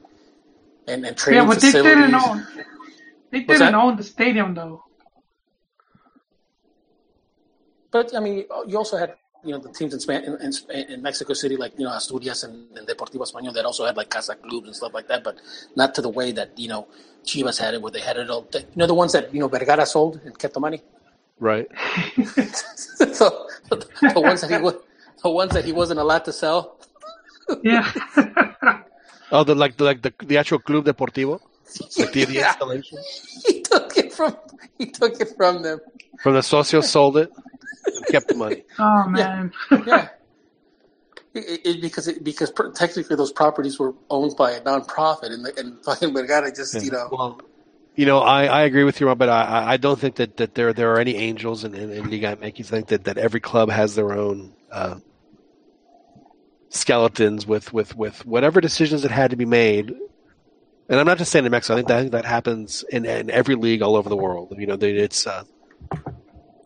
and, 0.86 1.06
and 1.06 1.16
Yeah, 1.28 1.44
training 1.44 1.46
but 1.46 1.60
they 1.60 1.72
didn't 1.72 2.14
own. 2.14 2.46
They 3.30 3.40
didn't 3.44 3.74
own 3.74 3.96
the 3.96 4.02
stadium 4.02 4.54
though. 4.54 4.82
But 7.90 8.14
I 8.14 8.20
mean, 8.20 8.44
you 8.66 8.76
also 8.78 8.96
had 8.96 9.14
you 9.44 9.52
know 9.52 9.58
the 9.58 9.70
teams 9.72 9.92
in 9.94 10.00
Span- 10.00 10.24
in, 10.24 10.34
in, 10.40 10.52
in 10.94 11.02
Mexico 11.02 11.32
City, 11.34 11.56
like 11.56 11.72
you 11.78 11.84
know 11.84 11.92
Asturias 11.92 12.42
and, 12.44 12.76
and 12.76 12.86
Deportivo 12.86 13.22
Español, 13.28 13.52
that 13.54 13.64
also 13.64 13.86
had 13.86 13.96
like 13.96 14.10
casa 14.10 14.34
clubs 14.36 14.66
and 14.66 14.76
stuff 14.76 14.92
like 14.94 15.08
that, 15.08 15.24
but 15.24 15.38
not 15.76 15.94
to 15.94 16.02
the 16.02 16.08
way 16.08 16.32
that 16.32 16.58
you 16.58 16.68
know 16.68 16.86
Chivas 17.24 17.58
had 17.58 17.74
it, 17.74 17.82
where 17.82 17.92
they 17.92 18.00
had 18.00 18.16
it 18.16 18.28
all. 18.30 18.46
You 18.54 18.60
know 18.76 18.86
the 18.86 18.94
ones 18.94 19.12
that 19.12 19.32
you 19.34 19.40
know 19.40 19.48
Vergara 19.48 19.86
sold 19.86 20.20
and 20.24 20.38
kept 20.38 20.54
the 20.54 20.60
money. 20.60 20.82
Right. 21.38 21.68
so 22.50 23.46
the 23.70 24.20
ones 24.20 24.42
that 24.42 24.50
he 24.50 24.58
was, 24.58 24.74
the 25.22 25.30
ones 25.30 25.52
that 25.52 25.64
he 25.64 25.72
wasn't 25.72 26.00
allowed 26.00 26.24
to 26.26 26.32
sell. 26.32 26.76
Yeah. 27.62 27.90
Oh, 29.32 29.44
the 29.44 29.54
like 29.54 29.76
the 29.76 29.84
like 29.84 30.02
the, 30.02 30.12
the 30.26 30.36
actual 30.38 30.58
Club 30.58 30.84
Deportivo, 30.84 31.38
like 32.00 32.10
the, 32.12 32.24
the 32.24 32.32
Yeah. 32.32 32.48
installation 32.48 32.98
He 33.46 33.62
took 33.62 33.96
it 33.96 34.12
from 34.12 34.36
he 34.76 34.86
took 34.86 35.20
it 35.20 35.28
from 35.36 35.62
them. 35.62 35.78
from 36.20 36.34
the 36.34 36.40
socios 36.40 36.86
sold 36.86 37.16
it, 37.16 37.30
and 37.86 38.06
kept 38.06 38.28
the 38.28 38.34
money. 38.34 38.64
Oh 38.78 39.08
man. 39.08 39.52
Yeah. 39.86 40.08
It, 41.32 41.60
it, 41.64 41.80
because 41.80 42.08
it, 42.08 42.24
because 42.24 42.50
per- 42.50 42.72
technically 42.72 43.14
those 43.14 43.30
properties 43.30 43.78
were 43.78 43.94
owned 44.10 44.34
by 44.36 44.50
a 44.50 44.60
nonprofit 44.62 45.30
and, 45.32 45.44
the, 45.46 45.56
and 45.60 45.78
fucking 45.84 46.12
Vergara 46.12 46.50
just 46.52 46.74
you 46.82 46.90
know 46.90 47.08
Well, 47.12 47.40
you 47.94 48.04
know, 48.04 48.18
I, 48.18 48.46
I 48.46 48.62
agree 48.62 48.82
with 48.82 49.00
you, 49.00 49.14
but 49.14 49.28
I, 49.28 49.42
I- 49.44 49.72
I 49.72 49.76
don't 49.76 49.96
think 49.98 50.16
that, 50.16 50.38
that 50.38 50.56
there 50.56 50.72
there 50.72 50.92
are 50.92 50.98
any 50.98 51.14
angels 51.14 51.62
in, 51.62 51.74
in, 51.74 51.92
in 51.92 52.10
Liga 52.10 52.36
MX. 52.36 52.60
I 52.60 52.62
think 52.64 52.86
that, 52.88 53.04
that 53.04 53.16
every 53.16 53.38
club 53.38 53.70
has 53.70 53.94
their 53.94 54.12
own 54.12 54.54
uh, 54.72 54.96
skeletons 56.70 57.46
with, 57.46 57.72
with, 57.72 57.96
with 57.96 58.24
whatever 58.26 58.60
decisions 58.60 59.02
that 59.02 59.10
had 59.10 59.30
to 59.30 59.36
be 59.36 59.44
made. 59.44 59.94
And 60.88 60.98
I'm 60.98 61.06
not 61.06 61.18
just 61.18 61.30
saying 61.30 61.44
in 61.44 61.50
Mexico. 61.52 61.74
I 61.74 61.76
think 61.78 61.88
that, 61.88 61.96
I 61.96 62.00
think 62.00 62.12
that 62.12 62.24
happens 62.24 62.84
in, 62.90 63.04
in 63.04 63.30
every 63.30 63.54
league 63.54 63.82
all 63.82 63.94
over 63.96 64.08
the 64.08 64.16
world. 64.16 64.54
You 64.58 64.66
know, 64.66 64.76
they, 64.76 64.92
it's 64.92 65.26
uh, 65.26 65.44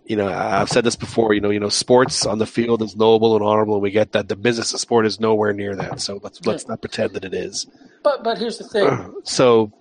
you 0.07 0.17
know 0.17 0.29
I've 0.29 0.69
said 0.69 0.85
this 0.85 0.97
before. 0.97 1.35
You 1.35 1.41
know, 1.41 1.51
you 1.51 1.61
know, 1.61 1.69
sports 1.69 2.27
on 2.27 2.39
the 2.39 2.47
field 2.47 2.83
is 2.83 2.97
noble 2.97 3.37
and 3.37 3.45
honorable, 3.45 3.75
and 3.75 3.83
we 3.83 3.91
get 3.91 4.13
that. 4.13 4.29
The 4.29 4.37
business 4.37 4.73
of 4.75 4.81
sport 4.81 5.07
is 5.07 5.19
nowhere 5.21 5.53
near 5.53 5.75
that. 5.77 6.01
So 6.01 6.21
let's 6.23 6.45
let's 6.47 6.69
not 6.69 6.81
pretend 6.81 7.15
that 7.15 7.25
it 7.25 7.35
is. 7.35 7.67
but 8.03 8.23
but 8.25 8.39
here's 8.39 8.59
the 8.59 8.65
thing 8.65 9.15
So, 9.25 9.73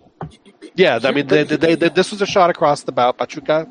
yeah, 0.75 0.99
I 1.03 1.11
mean, 1.11 1.27
they, 1.27 1.43
they, 1.43 1.75
they, 1.75 1.89
this 1.89 2.11
was 2.11 2.21
a 2.21 2.25
shot 2.25 2.49
across 2.49 2.83
the 2.83 2.91
bow. 2.91 3.11
Pachuca, 3.11 3.69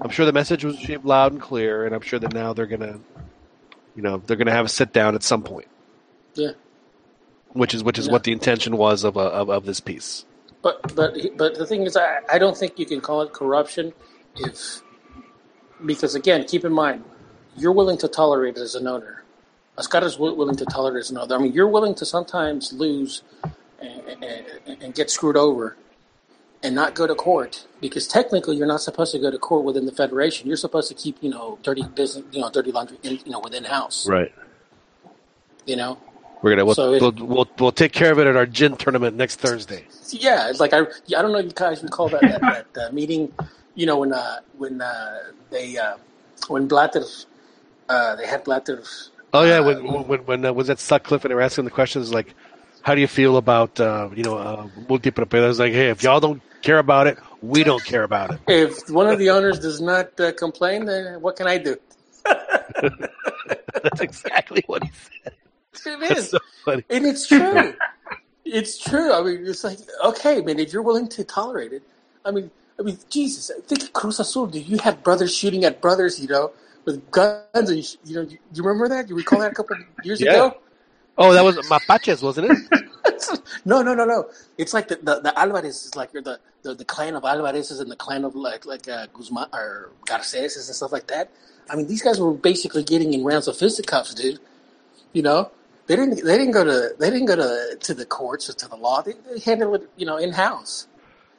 I'm 0.00 0.10
sure 0.10 0.24
the 0.26 0.32
message 0.32 0.64
was 0.64 0.78
received 0.80 1.04
loud 1.04 1.32
and 1.32 1.40
clear, 1.40 1.84
and 1.84 1.94
I'm 1.94 2.00
sure 2.02 2.18
that 2.18 2.32
now 2.32 2.52
they're 2.52 2.66
gonna, 2.66 3.00
you 3.96 4.02
know, 4.02 4.18
they're 4.26 4.36
gonna 4.36 4.52
have 4.52 4.66
a 4.66 4.68
sit 4.68 4.92
down 4.92 5.14
at 5.14 5.22
some 5.22 5.42
point, 5.42 5.68
yeah 6.34 6.52
which 7.54 7.74
is 7.74 7.82
which 7.82 7.98
is 7.98 8.06
Yeah. 8.06 8.12
what 8.12 8.24
the 8.24 8.32
intention 8.32 8.76
was 8.76 9.04
of, 9.04 9.16
a, 9.16 9.20
of 9.20 9.48
of 9.48 9.64
this 9.64 9.80
piece. 9.80 10.26
but 10.62 10.94
but 10.94 11.16
but 11.36 11.54
the 11.56 11.64
thing 11.66 11.82
is 11.82 11.96
I, 11.96 12.18
I 12.30 12.38
don't 12.38 12.56
think 12.56 12.78
you 12.78 12.84
can 12.86 13.00
call 13.00 13.22
it 13.22 13.32
corruption 13.32 13.94
if 14.36 14.82
because 15.86 16.14
again 16.14 16.44
keep 16.44 16.64
in 16.64 16.72
mind 16.72 17.04
you're 17.56 17.72
willing 17.72 17.98
to 17.98 18.08
tolerate 18.08 18.56
it 18.56 18.60
as 18.60 18.74
an 18.76 18.86
owner. 18.86 19.24
Oscar 19.76 20.04
is 20.04 20.18
willing 20.18 20.56
to 20.56 20.64
tolerate 20.66 20.96
it 20.98 21.00
as 21.00 21.10
an 21.10 21.18
owner. 21.18 21.34
I 21.34 21.38
mean 21.38 21.52
you're 21.52 21.68
willing 21.68 21.94
to 21.96 22.06
sometimes 22.06 22.72
lose 22.72 23.22
and, 23.80 24.24
and, 24.24 24.82
and 24.82 24.94
get 24.94 25.10
screwed 25.10 25.36
over 25.36 25.76
and 26.62 26.74
not 26.74 26.94
go 26.94 27.06
to 27.06 27.14
court 27.14 27.66
because 27.80 28.08
technically 28.08 28.56
you're 28.56 28.66
not 28.66 28.80
supposed 28.80 29.12
to 29.12 29.18
go 29.18 29.30
to 29.30 29.38
court 29.38 29.64
within 29.64 29.86
the 29.86 29.92
federation. 29.92 30.48
You're 30.48 30.56
supposed 30.56 30.88
to 30.88 30.94
keep 30.94 31.16
you 31.22 31.30
know 31.30 31.58
dirty 31.62 31.82
business 31.82 32.24
you 32.32 32.40
know 32.40 32.50
dirty 32.50 32.72
laundry 32.72 32.98
in, 33.02 33.18
you 33.24 33.30
know 33.32 33.40
within 33.40 33.64
house. 33.64 34.08
Right. 34.08 34.32
you 35.66 35.76
know? 35.76 35.98
We're 36.42 36.50
gonna 36.50 36.64
we'll, 36.64 36.74
So 36.76 36.92
it- 36.94 37.02
we'll, 37.02 37.12
we'll 37.18 37.48
we'll 37.58 37.72
take 37.72 37.92
care 37.92 38.12
of 38.12 38.18
it 38.20 38.26
at 38.28 38.36
our 38.36 38.46
gin 38.46 38.76
tournament 38.76 39.16
next 39.16 39.36
Thursday. 39.40 39.84
Yeah, 40.10 40.48
it's 40.50 40.60
like 40.60 40.72
I 40.72 40.80
I 40.80 41.22
don't 41.22 41.32
know 41.32 41.38
if 41.38 41.46
you 41.46 41.52
guys 41.54 41.82
recall 41.82 42.08
that 42.10 42.20
that, 42.22 42.66
that 42.74 42.88
uh, 42.88 42.92
meeting, 42.92 43.32
you 43.78 43.86
know 43.86 43.98
when 43.98 44.12
uh, 44.12 44.40
when 44.58 44.82
uh, 44.82 45.18
they 45.50 45.78
uh, 45.78 45.96
when 46.48 46.66
Blatter 46.66 47.04
uh, 47.88 48.16
they 48.16 48.26
had 48.26 48.42
Blatter. 48.42 48.82
Oh 49.32 49.44
yeah, 49.44 49.60
when 49.60 50.08
when 50.08 50.20
when 50.26 50.44
uh, 50.44 50.52
was 50.52 50.66
that 50.66 50.80
Sutcliffe 50.80 51.24
and 51.24 51.30
they 51.30 51.34
were 51.36 51.40
asking 51.40 51.64
the 51.64 51.70
questions 51.70 52.12
like, 52.12 52.34
how 52.82 52.96
do 52.96 53.00
you 53.00 53.06
feel 53.06 53.36
about 53.36 53.78
uh, 53.78 54.10
you 54.14 54.24
know 54.24 54.36
uh, 54.36 54.66
multipropiedad? 54.88 55.58
Like, 55.60 55.72
hey, 55.72 55.90
if 55.90 56.02
y'all 56.02 56.18
don't 56.18 56.42
care 56.60 56.78
about 56.78 57.06
it, 57.06 57.18
we 57.40 57.62
don't 57.62 57.84
care 57.84 58.02
about 58.02 58.32
it. 58.32 58.40
If 58.48 58.90
one 58.90 59.06
of 59.06 59.20
the 59.20 59.30
owners 59.30 59.60
does 59.60 59.80
not 59.80 60.18
uh, 60.18 60.32
complain, 60.32 60.86
then 60.86 61.20
what 61.22 61.36
can 61.36 61.46
I 61.46 61.58
do? 61.58 61.76
That's 62.24 64.00
exactly 64.00 64.64
what 64.66 64.82
he 64.82 64.90
said. 65.22 65.34
It 65.86 66.00
That's 66.00 66.20
is, 66.20 66.30
so 66.30 66.38
funny. 66.64 66.84
and 66.90 67.06
it's 67.06 67.28
true. 67.28 67.74
it's 68.44 68.76
true. 68.76 69.12
I 69.12 69.22
mean, 69.22 69.46
it's 69.46 69.62
like 69.62 69.78
okay, 70.04 70.40
man, 70.40 70.58
if 70.58 70.72
you're 70.72 70.82
willing 70.82 71.08
to 71.10 71.22
tolerate 71.22 71.72
it, 71.72 71.84
I 72.24 72.32
mean, 72.32 72.50
I 72.78 72.82
mean, 72.82 72.98
Jesus, 73.10 73.50
think 73.66 73.82
of 73.82 73.92
Cruz 73.92 74.20
Azul. 74.20 74.46
Do 74.46 74.60
you 74.60 74.78
have 74.78 75.02
brothers 75.02 75.34
shooting 75.34 75.64
at 75.64 75.80
brothers? 75.80 76.20
You 76.20 76.28
know, 76.28 76.52
with 76.84 77.10
guns, 77.10 77.70
and 77.70 77.98
you, 78.04 78.14
know, 78.16 78.22
you, 78.22 78.38
you 78.54 78.62
remember 78.62 78.88
that? 78.88 79.08
You 79.08 79.16
recall 79.16 79.40
that 79.40 79.52
a 79.52 79.54
couple 79.54 79.76
of 79.76 79.82
years 80.04 80.20
Yeah. 80.20 80.30
ago? 80.30 80.56
Oh, 81.16 81.32
that 81.32 81.42
was 81.44 81.56
Mapaches, 81.68 82.22
wasn't 82.22 82.52
it? 82.52 82.84
no, 83.64 83.82
no, 83.82 83.94
no, 83.94 84.04
no. 84.04 84.30
It's 84.56 84.72
like 84.72 84.88
the, 84.88 84.96
the, 84.96 85.20
the 85.20 85.38
Alvarez 85.38 85.84
is 85.84 85.96
like 85.96 86.12
the, 86.12 86.38
the, 86.62 86.74
the 86.74 86.84
clan 86.84 87.14
of 87.16 87.24
Alvarez's 87.24 87.80
and 87.80 87.90
the 87.90 87.96
clan 87.96 88.24
of 88.24 88.34
like 88.34 88.64
like 88.66 88.88
uh, 88.88 89.06
Guzman 89.12 89.46
or 89.52 89.90
Garces 90.06 90.56
and 90.56 90.76
stuff 90.76 90.92
like 90.92 91.08
that. 91.08 91.30
I 91.70 91.76
mean, 91.76 91.86
these 91.86 92.02
guys 92.02 92.20
were 92.20 92.32
basically 92.32 92.84
getting 92.84 93.12
in 93.14 93.24
rounds 93.24 93.48
of 93.48 93.56
fisticuffs, 93.56 94.14
dude. 94.14 94.38
You 95.12 95.22
know, 95.22 95.50
they 95.86 95.96
didn't 95.96 96.24
they 96.24 96.38
didn't 96.38 96.52
go 96.52 96.64
to 96.64 96.94
they 96.98 97.10
didn't 97.10 97.26
go 97.26 97.36
to 97.36 97.76
to 97.76 97.94
the 97.94 98.06
courts 98.06 98.48
or 98.50 98.54
to 98.54 98.68
the 98.68 98.76
law. 98.76 99.02
They, 99.02 99.14
they 99.30 99.40
handled 99.40 99.82
it, 99.82 99.90
you 99.96 100.06
know, 100.06 100.16
in 100.16 100.32
house. 100.32 100.86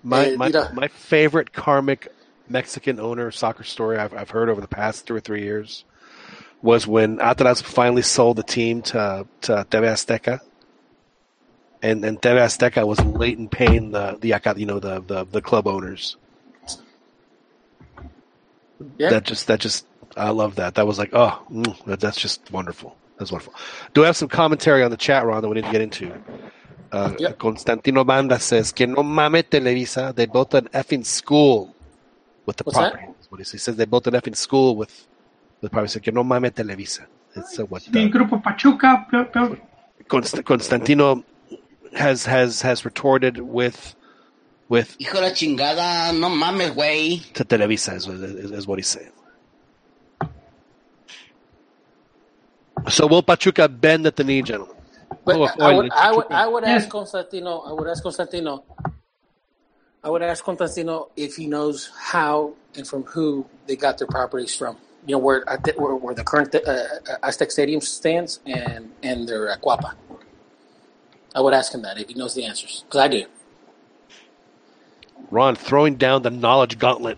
My 0.04 0.34
Uh, 0.34 0.38
my, 0.38 0.50
my 0.74 0.88
favorite 0.88 1.54
karmic 1.54 2.08
Mexican 2.47 3.00
owner 3.00 3.32
soccer 3.32 3.64
story 3.64 3.97
I've 3.97 4.14
I've 4.14 4.30
heard 4.30 4.50
over 4.50 4.62
the 4.62 4.68
past 4.68 5.08
two 5.08 5.16
or 5.16 5.20
three 5.20 5.43
years 5.43 5.86
was 6.62 6.88
when 6.88 7.22
Atlas 7.22 7.62
finally 7.62 8.02
sold 8.02 8.38
the 8.38 8.43
team 8.43 8.82
to 8.82 9.26
to 9.41 9.66
TV 9.70 9.84
Azteca. 9.84 10.39
And 11.82 12.04
and 12.04 12.22
TV 12.22 12.38
Azteca 12.38 12.86
was 12.86 13.00
late 13.00 13.38
in 13.38 13.47
paying 13.47 13.91
the 13.91 14.18
the 14.20 14.34
you 14.58 14.66
know 14.66 14.80
the, 14.80 15.02
the 15.02 15.26
the 15.26 15.41
club 15.41 15.68
owners. 15.68 16.18
Yeah. 18.97 19.10
That 19.10 19.24
just 19.24 19.47
that 19.47 19.60
just 19.60 19.86
I 20.18 20.30
love 20.30 20.56
that. 20.56 20.76
That 20.76 20.88
was 20.88 20.97
like 20.97 21.12
oh 21.14 21.41
mm, 21.52 21.86
that, 21.86 22.00
that's 22.00 22.20
just 22.20 22.52
wonderful. 22.52 22.97
That's 23.18 23.32
wonderful. 23.32 23.54
Do 23.93 24.04
I 24.04 24.08
have 24.08 24.18
some 24.18 24.30
commentary 24.30 24.82
on 24.82 24.91
the 24.91 24.97
chat, 24.97 25.26
Ron, 25.26 25.41
that 25.41 25.50
we 25.50 25.56
need 25.56 25.66
to 25.66 25.72
get 25.72 25.82
into? 25.82 26.14
Uh, 26.91 27.11
Constantino 27.37 28.03
Banda 28.03 28.39
says 28.39 28.71
que 28.71 28.87
no 28.87 29.03
mame 29.03 29.43
Televisa. 29.43 30.13
They 30.16 30.25
built 30.25 30.53
an 30.55 30.67
effing 30.74 31.05
school 31.05 31.75
with 32.45 32.57
the 32.57 32.63
What's 32.63 32.78
property. 32.78 33.03
That's 33.16 33.32
what 33.32 33.37
he 33.39 33.43
says. 33.43 33.51
He 33.51 33.57
says 33.59 33.75
they 33.75 33.86
built 33.86 34.07
an 34.07 34.13
effing 34.13 34.36
school 34.36 34.75
with 34.75 35.07
the 35.61 35.70
property. 35.70 35.91
Said 35.91 36.03
que 36.03 36.11
no 36.11 36.24
mame 36.24 36.49
Televisa. 36.49 37.05
It's 37.36 37.59
uh, 37.59 37.66
what 37.66 37.83
The 37.83 38.05
uh, 38.05 38.07
Grupo 38.07 38.41
Pachuca 38.43 39.05
built, 39.11 39.33
built 39.33 39.59
Const- 40.07 40.43
Constantino 40.43 41.24
has 41.93 42.25
has 42.25 42.61
has 42.63 42.83
retorted 42.86 43.37
with 43.37 43.95
with 44.67 44.95
Hijo 44.99 45.21
la 45.21 45.29
chingada, 45.29 46.17
no 46.20 46.29
mames, 46.29 46.71
güey. 46.71 47.32
to 47.33 47.43
Televisa 47.43 47.95
is, 47.95 48.07
is, 48.07 48.51
is 48.51 48.67
what 48.67 48.79
he's 48.79 48.87
saying. 48.87 49.11
So 52.87 53.07
will 53.07 53.21
Pachuca 53.21 53.67
bend 53.67 54.07
at 54.07 54.16
the 54.16 54.24
knee, 54.24 54.41
gentlemen? 54.41 54.75
But 55.25 55.36
Oh, 55.36 55.43
I, 55.43 55.71
I 55.71 55.73
would, 55.75 55.91
I 55.91 56.11
would, 56.11 56.25
I 56.31 56.47
would 56.47 56.63
ask 56.63 56.89
Constantino. 56.89 57.59
I 57.59 57.73
would 57.73 57.87
ask 57.87 58.03
Constantino. 58.03 58.63
I 60.03 60.09
would 60.09 60.21
ask 60.21 60.43
Constantino 60.43 61.09
if 61.15 61.36
he 61.36 61.47
knows 61.47 61.91
how 61.97 62.53
and 62.75 62.87
from 62.87 63.03
who 63.03 63.45
they 63.67 63.75
got 63.75 63.97
their 63.97 64.07
properties 64.07 64.55
from. 64.55 64.77
You 65.05 65.13
know 65.15 65.19
where 65.19 65.43
where, 65.75 65.95
where 65.95 66.15
the 66.15 66.23
current 66.23 66.53
uh, 66.55 66.83
Aztec 67.23 67.51
Stadium 67.51 67.81
stands 67.81 68.39
and 68.45 68.91
and 69.03 69.27
their 69.27 69.49
uh, 69.49 69.57
Guapa. 69.57 69.93
I 71.36 71.41
would 71.41 71.53
ask 71.53 71.73
him 71.73 71.81
that 71.83 71.97
if 71.97 72.09
he 72.09 72.15
knows 72.15 72.36
the 72.36 72.45
answers 72.45 72.83
because 72.86 72.99
I 72.99 73.07
do. 73.07 73.25
Ron 75.31 75.55
throwing 75.55 75.95
down 75.95 76.23
the 76.23 76.31
knowledge 76.31 76.79
gauntlet 76.79 77.17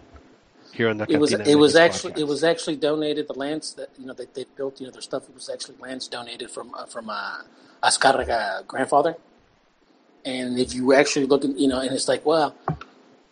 here 0.73 0.89
on 0.89 0.97
the 0.97 1.05
It 1.09 1.19
was 1.19 1.31
Cantina 1.31 1.49
it 1.49 1.55
was 1.55 1.73
Vegas 1.73 1.95
actually 1.95 2.21
it 2.21 2.27
was 2.27 2.43
actually 2.43 2.75
donated. 2.75 3.27
The 3.27 3.33
lands 3.33 3.73
that 3.75 3.89
you 3.97 4.05
know 4.05 4.13
that 4.13 4.33
they 4.33 4.45
built, 4.55 4.79
you 4.79 4.87
know, 4.87 4.91
their 4.91 5.01
stuff. 5.01 5.29
It 5.29 5.35
was 5.35 5.49
actually 5.49 5.77
lands 5.79 6.07
donated 6.07 6.49
from 6.49 6.73
uh, 6.73 6.85
from 6.85 7.09
uh, 7.09 7.39
Azcárraga 7.83 8.65
grandfather. 8.67 9.15
And 10.23 10.59
if 10.59 10.73
you 10.73 10.93
actually 10.93 11.25
look 11.25 11.43
at 11.43 11.57
you 11.57 11.67
know, 11.67 11.79
and 11.79 11.91
it's 11.91 12.07
like, 12.07 12.25
well, 12.25 12.55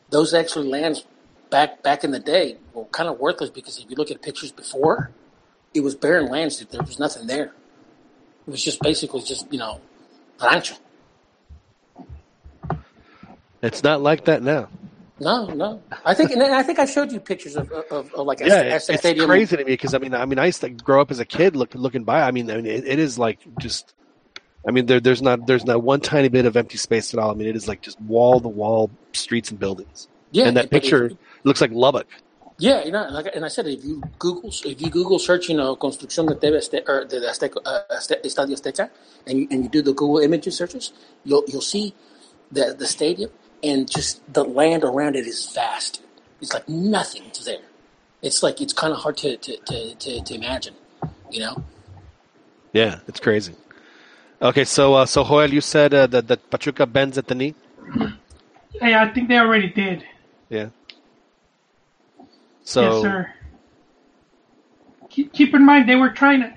those 0.09 0.33
actually 0.33 0.69
lands 0.69 1.05
back 1.49 1.83
back 1.83 2.03
in 2.03 2.11
the 2.11 2.19
day 2.19 2.57
were 2.73 2.85
kind 2.85 3.09
of 3.09 3.19
worthless 3.19 3.49
because 3.49 3.77
if 3.77 3.89
you 3.89 3.95
look 3.95 4.11
at 4.11 4.21
pictures 4.21 4.51
before, 4.51 5.11
it 5.73 5.81
was 5.81 5.95
barren 5.95 6.29
lands. 6.29 6.59
There 6.65 6.81
was 6.81 6.99
nothing 6.99 7.27
there. 7.27 7.53
It 8.47 8.51
was 8.51 8.63
just 8.63 8.81
basically 8.81 9.21
just 9.21 9.51
you 9.51 9.59
know, 9.59 9.79
rancho. 10.41 10.75
It's 13.61 13.83
not 13.83 14.01
like 14.01 14.25
that 14.25 14.41
now. 14.41 14.69
No, 15.19 15.47
no. 15.47 15.83
I 16.05 16.13
think 16.13 16.31
and 16.31 16.41
I 16.41 16.63
think 16.63 16.79
I 16.79 16.85
showed 16.85 17.11
you 17.11 17.19
pictures 17.19 17.55
of 17.55 17.71
of, 17.71 18.13
of 18.13 18.25
like 18.25 18.39
Yeah, 18.39 18.45
Aztec, 18.45 18.73
it's, 18.73 18.89
Aztec 18.89 19.17
it's 19.17 19.25
crazy 19.25 19.57
to 19.57 19.65
me 19.65 19.73
because 19.73 19.93
I 19.93 19.97
mean, 19.97 20.13
I 20.15 20.25
mean, 20.25 20.39
I 20.39 20.45
used 20.45 20.61
to 20.61 20.69
grow 20.69 21.01
up 21.01 21.11
as 21.11 21.19
a 21.19 21.25
kid, 21.25 21.55
look, 21.55 21.75
looking 21.75 22.03
by. 22.03 22.23
I 22.23 22.31
mean, 22.31 22.49
I 22.49 22.55
mean, 22.55 22.65
it, 22.65 22.87
it 22.87 22.99
is 22.99 23.19
like 23.19 23.39
just 23.59 23.93
I 24.67 24.71
mean, 24.71 24.85
there, 24.87 24.99
there's 24.99 25.21
not 25.21 25.47
there's 25.47 25.65
not 25.65 25.83
one 25.83 26.01
tiny 26.01 26.27
bit 26.27 26.45
of 26.45 26.57
empty 26.57 26.77
space 26.77 27.13
at 27.13 27.19
all. 27.19 27.31
I 27.31 27.33
mean, 27.33 27.47
it 27.47 27.55
is 27.55 27.67
like 27.67 27.81
just 27.81 27.99
wall 28.01 28.39
to 28.41 28.47
wall 28.47 28.91
streets 29.13 29.51
and 29.51 29.59
buildings. 29.59 30.07
Yeah, 30.31 30.47
and 30.47 30.57
that 30.57 30.69
picture 30.69 31.05
if- 31.05 31.17
looks 31.43 31.61
like 31.61 31.71
Lubbock. 31.71 32.07
Yeah, 32.61 32.83
you 32.83 32.91
know, 32.91 33.07
like, 33.09 33.33
and 33.33 33.45
I 33.45 33.47
said, 33.47 33.67
if 33.67 33.85
you 33.85 34.03
Google, 34.19 34.49
if 34.65 34.81
you 34.81 34.89
Google 34.89 35.17
search, 35.17 35.47
you 35.47 35.55
know, 35.55 35.77
construcción 35.77 36.27
de 36.27 36.35
TV 36.35 36.57
Azte- 36.57 36.89
or 36.89 37.05
de 37.05 37.21
Azteca, 37.21 37.55
uh, 37.65 37.83
Estadio 37.89 38.51
Azteca, 38.53 38.89
and 39.25 39.39
you, 39.39 39.47
and 39.49 39.63
you 39.63 39.69
do 39.69 39.81
the 39.81 39.93
Google 39.93 40.19
images 40.19 40.57
searches, 40.57 40.91
you'll 41.23 41.45
you'll 41.47 41.61
see 41.61 41.93
the 42.51 42.75
the 42.77 42.85
stadium 42.85 43.31
and 43.63 43.89
just 43.89 44.21
the 44.33 44.43
land 44.43 44.83
around 44.83 45.15
it 45.15 45.25
is 45.25 45.49
vast. 45.53 46.01
It's 46.41 46.53
like 46.53 46.67
nothing's 46.67 47.45
there. 47.45 47.63
It's 48.21 48.43
like 48.43 48.59
it's 48.59 48.73
kind 48.73 48.91
of 48.91 48.99
hard 48.99 49.15
to 49.17 49.37
to, 49.37 49.57
to, 49.57 49.95
to, 49.95 50.21
to 50.21 50.33
imagine, 50.35 50.73
you 51.31 51.39
know. 51.39 51.63
Yeah, 52.73 52.99
it's 53.07 53.21
crazy. 53.21 53.53
Okay, 54.41 54.63
so 54.63 54.93
uh, 54.93 55.05
so 55.05 55.23
Joel, 55.23 55.53
you 55.53 55.61
said 55.61 55.93
uh, 55.93 56.07
that 56.07 56.27
that 56.27 56.49
Pachuca 56.49 56.85
bends 56.85 57.17
at 57.17 57.27
the 57.27 57.35
knee. 57.35 57.55
Yeah, 58.81 59.03
I 59.03 59.09
think 59.13 59.27
they 59.27 59.37
already 59.37 59.69
did. 59.69 60.05
Yeah. 60.47 60.69
So 62.63 62.81
yes, 62.81 63.01
sir. 63.01 63.33
Keep, 65.09 65.33
keep 65.33 65.53
in 65.55 65.65
mind, 65.65 65.89
they 65.89 65.95
were 65.95 66.11
trying 66.11 66.41
to, 66.41 66.53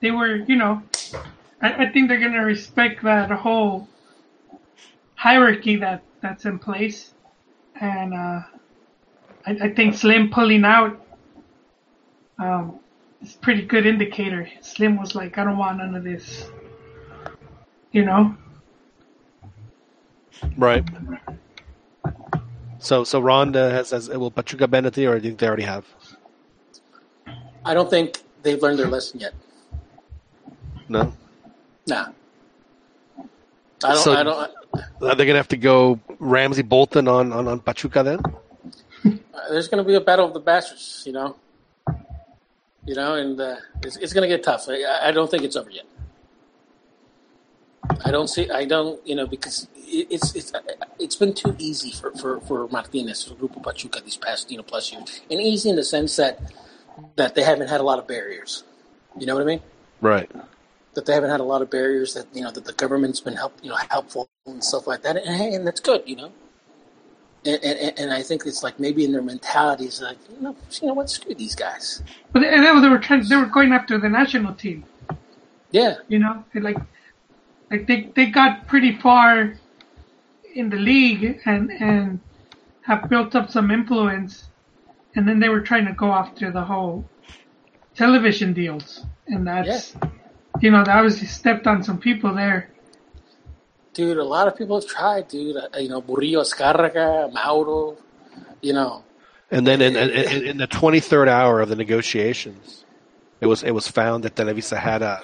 they 0.00 0.10
were, 0.10 0.36
you 0.36 0.56
know, 0.56 0.82
I, 1.60 1.84
I 1.84 1.92
think 1.92 2.08
they're 2.08 2.18
going 2.18 2.32
to 2.32 2.40
respect 2.40 3.02
that 3.04 3.30
whole 3.30 3.88
hierarchy 5.14 5.76
that 5.76 6.02
that's 6.22 6.44
in 6.46 6.58
place, 6.58 7.12
and 7.80 8.14
uh, 8.14 8.40
I, 9.46 9.50
I 9.62 9.74
think 9.74 9.94
Slim 9.94 10.30
pulling 10.30 10.64
out 10.64 11.06
um, 12.38 12.80
is 13.22 13.34
a 13.34 13.38
pretty 13.38 13.62
good 13.62 13.86
indicator. 13.86 14.48
Slim 14.62 14.96
was 14.96 15.14
like, 15.14 15.36
I 15.38 15.44
don't 15.44 15.58
want 15.58 15.78
none 15.78 15.94
of 15.94 16.04
this, 16.04 16.48
you 17.94 18.04
know. 18.04 18.36
right. 20.58 20.84
So 22.80 23.04
so 23.04 23.20
Ron 23.20 23.56
uh, 23.56 23.70
has 23.70 23.90
has 23.90 24.10
will 24.10 24.30
Pachuca 24.30 24.68
bend 24.68 24.84
at 24.84 24.92
the 24.92 25.06
or 25.06 25.18
do 25.18 25.24
you 25.24 25.30
think 25.30 25.38
they 25.40 25.46
already 25.46 25.62
have? 25.62 25.86
I 27.64 27.72
don't 27.72 27.88
think 27.88 28.20
they've 28.42 28.60
learned 28.60 28.78
their 28.78 28.88
lesson 28.88 29.20
yet. 29.20 29.32
No. 30.88 31.14
Nah. 31.86 32.12
I 33.16 33.94
don't. 33.94 33.96
So- 33.96 34.12
I 34.12 34.22
don't. 34.22 34.50
Are 35.00 35.14
they 35.14 35.24
gonna 35.24 35.38
have 35.38 35.48
to 35.48 35.56
go 35.56 36.00
Ramsey 36.18 36.62
Bolton 36.62 37.06
on 37.08 37.32
on, 37.32 37.46
on 37.48 37.60
Pachuca 37.60 38.02
then? 38.02 38.20
Uh, 39.06 39.50
there's 39.50 39.68
going 39.68 39.82
to 39.82 39.86
be 39.86 39.94
a 39.94 40.00
battle 40.00 40.26
of 40.26 40.32
the 40.32 40.40
bastards, 40.40 41.02
you 41.06 41.12
know. 41.12 41.36
You 42.86 42.94
know, 42.94 43.14
and 43.14 43.38
uh, 43.38 43.56
it's, 43.82 43.96
it's 43.96 44.12
going 44.12 44.28
to 44.28 44.34
get 44.34 44.42
tough. 44.42 44.66
I, 44.68 45.08
I 45.08 45.12
don't 45.12 45.30
think 45.30 45.42
it's 45.42 45.56
over 45.56 45.70
yet. 45.70 45.84
I 48.04 48.10
don't 48.10 48.28
see. 48.28 48.50
I 48.50 48.64
don't. 48.64 49.04
You 49.06 49.14
know, 49.16 49.26
because 49.26 49.68
it's 49.76 50.34
it's 50.34 50.52
it's 50.98 51.16
been 51.16 51.32
too 51.34 51.54
easy 51.58 51.90
for 51.92 52.10
for 52.12 52.40
for 52.40 52.68
Martinez 52.68 53.24
for 53.24 53.34
Grupo 53.34 53.62
Pachuca 53.62 54.00
these 54.02 54.16
past 54.16 54.50
you 54.50 54.56
know 54.56 54.62
plus 54.62 54.92
years, 54.92 55.20
and 55.30 55.40
easy 55.40 55.70
in 55.70 55.76
the 55.76 55.84
sense 55.84 56.16
that 56.16 56.40
that 57.16 57.34
they 57.34 57.42
haven't 57.42 57.68
had 57.68 57.80
a 57.80 57.84
lot 57.84 57.98
of 57.98 58.06
barriers. 58.06 58.64
You 59.18 59.26
know 59.26 59.34
what 59.34 59.42
I 59.42 59.46
mean? 59.46 59.60
Right. 60.00 60.30
That 60.94 61.06
they 61.06 61.12
haven't 61.14 61.30
had 61.30 61.40
a 61.40 61.44
lot 61.44 61.62
of 61.62 61.70
barriers. 61.70 62.14
That 62.14 62.26
you 62.32 62.42
know 62.42 62.50
that 62.50 62.64
the 62.64 62.72
government's 62.72 63.20
been 63.20 63.34
help 63.36 63.54
you 63.62 63.70
know 63.70 63.76
helpful 63.90 64.28
and 64.46 64.62
stuff 64.62 64.86
like 64.86 65.02
that. 65.02 65.16
And 65.16 65.36
hey, 65.36 65.54
and 65.54 65.66
that's 65.66 65.80
good. 65.80 66.02
You 66.06 66.16
know. 66.16 66.32
And, 67.46 67.62
and, 67.62 67.98
and 67.98 68.12
I 68.12 68.22
think 68.22 68.46
it's 68.46 68.62
like 68.62 68.80
maybe 68.80 69.04
in 69.04 69.12
their 69.12 69.20
mentality, 69.20 69.84
it's 69.84 70.00
like 70.00 70.16
you 70.34 70.40
know, 70.40 70.56
you 70.80 70.88
know 70.88 70.94
what, 70.94 71.10
screw 71.10 71.34
these 71.34 71.54
guys. 71.54 72.02
But 72.32 72.40
they, 72.40 72.48
they 72.50 72.72
were- 72.72 72.80
they 72.80 72.88
were 72.88 72.98
trying, 72.98 73.28
they 73.28 73.36
were 73.36 73.44
going 73.44 73.72
after 73.72 73.98
the 73.98 74.08
national 74.08 74.54
team. 74.54 74.84
Yeah, 75.70 75.96
You 76.08 76.20
know, 76.20 76.42
They 76.54 76.60
like, 76.60 76.78
like 77.74 77.86
they 77.88 78.00
they 78.14 78.26
got 78.26 78.66
pretty 78.68 78.92
far 79.06 79.54
in 80.54 80.70
the 80.70 80.76
league 80.76 81.40
and 81.44 81.70
and 81.72 82.20
have 82.82 83.08
built 83.08 83.34
up 83.34 83.50
some 83.50 83.70
influence, 83.70 84.44
and 85.16 85.26
then 85.28 85.40
they 85.40 85.48
were 85.48 85.60
trying 85.60 85.86
to 85.86 85.92
go 85.92 86.12
after 86.12 86.50
the 86.52 86.64
whole 86.64 87.04
television 87.96 88.52
deals, 88.52 89.04
and 89.26 89.46
that's 89.46 89.96
you 90.60 90.70
know 90.70 90.84
that 90.84 90.96
obviously 90.96 91.26
stepped 91.26 91.66
on 91.66 91.82
some 91.82 91.98
people 91.98 92.32
there. 92.34 92.70
dude. 93.92 94.18
A 94.18 94.24
lot 94.24 94.46
of 94.46 94.56
people 94.56 94.80
have 94.80 94.88
tried, 94.88 95.26
dude. 95.28 95.56
Uh, 95.56 95.68
you 95.78 95.88
know, 95.88 96.00
Murillo 96.02 96.42
Azcárraga, 96.42 97.32
Mauro. 97.32 97.96
You 98.62 98.72
know, 98.72 99.04
And 99.50 99.66
then 99.66 99.82
in, 99.82 99.96
in, 99.96 100.10
in 100.10 100.46
in 100.50 100.56
the 100.58 100.66
23rd 100.68 101.28
hour 101.28 101.60
of 101.60 101.68
the 101.68 101.76
negotiations, 101.76 102.84
it 103.40 103.46
was 103.46 103.62
it 103.64 103.72
was 103.72 103.88
found 103.88 104.24
that 104.24 104.36
Televisa 104.36 104.78
had 104.78 105.02
a 105.02 105.20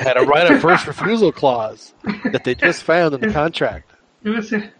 had 0.00 0.16
a 0.16 0.22
right 0.22 0.50
of 0.50 0.60
first 0.60 0.86
refusal 0.86 1.32
clause 1.32 1.94
that 2.24 2.44
they 2.44 2.54
just 2.54 2.82
found 2.82 3.14
in 3.14 3.20
the 3.20 3.32
contract. 3.32 3.90
It 4.22 4.30
was 4.30 4.52
it 4.52 4.70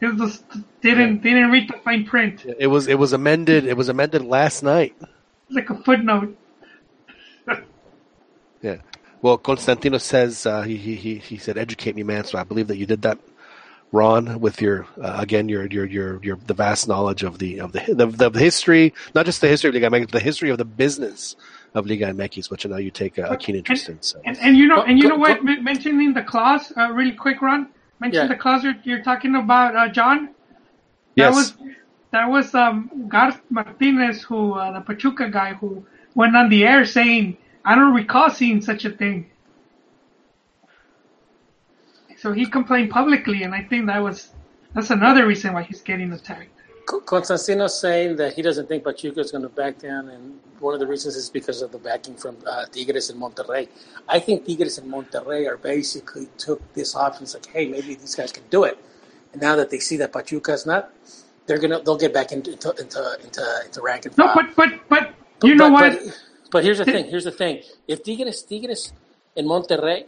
was 0.00 0.18
just, 0.18 0.44
didn't 0.80 1.22
didn't 1.22 1.50
read 1.50 1.68
the 1.68 1.78
fine 1.84 2.04
print. 2.04 2.46
It 2.58 2.68
was 2.68 2.86
it 2.86 2.98
was 2.98 3.12
amended. 3.12 3.66
It 3.66 3.76
was 3.76 3.88
amended 3.88 4.22
last 4.22 4.62
night. 4.62 4.94
It's 5.00 5.56
like 5.56 5.70
a 5.70 5.82
footnote. 5.82 6.36
Yeah. 8.62 8.76
Well, 9.22 9.38
Constantino 9.38 9.96
says 9.96 10.44
uh, 10.44 10.60
he, 10.62 10.76
he 10.76 11.14
he 11.16 11.38
said, 11.38 11.56
"Educate 11.56 11.96
me, 11.96 12.02
man." 12.02 12.24
So 12.24 12.38
I 12.38 12.44
believe 12.44 12.68
that 12.68 12.76
you 12.76 12.84
did 12.84 13.00
that, 13.02 13.18
Ron, 13.90 14.38
with 14.38 14.60
your 14.60 14.86
uh, 15.00 15.16
again 15.18 15.48
your 15.48 15.64
your 15.66 15.86
your 15.86 16.22
your 16.22 16.36
the 16.46 16.52
vast 16.52 16.86
knowledge 16.86 17.22
of 17.22 17.38
the 17.38 17.60
of 17.60 17.72
the 17.72 17.82
the, 17.88 18.28
the 18.28 18.38
history, 18.38 18.92
not 19.14 19.24
just 19.24 19.40
the 19.40 19.48
history 19.48 19.68
of 19.68 19.74
Liga 19.74 19.88
MX, 19.88 20.00
but 20.02 20.12
the 20.12 20.20
history 20.20 20.50
of 20.50 20.58
the 20.58 20.66
business 20.66 21.36
of 21.74 21.86
Liga 21.86 22.06
MX, 22.12 22.50
which 22.50 22.66
I 22.66 22.68
know 22.68 22.76
you 22.78 22.90
take 22.90 23.18
a, 23.18 23.24
a 23.24 23.36
keen 23.36 23.56
interest 23.56 23.88
in. 23.88 24.02
So 24.02 24.20
And, 24.24 24.36
and 24.38 24.56
you 24.56 24.66
know, 24.66 24.82
and 24.82 24.98
you 24.98 25.04
go- 25.04 25.08
know 25.10 25.16
what? 25.16 25.44
go- 25.44 25.52
M- 25.52 25.64
mentioning 25.64 26.12
the 26.14 26.22
clause, 26.22 26.72
uh, 26.76 26.90
really 26.92 27.12
quick, 27.12 27.40
Ron. 27.42 27.68
Mention 28.00 28.22
Yeah. 28.22 28.28
the 28.28 28.36
clause 28.36 28.64
you're, 28.64 28.76
you're 28.84 29.02
talking 29.02 29.34
about, 29.36 29.76
uh, 29.76 29.88
John. 29.88 30.30
yes, 31.16 31.34
That 31.34 31.36
was 31.36 31.54
that 32.12 32.26
was 32.28 32.54
um, 32.56 32.90
Garth 33.08 33.40
Martinez, 33.50 34.22
who 34.22 34.54
uh, 34.54 34.72
the 34.72 34.80
Pachuca 34.80 35.28
guy, 35.30 35.54
who 35.54 35.84
went 36.14 36.34
on 36.34 36.48
the 36.48 36.64
air 36.66 36.84
saying, 36.84 37.36
"I 37.64 37.76
don't 37.76 37.94
recall 37.94 38.30
seeing 38.30 38.60
such 38.60 38.84
a 38.84 38.90
thing." 38.90 39.30
So 42.16 42.32
he 42.32 42.46
complained 42.46 42.90
publicly, 42.90 43.44
and 43.44 43.54
I 43.54 43.62
think 43.62 43.86
that 43.86 44.02
was 44.02 44.32
that's 44.74 44.90
another 44.90 45.26
reason 45.26 45.52
why 45.54 45.62
he's 45.62 45.82
getting 45.82 46.12
attacked. 46.12 46.50
Co- 46.86 47.00
Constantino's 47.00 47.78
saying 47.78 48.16
that 48.16 48.34
he 48.34 48.42
doesn't 48.42 48.68
think 48.68 48.84
Pachuca 48.84 49.20
is 49.20 49.30
going 49.30 49.42
to 49.42 49.48
back 49.48 49.78
down, 49.78 50.08
and 50.08 50.40
one 50.58 50.74
of 50.74 50.80
the 50.80 50.86
reasons 50.86 51.16
is 51.16 51.30
because 51.30 51.62
of 51.62 51.72
the 51.72 51.78
backing 51.78 52.14
from 52.14 52.36
uh, 52.46 52.66
Tigres 52.66 53.10
and 53.10 53.20
Monterrey. 53.20 53.68
I 54.08 54.18
think 54.18 54.46
Tigres 54.46 54.78
and 54.78 54.90
Monterrey 54.92 55.48
are 55.48 55.56
basically 55.56 56.28
took 56.38 56.60
this 56.74 56.94
option, 56.94 57.24
it's 57.24 57.34
like, 57.34 57.46
hey, 57.46 57.66
maybe 57.68 57.94
these 57.94 58.14
guys 58.14 58.32
can 58.32 58.44
do 58.50 58.64
it. 58.64 58.78
And 59.32 59.40
now 59.40 59.56
that 59.56 59.70
they 59.70 59.78
see 59.78 59.96
that 59.98 60.12
Pachuca's 60.12 60.66
not, 60.66 60.90
they're 61.46 61.58
gonna 61.58 61.80
they'll 61.82 61.96
get 61.96 62.12
back 62.14 62.32
into 62.32 62.52
into 62.52 62.70
into 62.70 63.18
into, 63.24 63.62
into 63.64 63.82
rank 63.82 64.06
and 64.06 64.16
No, 64.16 64.32
but 64.34 64.54
but 64.54 64.88
but 64.88 65.14
you 65.42 65.54
know 65.54 65.70
but, 65.70 65.92
what? 65.94 66.04
But, 66.04 66.20
but 66.50 66.64
here's 66.64 66.78
the 66.78 66.84
thing. 66.84 67.06
Here's 67.06 67.24
the 67.24 67.32
thing. 67.32 67.62
If 67.88 68.04
Tigres, 68.04 68.42
Tigres, 68.42 68.92
and 69.36 69.46
Monterrey, 69.46 70.06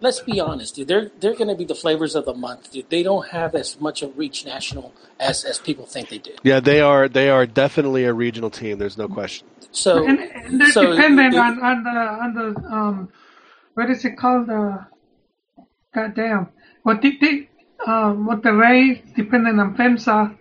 let's 0.00 0.20
be 0.20 0.40
honest, 0.40 0.76
dude. 0.76 0.88
They're 0.88 1.10
they're 1.20 1.34
going 1.34 1.48
to 1.48 1.54
be 1.54 1.64
the 1.64 1.74
flavors 1.74 2.14
of 2.14 2.24
the 2.24 2.34
month, 2.34 2.72
dude. 2.72 2.88
They 2.90 3.02
don't 3.02 3.28
have 3.28 3.54
as 3.54 3.80
much 3.80 4.02
of 4.02 4.16
reach 4.16 4.44
national 4.44 4.92
as 5.18 5.44
as 5.44 5.58
people 5.58 5.86
think 5.86 6.08
they 6.08 6.18
do. 6.18 6.34
yeah, 6.42 6.60
they 6.60 6.80
are 6.80 7.08
they 7.08 7.28
are 7.30 7.46
definitely 7.46 8.04
a 8.04 8.12
regional 8.12 8.50
team. 8.50 8.78
There's 8.78 8.98
no 8.98 9.08
question. 9.08 9.46
So 9.72 10.06
and, 10.06 10.18
and 10.18 10.60
they're 10.60 10.70
so 10.70 10.92
dependent 10.92 11.34
it- 11.34 11.38
on, 11.40 11.62
on 11.62 11.82
the 11.84 11.90
on 11.90 12.34
the 12.34 12.74
um 12.74 13.08
what 13.74 13.90
is 13.90 14.04
it 14.04 14.16
called 14.16 14.48
uh 14.50 14.78
goddamn 15.94 16.48
what 16.82 17.02
they, 17.02 17.12
they 17.20 17.48
um 17.86 18.26
Monterrey 18.26 19.02
dependent 19.14 19.60
on 19.60 19.76
FEMSA 19.76 20.36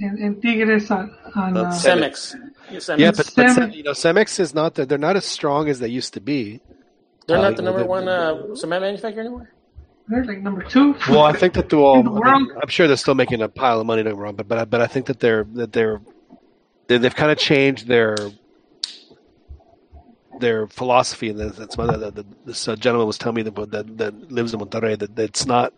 and, 0.00 0.18
and 0.18 0.42
Tigres 0.42 0.90
on, 0.90 1.14
on 1.34 1.56
uh, 1.56 1.64
Cemex. 1.70 2.34
Cemex. 2.70 2.98
Yeah, 2.98 3.10
but, 3.10 3.30
but 3.36 3.46
Cemex. 3.46 3.74
you 3.74 3.82
know, 3.82 3.90
Cemex 3.92 4.40
is 4.40 4.54
not 4.54 4.74
they're 4.74 4.98
not 4.98 5.16
as 5.16 5.24
strong 5.24 5.68
as 5.68 5.78
they 5.80 5.88
used 5.88 6.14
to 6.14 6.20
be. 6.20 6.60
They're 7.26 7.38
not 7.38 7.56
the 7.56 7.62
number 7.62 7.84
one 7.84 8.08
uh, 8.08 8.54
cement 8.54 8.82
manufacturer 8.82 9.20
anymore. 9.20 9.52
they're 10.08 10.24
like 10.24 10.40
number 10.40 10.62
two. 10.62 10.94
Well, 11.08 11.22
I 11.22 11.32
think 11.32 11.54
that 11.54 11.68
they're 11.68 11.78
all. 11.78 11.98
In 12.00 12.06
the 12.06 12.12
I 12.12 12.38
mean, 12.38 12.50
I'm 12.62 12.68
sure 12.68 12.86
they're 12.88 12.96
still 12.96 13.14
making 13.14 13.42
a 13.42 13.48
pile 13.48 13.80
of 13.80 13.86
money. 13.86 14.02
Don't 14.02 14.16
wrong, 14.16 14.34
but 14.34 14.48
but 14.48 14.58
I- 14.58 14.64
but 14.64 14.80
I 14.80 14.86
think 14.86 15.06
that 15.06 15.20
they're 15.20 15.44
that 15.54 15.72
they're, 15.72 16.00
they 16.88 16.98
they've 16.98 17.14
kind 17.14 17.30
of 17.30 17.38
changed 17.38 17.86
their 17.86 18.16
their 20.40 20.66
philosophy, 20.66 21.28
and 21.28 21.38
that's 21.38 21.56
that's 21.56 21.76
why 21.76 21.86
the, 21.86 22.10
the, 22.10 22.26
this 22.46 22.66
uh, 22.66 22.76
gentleman 22.76 23.06
was 23.06 23.18
telling 23.18 23.36
me 23.36 23.42
that, 23.42 23.54
that 23.70 23.98
that 23.98 24.32
lives 24.32 24.54
in 24.54 24.60
Monterrey 24.60 24.98
that, 24.98 25.14
that 25.16 25.24
it's 25.24 25.46
not. 25.46 25.72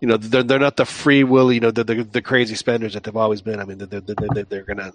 You 0.00 0.06
know, 0.08 0.16
they're 0.16 0.42
they're 0.44 0.58
not 0.60 0.76
the 0.76 0.84
free 0.84 1.24
will. 1.24 1.52
You 1.52 1.60
know, 1.60 1.70
the 1.70 1.84
the, 1.84 2.04
the 2.04 2.22
crazy 2.22 2.54
spenders 2.54 2.94
that 2.94 3.02
they've 3.04 3.16
always 3.16 3.42
been. 3.42 3.58
I 3.60 3.64
mean, 3.64 3.78
they're 3.78 4.00
they're, 4.00 4.14
they're, 4.34 4.44
they're 4.44 4.62
gonna. 4.62 4.92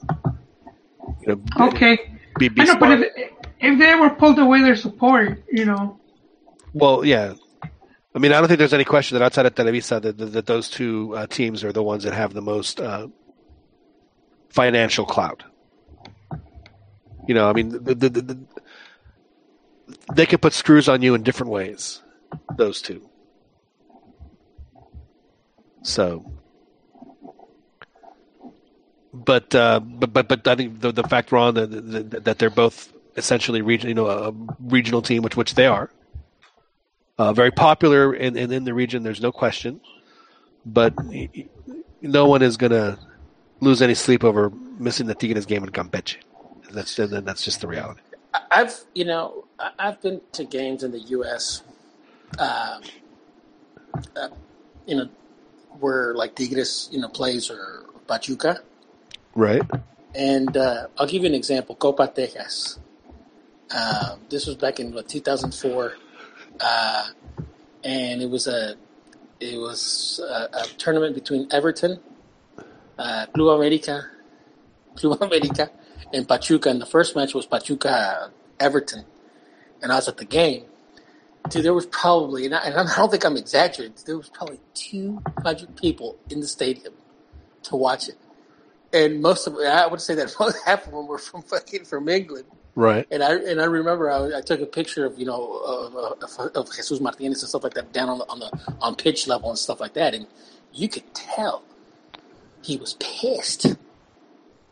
You 1.26 1.36
know, 1.36 1.68
okay, 1.68 2.18
be, 2.40 2.48
be 2.50 2.62
I 2.62 2.66
know, 2.66 2.76
but 2.78 3.00
if, 3.00 3.32
if 3.64 3.80
they 3.80 3.88
ever 3.90 4.10
pulled 4.12 4.40
away 4.40 4.62
their 4.62 4.76
support, 4.76 5.44
you 5.52 5.66
know, 5.66 6.00
Well, 6.74 7.06
yeah. 7.06 7.34
I 8.16 8.20
mean, 8.20 8.32
I 8.34 8.40
don't 8.40 8.48
think 8.48 8.60
there's 8.60 8.74
any 8.74 8.86
question 8.86 9.18
that 9.18 9.26
outside 9.26 9.46
of 9.46 9.56
Televisa, 9.56 10.02
that, 10.02 10.18
that, 10.18 10.26
that 10.28 10.46
those 10.46 10.70
two 10.70 11.16
uh, 11.16 11.28
teams 11.28 11.64
are 11.64 11.72
the 11.72 11.84
ones 11.84 12.04
that 12.04 12.14
have 12.14 12.34
the 12.34 12.42
most 12.42 12.80
uh, 12.80 13.08
financial 14.50 15.06
clout. 15.06 15.44
You 17.28 17.34
know, 17.34 17.50
I 17.50 17.54
mean, 17.54 17.70
the, 17.70 17.80
the, 17.96 18.10
the, 18.10 18.22
the, 18.22 18.40
they 20.14 20.26
can 20.26 20.40
put 20.40 20.54
screws 20.54 20.90
on 20.90 21.02
you 21.02 21.16
in 21.16 21.24
different 21.24 21.52
ways. 21.52 22.02
those 22.56 22.82
two. 22.82 23.10
So, 25.84 26.26
but 29.14 29.54
uh, 29.54 29.80
but 29.80 30.14
but 30.14 30.28
but 30.28 30.48
I 30.48 30.56
think 30.56 30.80
the 30.82 30.92
the 30.92 31.04
fact, 31.04 31.32
Ron, 31.32 31.56
that 31.56 31.68
that, 31.68 32.24
that 32.26 32.40
they're 32.40 32.50
both 32.50 32.94
essentially 33.16 33.62
region, 33.62 33.90
you 33.90 33.96
know, 33.96 34.08
a 34.08 34.34
regional 34.60 35.02
team, 35.02 35.24
which 35.24 35.36
which 35.36 35.56
they 35.56 35.68
are, 35.68 35.90
uh, 37.18 37.34
very 37.34 37.52
popular 37.52 38.14
in, 38.14 38.36
in 38.36 38.52
in 38.52 38.64
the 38.64 38.74
region. 38.74 39.04
There's 39.04 39.22
no 39.22 39.32
question, 39.32 39.82
but 40.66 40.94
no 42.02 42.28
one 42.28 42.42
is 42.42 42.58
going 42.58 42.72
to 42.72 42.98
lose 43.60 43.82
any 43.82 43.94
sleep 43.94 44.24
over 44.24 44.52
missing 44.78 45.08
the 45.08 45.16
Tigres 45.16 45.46
game 45.46 45.64
in 45.64 45.70
Campeche. 45.70 46.18
That's 46.72 46.96
that's 46.96 47.44
just 47.44 47.62
the 47.62 47.68
reality. 47.68 48.02
I've 48.50 48.86
you 48.96 49.06
know 49.06 49.46
I've 49.80 50.02
been 50.02 50.22
to 50.34 50.44
games 50.44 50.84
in 50.84 50.92
the 50.92 51.00
U.S. 51.00 51.64
Um, 52.40 52.82
uh, 54.16 54.30
you 54.88 54.96
know 54.96 55.10
where 55.80 56.14
like 56.16 56.36
Tigres 56.36 56.90
you 56.92 57.00
know 57.00 57.10
plays 57.10 57.50
or 57.50 57.86
Pachuca, 58.08 58.62
right? 59.36 59.64
And 60.16 60.56
uh, 60.58 60.88
I'll 60.98 61.08
give 61.08 61.22
you 61.22 61.30
an 61.30 61.36
example: 61.36 61.76
Copa 61.76 62.08
Tejas. 62.08 62.80
Uh, 63.72 64.18
this 64.30 64.46
was 64.48 64.56
back 64.56 64.80
in 64.80 64.94
what, 64.94 65.08
2004, 65.10 65.94
uh, 66.60 67.08
and 67.84 68.22
it 68.22 68.30
was 68.30 68.48
a 68.48 68.76
it 69.40 69.58
was 69.58 70.22
a, 70.24 70.50
a 70.54 70.64
tournament 70.78 71.16
between 71.16 71.48
Everton, 71.52 72.00
uh, 72.98 73.26
Club 73.34 73.60
America, 73.60 74.06
Club 74.96 75.22
America, 75.22 75.72
and 76.14 76.28
Pachuca. 76.28 76.70
And 76.70 76.82
the 76.82 76.86
first 76.86 77.16
match 77.16 77.34
was 77.34 77.46
Pachuca 77.46 78.32
Everton, 78.60 79.06
and 79.82 79.92
I 79.92 79.96
was 79.96 80.08
at 80.08 80.18
the 80.18 80.26
game. 80.26 80.66
Dude, 81.50 81.66
there 81.66 81.74
was 81.74 81.88
probably, 81.88 82.46
and 82.46 82.56
I, 82.56 82.64
and 82.64 82.76
I 82.76 82.96
don't 82.96 83.12
think 83.12 83.26
I'm 83.26 83.36
exaggerating. 83.36 83.96
There 84.06 84.18
was 84.18 84.30
probably 84.30 84.62
200 84.76 85.76
people 85.76 86.18
in 86.30 86.40
the 86.40 86.48
stadium 86.48 86.94
to 87.64 87.76
watch 87.76 88.08
it, 88.08 88.18
and 88.94 89.22
most 89.22 89.46
of 89.48 89.58
I 89.58 89.88
would 89.88 90.00
say 90.00 90.16
that 90.16 90.34
half 90.66 90.88
of 90.88 90.94
them 90.94 91.08
were 91.08 91.18
from 91.18 91.42
fucking 91.42 91.86
from 91.86 92.08
England. 92.08 92.46
Right. 92.76 93.08
And 93.12 93.24
I 93.24 93.36
and 93.36 93.62
I 93.62 93.66
remember 93.66 94.10
I, 94.12 94.40
I 94.40 94.42
took 94.42 94.62
a 94.62 94.66
picture 94.66 95.06
of 95.06 95.20
you 95.20 95.26
know 95.26 95.44
of, 95.66 95.96
of, 95.96 96.52
of 96.56 96.68
Jesus 96.76 97.00
Martinez 97.00 97.44
and 97.44 97.50
stuff 97.50 97.64
like 97.64 97.76
that 97.76 97.94
down 97.94 98.10
on 98.10 98.20
the 98.20 98.26
on 98.30 98.40
the 98.40 98.52
on 98.82 98.96
pitch 98.96 99.28
level 99.28 99.50
and 99.50 99.60
stuff 99.60 99.80
like 99.80 99.94
that, 99.94 100.14
and 100.16 100.28
you 100.74 100.90
could 100.90 101.14
tell 101.14 101.64
he 102.64 102.78
was 102.78 102.96
pissed, 102.96 103.76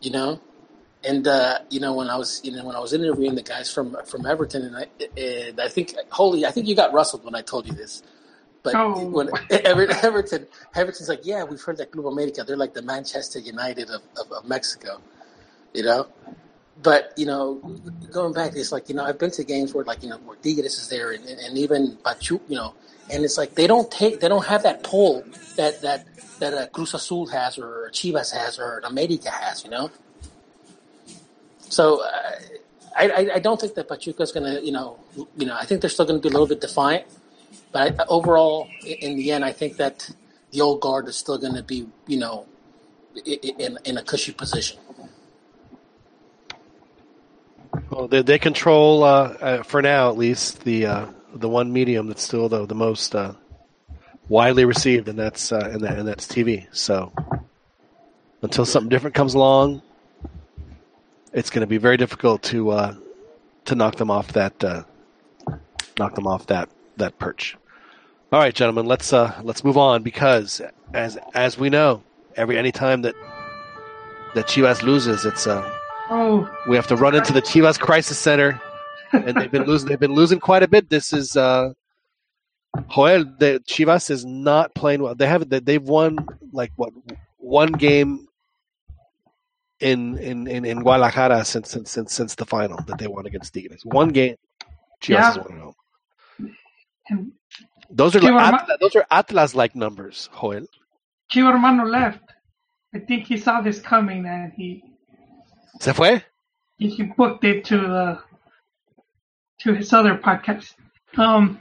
you 0.02 0.12
know. 0.12 0.42
And 1.04 1.28
uh, 1.28 1.60
you 1.70 1.80
know 1.80 1.94
when 1.94 2.10
I 2.10 2.18
was 2.18 2.42
you 2.44 2.52
know 2.52 2.66
when 2.66 2.76
I 2.76 2.80
was 2.80 2.94
interviewing 2.94 3.36
the 3.36 3.44
guys 3.44 3.72
from 3.74 3.98
from 4.06 4.26
Everton, 4.26 4.64
and 4.64 4.78
I 4.78 4.88
and 5.20 5.60
I 5.62 5.68
think 5.70 5.96
holy 6.12 6.46
I 6.46 6.52
think 6.52 6.68
you 6.68 6.76
got 6.76 6.94
rustled 6.94 7.24
when 7.26 7.36
I 7.36 7.42
told 7.42 7.68
you 7.68 7.74
this. 7.74 8.04
But 8.64 8.76
Oh. 8.76 9.06
when 9.08 9.30
Ever- 9.50 9.92
Everton, 9.92 10.48
Everton's 10.76 11.10
like, 11.10 11.22
yeah, 11.26 11.44
we've 11.44 11.62
heard 11.62 11.78
that 11.78 11.92
Club 11.92 12.08
America. 12.08 12.44
They're 12.46 12.58
like 12.58 12.74
the 12.76 12.84
Manchester 12.84 13.40
United 13.40 13.90
of, 13.90 14.02
of, 14.20 14.32
of 14.32 14.46
Mexico, 14.48 15.02
you 15.74 15.84
know. 15.84 16.08
But 16.82 17.14
you 17.16 17.26
know, 17.26 17.56
going 18.12 18.34
back, 18.34 18.56
it's 18.56 18.72
like 18.72 18.90
you 18.90 18.96
know, 18.96 19.04
I've 19.04 19.20
been 19.20 19.32
to 19.32 19.44
games 19.44 19.74
where 19.74 19.84
like 19.84 20.02
you 20.04 20.10
know 20.10 20.18
where 20.18 20.38
Tigres 20.38 20.78
is 20.78 20.90
there, 20.90 21.12
and, 21.12 21.24
and, 21.26 21.58
even 21.58 21.98
Pachu, 21.98 22.42
you 22.48 22.56
know, 22.56 22.74
and 23.12 23.24
it's 23.24 23.38
like 23.38 23.56
they 23.56 23.68
don't 23.68 23.92
take, 23.92 24.20
they 24.20 24.28
don't 24.28 24.46
have 24.46 24.64
that 24.64 24.84
pull 24.84 25.24
that 25.58 25.82
that 25.82 26.06
that 26.40 26.54
uh, 26.54 26.68
Cruz 26.68 26.94
Azul 26.94 27.28
has 27.28 27.58
or 27.58 27.90
Chivas 27.94 28.34
has 28.34 28.58
or 28.58 28.80
America 28.80 29.30
has, 29.30 29.64
you 29.64 29.70
know. 29.70 29.92
So 31.60 32.04
uh, 32.04 32.32
I, 32.98 33.10
I 33.10 33.30
I 33.36 33.40
don't 33.40 33.62
think 33.62 33.76
that 33.76 33.88
Pachuca's 33.88 34.32
going 34.32 34.52
to, 34.52 34.66
you 34.66 34.72
know, 34.72 35.00
you 35.38 35.46
know, 35.46 35.56
I 35.56 35.66
think 35.66 35.82
they're 35.82 35.90
still 35.90 36.06
going 36.06 36.20
to 36.20 36.28
be 36.28 36.30
a 36.30 36.32
little 36.32 36.48
bit 36.48 36.62
defiant, 36.62 37.06
but 37.72 38.00
I, 38.00 38.06
overall, 38.08 38.68
in 38.86 39.18
the 39.18 39.32
end, 39.32 39.46
I 39.46 39.52
think 39.52 39.78
that 39.78 40.10
the 40.52 40.62
old 40.62 40.82
guard 40.82 41.08
is 41.08 41.16
still 41.16 41.38
going 41.38 41.56
to 41.56 41.64
be, 41.64 41.88
you 42.08 42.18
know, 42.18 42.46
in 43.26 43.78
in 43.86 43.98
a 43.98 44.04
cushy 44.04 44.34
position. 44.34 44.80
Well, 47.90 48.08
they, 48.08 48.22
they 48.22 48.40
control 48.40 49.04
uh, 49.04 49.38
uh, 49.42 49.64
for 49.64 49.82
now 49.82 50.10
at 50.10 50.18
least 50.18 50.64
the 50.64 50.86
uh, 50.86 51.06
the 51.34 51.50
one 51.50 51.72
medium 51.72 52.08
that's 52.08 52.24
still 52.24 52.50
the 52.50 52.66
the 52.66 52.76
most 52.76 53.16
uh, 53.16 53.34
widely 54.28 54.66
received, 54.66 55.08
and 55.08 55.18
that's 55.18 55.52
uh, 55.52 55.70
and, 55.72 55.82
that, 55.82 56.00
and 56.00 56.08
that's 56.08 56.28
TV. 56.28 56.68
So 56.72 57.14
until 58.42 58.66
something 58.66 58.90
different 58.90 59.16
comes 59.16 59.34
along, 59.34 59.82
it's 61.34 61.50
going 61.50 61.62
to 61.62 61.68
be 61.68 61.78
very 61.78 61.98
difficult 61.98 62.44
to 62.44 62.72
uh, 62.72 62.96
to 63.66 63.76
knock 63.76 63.96
them 63.96 64.12
off 64.12 64.34
that 64.34 64.86
knock 65.98 66.16
them 66.16 66.28
off 66.28 66.48
that 66.48 66.70
that 66.98 67.18
perch. 67.20 67.58
All 68.32 68.40
right, 68.40 68.54
gentlemen, 68.54 68.86
let's 68.86 69.12
let's 69.12 69.64
move 69.64 69.78
on 69.78 70.04
because 70.04 70.62
as 70.94 71.18
as 71.34 71.58
we 71.58 71.70
know, 71.70 72.04
every 72.36 72.58
any 72.58 72.72
time 72.72 73.02
that 73.04 73.16
that 74.34 74.48
Chivas 74.48 74.82
loses, 74.82 75.26
it's 75.26 75.48
uh, 75.48 75.78
Oh, 76.14 76.50
we 76.68 76.76
have 76.76 76.88
to 76.88 76.96
run 76.98 77.16
into 77.16 77.32
the 77.32 77.42
Chivas 77.42 77.80
Crisis 77.80 78.18
Center, 78.18 78.60
and 79.14 79.36
they've 79.38 79.50
been 79.52 79.64
losing. 79.64 79.88
They've 79.90 80.00
been 80.00 80.14
losing 80.14 80.40
quite 80.40 80.62
a 80.62 80.68
bit. 80.68 80.90
This 80.90 81.14
is 81.14 81.38
uh, 81.38 81.72
Joel. 82.94 83.24
The 83.40 83.64
Chivas 83.68 84.10
is 84.12 84.26
not 84.26 84.76
playing 84.76 85.02
well. 85.02 85.16
They 85.16 85.28
have 85.28 85.50
they- 85.50 85.60
they've 85.60 85.82
won 85.82 86.18
like 86.52 86.72
what 86.76 86.92
one 87.38 87.72
game 87.72 88.28
in 89.80 90.18
in 90.18 90.48
in, 90.48 90.66
in 90.66 90.80
Guadalajara 90.82 91.46
since, 91.46 91.70
since 91.72 91.90
since 91.92 92.14
since 92.14 92.36
the 92.36 92.46
final 92.46 92.78
that 92.88 92.98
they 92.98 93.08
won 93.08 93.26
against 93.26 93.54
Tigres. 93.54 93.86
One 93.86 94.10
game. 94.10 94.36
Chivas 95.02 95.10
Yeah. 95.10 95.38
won 95.38 95.54
at 95.54 95.60
home. 95.62 95.74
and 97.10 97.32
Those 97.90 98.16
are 98.16 98.20
like 98.22 98.34
Atlas, 98.34 98.78
those 98.82 98.96
are 98.96 99.06
Atlas 99.10 99.56
like 99.56 99.76
numbers, 99.76 100.30
Joel. 100.40 100.66
Chivo 101.34 101.52
Hermano 101.54 101.86
left. 101.86 102.20
I 102.94 103.00
think 103.00 103.26
he 103.28 103.38
saw 103.38 103.62
this 103.62 103.80
coming 103.80 104.26
and 104.26 104.52
he 104.54 104.84
Se 105.82 105.94
fue. 105.94 106.22
he, 106.78 107.02
booked 107.02 107.44
it 107.44 107.66
to 107.66 107.76
the 107.76 108.20
to 109.62 109.74
his 109.74 109.92
other 109.92 110.16
podcast. 110.16 110.76
Um, 111.18 111.60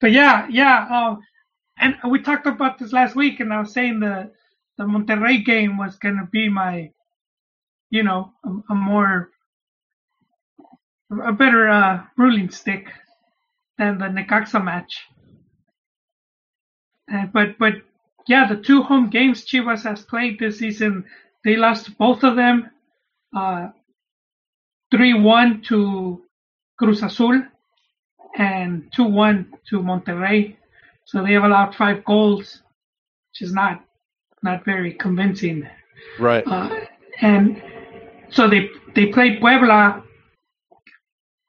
but 0.00 0.12
yeah, 0.12 0.46
yeah. 0.48 0.86
Um, 0.88 1.22
and 1.76 1.96
we 2.08 2.22
talked 2.22 2.46
about 2.46 2.78
this 2.78 2.92
last 2.92 3.16
week, 3.16 3.40
and 3.40 3.52
I 3.52 3.58
was 3.58 3.72
saying 3.72 3.98
the 3.98 4.30
the 4.76 4.84
Monterrey 4.84 5.44
game 5.44 5.76
was 5.76 5.96
gonna 5.96 6.28
be 6.30 6.48
my, 6.48 6.92
you 7.90 8.04
know, 8.04 8.32
a, 8.44 8.48
a 8.70 8.74
more 8.76 9.30
a 11.10 11.32
better 11.32 11.68
uh, 11.68 12.04
ruling 12.16 12.50
stick 12.50 12.86
than 13.76 13.98
the 13.98 14.04
Necaxa 14.04 14.62
match. 14.62 15.00
Uh, 17.12 17.26
but 17.26 17.58
but 17.58 17.72
yeah, 18.28 18.46
the 18.46 18.62
two 18.62 18.84
home 18.84 19.10
games 19.10 19.44
Chivas 19.44 19.82
has 19.82 20.04
played 20.04 20.38
this 20.38 20.60
season, 20.60 21.06
they 21.42 21.56
lost 21.56 21.98
both 21.98 22.22
of 22.22 22.36
them. 22.36 22.70
Uh, 23.36 23.68
3-1 24.92 25.64
to 25.66 26.22
Cruz 26.78 27.02
Azul 27.02 27.42
and 28.38 28.90
2-1 28.96 29.46
to 29.68 29.80
Monterrey. 29.80 30.56
So 31.04 31.22
they 31.22 31.32
have 31.32 31.44
allowed 31.44 31.74
five 31.74 32.04
goals, 32.04 32.62
which 33.30 33.42
is 33.42 33.52
not 33.52 33.84
not 34.42 34.64
very 34.64 34.92
convincing. 34.94 35.68
Right. 36.18 36.46
Uh, 36.46 36.70
and 37.20 37.62
so 38.30 38.48
they 38.48 38.68
they 38.94 39.06
played 39.06 39.40
Puebla, 39.40 40.04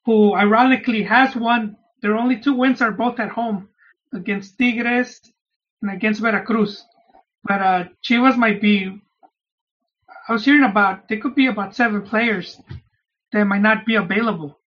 who 0.06 0.34
ironically 0.34 1.03
has 1.03 1.35
won. 1.35 1.77
Their 2.01 2.15
only 2.15 2.39
two 2.39 2.53
wins 2.53 2.81
are 2.81 2.91
both 2.91 3.19
at 3.19 3.30
home 3.30 3.69
against 4.14 4.57
Tigres 4.57 5.19
and 5.81 5.91
against 5.91 6.22
Veracruz. 6.22 6.85
But 7.43 7.61
uh, 7.61 7.84
Chivas 8.03 8.38
might 8.38 8.61
be. 8.61 9.01
I 10.30 10.34
was 10.34 10.45
hearing 10.45 10.64
about 10.64 11.10
there 11.10 11.19
could 11.19 11.35
be 11.35 11.47
about 11.47 11.76
seven 11.76 12.03
players 12.03 12.61
that 13.34 13.43
might 13.45 13.61
not 13.61 13.85
be 13.85 13.95
available. 13.95 14.60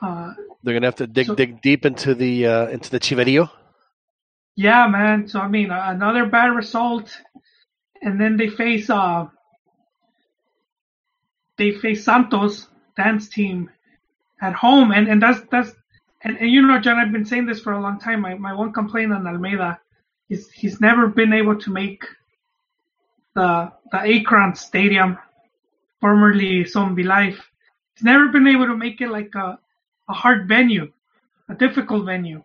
Uh, 0.00 0.32
They're 0.62 0.74
gonna 0.74 0.86
have 0.86 0.96
to 0.96 1.06
dig 1.06 1.26
So- 1.26 1.34
dig 1.34 1.60
deep 1.60 1.84
into 1.84 2.14
the 2.14 2.46
uh, 2.46 2.66
into 2.68 2.90
the 2.90 3.00
Chiverio. 3.00 3.50
Yeah, 4.56 4.86
man. 4.86 5.26
So 5.28 5.40
I 5.40 5.48
mean, 5.48 5.70
another 5.70 6.26
bad 6.26 6.54
result, 6.54 7.16
and 8.00 8.20
then 8.20 8.36
they 8.36 8.48
face 8.48 8.88
uh, 8.90 9.26
they 11.58 11.72
face 11.72 12.04
Santos 12.04 12.68
dance 12.96 13.28
team 13.28 13.70
at 14.40 14.54
home, 14.54 14.92
and 14.92 15.08
and 15.08 15.20
that's 15.22 15.40
that's 15.50 15.72
and, 16.22 16.36
and 16.38 16.50
you 16.50 16.62
know, 16.62 16.78
John, 16.80 16.98
I've 16.98 17.12
been 17.12 17.24
saying 17.24 17.46
this 17.46 17.60
for 17.60 17.72
a 17.72 17.80
long 17.80 17.98
time. 17.98 18.20
My 18.20 18.34
my 18.34 18.54
one 18.54 18.72
complaint 18.72 19.12
on 19.12 19.26
Almeida 19.26 19.80
is 20.28 20.50
he's 20.50 20.80
never 20.80 21.08
been 21.08 21.32
able 21.32 21.58
to 21.58 21.70
make 21.70 22.04
the 23.34 23.72
the 23.92 23.98
Akron 23.98 24.54
Stadium, 24.54 25.18
formerly 26.00 26.64
Omnilife. 26.64 27.38
He's 27.94 28.04
never 28.04 28.28
been 28.28 28.46
able 28.46 28.66
to 28.66 28.76
make 28.76 29.00
it 29.00 29.10
like 29.10 29.34
a 29.34 29.58
a 30.08 30.12
hard 30.12 30.48
venue, 30.48 30.92
a 31.48 31.54
difficult 31.54 32.04
venue. 32.04 32.42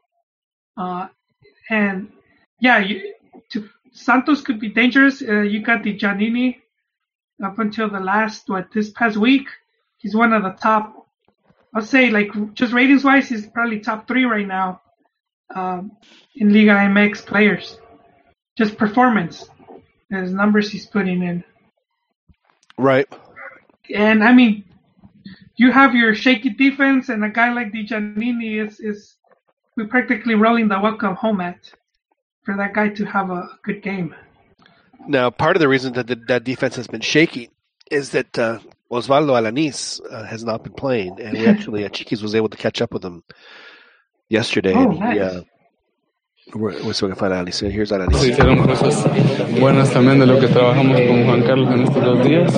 Uh, 0.77 1.07
and 1.69 2.11
yeah, 2.59 2.79
you, 2.79 3.13
to, 3.51 3.69
Santos 3.91 4.41
could 4.41 4.59
be 4.59 4.69
dangerous. 4.69 5.21
Uh, 5.21 5.41
you 5.41 5.61
got 5.61 5.83
Djaniny 5.83 6.57
up 7.43 7.59
until 7.59 7.89
the 7.89 7.99
last 7.99 8.47
what 8.49 8.71
this 8.73 8.91
past 8.91 9.17
week. 9.17 9.47
He's 9.97 10.15
one 10.15 10.33
of 10.33 10.43
the 10.43 10.51
top. 10.51 11.07
I'll 11.73 11.81
say 11.81 12.09
like 12.09 12.29
just 12.53 12.73
ratings 12.73 13.03
wise, 13.03 13.29
he's 13.29 13.47
probably 13.47 13.79
top 13.79 14.07
three 14.07 14.25
right 14.25 14.47
now 14.47 14.81
um, 15.53 15.91
in 16.35 16.53
Liga 16.53 16.71
MX 16.71 17.25
players. 17.25 17.77
Just 18.57 18.77
performance, 18.77 19.49
his 20.09 20.31
numbers 20.31 20.69
he's 20.69 20.85
putting 20.85 21.23
in. 21.23 21.43
Right. 22.77 23.07
And 23.93 24.23
I 24.23 24.33
mean, 24.33 24.65
you 25.57 25.71
have 25.71 25.95
your 25.95 26.15
shaky 26.15 26.49
defense, 26.49 27.09
and 27.09 27.23
a 27.23 27.29
guy 27.29 27.53
like 27.53 27.71
Djaniny 27.71 28.65
is 28.65 28.79
is 28.79 29.15
we 29.77 29.85
practically 29.85 30.35
rolling 30.35 30.67
the 30.67 30.79
welcome 30.79 31.15
home 31.15 31.41
at 31.41 31.71
for 32.43 32.55
that 32.57 32.73
guy 32.73 32.89
to 32.89 33.05
have 33.05 33.29
a 33.29 33.47
good 33.63 33.81
game. 33.81 34.15
Now, 35.07 35.29
part 35.29 35.55
of 35.55 35.59
the 35.59 35.67
reason 35.67 35.93
that 35.93 36.07
the, 36.07 36.15
that 36.27 36.43
defense 36.43 36.75
has 36.75 36.87
been 36.87 37.01
shaky 37.01 37.49
is 37.91 38.11
that 38.11 38.37
uh, 38.39 38.59
Oswaldo 38.91 39.33
Alanis 39.33 40.01
uh, 40.11 40.23
has 40.23 40.43
not 40.43 40.63
been 40.63 40.73
playing, 40.73 41.19
and 41.19 41.37
we 41.37 41.45
actually 41.53 41.85
uh, 41.85 41.89
Chiquis 41.89 42.21
was 42.21 42.35
able 42.35 42.49
to 42.49 42.57
catch 42.57 42.81
up 42.81 42.93
with 42.93 43.03
him 43.03 43.23
yesterday. 44.29 44.73
Oh, 44.73 44.83
and 44.83 44.93
he, 44.93 44.99
nice. 44.99 45.19
uh, 45.21 45.41
we're, 46.53 46.93
find 47.15 47.33
Alanis. 47.33 47.55
So 47.55 47.69
here's 47.69 47.91
Alanis. 47.91 48.17
Se 48.17 48.29
hicieron 48.29 48.65
cosas 48.65 49.05
buenas 49.59 49.91
también 49.91 50.19
de 50.19 50.27
lo 50.27 50.39
que 50.39 50.47
trabajamos 50.47 50.99
con 51.01 51.25
Juan 51.25 51.41
Carlos 51.43 51.71
en 51.73 51.83
estos 51.83 52.03
dos 52.03 52.23
días. 52.23 52.53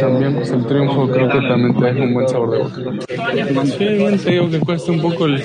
También 0.00 0.34
pues 0.34 0.50
el 0.50 0.66
triunfo 0.66 1.08
creo 1.08 1.28
que 1.28 1.40
también 1.48 1.74
te 1.74 1.84
deja 1.86 2.02
un 2.02 2.14
buen 2.14 2.28
sabor 2.28 2.50
de 2.50 2.58
boca. 2.58 3.64
Sí, 3.66 3.84
bien, 3.84 4.18
te 4.18 4.30
digo 4.30 4.50
que 4.50 4.60
cuesta 4.60 4.92
un 4.92 5.00
poco 5.00 5.26
el 5.26 5.42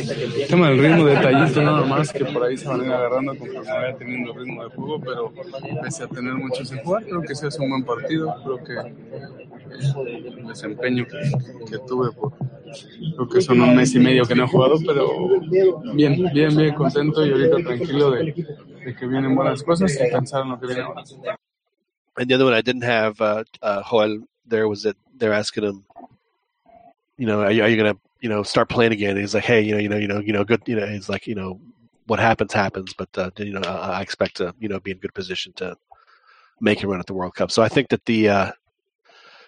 tema 0.48 0.70
del 0.70 0.80
ritmo 0.80 1.06
detallista 1.06 1.62
nada 1.62 1.86
más, 1.86 2.12
que 2.12 2.26
por 2.26 2.44
ahí 2.44 2.58
se 2.58 2.68
van 2.68 2.82
a 2.82 2.86
ir 2.86 2.92
agarrando 2.92 3.36
conforme 3.38 3.72
vaya 3.72 3.96
teniendo 3.98 4.34
ritmo 4.34 4.64
de 4.64 4.70
juego, 4.76 5.00
pero 5.02 5.34
pese 5.82 6.04
a 6.04 6.08
tener 6.08 6.34
mucho 6.34 6.66
sin 6.66 6.80
jugar, 6.80 7.04
creo 7.04 7.22
que 7.22 7.36
se 7.36 7.48
hace 7.48 7.62
un 7.62 7.70
buen 7.70 7.84
partido, 7.84 8.36
creo 8.44 8.64
que 8.64 8.74
el 10.38 10.48
desempeño 10.48 11.06
que, 11.06 11.72
que 11.72 11.78
tuve 11.88 12.12
por, 12.12 12.34
creo 13.16 13.28
que 13.28 13.42
son 13.42 13.62
un 13.62 13.76
mes 13.76 13.96
y 13.96 14.00
medio 14.00 14.26
que 14.26 14.36
no 14.36 14.44
he 14.46 14.48
jugado, 14.48 14.76
pero 14.86 15.10
bien, 15.94 16.26
bien, 16.34 16.56
bien 16.56 16.74
contento 16.76 17.26
y 17.26 17.32
ahorita 17.32 17.58
tranquilo 17.58 18.12
de, 18.12 18.34
de 18.86 18.96
que 18.96 19.08
vienen 19.08 19.36
buenas 19.36 19.64
cosas 19.64 19.94
y 19.96 20.12
pensar 20.12 20.44
en 20.44 20.50
lo 20.50 20.60
que 20.60 20.68
viene 20.68 20.82
ahora. 20.82 21.04
And 22.16 22.30
the 22.30 22.36
other 22.36 22.46
one 22.46 22.54
I 22.54 22.62
didn't 22.62 22.84
have 22.84 23.20
uh, 23.22 23.44
uh, 23.64 23.82
Joel 23.82 24.28
there 24.48 24.68
was 24.68 24.84
that 24.84 24.98
they're 25.18 25.34
asking 25.34 25.64
him, 25.64 25.86
you 27.18 27.26
know, 27.26 27.42
are 27.42 27.52
you, 27.52 27.64
are 27.64 27.70
you 27.70 27.78
gonna 27.78 27.98
you 28.22 28.30
know 28.30 28.44
start 28.44 28.70
playing 28.70 28.92
again? 28.92 29.12
And 29.12 29.20
he's 29.20 29.34
like, 29.34 29.46
hey, 29.46 29.62
you 29.62 29.74
know, 29.74 29.80
you 29.80 29.90
know, 29.90 29.98
you 29.98 30.08
know, 30.08 30.20
you 30.20 30.34
know, 30.34 30.44
good, 30.44 30.62
you 30.66 30.76
know, 30.76 30.88
he's 30.88 31.10
like, 31.10 31.28
you 31.28 31.36
know, 31.36 31.60
what 32.08 32.20
happens 32.20 32.54
happens, 32.54 32.94
but 32.94 33.10
uh, 33.18 33.32
you 33.38 33.54
know, 33.54 33.62
I, 33.62 34.00
I 34.00 34.02
expect 34.02 34.38
to 34.38 34.54
you 34.60 34.70
know 34.70 34.80
be 34.80 34.92
in 34.92 34.98
good 34.98 35.14
position 35.14 35.54
to 35.54 35.76
make 36.60 36.84
a 36.84 36.88
run 36.88 37.00
at 37.00 37.06
the 37.06 37.14
World 37.14 37.36
Cup. 37.36 37.52
So 37.52 37.62
I 37.62 37.70
think 37.70 37.90
that 37.90 38.06
the 38.06 38.30
uh, 38.30 38.52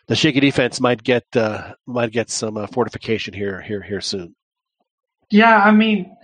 the 0.08 0.16
shaky 0.16 0.40
defense 0.40 0.80
might 0.80 1.04
get 1.04 1.26
uh, 1.36 1.74
might 1.86 2.12
get 2.12 2.30
some 2.30 2.58
uh, 2.58 2.68
fortification 2.68 3.34
here 3.34 3.62
here 3.62 3.82
here 3.82 4.02
soon. 4.02 4.36
Yeah, 5.30 5.58
I 5.58 5.72
mean, 5.72 6.16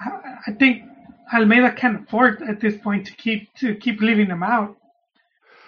I 0.00 0.52
think 0.58 0.82
Almeida 1.32 1.72
can 1.72 2.04
afford 2.06 2.42
at 2.42 2.60
this 2.60 2.76
point 2.76 3.06
to 3.06 3.12
keep 3.14 3.52
to 3.54 3.74
keep 3.74 4.00
leaving 4.00 4.28
them 4.28 4.42
out. 4.42 4.76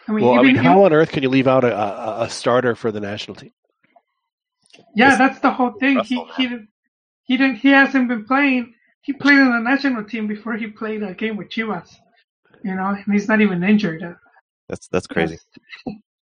I 0.08 0.12
mean, 0.12 0.24
Well, 0.24 0.34
I 0.34 0.36
even 0.42 0.46
mean, 0.54 0.56
how 0.56 0.84
on 0.84 0.92
earth 0.92 1.12
can 1.12 1.22
you 1.22 1.28
leave 1.28 1.46
out 1.48 1.64
a, 1.64 1.76
a, 1.76 2.22
a 2.24 2.30
starter 2.30 2.74
for 2.74 2.90
the 2.92 3.00
national 3.00 3.36
team? 3.36 3.52
yeah, 4.94 5.16
that's 5.16 5.40
the 5.40 5.50
whole 5.52 5.72
thing. 5.72 6.00
He 6.00 6.24
he 6.36 6.48
didn't- 6.48 6.68
he 7.24 7.36
didn't 7.36 7.56
he 7.56 7.68
hasn't 7.70 8.08
been 8.08 8.24
playing. 8.24 8.74
He 9.02 9.12
played 9.12 9.38
in 9.38 9.50
the 9.50 9.60
national 9.60 10.04
team 10.04 10.26
before 10.28 10.54
he 10.56 10.68
played 10.68 11.02
a 11.02 11.14
game 11.14 11.36
with 11.36 11.48
Chivas. 11.50 11.94
You 12.64 12.74
know, 12.74 12.88
and 12.88 13.12
he's 13.12 13.28
not 13.28 13.40
even 13.40 13.62
injured. 13.62 14.16
That's 14.68 14.88
that's 14.88 15.06
crazy. 15.06 15.38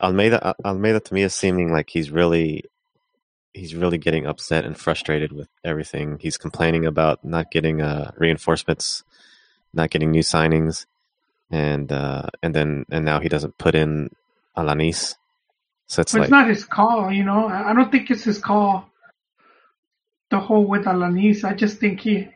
Almeida 0.01 0.47
Al- 0.49 0.57
Almeida 0.65 1.01
to 1.01 1.15
me 1.15 1.23
is 1.23 1.35
seeming 1.35 1.73
like 1.73 1.90
he's 1.90 2.11
really 2.11 2.65
he's 3.55 3.74
really 3.74 3.99
getting 3.99 4.27
upset 4.27 4.65
and 4.65 4.77
frustrated 4.78 5.32
with 5.32 5.49
everything. 5.65 6.19
He's 6.20 6.36
complaining 6.39 6.86
about 6.86 7.24
not 7.24 7.51
getting 7.51 7.81
uh, 7.82 8.12
reinforcements, 8.16 9.05
not 9.74 9.90
getting 9.90 10.11
new 10.11 10.23
signings, 10.23 10.86
and 11.53 11.93
uh, 11.93 12.24
and 12.43 12.55
then 12.55 12.87
and 12.91 13.05
now 13.05 13.20
he 13.20 13.29
doesn't 13.31 13.59
put 13.59 13.77
in 13.77 14.11
Alanis. 14.59 15.16
So 15.89 16.03
it's 16.03 16.15
but 16.15 16.20
like 16.20 16.24
it's 16.24 16.31
not 16.33 16.49
his 16.49 16.65
call. 16.65 17.12
You 17.12 17.24
know, 17.24 17.47
I 17.49 17.70
I 17.70 17.74
don't 17.74 17.93
think 17.93 18.11
it's 18.11 18.24
his 18.24 18.39
call. 18.39 18.87
The 20.31 20.41
whole 20.41 20.66
with 20.66 20.87
Alanis, 20.87 21.45
I 21.45 21.55
just 21.55 21.79
think 21.79 22.01
he 22.01 22.29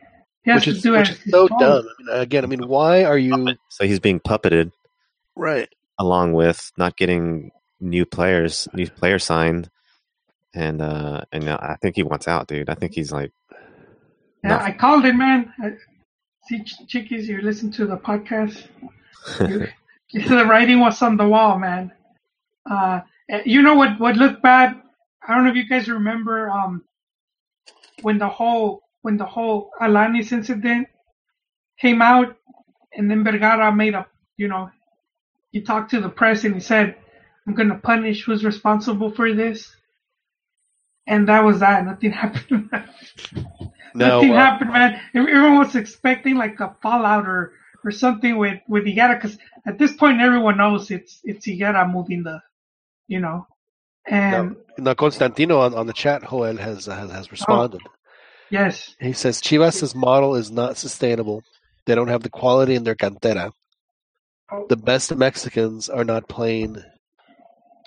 he 0.43 0.51
has 0.51 0.63
Which 0.63 0.67
to 0.67 0.73
is 0.75 0.81
do 0.81 0.95
which 0.95 1.09
it. 1.09 1.19
is 1.25 1.31
so 1.31 1.47
dumb. 1.59 1.87
I 1.89 1.93
mean, 1.99 2.21
again, 2.21 2.43
I 2.45 2.47
mean, 2.47 2.67
why 2.67 3.03
are 3.05 3.17
you 3.17 3.57
so 3.69 3.85
he's 3.85 3.99
being 3.99 4.19
puppeted 4.19 4.71
right? 5.35 5.69
along 5.99 6.33
with 6.33 6.71
not 6.77 6.97
getting 6.97 7.51
new 7.81 8.05
players, 8.05 8.67
new 8.73 8.89
players 8.89 9.23
signed, 9.25 9.69
and 10.53 10.81
uh 10.81 11.21
and 11.31 11.45
now 11.45 11.57
I 11.61 11.75
think 11.81 11.95
he 11.95 12.03
wants 12.03 12.27
out, 12.27 12.47
dude. 12.47 12.69
I 12.69 12.75
think 12.75 12.93
he's 12.93 13.11
like 13.11 13.33
Yeah, 14.43 14.61
I 14.63 14.71
called 14.71 15.05
it, 15.05 15.13
man. 15.15 15.53
I, 15.59 15.71
see, 16.45 16.63
Ch- 16.63 16.87
Chiquis, 16.87 17.27
you 17.27 17.41
listen 17.41 17.71
to 17.73 17.85
the 17.87 17.97
podcast. 17.97 18.67
The 20.13 20.45
writing 20.45 20.79
was 20.79 21.01
on 21.01 21.17
the 21.17 21.27
wall, 21.27 21.59
man. 21.59 21.91
Uh, 22.69 23.01
you 23.45 23.61
know 23.61 23.75
what? 23.75 23.99
What 23.99 24.15
looked 24.15 24.41
bad? 24.41 24.81
I 25.27 25.35
don't 25.35 25.43
know 25.43 25.49
if 25.49 25.57
you 25.57 25.67
guys 25.67 25.89
remember 25.89 26.49
um, 26.49 26.83
when 28.01 28.17
the 28.17 28.29
whole 28.29 28.83
when 29.01 29.17
the 29.17 29.25
whole 29.25 29.71
Alanis 29.81 30.31
incident 30.31 30.87
came 31.79 32.01
out, 32.01 32.37
and 32.93 33.11
then 33.11 33.23
Vergara 33.23 33.71
made 33.73 33.95
a 33.95 34.05
you 34.37 34.47
know 34.47 34.69
he 35.51 35.61
talked 35.61 35.91
to 35.91 35.99
the 35.99 36.09
press 36.09 36.45
and 36.45 36.53
he 36.53 36.61
said, 36.61 36.95
"I'm 37.45 37.53
going 37.53 37.69
to 37.69 37.75
punish 37.75 38.23
who's 38.23 38.45
responsible 38.45 39.11
for 39.11 39.33
this," 39.33 39.75
and 41.05 41.27
that 41.27 41.43
was 41.43 41.59
that. 41.59 41.85
Nothing 41.85 42.11
happened. 42.23 42.69
No, 43.93 44.15
Nothing 44.15 44.33
uh, 44.33 44.35
happened, 44.35 44.71
man. 44.71 45.01
Everyone 45.15 45.57
was 45.57 45.75
expecting 45.75 46.35
like 46.37 46.59
a 46.59 46.75
fallout 46.81 47.27
or 47.27 47.53
or 47.87 47.91
something 47.91 48.37
with 48.37 48.59
with 48.69 48.85
Higuera, 48.85 49.15
because 49.21 49.37
at 49.65 49.79
this 49.79 49.93
point 49.93 50.21
everyone 50.21 50.57
knows 50.57 50.91
it's 50.91 51.21
it's 51.23 51.47
Higuera 51.47 51.91
moving 51.91 52.23
the, 52.23 52.41
you 53.07 53.21
know, 53.21 53.47
and 54.05 54.57
Now, 54.77 54.93
Constantino 54.95 55.59
on, 55.59 55.73
on 55.75 55.87
the 55.87 55.93
chat, 55.93 56.23
Joel 56.29 56.57
has 56.57 56.85
has, 56.87 57.11
has 57.11 57.31
responded. 57.31 57.81
yes, 58.51 58.95
He 58.99 59.13
says 59.13 59.41
Chivas' 59.41 59.95
model 59.95 60.35
is 60.35 60.51
not 60.51 60.77
sustainable. 60.77 61.43
They 61.85 61.95
don't 61.95 62.09
have 62.09 62.23
the 62.23 62.29
quality 62.29 62.75
in 62.75 62.83
their 62.85 62.95
cantera. 62.95 63.51
The 64.69 64.77
best 64.77 65.15
Mexicans 65.15 65.89
are 65.89 66.05
not 66.05 66.29
playing 66.29 66.83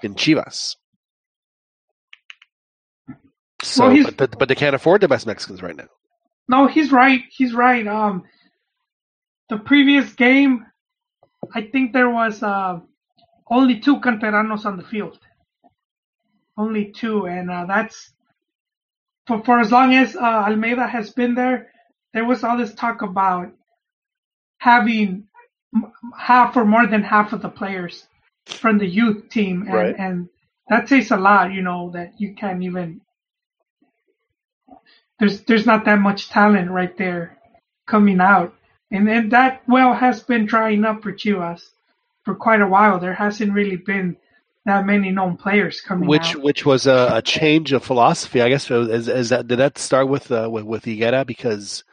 in 0.02 0.14
Chivas. 0.14 0.77
So, 3.62 3.89
Well, 3.89 4.10
but, 4.16 4.39
but 4.39 4.48
they 4.48 4.55
can't 4.55 4.74
afford 4.74 5.02
the 5.02 5.09
best 5.09 5.27
Mexicans 5.27 5.62
right 5.62 5.77
now. 5.77 5.89
no, 6.48 6.66
he's 6.66 6.93
right. 6.93 7.22
He's 7.31 7.55
right. 7.55 7.86
Um, 7.86 8.24
the 9.51 9.59
previous 9.59 10.14
game, 10.14 10.66
I 11.55 11.62
think 11.62 11.93
there 11.94 12.10
was 12.10 12.43
uh 12.43 12.81
only 13.51 13.81
two 13.81 14.01
canteranos 14.01 14.66
on 14.66 14.77
the 14.78 14.85
field, 14.85 15.18
only 16.59 16.93
two, 16.93 17.27
and 17.27 17.51
uh, 17.51 17.66
that's 17.66 18.12
for 19.27 19.43
for 19.44 19.60
as 19.60 19.72
long 19.72 19.94
as 19.94 20.16
uh, 20.16 20.20
Almeida 20.48 20.86
has 20.86 21.10
been 21.10 21.35
there. 21.35 21.70
There 22.14 22.24
was 22.27 22.44
all 22.44 22.59
this 22.59 22.74
talk 22.74 23.02
about 23.02 23.52
having 24.59 25.24
half 26.18 26.56
or 26.56 26.64
more 26.64 26.86
than 26.86 27.02
half 27.02 27.32
of 27.32 27.43
the 27.43 27.48
players 27.48 28.06
from 28.48 28.78
the 28.78 28.86
youth 28.86 29.28
team, 29.31 29.64
and, 29.68 29.74
Right. 29.74 29.97
and 29.98 30.28
that 30.68 30.89
says 30.89 31.10
a 31.12 31.18
lot. 31.18 31.52
You 31.52 31.62
know 31.62 31.90
that 31.94 32.14
you 32.20 32.35
can't 32.35 32.62
even 32.64 33.01
there's 35.20 35.43
there's 35.43 35.66
not 35.66 35.85
that 35.86 36.01
much 36.01 36.28
talent 36.31 36.70
right 36.70 36.97
there 36.98 37.39
coming 37.86 38.20
out, 38.20 38.55
and 38.90 39.08
and 39.08 39.30
that 39.32 39.62
well 39.68 39.94
has 39.94 40.22
been 40.22 40.46
drying 40.46 40.84
up 40.84 41.02
for 41.02 41.12
Chivas 41.12 41.62
for 42.24 42.34
quite 42.34 42.60
a 42.60 42.66
while. 42.66 42.98
There 42.98 43.14
hasn't 43.14 43.52
really 43.52 43.76
been 43.76 44.16
that 44.66 44.84
many 44.86 45.10
known 45.10 45.36
players 45.36 45.80
coming 45.80 46.08
Which 46.08 46.36
out. 46.36 46.42
which 46.42 46.66
was 46.66 46.86
a, 46.86 47.08
a 47.14 47.22
change 47.22 47.72
of 47.72 47.82
philosophy, 47.84 48.42
I 48.42 48.48
guess. 48.48 48.70
Is, 48.70 49.08
is 49.08 49.28
that 49.30 49.46
did 49.46 49.58
that 49.58 49.78
start 49.78 50.08
with 50.08 50.30
uh, 50.30 50.48
with, 50.50 50.64
with 50.64 50.84
Higuera? 50.84 51.26
Because 51.26 51.84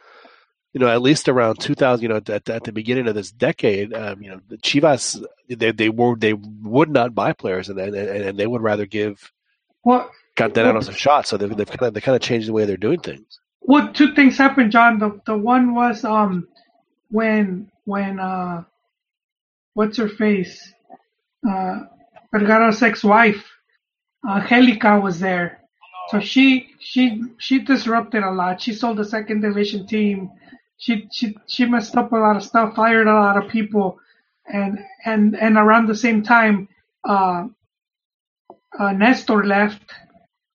you 0.74 0.80
know, 0.80 0.88
at 0.88 1.00
least 1.00 1.28
around 1.28 1.60
2000, 1.60 2.02
you 2.02 2.08
know, 2.08 2.16
at, 2.16 2.48
at 2.48 2.64
the 2.64 2.72
beginning 2.72 3.08
of 3.08 3.14
this 3.14 3.32
decade, 3.32 3.94
um, 3.94 4.22
you 4.22 4.30
know, 4.30 4.40
the 4.48 4.58
Chivas 4.58 5.22
they 5.48 5.72
they 5.72 5.88
were 5.88 6.14
they 6.16 6.34
would 6.34 6.90
not 6.90 7.14
buy 7.14 7.32
players, 7.32 7.68
and 7.68 7.78
and, 7.78 7.94
and 7.94 8.38
they 8.38 8.46
would 8.46 8.62
rather 8.62 8.86
give 8.86 9.32
Well, 9.84 10.10
canteranos 10.36 10.88
a 10.88 10.92
shot. 10.92 11.26
So 11.26 11.36
they've, 11.36 11.56
they've 11.56 11.66
kind 11.66 11.88
of 11.88 11.94
they 11.94 12.00
kind 12.00 12.16
of 12.16 12.22
changed 12.22 12.48
the 12.48 12.52
way 12.52 12.64
they're 12.64 12.76
doing 12.76 13.00
things. 13.00 13.40
Well, 13.62 13.92
two 13.92 14.14
things 14.14 14.36
happened, 14.36 14.72
John. 14.72 14.98
The 14.98 15.20
the 15.26 15.36
one 15.36 15.74
was 15.74 16.04
um 16.04 16.48
when 17.10 17.70
when 17.84 18.18
uh 18.20 18.64
what's 19.74 19.96
her 19.98 20.08
face 20.08 20.72
uh 21.48 21.80
Vergara's 22.32 22.82
ex-wife 22.82 23.44
Angelica 24.26 25.00
was 25.00 25.20
there, 25.20 25.60
so 26.10 26.20
she 26.20 26.70
she 26.80 27.22
she 27.38 27.60
disrupted 27.60 28.22
a 28.22 28.30
lot. 28.30 28.60
She 28.60 28.72
sold 28.72 28.98
the 28.98 29.04
second 29.04 29.40
division 29.42 29.86
team. 29.86 30.30
She 30.76 31.08
she 31.12 31.36
she 31.46 31.64
messed 31.66 31.96
up 31.96 32.12
a 32.12 32.16
lot 32.16 32.36
of 32.36 32.42
stuff, 32.42 32.74
fired 32.74 33.06
a 33.06 33.14
lot 33.14 33.42
of 33.42 33.50
people, 33.50 33.98
and 34.46 34.78
and 35.04 35.36
and 35.36 35.56
around 35.56 35.86
the 35.88 35.94
same 35.94 36.22
time, 36.22 36.68
uh, 37.08 37.46
uh 38.78 38.92
Nestor 38.92 39.44
left. 39.44 39.92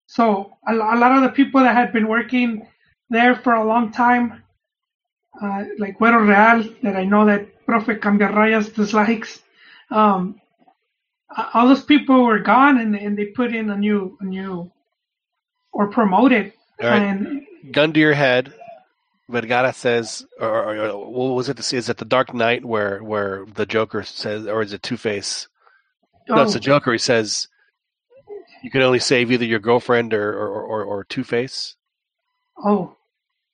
So 0.08 0.54
a, 0.68 0.74
a 0.76 0.98
lot 0.98 1.18
of 1.18 1.24
the 1.24 1.30
people 1.30 1.62
that 1.62 1.76
had 1.76 1.94
been 1.94 2.08
working 2.08 2.68
there 3.10 3.36
for 3.36 3.54
a 3.54 3.66
long 3.66 3.92
time 3.92 4.43
uh, 5.42 5.64
like 5.80 5.98
Güero 6.00 6.22
Real, 6.28 6.74
that 6.84 6.96
I 6.96 7.06
know 7.06 7.26
that 7.26 7.66
Profe 7.66 8.00
Cambiarrayas 8.00 8.74
dislikes. 8.74 9.42
Um, 9.90 10.40
all 11.54 11.68
those 11.68 11.84
people 11.84 12.24
were 12.26 12.40
gone, 12.40 12.78
and 12.80 12.96
and 12.96 13.18
they 13.18 13.26
put 13.26 13.54
in 13.56 13.70
a 13.70 13.78
new 13.78 14.18
a 14.22 14.26
new 14.26 14.72
or 15.72 15.90
promoted. 15.90 16.54
All 16.82 16.90
right. 16.90 17.02
And 17.02 17.42
Gun 17.72 17.94
to 17.94 18.00
your 18.00 18.14
head. 18.14 18.54
Vergara 19.30 19.72
says, 19.74 20.26
or, 20.40 20.50
or, 20.76 20.90
or 20.90 21.12
what 21.12 21.34
was 21.36 21.48
it? 21.50 21.58
Is 21.74 21.88
it 21.90 21.98
the 21.98 22.06
Dark 22.06 22.34
Knight 22.34 22.64
where 22.66 23.02
where 23.02 23.46
the 23.56 23.66
Joker 23.66 24.04
says, 24.04 24.46
or 24.46 24.62
is 24.62 24.74
it 24.74 24.84
Two 24.84 24.98
Face? 24.98 25.48
No, 26.28 26.42
it's 26.42 26.52
Oh. 26.52 26.54
the 26.56 26.60
Joker. 26.60 26.92
He 26.92 26.98
says 27.00 27.48
you 28.64 28.70
can 28.70 28.82
only 28.82 29.00
save 29.00 29.32
either 29.32 29.46
your 29.46 29.60
girlfriend 29.60 30.14
or 30.14 30.34
or, 30.38 30.62
or, 30.64 30.84
or 30.84 31.04
Two 31.06 31.24
Face. 31.24 31.76
oh, 32.64 32.96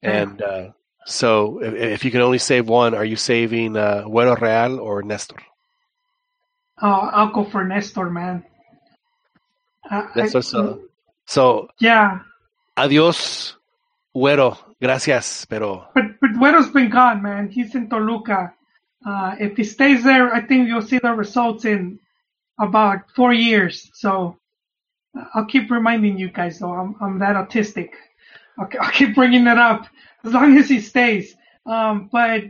And 0.02 0.42
uh, 0.42 0.70
so, 1.10 1.60
if, 1.62 1.74
if 1.74 2.06
you 2.06 2.12
can 2.12 2.22
only 2.22 2.38
save 2.38 2.68
one, 2.70 2.94
are 2.94 3.06
you 3.06 3.16
saving 3.16 3.76
uh, 3.76 4.04
Güero 4.06 4.40
Real 4.40 4.80
or 4.80 5.02
Nestor? 5.04 5.38
uh, 6.82 7.10
I'll 7.12 7.32
go 7.32 7.44
for 7.44 7.64
Nestor, 7.66 8.10
man. 8.10 8.44
Uh, 9.90 10.08
Nestor, 10.16 10.38
I- 10.38 10.42
so, 10.42 10.82
so 11.26 11.70
yeah, 11.80 12.20
adios, 12.78 13.56
Güero. 14.16 14.58
Gracias, 14.82 15.46
pero 15.46 15.88
but 15.94 16.06
but 16.22 16.30
Güero's 16.32 16.70
been 16.72 16.90
gone, 16.90 17.22
man. 17.22 17.50
He's 17.50 17.76
in 17.76 17.90
Toluca. 17.90 18.54
Uh, 19.06 19.36
if 19.40 19.58
he 19.58 19.64
stays 19.66 20.04
there, 20.04 20.34
I 20.34 20.40
think 20.42 20.68
you'll 20.70 20.82
see 20.82 21.00
the 21.00 21.12
results 21.14 21.66
in 21.66 22.00
about 22.60 23.12
four 23.16 23.34
years. 23.34 23.90
So 23.94 24.38
I'll 25.34 25.46
keep 25.46 25.70
reminding 25.70 26.18
you 26.18 26.30
guys, 26.30 26.60
though. 26.60 26.72
I'm 26.72 26.96
I'm 27.02 27.20
that 27.20 27.36
autistic. 27.36 27.90
I'll, 28.58 28.70
I'll 28.82 28.92
keep 28.92 29.16
bringing 29.16 29.48
it 29.48 29.58
up 29.58 29.86
as 30.24 30.34
long 30.34 30.58
as 30.58 30.70
he 30.70 30.80
stays. 30.82 31.36
Um, 31.66 32.10
but 32.12 32.44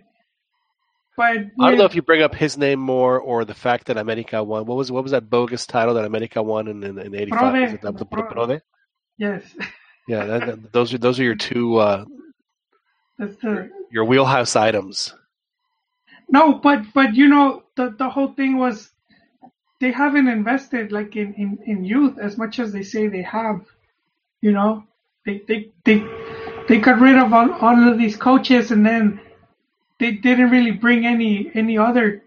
but 1.18 1.38
I 1.60 1.70
don't 1.70 1.78
know 1.78 1.86
if 1.86 1.96
you 1.96 2.02
bring 2.02 2.22
up 2.22 2.34
his 2.34 2.58
name 2.58 2.80
more 2.80 3.20
or 3.20 3.44
the 3.44 3.54
fact 3.54 3.88
that 3.88 3.98
America 3.98 4.42
won. 4.44 4.66
What 4.66 4.78
was 4.78 4.92
what 4.92 5.04
was 5.04 5.12
that 5.12 5.30
bogus 5.30 5.66
title 5.68 5.96
that 5.96 6.06
America 6.06 6.42
won 6.42 6.68
in 6.68 6.84
in, 6.84 6.98
in 6.98 7.16
'85? 7.16 7.40
Prode. 7.40 7.82
The, 7.82 7.92
the, 7.92 8.06
Prode. 8.06 8.30
Prode? 8.32 8.62
yes, 9.18 9.44
Yeah, 10.08 10.26
that, 10.26 10.46
that- 10.46 10.74
those 10.74 10.94
are 10.94 10.98
those 10.98 11.20
are 11.20 11.24
your 11.24 11.36
two 11.36 11.78
uh, 11.78 12.06
that's 13.18 13.36
the 13.38 13.70
your 13.92 14.06
wheelhouse 14.06 14.56
items. 14.56 15.14
No, 16.30 16.54
but 16.54 16.84
but 16.94 17.16
you 17.16 17.28
know 17.28 17.64
the 17.76 17.90
the 17.98 18.10
whole 18.10 18.34
thing 18.34 18.58
was 18.58 18.90
they 19.82 19.92
haven't 19.92 20.28
invested 20.28 20.92
like 20.92 21.16
in 21.18 21.34
in, 21.34 21.60
in 21.66 21.84
youth 21.84 22.18
as 22.20 22.38
much 22.38 22.60
as 22.60 22.72
they 22.72 22.84
say 22.84 23.08
they 23.08 23.24
have. 23.24 23.66
You 24.42 24.54
know, 24.54 24.86
they 25.26 25.42
they 25.48 25.72
they 25.84 26.02
they 26.70 26.78
got 26.78 27.02
rid 27.02 27.18
of 27.18 27.34
all, 27.34 27.52
all 27.54 27.90
of 27.92 27.98
these 27.98 28.16
coaches 28.16 28.72
and 28.72 28.86
then 28.86 29.20
they 30.00 30.12
didn't 30.12 30.52
really 30.52 30.72
bring 30.72 31.06
any 31.06 31.52
any 31.56 31.78
other 31.78 32.24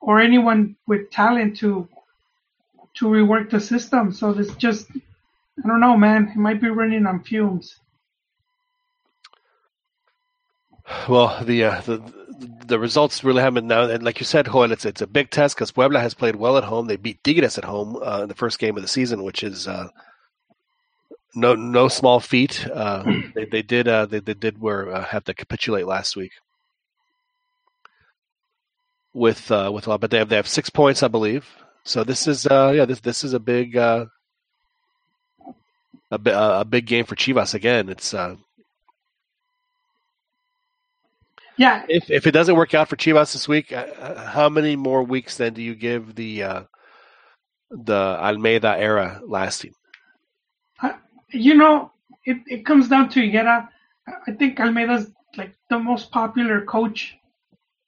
or 0.00 0.20
anyone 0.20 0.74
with 0.86 1.10
talent 1.10 1.58
to 1.58 1.86
to 2.94 3.04
rework 3.06 3.50
the 3.50 3.60
system. 3.60 4.10
So 4.10 4.30
it's 4.30 4.54
just 4.56 4.90
I 4.90 5.68
don't 5.68 5.80
know, 5.80 5.96
man. 5.96 6.28
It 6.34 6.36
might 6.36 6.60
be 6.60 6.68
running 6.68 7.06
on 7.06 7.22
fumes. 7.22 7.76
Well, 11.06 11.44
the 11.44 11.64
uh, 11.64 11.80
the 11.82 12.02
the 12.66 12.78
results 12.78 13.22
really 13.22 13.42
haven't 13.42 13.66
now, 13.66 13.82
and 13.82 14.02
like 14.02 14.18
you 14.18 14.24
said, 14.24 14.46
Joel, 14.46 14.72
it's 14.72 14.86
it's 14.86 15.02
a 15.02 15.06
big 15.06 15.30
test 15.30 15.56
because 15.56 15.72
Puebla 15.72 16.00
has 16.00 16.14
played 16.14 16.36
well 16.36 16.56
at 16.56 16.64
home. 16.64 16.86
They 16.86 16.96
beat 16.96 17.22
Tigres 17.22 17.58
at 17.58 17.64
home 17.64 17.96
uh, 18.02 18.22
in 18.22 18.28
the 18.28 18.34
first 18.34 18.58
game 18.58 18.76
of 18.76 18.82
the 18.82 18.88
season, 18.88 19.22
which 19.22 19.42
is 19.42 19.68
uh, 19.68 19.88
no 21.34 21.54
no 21.54 21.88
small 21.88 22.20
feat. 22.20 22.66
Uh, 22.68 23.06
they 23.34 23.46
they 23.46 23.62
did 23.62 23.88
uh, 23.88 24.06
they 24.06 24.20
they 24.20 24.34
did 24.34 24.60
were 24.60 24.92
uh, 24.92 25.04
have 25.04 25.24
to 25.24 25.34
capitulate 25.34 25.86
last 25.86 26.16
week 26.16 26.32
with 29.14 29.50
uh, 29.50 29.70
with 29.72 29.86
a 29.86 29.90
lot, 29.90 30.00
but 30.00 30.10
they 30.10 30.18
have 30.18 30.28
they 30.28 30.36
have 30.36 30.48
six 30.48 30.70
points, 30.70 31.02
I 31.02 31.08
believe. 31.08 31.46
So 31.84 32.04
this 32.04 32.26
is 32.28 32.46
uh, 32.46 32.72
yeah 32.74 32.86
this 32.86 33.00
this 33.00 33.24
is 33.24 33.34
a 33.34 33.40
big 33.40 33.76
uh, 33.76 34.06
a 36.10 36.18
bi- 36.18 36.60
a 36.60 36.64
big 36.64 36.86
game 36.86 37.04
for 37.06 37.16
Chivas 37.16 37.54
again. 37.54 37.88
It's 37.88 38.14
uh, 38.14 38.36
Yeah, 41.56 41.84
if 41.88 42.10
if 42.10 42.26
it 42.26 42.32
doesn't 42.32 42.56
work 42.56 42.74
out 42.74 42.88
for 42.88 42.96
Chivas 42.96 43.32
this 43.32 43.48
week, 43.48 43.72
uh, 43.72 43.86
uh, 44.00 44.30
how 44.30 44.48
many 44.48 44.76
more 44.76 45.02
weeks 45.04 45.36
then 45.36 45.54
do 45.54 45.62
you 45.62 45.74
give 45.74 46.14
the 46.16 46.42
uh, 46.44 46.62
the 47.70 47.94
Almeida 47.94 48.76
era 48.78 49.20
lasting? 49.26 49.74
You 51.30 51.54
know, 51.54 51.92
it, 52.24 52.38
it 52.46 52.66
comes 52.66 52.88
down 52.88 53.08
to 53.10 53.20
Higuera. 53.20 53.68
I 54.26 54.32
think 54.32 54.58
Almeida's 54.58 55.10
like 55.36 55.54
the 55.70 55.78
most 55.78 56.10
popular 56.10 56.64
coach 56.64 57.16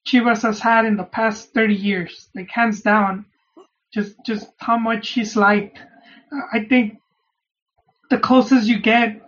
Chivas 0.07 0.43
has 0.43 0.61
had 0.61 0.85
in 0.85 0.97
the 0.97 1.05
past 1.05 1.53
30 1.53 1.75
years, 1.75 2.29
like 2.35 2.51
hands 2.51 2.81
down. 2.81 3.27
Just 3.93 4.15
just 4.25 4.47
how 4.59 4.79
much 4.79 5.11
he's 5.11 5.37
liked. 5.37 5.79
I 6.53 6.65
think 6.65 6.99
the 8.09 8.19
closest 8.19 8.69
you 8.69 8.79
get, 8.79 9.21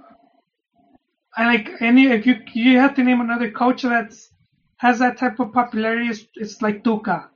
I 1.37 1.47
like 1.47 1.71
any 1.81 2.07
if 2.07 2.27
you 2.27 2.37
you 2.55 2.79
have 2.79 2.95
to 2.95 3.03
name 3.03 3.21
another 3.21 3.51
coach 3.51 3.83
that's 3.83 4.31
has 4.77 4.99
that 4.99 5.19
type 5.19 5.41
of 5.41 5.53
popularity. 5.53 6.09
It's, 6.09 6.27
it's 6.35 6.63
like 6.63 6.85
Tuca, 6.85 7.29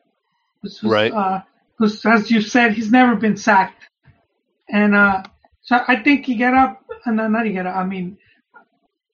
who's, 0.62 0.78
who's, 0.78 0.90
Right. 0.90 1.12
Uh, 1.12 1.40
who's 1.78 2.04
as 2.06 2.30
you 2.30 2.40
said, 2.40 2.74
he's 2.74 2.90
never 2.90 3.16
been 3.16 3.36
sacked, 3.36 3.82
and 4.68 4.94
uh, 4.94 5.22
so 5.66 5.82
I 5.86 5.96
think 5.96 6.28
and 6.28 7.20
uh, 7.20 7.28
not 7.28 7.44
he 7.44 7.52
get 7.52 7.66
up. 7.66 7.76
I 7.76 7.84
mean, 7.84 8.18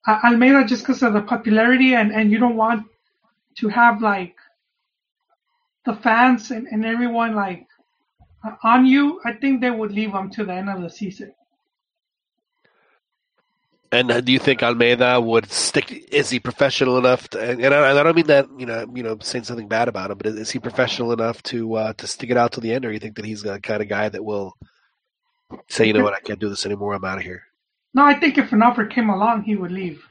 Almeida 0.07 0.67
just 0.67 0.83
because 0.83 1.03
of 1.03 1.15
the 1.15 1.23
popularity, 1.23 1.95
and 1.95 2.13
and 2.13 2.31
you 2.31 2.39
don't 2.39 2.57
want 2.57 2.87
to 3.57 3.69
have 3.69 4.03
like 4.03 4.37
the 5.87 5.95
fans 5.95 6.51
and, 6.51 6.67
and 6.67 6.85
everyone 6.85 7.35
like 7.35 7.67
uh, 8.45 8.53
on 8.63 8.85
you. 8.85 9.19
I 9.25 9.33
think 9.33 9.63
they 9.63 9.71
would 9.71 9.93
leave 9.93 10.13
him 10.13 10.31
to 10.33 10.45
the 10.45 10.53
end 10.53 10.69
of 10.69 10.83
the 10.83 10.91
season. 10.91 11.33
And 13.91 14.11
uh, 14.11 14.21
do 14.21 14.33
you 14.33 14.39
think 14.39 14.63
Almeida 14.63 15.21
would 15.21 15.51
stick? 15.51 15.91
Is 16.13 16.29
he 16.29 16.39
professional 16.39 16.99
enough? 16.99 17.29
To, 17.31 17.41
and, 17.41 17.65
I, 17.65 17.99
I 17.99 18.03
don't 18.03 18.17
mean 18.17 18.27
that 18.27 18.49
you 18.59 18.67
know 18.67 18.85
you 18.95 19.03
know 19.03 19.17
saying 19.23 19.45
something 19.45 19.69
bad 19.69 19.89
about 19.89 20.11
him, 20.11 20.19
but 20.19 20.27
is, 20.27 20.37
is 20.37 20.51
he 20.51 20.59
professional 20.59 21.13
enough 21.13 21.43
to 21.45 21.75
uh, 21.77 21.93
to 21.95 22.07
stick 22.07 22.29
it 22.29 22.37
out 22.37 22.53
to 22.53 22.61
the 22.61 22.75
end, 22.75 22.85
or 22.85 22.93
you 22.93 22.99
think 22.99 23.17
that 23.17 23.25
he's 23.25 23.41
the 23.41 23.59
kind 23.59 23.81
of 23.81 23.89
guy 23.89 24.11
that 24.11 24.23
will 24.23 24.55
say, 25.69 25.87
you 25.87 25.93
know 25.93 26.03
what, 26.03 26.15
I 26.15 26.21
can't 26.21 26.39
do 26.39 26.49
this 26.49 26.67
anymore, 26.67 26.95
I'm 26.95 27.05
out 27.05 27.19
of 27.19 27.25
here. 27.25 27.43
No, 27.95 28.05
I 28.05 28.15
think 28.19 28.39
if 28.39 28.53
an 28.53 28.63
offer 28.63 28.87
came 28.87 29.11
along, 29.11 29.43
he 29.43 29.57
would 29.57 29.73
leave. 29.73 30.03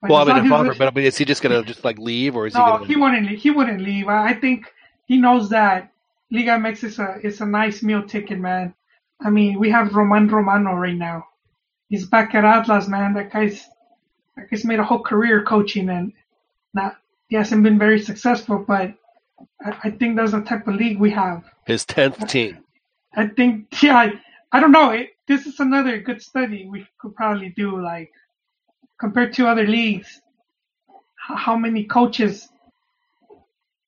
But 0.00 0.10
well, 0.10 0.30
I 0.30 0.34
mean, 0.34 0.46
if 0.46 0.52
offer, 0.52 0.74
but 0.74 0.88
I 0.88 0.90
mean, 0.90 1.06
is 1.06 1.16
he 1.16 1.24
just 1.24 1.42
gonna 1.42 1.62
just 1.62 1.84
like 1.84 1.98
leave, 1.98 2.36
or 2.36 2.46
is 2.46 2.52
he 2.54 2.58
no, 2.58 2.78
he 2.78 2.94
wouldn't. 2.94 3.26
Leave. 3.26 3.38
He 3.38 3.50
wouldn't 3.50 3.80
leave. 3.80 4.06
I 4.06 4.30
I 4.30 4.34
think 4.34 4.70
he 5.06 5.16
knows 5.16 5.48
that 5.48 5.90
Liga 6.30 6.52
MX 6.52 6.84
is 6.84 6.98
a 6.98 7.18
is 7.22 7.40
a 7.40 7.46
nice 7.46 7.82
meal 7.82 8.02
ticket, 8.02 8.38
man. 8.38 8.74
I 9.20 9.30
mean, 9.30 9.58
we 9.58 9.70
have 9.70 9.94
Roman 9.94 10.28
Romano 10.28 10.74
right 10.74 10.96
now. 10.96 11.26
He's 11.88 12.06
back 12.06 12.34
at 12.34 12.44
Atlas, 12.44 12.86
man. 12.86 13.14
That 13.14 13.32
guy's 13.32 13.66
that 14.36 14.50
guy's 14.50 14.64
made 14.64 14.78
a 14.78 14.84
whole 14.84 15.02
career 15.02 15.42
coaching, 15.42 15.88
and 15.88 16.12
not 16.74 16.96
he 17.28 17.36
hasn't 17.36 17.62
been 17.62 17.78
very 17.78 18.00
successful. 18.00 18.58
But 18.58 18.94
I, 19.64 19.78
I 19.84 19.90
think 19.90 20.16
that's 20.16 20.32
the 20.32 20.42
type 20.42 20.68
of 20.68 20.74
league 20.74 21.00
we 21.00 21.10
have. 21.12 21.44
His 21.66 21.84
tenth 21.84 22.26
team. 22.28 22.58
I 23.16 23.28
think, 23.28 23.66
yeah, 23.82 24.10
I, 24.56 24.60
don't 24.60 24.72
know. 24.72 24.90
It, 24.90 25.10
this 25.26 25.46
is 25.46 25.60
another 25.60 25.98
good 26.00 26.22
study 26.22 26.66
we 26.68 26.86
could 26.98 27.14
probably 27.14 27.50
do, 27.56 27.80
like, 27.82 28.10
compared 29.00 29.32
to 29.34 29.46
other 29.48 29.66
leagues, 29.66 30.20
how 31.16 31.56
many 31.56 31.84
coaches, 31.84 32.48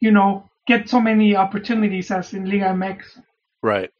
you 0.00 0.10
know, 0.10 0.48
get 0.66 0.88
so 0.88 1.00
many 1.00 1.36
opportunities 1.36 2.10
as 2.10 2.32
in 2.34 2.44
Liga 2.50 2.66
MX. 2.66 3.02
Right. 3.62 3.90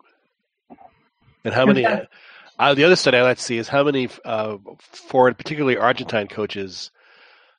And 1.44 1.54
how 1.54 1.66
many? 1.66 1.82
Yeah. 1.82 2.04
Uh, 2.58 2.74
the 2.74 2.84
other 2.84 2.96
study 2.96 3.18
I 3.18 3.22
like 3.22 3.36
to 3.36 3.42
see 3.42 3.58
is 3.58 3.68
how 3.68 3.84
many 3.84 4.08
uh, 4.24 4.56
foreign, 4.78 5.34
particularly 5.34 5.76
Argentine 5.76 6.26
coaches, 6.26 6.90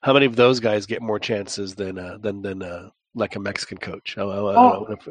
how 0.02 0.12
many 0.12 0.26
of 0.26 0.34
those 0.36 0.60
guys 0.60 0.86
get 0.86 1.00
more 1.00 1.18
chances 1.18 1.74
than 1.76 1.98
uh, 1.98 2.18
than 2.20 2.42
than 2.42 2.62
uh, 2.62 2.90
like 3.14 3.36
a 3.36 3.40
Mexican 3.40 3.78
coach? 3.78 4.18
I, 4.18 4.22
I, 4.22 4.24
I 4.24 4.54
Oh. 4.56 4.86
if- 4.90 5.08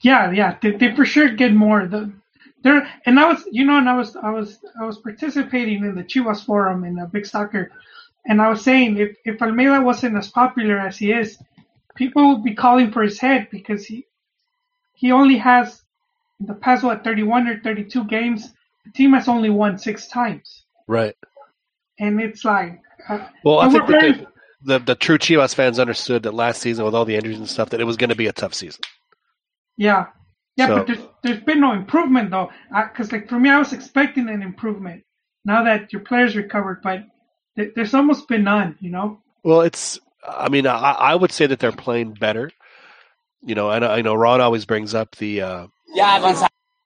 Yeah, 0.00 0.30
yeah, 0.30 0.56
they, 0.62 0.70
they 0.70 0.94
for 0.94 1.04
sure 1.04 1.28
get 1.30 1.52
more. 1.52 1.86
The, 1.86 2.12
there, 2.62 2.88
and 3.06 3.18
I 3.20 3.28
was, 3.28 3.44
you 3.50 3.64
know, 3.64 3.78
and 3.78 3.88
I 3.88 3.96
was, 3.96 4.16
I 4.16 4.30
was, 4.30 4.58
I 4.80 4.84
was 4.84 4.98
participating 4.98 5.84
in 5.84 5.94
the 5.94 6.02
Chivas 6.04 6.44
forum 6.44 6.84
in 6.84 6.96
the 6.96 7.06
big 7.06 7.26
soccer, 7.26 7.70
and 8.26 8.40
I 8.42 8.48
was 8.48 8.62
saying 8.62 8.96
if 8.98 9.16
if 9.24 9.40
Almeida 9.42 9.80
wasn't 9.80 10.16
as 10.16 10.28
popular 10.28 10.78
as 10.78 10.98
he 10.98 11.12
is, 11.12 11.38
people 11.94 12.28
would 12.34 12.44
be 12.44 12.54
calling 12.54 12.90
for 12.90 13.02
his 13.02 13.18
head 13.20 13.48
because 13.50 13.84
he 13.86 14.06
he 14.94 15.12
only 15.12 15.38
has 15.38 15.82
in 16.40 16.46
the 16.46 16.54
past 16.54 16.82
what 16.84 17.04
31 17.04 17.48
or 17.48 17.60
32 17.60 18.04
games. 18.04 18.52
The 18.84 18.92
team 18.92 19.12
has 19.12 19.28
only 19.28 19.50
won 19.50 19.78
six 19.78 20.08
times, 20.08 20.64
right. 20.86 21.14
and 21.98 22.20
it's 22.20 22.44
like, 22.44 22.80
uh, 23.08 23.26
Well, 23.44 23.60
I 23.60 23.68
think 23.68 23.86
that 23.86 24.00
very- 24.00 24.12
the, 24.12 24.26
the 24.62 24.78
the 24.80 24.94
true 24.96 25.18
Chivas 25.18 25.54
fans 25.54 25.78
understood 25.78 26.24
that 26.24 26.34
last 26.34 26.60
season 26.62 26.84
with 26.84 26.94
all 26.94 27.04
the 27.04 27.14
injuries 27.14 27.38
and 27.38 27.48
stuff 27.48 27.70
that 27.70 27.80
it 27.80 27.84
was 27.84 27.96
going 27.96 28.10
to 28.10 28.16
be 28.16 28.26
a 28.26 28.32
tough 28.32 28.54
season. 28.54 28.80
Yeah, 29.76 30.06
yeah, 30.58 30.66
So- 30.66 30.76
but 30.76 30.86
there's 30.88 31.00
there's 31.22 31.40
been 31.44 31.60
no 31.60 31.72
improvement 31.72 32.30
though. 32.30 32.50
Because 32.70 33.12
like 33.12 33.28
for 33.28 33.38
me, 33.38 33.48
I 33.48 33.58
was 33.58 33.72
expecting 33.72 34.28
an 34.28 34.42
improvement 34.42 35.04
now 35.44 35.62
that 35.64 35.92
your 35.92 36.02
players 36.02 36.36
recovered, 36.36 36.82
but 36.82 37.04
th- 37.56 37.72
there's 37.74 37.94
almost 37.94 38.28
been 38.28 38.44
none. 38.44 38.76
You 38.80 38.90
know? 38.90 39.20
Well, 39.44 39.60
it's 39.62 39.98
I 40.26 40.48
mean, 40.48 40.66
I, 40.66 40.74
I 40.92 41.14
would 41.14 41.32
say 41.32 41.46
that 41.46 41.60
they're 41.60 41.72
playing 41.72 42.14
better. 42.14 42.50
You 43.44 43.54
know, 43.54 43.70
I 43.70 43.78
know, 43.78 43.88
I 43.88 44.02
know 44.02 44.14
Ron 44.14 44.40
always 44.40 44.66
brings 44.66 44.94
up 44.94 45.14
the 45.16 45.42
uh, 45.42 45.66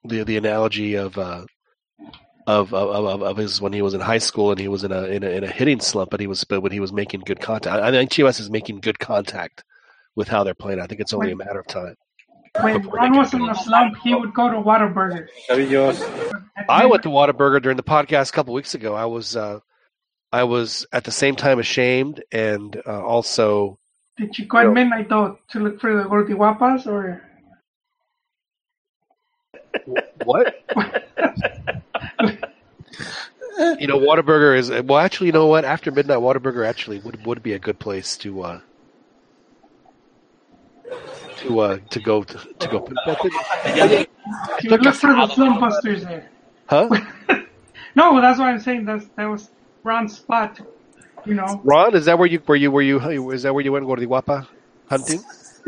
the 0.03 0.23
the 0.23 0.37
analogy 0.37 0.93
of, 0.95 1.17
uh, 1.17 1.45
of, 2.45 2.73
of 2.75 3.05
of 3.05 3.23
of 3.23 3.37
his 3.37 3.59
when 3.59 3.73
he 3.73 3.81
was 3.81 3.95
in 3.95 4.01
high 4.01 4.19
school 4.19 4.51
and 4.51 4.59
he 4.59 4.67
was 4.67 4.83
in 4.83 4.91
a 4.91 5.03
in 5.05 5.23
a, 5.23 5.29
in 5.29 5.43
a 5.43 5.47
hitting 5.47 5.79
slump, 5.79 6.11
but 6.11 6.19
he 6.19 6.27
was 6.27 6.43
but 6.43 6.61
when 6.61 6.71
he 6.71 6.79
was 6.79 6.93
making 6.93 7.21
good 7.21 7.39
contact. 7.39 7.75
I, 7.75 7.87
I 7.87 7.91
think 7.91 8.11
Chivas 8.11 8.39
is 8.39 8.51
making 8.51 8.81
good 8.81 8.99
contact 8.99 9.63
with 10.15 10.27
how 10.27 10.43
they're 10.43 10.53
playing. 10.53 10.79
I 10.79 10.85
think 10.85 11.01
it's 11.01 11.13
only 11.13 11.31
a 11.31 11.35
matter 11.35 11.59
of 11.59 11.65
time. 11.65 11.95
When 12.61 12.87
Ron 12.87 13.17
was 13.17 13.33
in 13.33 13.49
a 13.49 13.55
slump, 13.55 13.97
he 14.03 14.13
would 14.13 14.33
go 14.33 14.49
to 14.49 14.57
Whataburger. 14.57 15.27
I 16.69 16.85
went 16.85 17.03
to 17.03 17.09
Whataburger 17.09 17.61
during 17.61 17.77
the 17.77 17.83
podcast 17.83 18.29
a 18.29 18.31
couple 18.31 18.53
weeks 18.53 18.75
ago. 18.75 18.93
I 18.93 19.05
was 19.05 19.35
uh, 19.35 19.59
I 20.31 20.43
was 20.43 20.85
at 20.91 21.03
the 21.03 21.11
same 21.11 21.35
time 21.35 21.59
ashamed 21.59 22.23
and 22.31 22.79
uh, 22.85 23.03
also 23.03 23.79
Did 24.17 24.37
you 24.37 24.45
go 24.45 24.59
at 24.59 24.71
midnight 24.71 25.09
though 25.09 25.39
to 25.49 25.59
look 25.59 25.81
for 25.81 25.95
the 25.95 26.03
Gordiwapas 26.03 26.85
or? 26.85 27.23
what? 30.23 30.63
you 33.79 33.87
know, 33.87 33.99
Whataburger 33.99 34.57
is 34.57 34.69
well. 34.69 34.99
Actually, 34.99 35.27
you 35.27 35.33
know 35.33 35.47
what? 35.47 35.65
After 35.65 35.91
midnight, 35.91 36.19
Whataburger 36.19 36.67
actually 36.67 36.99
would 36.99 37.25
would 37.25 37.41
be 37.41 37.53
a 37.53 37.59
good 37.59 37.79
place 37.79 38.15
to 38.17 38.43
uh, 38.43 38.61
to 41.43 41.59
uh, 41.59 41.77
to 41.91 41.99
go 41.99 42.23
to, 42.23 42.37
to 42.59 42.67
go. 42.67 42.87
You 44.61 44.69
look 44.69 44.95
for 44.95 45.13
the 45.13 45.33
film 45.35 45.59
busters 45.59 46.03
there. 46.03 46.29
Huh? 46.67 46.89
No, 47.95 48.19
that's 48.19 48.39
what 48.39 48.47
I'm 48.47 48.59
saying. 48.59 48.85
That's 48.85 49.05
that 49.17 49.25
was 49.25 49.51
Ron's 49.83 50.17
spot. 50.17 50.59
You 51.25 51.35
know. 51.35 51.61
Ron, 51.63 51.93
is 51.95 52.05
that 52.05 52.17
where 52.17 52.27
you 52.27 52.39
where 52.39 52.57
you 52.57 52.71
where 52.71 52.81
you 52.83 53.29
is 53.31 53.43
that 53.43 53.53
where 53.53 53.63
you 53.63 53.71
went 53.71 53.85
Gordiwapa 53.85 54.47
hunting? 54.89 55.21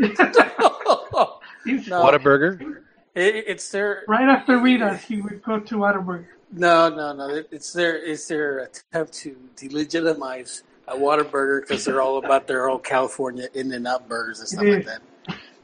Whataburger. 1.66 2.78
It, 3.14 3.44
it's 3.46 3.68
their 3.70 4.02
Right 4.08 4.28
after 4.28 4.58
Rita, 4.58 4.96
he 4.96 5.20
would 5.20 5.42
go 5.42 5.60
to 5.60 5.76
Whataburger. 5.76 6.26
no, 6.52 6.88
no, 6.88 7.12
no. 7.12 7.28
It- 7.28 7.48
It's 7.52 7.72
their 7.72 7.96
it's 8.04 8.26
their 8.26 8.58
attempt 8.60 9.12
to 9.20 9.36
delegitimize 9.56 10.62
a 10.88 10.94
Whataburger 10.96 11.60
because 11.62 11.84
they're 11.84 12.02
all 12.02 12.18
about 12.18 12.46
their 12.46 12.68
old 12.68 12.82
California 12.84 13.48
In 13.54 13.72
and 13.72 13.86
Out 13.86 14.08
burgers 14.08 14.40
and 14.40 14.48
stuff 14.48 14.64
like 14.64 14.84
that. 14.86 15.00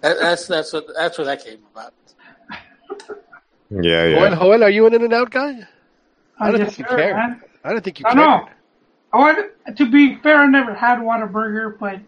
That. 0.03 0.19
That's 0.21 0.47
that's 0.47 0.73
what 0.73 0.87
that's 0.97 1.19
where 1.19 1.27
that 1.27 1.45
came 1.45 1.61
about. 1.75 1.95
Yeah, 3.71 4.09
Joel, 4.11 4.31
yeah. 4.31 4.35
Joel, 4.35 4.65
are 4.65 4.71
you 4.71 4.87
an 4.87 4.95
In 4.95 5.03
and 5.03 5.13
Out 5.15 5.31
guy? 5.31 5.67
I 6.39 6.51
don't 6.51 6.61
Uh, 6.61 6.65
yes, 6.65 6.77
think 6.77 6.79
you 6.79 6.85
sir, 6.89 6.97
care. 6.97 7.15
man. 7.15 7.43
I 7.65 7.73
don't 7.73 7.83
think 7.85 8.01
you 8.01 8.07
I 8.07 8.15
care. 8.15 8.17
know. 8.17 8.49
I 9.13 9.19
want 9.19 9.39
to 9.77 9.91
be 9.91 10.17
fair. 10.17 10.39
I 10.39 10.47
never 10.47 10.75
had 10.75 10.99
Whataburger, 10.99 11.79
but 11.79 12.01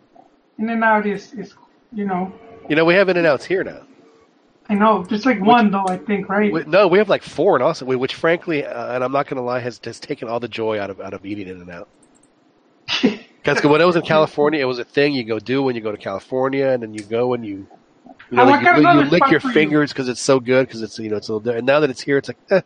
In 0.58 0.70
and 0.70 0.84
Out 0.84 1.06
is 1.06 1.32
is 1.34 1.54
you 1.92 2.04
know. 2.06 2.32
You 2.68 2.76
know, 2.76 2.84
we 2.84 2.94
have 2.94 3.08
In 3.08 3.16
and 3.16 3.26
Outs 3.26 3.44
here 3.44 3.64
now. 3.64 3.82
I 4.68 4.74
know. 4.74 5.04
Just 5.04 5.26
like 5.26 5.40
one 5.40 5.70
though, 5.70 5.86
I 5.88 5.98
think, 5.98 6.28
right? 6.28 6.52
We, 6.52 6.64
no, 6.64 6.88
we 6.88 6.98
have 6.98 7.08
like 7.10 7.22
four 7.22 7.56
in 7.56 7.62
Austin, 7.62 7.86
which 7.98 8.14
frankly, 8.14 8.64
uh, 8.64 8.94
and 8.94 9.04
I'm 9.04 9.12
not 9.12 9.26
going 9.26 9.36
to 9.36 9.42
lie, 9.42 9.60
has 9.60 9.80
has 9.84 10.00
taken 10.00 10.28
all 10.28 10.40
the 10.40 10.48
joy 10.48 10.78
out 10.80 10.90
of 10.90 11.00
out 11.00 11.14
of 11.14 11.24
eating 11.26 11.48
In 11.48 11.60
and 11.60 11.70
Out. 11.70 11.88
Because 13.44 13.62
when 13.62 13.82
I 13.82 13.84
was 13.84 13.94
in 13.96 14.00
California, 14.02 14.58
it 14.60 14.64
was 14.64 14.78
a 14.78 14.84
thing 14.84 15.12
you 15.12 15.22
go 15.22 15.38
do 15.38 15.62
when 15.62 15.74
you 15.76 15.82
go 15.82 15.92
to 15.92 15.98
California, 15.98 16.68
and 16.70 16.82
then 16.82 16.94
you 16.94 17.04
go 17.04 17.34
and 17.34 17.44
you 17.44 17.68
you, 18.34 18.44
know, 18.44 18.50
like, 18.50 18.76
you, 18.76 19.04
you 19.04 19.10
lick 19.10 19.30
your 19.30 19.40
fingers 19.40 19.92
because 19.92 20.08
it's 20.08 20.20
so 20.20 20.40
good 20.40 20.66
because 20.66 20.82
it's 20.82 20.98
you 20.98 21.08
know 21.08 21.16
it's 21.16 21.28
a 21.28 21.32
little. 21.32 21.40
different. 21.40 21.58
And 21.58 21.66
now 21.66 21.80
that 21.80 21.90
it's 21.90 22.00
here, 22.00 22.18
it's 22.18 22.28
like, 22.28 22.38
eh, 22.50 22.62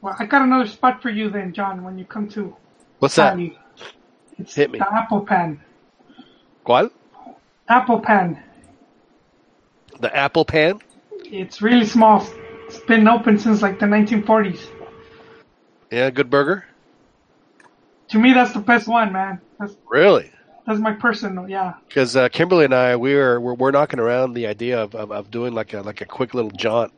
Well, 0.00 0.16
I 0.18 0.24
got 0.26 0.42
another 0.42 0.66
spot 0.66 1.02
for 1.02 1.10
you 1.10 1.30
then, 1.30 1.52
John. 1.52 1.84
When 1.84 1.98
you 1.98 2.04
come 2.04 2.28
to 2.30 2.56
what's 2.98 3.16
that? 3.16 3.38
It's 4.38 4.54
Hit 4.54 4.70
me. 4.70 4.78
the 4.78 4.92
Apple 4.92 5.20
Pan. 5.20 5.60
¿Cuál? 6.64 6.90
Apple 7.68 8.00
Pan. 8.00 8.42
The 10.00 10.14
apple 10.16 10.44
pan? 10.44 10.80
It's 11.24 11.62
really 11.62 11.86
small. 11.86 12.26
It's 12.66 12.80
been 12.80 13.06
open 13.06 13.38
since 13.38 13.62
like 13.62 13.78
the 13.78 13.86
1940s. 13.86 14.66
Yeah, 15.90 16.10
good 16.10 16.30
burger. 16.30 16.64
To 18.08 18.18
me, 18.18 18.32
that's 18.32 18.52
the 18.52 18.60
best 18.60 18.88
one, 18.88 19.12
man. 19.12 19.40
That's 19.60 19.76
Really? 19.88 20.32
That's 20.66 20.78
my 20.80 20.92
personal, 20.92 21.48
yeah. 21.48 21.74
Because 21.88 22.16
uh, 22.16 22.28
Kimberly 22.28 22.64
and 22.66 22.74
I, 22.74 22.96
we 22.96 23.14
are 23.14 23.40
we're, 23.40 23.54
we're 23.54 23.70
knocking 23.70 23.98
around 24.00 24.34
the 24.34 24.46
idea 24.46 24.82
of, 24.82 24.94
of, 24.94 25.10
of 25.12 25.30
doing 25.30 25.52
like 25.54 25.74
a 25.74 25.82
like 25.82 26.00
a 26.00 26.06
quick 26.06 26.34
little 26.34 26.50
jaunt, 26.50 26.92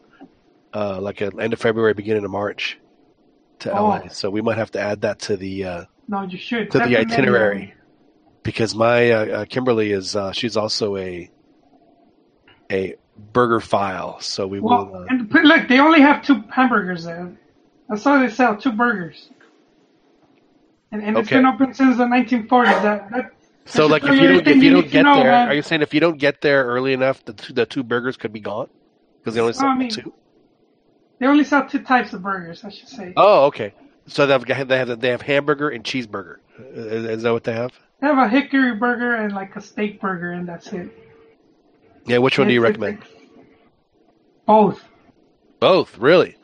uh, 0.74 1.00
like 1.00 1.20
a 1.20 1.30
end 1.40 1.52
of 1.52 1.60
February, 1.60 1.94
beginning 1.94 2.24
of 2.24 2.30
March, 2.30 2.78
to 3.60 3.72
Oh. 3.76 3.84
LA. 3.88 4.08
So 4.08 4.30
we 4.30 4.42
might 4.42 4.58
have 4.58 4.70
to 4.72 4.80
add 4.80 5.00
that 5.02 5.18
to 5.20 5.36
the 5.36 5.64
uh, 5.64 5.84
No, 6.08 6.22
you 6.22 6.38
should. 6.38 6.70
to 6.72 6.78
the 6.78 6.96
itinerary 6.96 7.74
because 8.42 8.74
my 8.74 9.10
uh, 9.10 9.26
uh, 9.26 9.44
Kimberly 9.46 9.92
is 9.92 10.14
uh, 10.14 10.32
she's 10.32 10.56
also 10.56 10.96
a 10.96 11.30
a 12.70 12.94
burger 13.32 13.60
file. 13.60 14.20
So 14.20 14.46
we 14.46 14.60
will. 14.60 14.68
Well, 14.90 15.02
Uh, 15.02 15.06
and 15.08 15.32
look, 15.44 15.68
they 15.68 15.78
only 15.78 16.00
have 16.00 16.22
two 16.22 16.42
hamburgers 16.50 17.04
there. 17.04 17.32
I 17.90 17.96
saw 17.96 18.18
they 18.18 18.28
sell, 18.30 18.56
two 18.56 18.72
burgers. 18.72 19.28
And, 20.90 21.02
and 21.02 21.16
it's 21.18 21.28
Okay. 21.28 21.36
been 21.36 21.46
open 21.46 21.74
since 21.74 21.96
the 21.98 22.04
1940s. 22.04 22.82
That, 22.82 23.10
that 23.10 23.33
so 23.66 23.86
like 23.86 24.04
if 24.04 24.20
you 24.20 24.28
don't 24.28 24.46
if 24.46 24.62
you 24.62 24.70
don't 24.70 24.90
get 24.90 25.02
know, 25.02 25.14
there, 25.16 25.30
man. 25.30 25.48
are 25.48 25.54
you 25.54 25.62
saying 25.62 25.82
if 25.82 25.94
you 25.94 26.00
don't 26.00 26.18
get 26.18 26.40
there 26.40 26.64
early 26.64 26.92
enough, 26.92 27.24
the 27.24 27.32
two, 27.32 27.52
the 27.52 27.66
two 27.66 27.82
burgers 27.82 28.16
could 28.16 28.32
be 28.32 28.40
gone 28.40 28.68
because 29.18 29.34
they 29.34 29.40
only 29.40 29.52
sell 29.52 29.68
I 29.68 29.74
mean, 29.76 29.90
two? 29.90 30.12
They 31.18 31.26
only 31.26 31.44
sell 31.44 31.66
two 31.68 31.82
types 31.82 32.12
of 32.12 32.22
burgers, 32.22 32.64
I 32.64 32.70
should 32.70 32.88
say. 32.88 33.12
Oh, 33.16 33.46
okay. 33.46 33.72
So 34.06 34.26
they've 34.26 34.44
got, 34.44 34.68
they 34.68 34.78
have 34.78 35.00
they 35.00 35.08
have 35.10 35.22
hamburger 35.22 35.70
and 35.70 35.82
cheeseburger. 35.82 36.36
Is, 36.58 37.04
is 37.04 37.22
that 37.22 37.32
what 37.32 37.44
they 37.44 37.54
have? 37.54 37.72
They 38.00 38.06
have 38.06 38.18
a 38.18 38.28
hickory 38.28 38.74
burger 38.74 39.14
and 39.14 39.32
like 39.32 39.56
a 39.56 39.60
steak 39.60 40.00
burger, 40.00 40.32
and 40.32 40.46
that's 40.48 40.72
it. 40.72 40.90
Yeah. 42.04 42.18
Which 42.18 42.38
one 42.38 42.48
do 42.48 42.54
you 42.54 42.60
recommend? 42.60 42.98
Both. 44.46 44.84
Both, 45.58 45.96
really. 45.96 46.36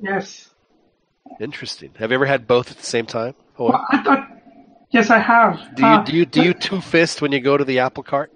Yes. 0.00 0.50
Interesting. 1.40 1.92
Have 1.98 2.10
you 2.10 2.16
ever 2.16 2.26
had 2.26 2.46
both 2.46 2.70
at 2.70 2.76
the 2.76 2.84
same 2.84 3.06
time? 3.06 3.34
Well, 3.56 3.82
I 3.90 4.02
thought. 4.02 4.35
Yes, 4.90 5.10
I 5.10 5.18
have. 5.18 5.74
do 5.74 5.82
you 5.82 5.88
Uh, 5.88 6.04
do 6.04 6.16
you 6.16 6.26
do 6.26 6.42
you 6.42 6.54
two 6.54 6.80
fist 6.80 7.20
when 7.22 7.32
you 7.32 7.40
go 7.40 7.56
to 7.56 7.64
the 7.64 7.78
apple 7.80 8.02
cart? 8.02 8.32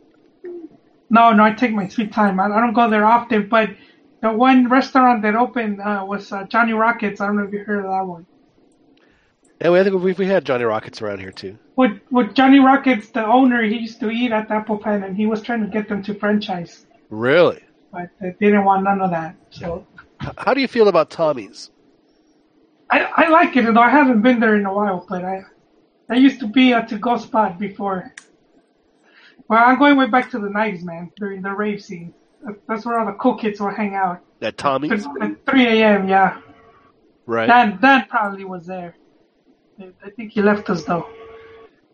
No, 1.09 1.33
no, 1.33 1.43
I 1.45 1.53
take 1.53 1.73
my 1.73 1.89
sweet 1.89 2.13
time. 2.13 2.39
I, 2.39 2.45
I 2.47 2.61
don't 2.61 2.73
go 2.73 2.89
there 2.89 3.05
often, 3.05 3.49
but 3.49 3.71
the 4.23 4.31
one 4.33 4.69
restaurant 4.69 5.23
that 5.23 5.35
opened 5.35 5.81
uh, 5.81 6.05
was 6.07 6.31
uh, 6.33 6.45
Johnny 6.45 6.73
Rockets. 6.73 7.21
I 7.21 7.27
don't 7.27 7.37
know 7.37 7.45
if 7.45 7.53
you 7.53 7.65
heard 7.65 7.85
of 7.85 7.91
that 7.91 8.07
one. 8.07 8.27
Yeah, 9.61 9.73
I 9.73 9.83
think 9.85 10.03
we 10.03 10.13
we 10.13 10.27
had 10.27 10.45
Johnny 10.45 10.65
Rockets 10.65 11.03
around 11.03 11.21
here 11.21 11.33
too. 11.33 11.59
With 11.77 12.01
with 12.11 12.35
Johnny 12.35 12.61
Rockets, 12.61 13.11
the 13.11 13.25
owner, 13.25 13.63
he 13.63 13.77
used 13.79 14.01
to 14.01 14.11
eat 14.11 14.33
at 14.33 14.49
the 14.49 14.55
Apple 14.55 14.79
Pan, 14.79 15.03
and 15.05 15.17
he 15.17 15.27
was 15.27 15.43
trying 15.43 15.61
to 15.63 15.69
get 15.69 15.89
them 15.89 16.03
to 16.05 16.15
franchise, 16.15 16.87
Really? 17.11 17.61
but 17.93 18.09
they 18.21 18.33
didn't 18.41 18.65
want 18.65 18.85
none 18.85 19.01
of 19.01 19.11
that. 19.11 19.35
So 19.51 19.87
How 20.39 20.55
do 20.55 20.61
you 20.61 20.69
feel 20.69 20.89
about 20.89 21.11
Tommy's? 21.11 21.71
I 22.91 22.99
I 23.23 23.29
like 23.29 23.57
it, 23.57 23.63
though 23.75 23.81
I 23.81 23.91
haven't 23.91 24.23
been 24.23 24.39
there 24.41 24.57
in 24.57 24.65
a 24.67 24.73
while. 24.73 25.05
But 25.09 25.25
I 25.25 25.43
that 26.11 26.19
used 26.19 26.41
to 26.41 26.49
be 26.49 26.73
a 26.73 26.85
to 26.87 26.99
go 26.99 27.17
spot 27.17 27.59
before. 27.59 28.13
Well, 29.49 29.63
I'm 29.65 29.79
going 29.79 29.97
way 29.97 30.07
back 30.09 30.31
to 30.33 30.39
the 30.41 30.49
'90s, 30.49 30.83
man. 30.83 31.11
During 31.17 31.41
the 31.41 31.53
rave 31.53 31.81
scene, 31.83 32.13
that's 32.69 32.85
where 32.85 32.99
all 32.99 33.07
the 33.07 33.13
cool 33.13 33.37
kids 33.37 33.61
would 33.61 33.75
hang 33.75 33.95
out. 33.95 34.21
At 34.43 34.57
Tommy? 34.57 34.91
At 34.91 35.47
3 35.47 35.67
a.m. 35.67 36.09
Yeah. 36.09 36.41
right? 37.27 37.47
Dan 37.47 37.79
Dan 37.81 38.07
probably 38.09 38.45
was 38.45 38.67
there. 38.67 38.97
I- 39.81 40.11
think 40.17 40.33
he 40.33 40.43
left 40.43 40.69
us 40.69 40.85
though. 40.85 41.07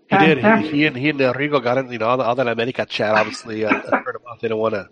he 0.09 0.17
Dan- 0.17 0.29
did. 0.37 0.43
Dan- 0.43 0.63
He, 0.63 0.71
he 0.71 0.87
and 0.87 0.97
he 0.97 1.09
and 1.11 1.21
Enrico 1.21 1.61
got 1.61 1.77
in. 1.79 1.93
You 1.93 1.99
know, 1.99 2.07
all 2.09 2.17
the, 2.17 2.25
all 2.25 2.35
that 2.37 2.49
America 2.49 2.87
chat. 2.87 3.15
Obviously, 3.15 3.65
uh, 3.67 3.69
I 3.71 3.97
heard 4.05 4.17
about. 4.17 4.41
They 4.41 4.49
don't 4.49 4.59
want 4.59 4.75
to. 4.75 4.89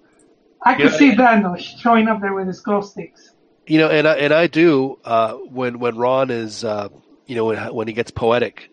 I 0.63 0.75
can 0.75 0.91
see 0.91 1.15
Dan 1.15 1.43
though 1.43 1.57
showing 1.57 2.09
up 2.09 2.21
there 2.21 2.35
with 2.35 2.47
his 2.47 2.61
glow 2.61 2.83
sticks. 2.83 3.31
You 3.67 3.79
know, 3.79 3.89
and 3.89 4.07
I, 4.07 4.15
and 4.17 4.33
I 4.35 4.47
do 4.47 4.99
uh, 5.05 5.35
when 5.35 5.79
when 5.79 5.97
Ron 5.97 6.31
is 6.31 6.63
uh, 6.65 6.89
you 7.27 7.37
know 7.37 7.47
when, 7.47 7.75
when 7.75 7.89
he 7.89 7.95
gets 7.95 8.11
poetic 8.11 8.71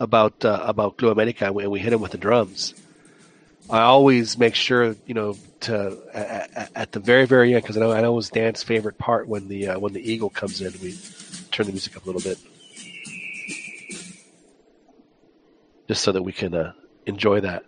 about 0.00 0.44
uh, 0.44 0.62
about 0.64 0.96
Club 0.96 1.12
America 1.12 1.46
and 1.46 1.54
we, 1.54 1.66
we 1.66 1.78
hit 1.78 1.92
him 1.92 2.00
with 2.00 2.12
the 2.12 2.18
drums. 2.18 2.74
I 3.68 3.82
always 3.82 4.36
make 4.36 4.56
sure 4.56 4.96
you 5.06 5.14
know 5.14 5.36
to 5.60 5.96
at, 6.12 6.70
at 6.74 6.92
the 6.92 6.98
very 6.98 7.26
very 7.26 7.54
end 7.54 7.62
because 7.62 7.76
I 7.76 7.80
know 7.80 7.92
I 7.92 8.00
know 8.00 8.12
it 8.12 8.16
was 8.16 8.30
Dan's 8.30 8.62
favorite 8.62 8.98
part 8.98 9.28
when 9.28 9.46
the 9.46 9.68
uh, 9.68 9.78
when 9.78 9.92
the 9.92 10.00
eagle 10.00 10.30
comes 10.30 10.60
in. 10.60 10.72
We 10.82 10.98
turn 11.52 11.66
the 11.66 11.72
music 11.72 11.96
up 11.96 12.04
a 12.04 12.06
little 12.06 12.22
bit 12.22 12.38
just 15.86 16.02
so 16.02 16.12
that 16.12 16.22
we 16.22 16.32
can 16.32 16.54
uh, 16.54 16.72
enjoy 17.04 17.40
that. 17.40 17.64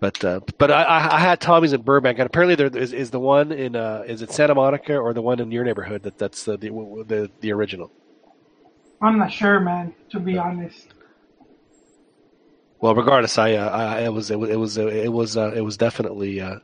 But 0.00 0.24
uh, 0.24 0.40
but 0.58 0.70
I, 0.70 0.82
I 0.82 1.16
I 1.16 1.18
had 1.18 1.40
Tommy's 1.40 1.72
in 1.72 1.82
Burbank, 1.82 2.18
and 2.18 2.26
apparently 2.26 2.54
there 2.54 2.66
is, 2.66 2.92
is 2.92 3.10
the 3.10 3.20
one 3.20 3.52
in 3.52 3.76
uh, 3.76 4.04
is 4.06 4.22
it 4.22 4.32
Santa 4.32 4.54
Monica 4.54 4.96
or 4.96 5.12
the 5.12 5.22
one 5.22 5.40
in 5.40 5.50
your 5.50 5.64
neighborhood 5.64 6.02
that 6.04 6.18
that's 6.18 6.44
the 6.44 6.56
the 6.56 6.70
the, 7.06 7.30
the 7.40 7.52
original. 7.52 7.92
I'm 9.02 9.18
not 9.18 9.32
sure, 9.32 9.60
man. 9.60 9.94
To 10.10 10.20
be 10.20 10.38
honest. 10.38 10.93
Well, 12.84 12.94
regardless, 12.94 13.38
I, 13.38 13.54
uh, 13.54 13.70
I 13.70 14.00
it 14.02 14.12
was 14.12 14.30
it 14.30 14.38
was 14.38 14.50
it 14.50 14.58
was 14.58 14.76
uh, 14.76 14.88
it 14.88 15.08
was 15.08 15.38
uh, 15.38 15.52
it 15.52 15.62
was 15.62 15.78
definitely 15.78 16.42
uh, 16.42 16.58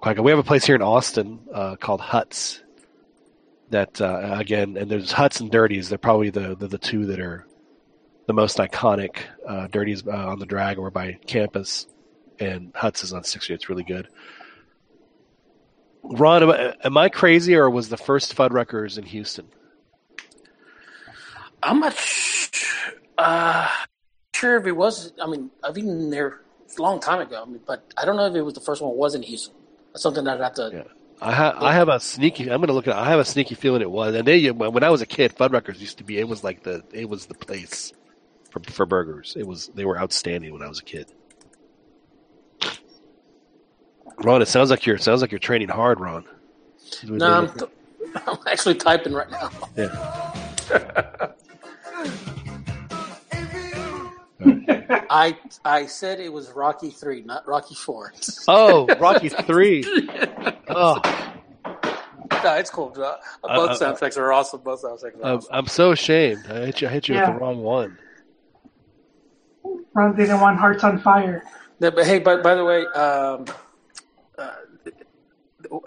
quite 0.00 0.16
good. 0.16 0.22
We 0.22 0.32
have 0.32 0.40
a 0.40 0.42
place 0.42 0.64
here 0.64 0.74
in 0.74 0.82
Austin 0.82 1.38
uh, 1.54 1.76
called 1.76 2.00
Huts. 2.00 2.60
That 3.70 4.00
uh, 4.00 4.34
again, 4.36 4.76
and 4.76 4.90
there's 4.90 5.12
Huts 5.12 5.38
and 5.38 5.48
Dirties. 5.48 5.90
They're 5.90 5.96
probably 5.96 6.30
the, 6.30 6.56
the 6.56 6.66
the 6.66 6.76
two 6.76 7.06
that 7.06 7.20
are 7.20 7.46
the 8.26 8.32
most 8.32 8.58
iconic 8.58 9.18
dirties 9.70 10.04
on 10.08 10.40
the 10.40 10.44
drag 10.44 10.76
or 10.76 10.90
by 10.90 11.20
campus, 11.28 11.86
and 12.40 12.72
Huts 12.74 13.04
is 13.04 13.12
on 13.12 13.22
six. 13.22 13.48
It's 13.48 13.68
really 13.68 13.84
good. 13.84 14.08
Ron, 16.02 16.42
am 16.42 16.50
I, 16.50 16.74
am 16.82 16.96
I 16.96 17.10
crazy, 17.10 17.54
or 17.54 17.70
was 17.70 17.90
the 17.90 17.96
first 17.96 18.34
Fuddruckers 18.34 18.98
in 18.98 19.04
Houston? 19.04 19.46
I'm 21.62 21.78
not 21.78 21.96
uh, 23.16 23.68
sure 24.38 24.56
if 24.56 24.66
it 24.66 24.72
was. 24.72 25.12
I 25.22 25.26
mean, 25.26 25.50
I've 25.62 25.76
eaten 25.76 26.10
there 26.10 26.40
a 26.78 26.82
long 26.82 27.00
time 27.00 27.20
ago. 27.20 27.42
I 27.42 27.50
mean, 27.50 27.60
but 27.66 27.82
I 27.96 28.04
don't 28.04 28.16
know 28.16 28.26
if 28.26 28.34
it 28.34 28.42
was 28.42 28.54
the 28.54 28.60
first 28.60 28.80
one. 28.80 28.92
It 28.92 28.96
Was 28.96 29.14
in 29.14 29.22
Houston. 29.22 29.54
That's 29.92 30.02
something 30.02 30.24
that 30.24 30.36
I 30.36 30.38
got 30.38 30.54
to. 30.56 30.70
Yeah. 30.72 30.82
I, 31.20 31.32
ha- 31.32 31.56
I 31.58 31.72
have 31.72 31.88
a 31.88 31.98
sneaky. 31.98 32.44
I'm 32.44 32.58
going 32.58 32.68
to 32.68 32.72
look 32.72 32.86
at. 32.86 32.94
I 32.94 33.08
have 33.08 33.18
a 33.18 33.24
sneaky 33.24 33.56
feeling 33.56 33.82
it 33.82 33.90
was. 33.90 34.14
And 34.14 34.26
they 34.26 34.50
when 34.50 34.84
I 34.84 34.90
was 34.90 35.02
a 35.02 35.06
kid, 35.06 35.34
Fuddruckers 35.36 35.80
used 35.80 35.98
to 35.98 36.04
be. 36.04 36.18
It 36.18 36.28
was 36.28 36.44
like 36.44 36.62
the. 36.62 36.84
It 36.92 37.08
was 37.08 37.26
the 37.26 37.34
place 37.34 37.92
for 38.50 38.60
for 38.70 38.86
burgers. 38.86 39.34
It 39.36 39.46
was. 39.46 39.68
They 39.74 39.84
were 39.84 39.98
outstanding 39.98 40.52
when 40.52 40.62
I 40.62 40.68
was 40.68 40.78
a 40.78 40.84
kid. 40.84 41.12
Ron, 44.18 44.42
it 44.42 44.48
sounds 44.48 44.70
like 44.70 44.86
you're. 44.86 44.98
Sounds 44.98 45.20
like 45.20 45.32
you're 45.32 45.40
training 45.40 45.68
hard, 45.68 45.98
Ron. 45.98 46.24
No, 47.02 47.26
I'm, 47.26 47.58
t- 47.58 47.66
I'm 48.26 48.38
actually 48.46 48.76
typing 48.76 49.12
right 49.12 49.30
now. 49.30 49.50
Yeah. 49.76 51.32
I 55.10 55.36
I 55.64 55.86
said 55.86 56.20
it 56.20 56.32
was 56.32 56.50
Rocky 56.50 56.90
three, 56.90 57.22
not 57.22 57.46
Rocky 57.46 57.74
four. 57.74 58.12
Oh, 58.48 58.86
Rocky 58.98 59.28
three. 59.28 59.84
Oh, 60.70 61.00
no, 62.44 62.54
it's 62.54 62.68
cool. 62.70 62.92
Uh, 62.96 63.16
Uh, 63.42 63.56
Both 63.56 63.80
uh, 63.82 63.94
soundtracks 63.94 64.18
are 64.18 64.30
awesome. 64.32 64.60
Both 64.60 64.82
soundtracks 64.82 65.16
are 65.18 65.24
I'm, 65.24 65.36
awesome. 65.38 65.50
I'm 65.50 65.66
so 65.66 65.92
ashamed. 65.92 66.44
I 66.50 66.66
hit 66.66 66.82
you. 66.82 66.88
I 66.88 66.90
hit 66.90 67.08
you 67.08 67.14
Yeah. 67.14 67.30
with 67.30 67.38
the 67.38 67.40
wrong 67.44 67.62
one. 67.62 67.98
Ron 69.94 70.14
didn't 70.14 70.40
want 70.40 70.58
Hearts 70.58 70.84
on 70.84 70.98
Fire. 71.00 71.42
Yeah, 71.80 71.90
but 71.90 72.04
hey, 72.06 72.18
by, 72.18 72.36
by 72.36 72.54
the 72.54 72.64
way, 72.64 72.84
um, 72.86 73.46
uh, 74.38 74.52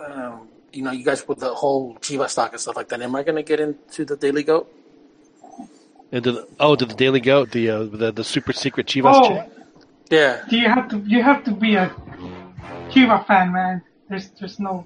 um, 0.05 0.49
you 0.73 0.81
know, 0.81 0.91
you 0.91 1.05
guys 1.05 1.27
with 1.27 1.39
the 1.39 1.53
whole 1.53 1.95
Chivas 1.97 2.29
stock 2.29 2.51
and 2.51 2.59
stuff 2.59 2.75
like 2.75 2.89
that. 2.89 3.01
Am 3.01 3.15
I 3.15 3.23
going 3.23 3.35
to 3.35 3.43
get 3.43 3.59
into 3.59 4.03
the 4.03 4.17
Daily 4.17 4.43
Goat? 4.43 4.73
Into 6.11 6.31
the, 6.33 6.47
oh, 6.59 6.75
to 6.75 6.85
the 6.85 6.93
Daily 6.93 7.21
Goat, 7.21 7.51
the 7.51 7.69
uh, 7.69 7.83
the 7.83 8.11
the 8.11 8.23
super 8.23 8.51
secret 8.53 8.87
Chivas 8.87 9.13
Oh. 9.15 9.27
chick. 9.29 9.49
Yeah. 10.09 10.43
Do 10.49 10.57
you 10.57 10.67
have 10.67 10.89
to? 10.89 10.97
You 10.99 11.23
have 11.23 11.43
to 11.45 11.51
be 11.51 11.75
a 11.75 11.89
Cuba 12.91 13.23
fan, 13.27 13.53
man. 13.53 13.81
There's 14.09 14.29
there's 14.31 14.59
no 14.59 14.85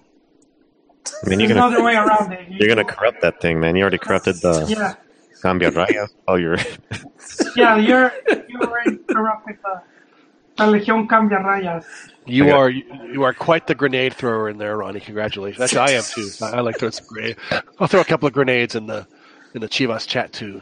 I 1.26 1.30
mean, 1.30 1.40
you're 1.40 1.48
there's 1.50 1.60
no 1.60 1.72
gonna 1.72 1.84
way 1.84 1.96
around 1.96 2.32
it. 2.34 2.48
You- 2.48 2.58
you're 2.60 2.68
gonna 2.70 2.84
corrupt 2.86 3.22
that 3.22 3.42
thing, 3.42 3.60
man. 3.60 3.76
You 3.76 3.82
already 3.82 3.98
corrupted 3.98 4.36
the 4.42 4.66
Yeah, 4.68 4.94
Cambia 5.42 5.72
Raya. 5.72 6.08
Oh, 6.28 6.36
you're 6.36 6.58
yeah. 7.56 7.78
You're 7.78 8.12
you 8.48 8.60
already 8.62 8.98
corrupted 8.98 9.58
the, 9.64 9.82
the 10.58 10.68
Legion 10.68 11.08
Cambia 11.08 11.40
Rayas. 11.44 11.86
You 12.28 12.52
are 12.52 12.70
you, 12.70 12.84
you 13.12 13.24
are 13.24 13.34
quite 13.34 13.66
the 13.66 13.74
grenade 13.74 14.14
thrower 14.14 14.48
in 14.50 14.60
there, 14.60 14.78
Ronnie. 14.78 15.00
Congratulations. 15.00 15.62
Actually, 15.64 15.92
I 15.94 15.98
am 15.98 16.04
too. 16.04 16.30
I, 16.42 16.58
I 16.58 16.60
like 16.62 16.78
throwing 16.78 16.92
some 16.92 17.08
grenades. 17.08 17.40
I'll 17.80 17.88
throw 17.88 18.02
a 18.02 18.06
couple 18.06 18.28
of 18.28 18.34
grenades 18.34 18.76
in 18.76 18.86
the 18.86 19.08
in 19.56 19.62
the 19.62 19.68
Chivas 19.70 20.08
chat 20.08 20.32
too. 20.34 20.62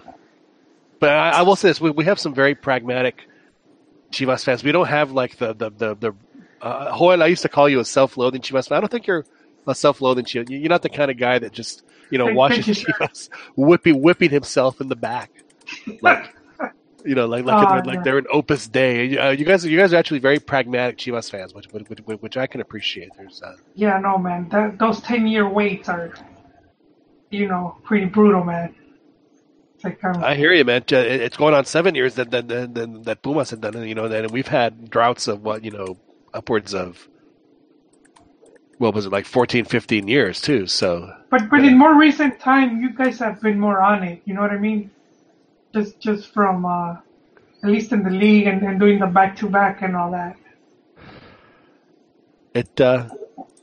But 1.03 1.11
I, 1.11 1.29
I 1.31 1.41
will 1.41 1.57
say 1.57 1.67
this: 1.67 1.81
we, 1.81 1.89
we 1.91 2.05
have 2.05 2.17
some 2.17 2.33
very 2.33 2.55
pragmatic 2.55 3.27
Chivas 4.13 4.45
fans. 4.45 4.63
We 4.63 4.71
don't 4.71 4.87
have 4.87 5.11
like 5.11 5.35
the 5.35 5.53
the 5.53 5.69
the, 5.69 5.95
the 5.95 6.15
uh, 6.61 6.97
Joel. 6.97 7.21
I 7.21 7.25
used 7.25 7.41
to 7.41 7.49
call 7.49 7.67
you 7.67 7.81
a 7.81 7.83
self-loathing 7.83 8.39
Chivas 8.39 8.69
fan. 8.69 8.77
I 8.77 8.79
don't 8.79 8.89
think 8.89 9.05
you're 9.05 9.25
a 9.67 9.75
self-loathing 9.75 10.23
Chivas. 10.23 10.49
You're 10.49 10.69
not 10.69 10.81
the 10.81 10.87
kind 10.87 11.11
of 11.11 11.17
guy 11.17 11.39
that 11.39 11.51
just 11.51 11.83
you 12.09 12.17
know 12.17 12.33
watches 12.33 12.69
you. 12.69 12.73
Chivas 12.75 13.27
whipping 13.57 14.01
whipping 14.01 14.29
himself 14.29 14.79
in 14.79 14.87
the 14.87 14.95
back, 14.95 15.29
like 16.01 16.33
you 17.05 17.15
know, 17.15 17.25
like 17.25 17.43
like 17.43 17.57
Oh, 17.57 17.69
they're, 17.69 17.83
like 17.83 18.03
they're 18.05 18.17
an 18.19 18.27
Opus 18.31 18.69
Dei. 18.69 19.17
Uh, 19.17 19.31
you 19.31 19.43
guys, 19.43 19.65
you 19.65 19.77
guys 19.77 19.91
are 19.91 19.97
actually 19.97 20.19
very 20.19 20.39
pragmatic 20.39 20.99
Chivas 20.99 21.29
fans, 21.29 21.53
which 21.53 21.67
which, 21.73 21.99
which, 22.05 22.21
which 22.21 22.37
I 22.37 22.47
can 22.47 22.61
appreciate. 22.61 23.09
There's 23.17 23.41
uh, 23.41 23.57
Yeah, 23.75 23.99
no, 23.99 24.17
man. 24.17 24.47
That 24.47 24.79
those 24.79 25.01
ten 25.01 25.27
year 25.27 25.49
waits 25.49 25.89
are, 25.89 26.13
you 27.29 27.49
know, 27.49 27.75
pretty 27.83 28.05
brutal, 28.05 28.45
man. 28.45 28.73
I 30.23 30.35
hear 30.35 30.53
you, 30.53 30.63
man. 30.63 30.83
It's 30.87 31.37
going 31.37 31.53
on 31.53 31.65
seven 31.65 31.95
years 31.95 32.15
that 32.15 32.31
that 32.31 32.47
that, 32.47 33.03
that, 33.03 33.21
Pumas 33.21 33.49
had 33.49 33.61
done 33.61 33.75
it. 33.75 33.87
You 33.87 33.95
know, 33.95 34.05
and 34.05 34.31
we've 34.31 34.47
had 34.47 34.89
droughts 34.89 35.27
of 35.27 35.43
what 35.43 35.63
you 35.63 35.71
know, 35.71 35.97
upwards 36.33 36.73
of 36.73 37.07
what 38.77 38.93
was 38.93 39.05
it 39.05 39.11
like 39.11 39.25
14, 39.25 39.65
15 39.65 40.07
years 40.07 40.41
too. 40.41 40.67
So 40.67 41.13
But 41.29 41.49
but 41.49 41.63
in 41.63 41.77
more 41.77 41.95
recent 41.95 42.39
time, 42.39 42.81
you 42.81 42.91
guys 42.91 43.19
have 43.19 43.41
been 43.41 43.59
more 43.59 43.81
on 43.81 44.03
it. 44.03 44.21
You 44.25 44.33
know 44.33 44.41
what 44.41 44.51
I 44.51 44.57
mean? 44.57 44.91
Just 45.73 45.99
just 45.99 46.33
from 46.33 46.65
uh, 46.65 46.97
at 47.63 47.69
least 47.69 47.91
in 47.91 48.03
the 48.03 48.09
league 48.09 48.47
and, 48.47 48.61
and 48.63 48.79
doing 48.79 48.99
the 48.99 49.07
back 49.07 49.35
to 49.37 49.49
back 49.49 49.81
and 49.81 49.95
all 49.95 50.11
that. 50.11 50.37
it, 52.53 52.81
uh, 52.81 53.09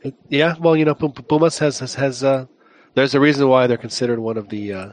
it 0.02 0.14
yeah. 0.28 0.56
Well, 0.58 0.76
you 0.76 0.84
know, 0.84 0.94
Pumas 0.94 1.58
has 1.58 1.78
has, 1.78 1.94
has 1.94 2.24
uh, 2.24 2.46
there's 2.94 3.14
a 3.14 3.20
reason 3.20 3.48
why 3.48 3.66
they're 3.66 3.76
considered 3.76 4.18
one 4.18 4.36
of 4.36 4.48
the 4.48 4.72
uh, 4.72 4.92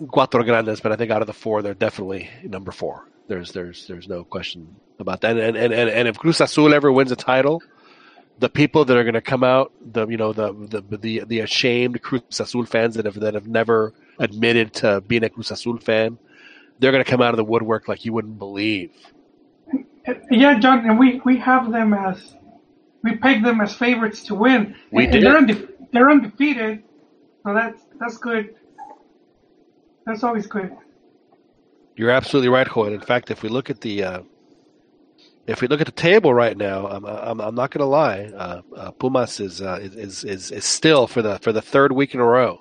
cuatro 0.00 0.44
grandes, 0.44 0.80
but 0.80 0.92
I 0.92 0.96
think 0.96 1.10
out 1.10 1.22
of 1.22 1.26
the 1.26 1.32
four, 1.32 1.62
they're 1.62 1.74
definitely 1.74 2.30
number 2.42 2.72
four. 2.72 3.06
There's 3.28 3.52
there's 3.52 3.86
there's 3.86 4.08
no 4.08 4.24
question 4.24 4.74
about 4.98 5.20
that. 5.20 5.36
And 5.36 5.56
and 5.56 5.72
and, 5.72 5.90
and 5.90 6.08
if 6.08 6.18
Cruz 6.18 6.40
Azul 6.40 6.74
ever 6.74 6.90
wins 6.90 7.12
a 7.12 7.16
title, 7.16 7.62
the 8.38 8.48
people 8.48 8.84
that 8.86 8.96
are 8.96 9.04
going 9.04 9.14
to 9.14 9.20
come 9.20 9.44
out, 9.44 9.72
the 9.80 10.08
you 10.08 10.16
know 10.16 10.32
the 10.32 10.52
the 10.52 10.96
the, 10.96 11.24
the 11.26 11.38
ashamed 11.40 12.02
Cruz 12.02 12.22
Azul 12.40 12.66
fans 12.66 12.96
that 12.96 13.04
have 13.04 13.20
that 13.20 13.34
have 13.34 13.46
never 13.46 13.92
admitted 14.18 14.74
to 14.74 15.00
being 15.02 15.22
a 15.24 15.30
Cruz 15.30 15.50
Azul 15.50 15.78
fan, 15.78 16.18
they're 16.78 16.92
going 16.92 17.04
to 17.04 17.10
come 17.10 17.22
out 17.22 17.30
of 17.30 17.36
the 17.36 17.44
woodwork 17.44 17.88
like 17.88 18.04
you 18.04 18.12
wouldn't 18.12 18.38
believe. 18.38 18.92
Yeah, 20.30 20.58
John, 20.58 20.88
and 20.88 20.98
we, 20.98 21.20
we 21.24 21.38
have 21.38 21.70
them 21.70 21.92
as 21.92 22.34
we 23.02 23.16
peg 23.16 23.44
them 23.44 23.60
as 23.60 23.74
favorites 23.74 24.24
to 24.24 24.34
win. 24.34 24.74
We 24.90 25.04
and, 25.04 25.12
did. 25.12 25.22
They're, 25.22 25.36
unde- 25.36 25.68
they're 25.92 26.10
undefeated, 26.10 26.82
so 27.44 27.54
that's 27.54 27.80
that's 27.98 28.16
good. 28.16 28.56
That's 30.06 30.22
always 30.24 30.46
good. 30.46 30.76
You're 31.96 32.10
absolutely 32.10 32.48
right, 32.48 32.66
Hoyt. 32.66 32.92
In 32.92 33.00
fact, 33.00 33.30
if 33.30 33.42
we 33.42 33.48
look 33.48 33.70
at 33.70 33.80
the 33.80 34.04
uh, 34.04 34.22
if 35.46 35.60
we 35.60 35.68
look 35.68 35.80
at 35.80 35.86
the 35.86 35.92
table 35.92 36.32
right 36.32 36.56
now, 36.56 36.86
I'm 36.86 37.04
I'm, 37.04 37.40
I'm 37.40 37.54
not 37.54 37.70
going 37.70 37.80
to 37.80 37.86
lie. 37.86 38.30
Uh, 38.34 38.62
uh, 38.76 38.90
Pumas 38.92 39.40
is, 39.40 39.60
uh, 39.60 39.78
is 39.80 40.24
is 40.24 40.50
is 40.50 40.64
still 40.64 41.06
for 41.06 41.22
the 41.22 41.38
for 41.40 41.52
the 41.52 41.62
third 41.62 41.92
week 41.92 42.14
in 42.14 42.20
a 42.20 42.24
row 42.24 42.60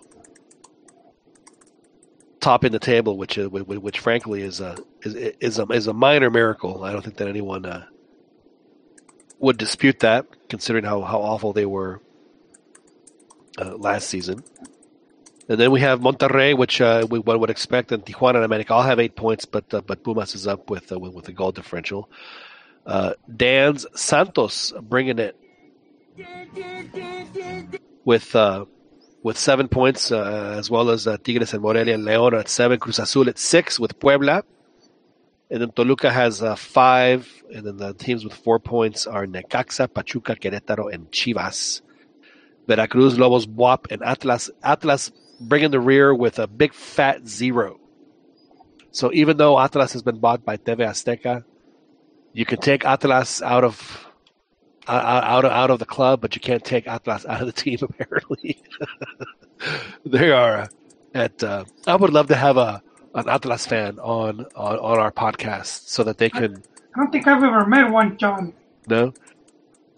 topping 2.39 2.71
the 2.71 2.79
table, 2.79 3.17
which 3.17 3.37
uh, 3.37 3.49
which, 3.49 3.65
which 3.65 3.99
frankly 3.99 4.41
is 4.41 4.59
a 4.59 4.77
is 5.03 5.15
is 5.15 5.59
a 5.59 5.65
is 5.67 5.87
a 5.87 5.93
minor 5.93 6.29
miracle. 6.29 6.83
I 6.83 6.91
don't 6.91 7.03
think 7.03 7.17
that 7.17 7.27
anyone 7.27 7.65
uh, 7.65 7.85
would 9.39 9.57
dispute 9.57 9.99
that, 9.99 10.25
considering 10.49 10.83
how, 10.83 11.01
how 11.01 11.21
awful 11.21 11.53
they 11.53 11.65
were 11.65 12.01
uh, 13.57 13.75
last 13.75 14.07
season. 14.07 14.43
And 15.49 15.59
then 15.59 15.71
we 15.71 15.81
have 15.81 15.99
Monterrey, 15.99 16.55
which 16.55 16.80
uh, 16.80 17.07
we, 17.09 17.17
one 17.17 17.39
would 17.39 17.49
expect, 17.49 17.91
and 17.91 18.05
Tijuana 18.05 18.35
and 18.35 18.45
America 18.45 18.71
all 18.71 18.84
have 18.84 18.99
eight 18.99 19.15
points, 19.15 19.45
but 19.45 19.73
uh, 19.73 19.81
but 19.81 20.03
Pumas 20.03 20.35
is 20.35 20.45
up 20.45 20.69
with 20.69 20.91
uh, 20.91 20.99
with, 20.99 21.13
with 21.13 21.27
a 21.27 21.34
goal 21.34 21.51
differential. 21.51 22.07
Uh, 22.85 23.13
Dan's 23.35 23.88
Santos 23.95 24.71
bringing 24.80 25.17
it 25.17 25.35
with 28.05 28.35
uh, 28.35 28.65
with 29.23 29.39
seven 29.39 29.67
points, 29.67 30.11
uh, 30.11 30.55
as 30.55 30.69
well 30.69 30.91
as 30.91 31.07
uh, 31.07 31.17
Tigres 31.17 31.51
and 31.55 31.63
Morelia 31.63 31.95
and 31.95 32.05
León 32.05 32.39
at 32.39 32.47
seven, 32.47 32.80
Cruz 32.80 32.99
Azul 32.99 33.27
at 33.27 33.39
six 33.39 33.80
with 33.80 33.99
Puebla, 33.99 34.43
and 35.49 35.61
then 35.61 35.71
Toluca 35.71 36.11
has 36.11 36.43
uh, 36.43 36.55
five, 36.55 37.27
and 37.51 37.65
then 37.65 37.77
the 37.77 37.95
teams 37.95 38.23
with 38.23 38.35
four 38.35 38.59
points 38.59 39.07
are 39.07 39.26
Necaxa, 39.26 39.91
Pachuca, 39.91 40.35
Querétaro, 40.35 40.93
and 40.93 41.11
Chivas. 41.11 41.81
Veracruz, 42.67 43.17
Lobos, 43.17 43.47
Buap, 43.47 43.91
and 43.91 44.03
Atlas. 44.03 44.51
Atlas 44.61 45.11
bringing 45.39 45.71
the 45.71 45.79
rear 45.79 46.13
with 46.13 46.39
a 46.39 46.47
big 46.47 46.73
fat 46.73 47.27
zero. 47.27 47.79
So 48.91 49.11
even 49.13 49.37
though 49.37 49.59
Atlas 49.59 49.93
has 49.93 50.01
been 50.01 50.19
bought 50.19 50.43
by 50.43 50.57
TV 50.57 50.79
Azteca, 50.79 51.43
you 52.33 52.45
can 52.45 52.59
take 52.59 52.85
Atlas 52.85 53.41
out 53.41 53.63
of 53.63 54.05
out 54.87 55.23
out 55.23 55.45
of, 55.45 55.51
out 55.51 55.69
of 55.69 55.79
the 55.79 55.85
club, 55.85 56.21
but 56.21 56.35
you 56.35 56.41
can't 56.41 56.63
take 56.63 56.87
Atlas 56.87 57.25
out 57.29 57.41
of 57.41 57.47
the 57.47 57.53
team. 57.53 57.79
Apparently, 57.81 58.61
they 60.05 60.31
are 60.31 60.57
uh, 60.57 60.67
at. 61.13 61.43
Uh, 61.43 61.65
I 61.87 61.95
would 61.95 62.11
love 62.11 62.27
to 62.27 62.35
have 62.35 62.57
a 62.57 62.81
an 63.15 63.27
Atlas 63.27 63.65
fan 63.65 63.99
on, 63.99 64.45
on 64.55 64.77
on 64.77 64.99
our 64.99 65.11
podcast 65.11 65.87
so 65.87 66.03
that 66.03 66.17
they 66.17 66.29
can 66.29 66.63
I 66.95 66.99
don't 66.99 67.11
think 67.11 67.27
I've 67.27 67.43
ever 67.43 67.65
met 67.65 67.89
one, 67.91 68.17
John. 68.17 68.53
no. 68.87 69.13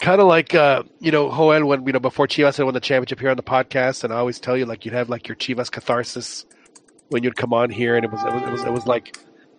Kind 0.01 0.19
of 0.19 0.25
like 0.27 0.55
uh, 0.55 0.81
you 0.99 1.11
know 1.11 1.29
Joel 1.29 1.63
when 1.67 1.85
you 1.85 1.93
know 1.93 1.99
before 1.99 2.27
Chivas 2.27 2.57
had 2.57 2.63
won 2.63 2.73
the 2.73 2.79
championship 2.79 3.19
here 3.19 3.29
on 3.29 3.37
the 3.37 3.43
podcast, 3.43 4.03
and 4.03 4.11
I 4.11 4.17
always 4.17 4.39
tell 4.39 4.57
you 4.57 4.65
like 4.65 4.83
you'd 4.83 4.95
have 4.95 5.09
like 5.09 5.27
your 5.27 5.35
Chivas 5.35 5.69
catharsis 5.71 6.43
when 7.09 7.21
you'd 7.23 7.35
come 7.35 7.53
on 7.53 7.69
here, 7.69 7.95
and 7.95 8.03
it 8.03 8.11
was 8.11 8.19
it 8.23 8.33
was 8.33 8.41
it 8.43 8.51
was, 8.51 8.63
it 8.63 8.73
was 8.73 8.87
like, 8.87 9.15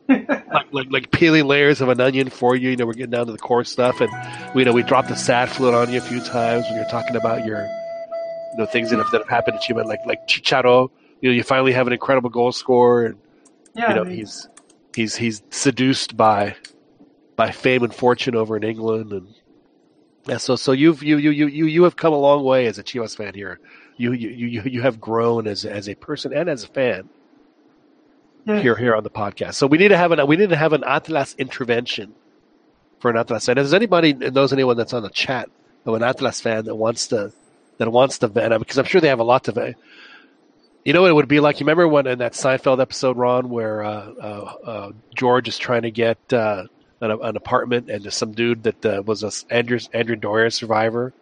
like 0.08 0.66
like 0.72 0.86
like 0.90 1.10
peeling 1.12 1.46
layers 1.46 1.80
of 1.80 1.88
an 1.90 2.00
onion 2.00 2.28
for 2.28 2.56
you. 2.56 2.70
You 2.70 2.76
know, 2.76 2.86
we're 2.86 2.94
getting 2.94 3.12
down 3.12 3.26
to 3.26 3.32
the 3.32 3.38
core 3.38 3.62
stuff, 3.62 4.00
and 4.00 4.10
we 4.52 4.62
you 4.62 4.64
know 4.66 4.72
we 4.72 4.82
dropped 4.82 5.08
the 5.10 5.14
sad 5.14 5.48
fluid 5.48 5.74
on 5.74 5.92
you 5.92 5.98
a 5.98 6.02
few 6.02 6.18
times 6.20 6.64
when 6.64 6.74
you're 6.74 6.90
talking 6.90 7.14
about 7.14 7.46
your 7.46 7.62
you 7.62 8.58
know 8.58 8.66
things 8.66 8.90
that 8.90 8.96
have 8.96 9.12
that 9.12 9.18
have 9.18 9.28
happened 9.28 9.60
to 9.60 9.66
you, 9.68 9.76
but 9.76 9.86
like 9.86 10.00
like 10.06 10.26
Chicharo, 10.26 10.90
you 11.20 11.30
know, 11.30 11.34
you 11.36 11.44
finally 11.44 11.72
have 11.72 11.86
an 11.86 11.92
incredible 11.92 12.30
goal 12.30 12.50
scorer, 12.50 13.06
and 13.06 13.18
Yeah, 13.76 13.90
you 13.90 13.94
know 13.94 14.04
they- 14.04 14.16
he's 14.16 14.48
he's 14.96 15.14
he's 15.14 15.40
seduced 15.50 16.16
by 16.16 16.56
by 17.36 17.52
fame 17.52 17.84
and 17.84 17.94
fortune 17.94 18.34
over 18.34 18.56
in 18.56 18.64
England, 18.64 19.12
and 19.12 19.28
yeah. 20.26 20.36
So 20.38 20.56
so 20.56 20.72
you've 20.72 21.02
you 21.02 21.16
you 21.18 21.30
you 21.30 21.46
you 21.46 21.66
you 21.66 21.82
have 21.84 21.96
come 21.96 22.12
a 22.12 22.18
long 22.18 22.44
way 22.44 22.66
as 22.66 22.78
a 22.78 22.82
Chivas 22.82 23.16
fan 23.16 23.34
here. 23.34 23.58
You 23.96 24.12
you 24.12 24.28
you 24.30 24.62
you 24.64 24.82
have 24.82 25.00
grown 25.00 25.46
as 25.46 25.64
as 25.64 25.88
a 25.88 25.94
person 25.94 26.32
and 26.32 26.48
as 26.48 26.64
a 26.64 26.68
fan 26.68 27.08
Yeah. 28.46 28.60
here 28.60 28.76
here 28.76 28.94
on 28.96 29.04
the 29.04 29.10
podcast. 29.10 29.54
So 29.54 29.66
we 29.66 29.78
need 29.78 29.88
to 29.88 29.96
have 29.96 30.12
an 30.12 30.26
we 30.26 30.36
need 30.36 30.50
to 30.50 30.56
have 30.56 30.72
an 30.72 30.84
Atlas 30.84 31.34
intervention 31.38 32.14
for 33.00 33.10
an 33.10 33.16
Atlas 33.16 33.46
fan. 33.46 33.58
If 33.58 33.64
there's 33.64 33.74
anybody 33.74 34.12
knows 34.14 34.52
anyone 34.52 34.76
that's 34.76 34.92
on 34.92 35.02
the 35.02 35.10
chat 35.10 35.48
of 35.86 35.94
an 35.94 36.02
Atlas 36.02 36.40
fan 36.40 36.64
that 36.66 36.74
wants 36.74 37.08
to 37.08 37.32
that 37.78 37.90
wants 37.90 38.18
to 38.18 38.28
vent 38.28 38.56
because 38.58 38.78
I'm 38.78 38.84
sure 38.84 39.00
they 39.00 39.08
have 39.08 39.20
a 39.20 39.24
lot 39.24 39.44
to 39.44 39.52
vent. 39.52 39.76
You 40.84 40.92
know 40.92 41.02
what 41.02 41.10
it 41.10 41.14
would 41.14 41.28
be 41.28 41.38
like? 41.40 41.60
You 41.60 41.64
remember 41.66 41.86
when 41.86 42.08
in 42.08 42.18
that 42.18 42.32
Seinfeld 42.32 42.80
episode, 42.80 43.16
Ron, 43.16 43.50
where 43.50 43.84
uh, 43.84 44.10
uh, 44.20 44.54
uh, 44.64 44.92
George 45.14 45.46
is 45.46 45.56
trying 45.56 45.82
to 45.82 45.92
get 45.92 46.18
uh, 46.32 46.64
an, 47.02 47.10
an 47.10 47.36
apartment, 47.36 47.90
and 47.90 48.02
there's 48.02 48.16
some 48.16 48.32
dude 48.32 48.62
that 48.62 48.86
uh, 48.86 49.02
was 49.04 49.22
a 49.22 49.30
Andrew 49.52 49.78
Andrea 49.92 50.16
Doria 50.16 50.50
survivor, 50.50 51.12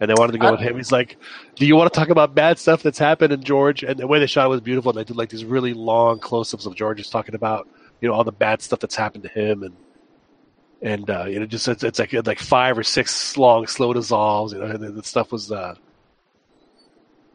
and 0.00 0.10
they 0.10 0.14
wanted 0.14 0.32
to 0.32 0.38
go 0.38 0.52
with 0.52 0.60
him. 0.60 0.76
He's 0.76 0.90
like, 0.90 1.16
"Do 1.54 1.66
you 1.66 1.76
want 1.76 1.92
to 1.92 1.98
talk 1.98 2.08
about 2.08 2.34
bad 2.34 2.58
stuff 2.58 2.82
that's 2.82 2.98
happened 2.98 3.32
in 3.32 3.42
George?" 3.44 3.82
And 3.84 3.98
the 3.98 4.06
way 4.06 4.18
they 4.18 4.26
shot 4.26 4.46
it 4.46 4.48
was 4.48 4.60
beautiful. 4.60 4.90
And 4.90 4.98
they 4.98 5.04
did 5.04 5.16
like 5.16 5.28
these 5.28 5.44
really 5.44 5.74
long 5.74 6.18
close-ups 6.18 6.66
of 6.66 6.74
George 6.74 6.98
just 6.98 7.12
talking 7.12 7.34
about 7.34 7.68
you 8.00 8.08
know 8.08 8.14
all 8.14 8.24
the 8.24 8.32
bad 8.32 8.62
stuff 8.62 8.80
that's 8.80 8.96
happened 8.96 9.24
to 9.24 9.30
him, 9.30 9.62
and 9.62 9.76
and 10.82 11.08
uh, 11.10 11.24
you 11.28 11.38
know 11.38 11.46
just 11.46 11.68
it's, 11.68 11.84
it's 11.84 11.98
like 11.98 12.12
like 12.26 12.40
five 12.40 12.76
or 12.78 12.82
six 12.82 13.36
long 13.36 13.66
slow 13.66 13.92
dissolves. 13.92 14.52
You 14.52 14.60
know, 14.60 14.66
and 14.66 14.96
the 14.96 15.02
stuff 15.04 15.30
was. 15.30 15.52
Uh, 15.52 15.76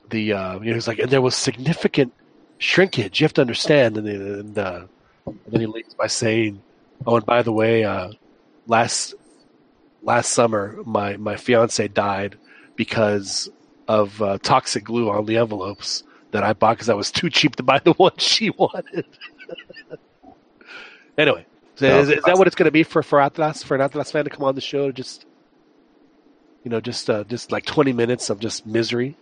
the 0.10 0.34
uh, 0.34 0.60
you 0.60 0.70
know, 0.70 0.74
he's 0.74 0.88
like, 0.88 1.00
and 1.00 1.10
there 1.12 1.22
was 1.22 1.36
significant 1.36 2.14
shrinkage. 2.58 3.20
You 3.20 3.26
have 3.26 3.34
to 3.34 3.41
understand, 3.41 3.98
and, 3.98 4.08
then- 4.08 4.16
and, 4.22 4.58
uh, 4.58 4.82
and 5.26 5.40
then 5.48 5.62
he 5.62 5.68
leaves 5.68 5.94
by 5.94 6.08
saying, 6.08 6.62
"Oh, 7.05 7.15
and 7.17 7.26
by 7.26 7.41
the 7.41 7.51
way, 7.51 7.84
uh, 7.84 8.11
last 8.67 9.13
last 10.01 10.31
summer, 10.31 10.77
my 10.85 11.17
my 11.17 11.35
fiance 11.35 11.88
died 11.88 12.38
because 12.76 13.49
of 13.88 14.21
uh, 14.21 14.38
toxic 14.41 14.84
glue 14.84 15.09
on 15.09 15.26
the 15.26 15.38
envelopes 15.38 16.03
that 16.31 16.43
I 16.43 16.53
bought 16.53 16.77
because 16.77 16.89
I 16.89 16.93
was 16.93 17.11
too 17.19 17.30
cheap 17.30 17.55
to 17.57 17.63
buy 17.63 17.80
the 17.84 17.93
one 17.93 18.13
she 18.17 18.49
wanted." 18.51 19.05
anyway, 21.17 21.45
so 21.76 21.85
Yeah. 21.85 21.99
is, 21.99 22.09
is 22.09 22.23
that 22.26 22.38
what 22.38 22.47
it's 22.47 22.55
going 22.55 22.65
to 22.65 22.71
be 22.71 22.84
for 22.84 23.03
for 23.03 23.21
Atlas 23.21 23.63
for 23.63 23.76
an 23.76 23.81
Atlas 23.81 24.11
fan 24.11 24.23
to 24.26 24.30
come 24.30 24.43
on 24.43 24.55
the 24.55 24.61
show 24.61 24.91
just 24.91 25.26
you 26.63 26.71
know 26.71 26.81
just 26.81 27.09
uh, 27.09 27.23
just 27.23 27.51
like 27.51 27.65
twenty 27.65 27.93
minutes 27.93 28.30
of 28.30 28.39
just 28.39 28.65
misery? 28.65 29.15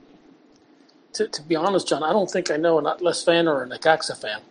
To, 1.13 1.27
to 1.27 1.41
be 1.41 1.55
honest, 1.55 1.87
John, 1.87 2.03
I 2.03 2.13
don't 2.13 2.29
think 2.29 2.51
I 2.51 2.57
know 2.57 2.77
an 2.77 2.85
Atlas 2.85 3.23
fan 3.23 3.47
or 3.47 3.63
an 3.63 3.69
Necaxa 3.69 4.15
fan. 4.21 4.41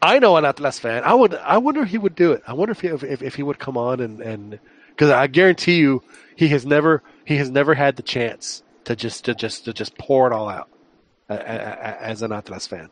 I 0.00 0.18
know 0.18 0.36
an 0.36 0.44
Atlas 0.44 0.78
fan. 0.78 1.02
I 1.04 1.14
would. 1.14 1.34
I 1.34 1.58
wonder 1.58 1.82
if 1.82 1.90
he 1.90 1.98
would 1.98 2.14
do 2.14 2.32
it. 2.32 2.42
I 2.46 2.52
wonder 2.52 2.72
if 2.72 2.80
he, 2.80 2.88
if, 2.88 3.22
if 3.22 3.34
he 3.34 3.42
would 3.42 3.58
come 3.58 3.76
on 3.76 4.00
and 4.00 4.20
and 4.20 4.58
because 4.90 5.10
I 5.10 5.26
guarantee 5.26 5.78
you 5.78 6.02
he 6.36 6.48
has 6.48 6.64
never 6.64 7.02
he 7.24 7.36
has 7.36 7.50
never 7.50 7.74
had 7.74 7.96
the 7.96 8.02
chance 8.02 8.62
to 8.84 8.94
just 8.94 9.24
to 9.24 9.34
just 9.34 9.64
to 9.64 9.72
just 9.72 9.98
pour 9.98 10.26
it 10.28 10.32
all 10.32 10.48
out 10.48 10.68
as 11.28 12.22
an 12.22 12.32
Atlas 12.32 12.66
fan. 12.66 12.90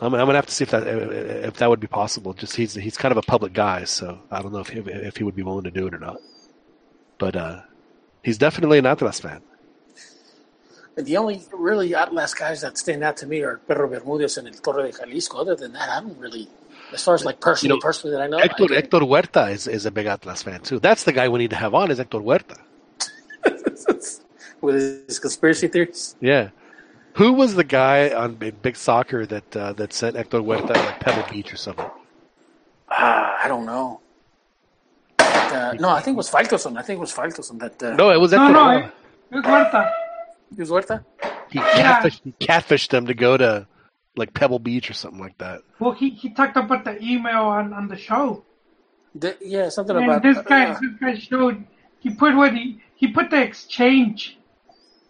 I'm, 0.00 0.14
I'm 0.14 0.26
gonna 0.26 0.34
have 0.34 0.46
to 0.46 0.52
see 0.52 0.64
if 0.64 0.70
that 0.70 0.86
if 0.86 1.54
that 1.58 1.70
would 1.70 1.80
be 1.80 1.86
possible. 1.86 2.34
Just 2.34 2.56
he's 2.56 2.74
he's 2.74 2.96
kind 2.96 3.12
of 3.12 3.18
a 3.18 3.22
public 3.22 3.52
guy, 3.52 3.84
so 3.84 4.18
I 4.30 4.42
don't 4.42 4.52
know 4.52 4.58
if 4.60 4.68
he, 4.68 4.80
if 4.80 5.16
he 5.16 5.24
would 5.24 5.36
be 5.36 5.42
willing 5.42 5.64
to 5.64 5.70
do 5.70 5.86
it 5.86 5.94
or 5.94 5.98
not. 5.98 6.16
But 7.18 7.36
uh, 7.36 7.60
he's 8.22 8.38
definitely 8.38 8.78
an 8.78 8.86
Atlas 8.86 9.20
fan. 9.20 9.42
And 10.96 11.06
the 11.06 11.16
only 11.16 11.42
really 11.52 11.94
Atlas 11.94 12.34
guys 12.34 12.60
that 12.60 12.76
stand 12.76 13.02
out 13.02 13.16
to 13.18 13.26
me 13.26 13.40
are 13.42 13.56
Perro 13.66 13.88
Bermúdez 13.88 14.36
and 14.36 14.46
El 14.48 14.54
Torre 14.54 14.82
de 14.82 14.92
Jalisco. 14.92 15.38
Other 15.38 15.56
than 15.56 15.72
that, 15.72 15.88
I 15.88 16.00
don't 16.00 16.18
really, 16.18 16.48
as 16.92 17.02
far 17.02 17.14
as 17.14 17.24
like 17.24 17.40
personally, 17.40 17.74
You 17.74 17.76
know, 17.78 17.80
personally 17.82 18.14
that 18.16 18.22
I 18.22 18.26
know, 18.26 18.38
I 18.38 18.42
Hector, 18.42 18.66
don't- 18.66 18.76
Hector 18.76 18.98
Huerta 19.00 19.50
is, 19.50 19.66
is 19.66 19.86
a 19.86 19.90
big 19.90 20.06
Atlas 20.06 20.42
fan 20.42 20.60
too. 20.60 20.78
That's 20.78 21.04
the 21.04 21.12
guy 21.12 21.28
we 21.30 21.38
need 21.38 21.50
to 21.50 21.56
have 21.56 21.72
on. 21.74 21.90
Is 21.90 21.96
Hector 21.98 22.18
Huerta? 22.18 22.58
with 24.60 25.06
his 25.08 25.18
conspiracy 25.18 25.68
theories. 25.68 26.14
Yeah. 26.20 26.50
Who 27.14 27.32
was 27.32 27.54
the 27.54 27.64
guy 27.64 28.10
on 28.10 28.34
Big, 28.36 28.60
big 28.62 28.76
Soccer 28.76 29.26
that 29.26 29.56
uh, 29.56 29.72
that 29.74 29.92
sent 29.92 30.16
Hector 30.16 30.38
Huerta 30.40 30.72
to 30.74 30.80
like 30.80 31.00
Pebble 31.00 31.28
Beach 31.30 31.52
or 31.52 31.56
something? 31.56 31.90
Ah, 32.90 33.38
I 33.42 33.48
don't 33.48 33.66
know. 33.66 34.00
But, 35.16 35.26
uh, 35.52 35.72
no, 35.74 35.88
I 35.90 36.00
think 36.00 36.14
it 36.14 36.18
was 36.18 36.30
Faltoson. 36.30 36.76
I 36.78 36.82
think 36.82 36.98
it 36.98 37.00
was 37.00 37.12
Faltoson 37.12 37.58
that. 37.60 37.82
Uh, 37.82 37.96
No, 37.96 38.10
it 38.10 38.20
was 38.20 38.32
No, 38.32 38.38
Hector. 38.38 38.52
no, 38.52 38.60
Huerta. 38.60 38.86
it, 38.86 38.92
it 39.30 39.34
was 39.36 39.44
Huerta. 39.44 39.92
It 40.52 40.58
was 40.58 40.68
Huerta. 40.70 41.04
He 41.50 41.58
Yeah. 41.58 42.00
catfished, 42.00 42.20
he 42.24 42.32
catfished 42.32 42.88
them 42.90 43.06
to 43.06 43.14
go 43.14 43.36
to 43.36 43.66
like 44.16 44.32
Pebble 44.34 44.58
Beach 44.58 44.90
or 44.90 44.94
something 44.94 45.20
like 45.20 45.36
that. 45.38 45.60
Well, 45.80 45.92
he, 45.92 46.10
he 46.10 46.30
talked 46.30 46.56
about 46.56 46.84
the 46.84 47.02
email 47.02 47.44
on, 47.44 47.72
on 47.72 47.88
the 47.88 47.96
show. 47.96 48.44
The- 49.14 49.36
yeah, 49.40 49.68
something 49.68 49.96
And 49.96 50.04
about 50.06 50.22
this 50.22 50.38
guy, 50.42 50.70
uh, 50.70 50.78
this 50.80 50.90
guy 51.00 51.14
showed 51.18 51.64
he 51.98 52.10
put 52.14 52.34
what 52.34 52.52
he 52.54 52.80
he 52.96 53.08
put 53.08 53.30
the 53.30 53.42
exchange. 53.42 54.38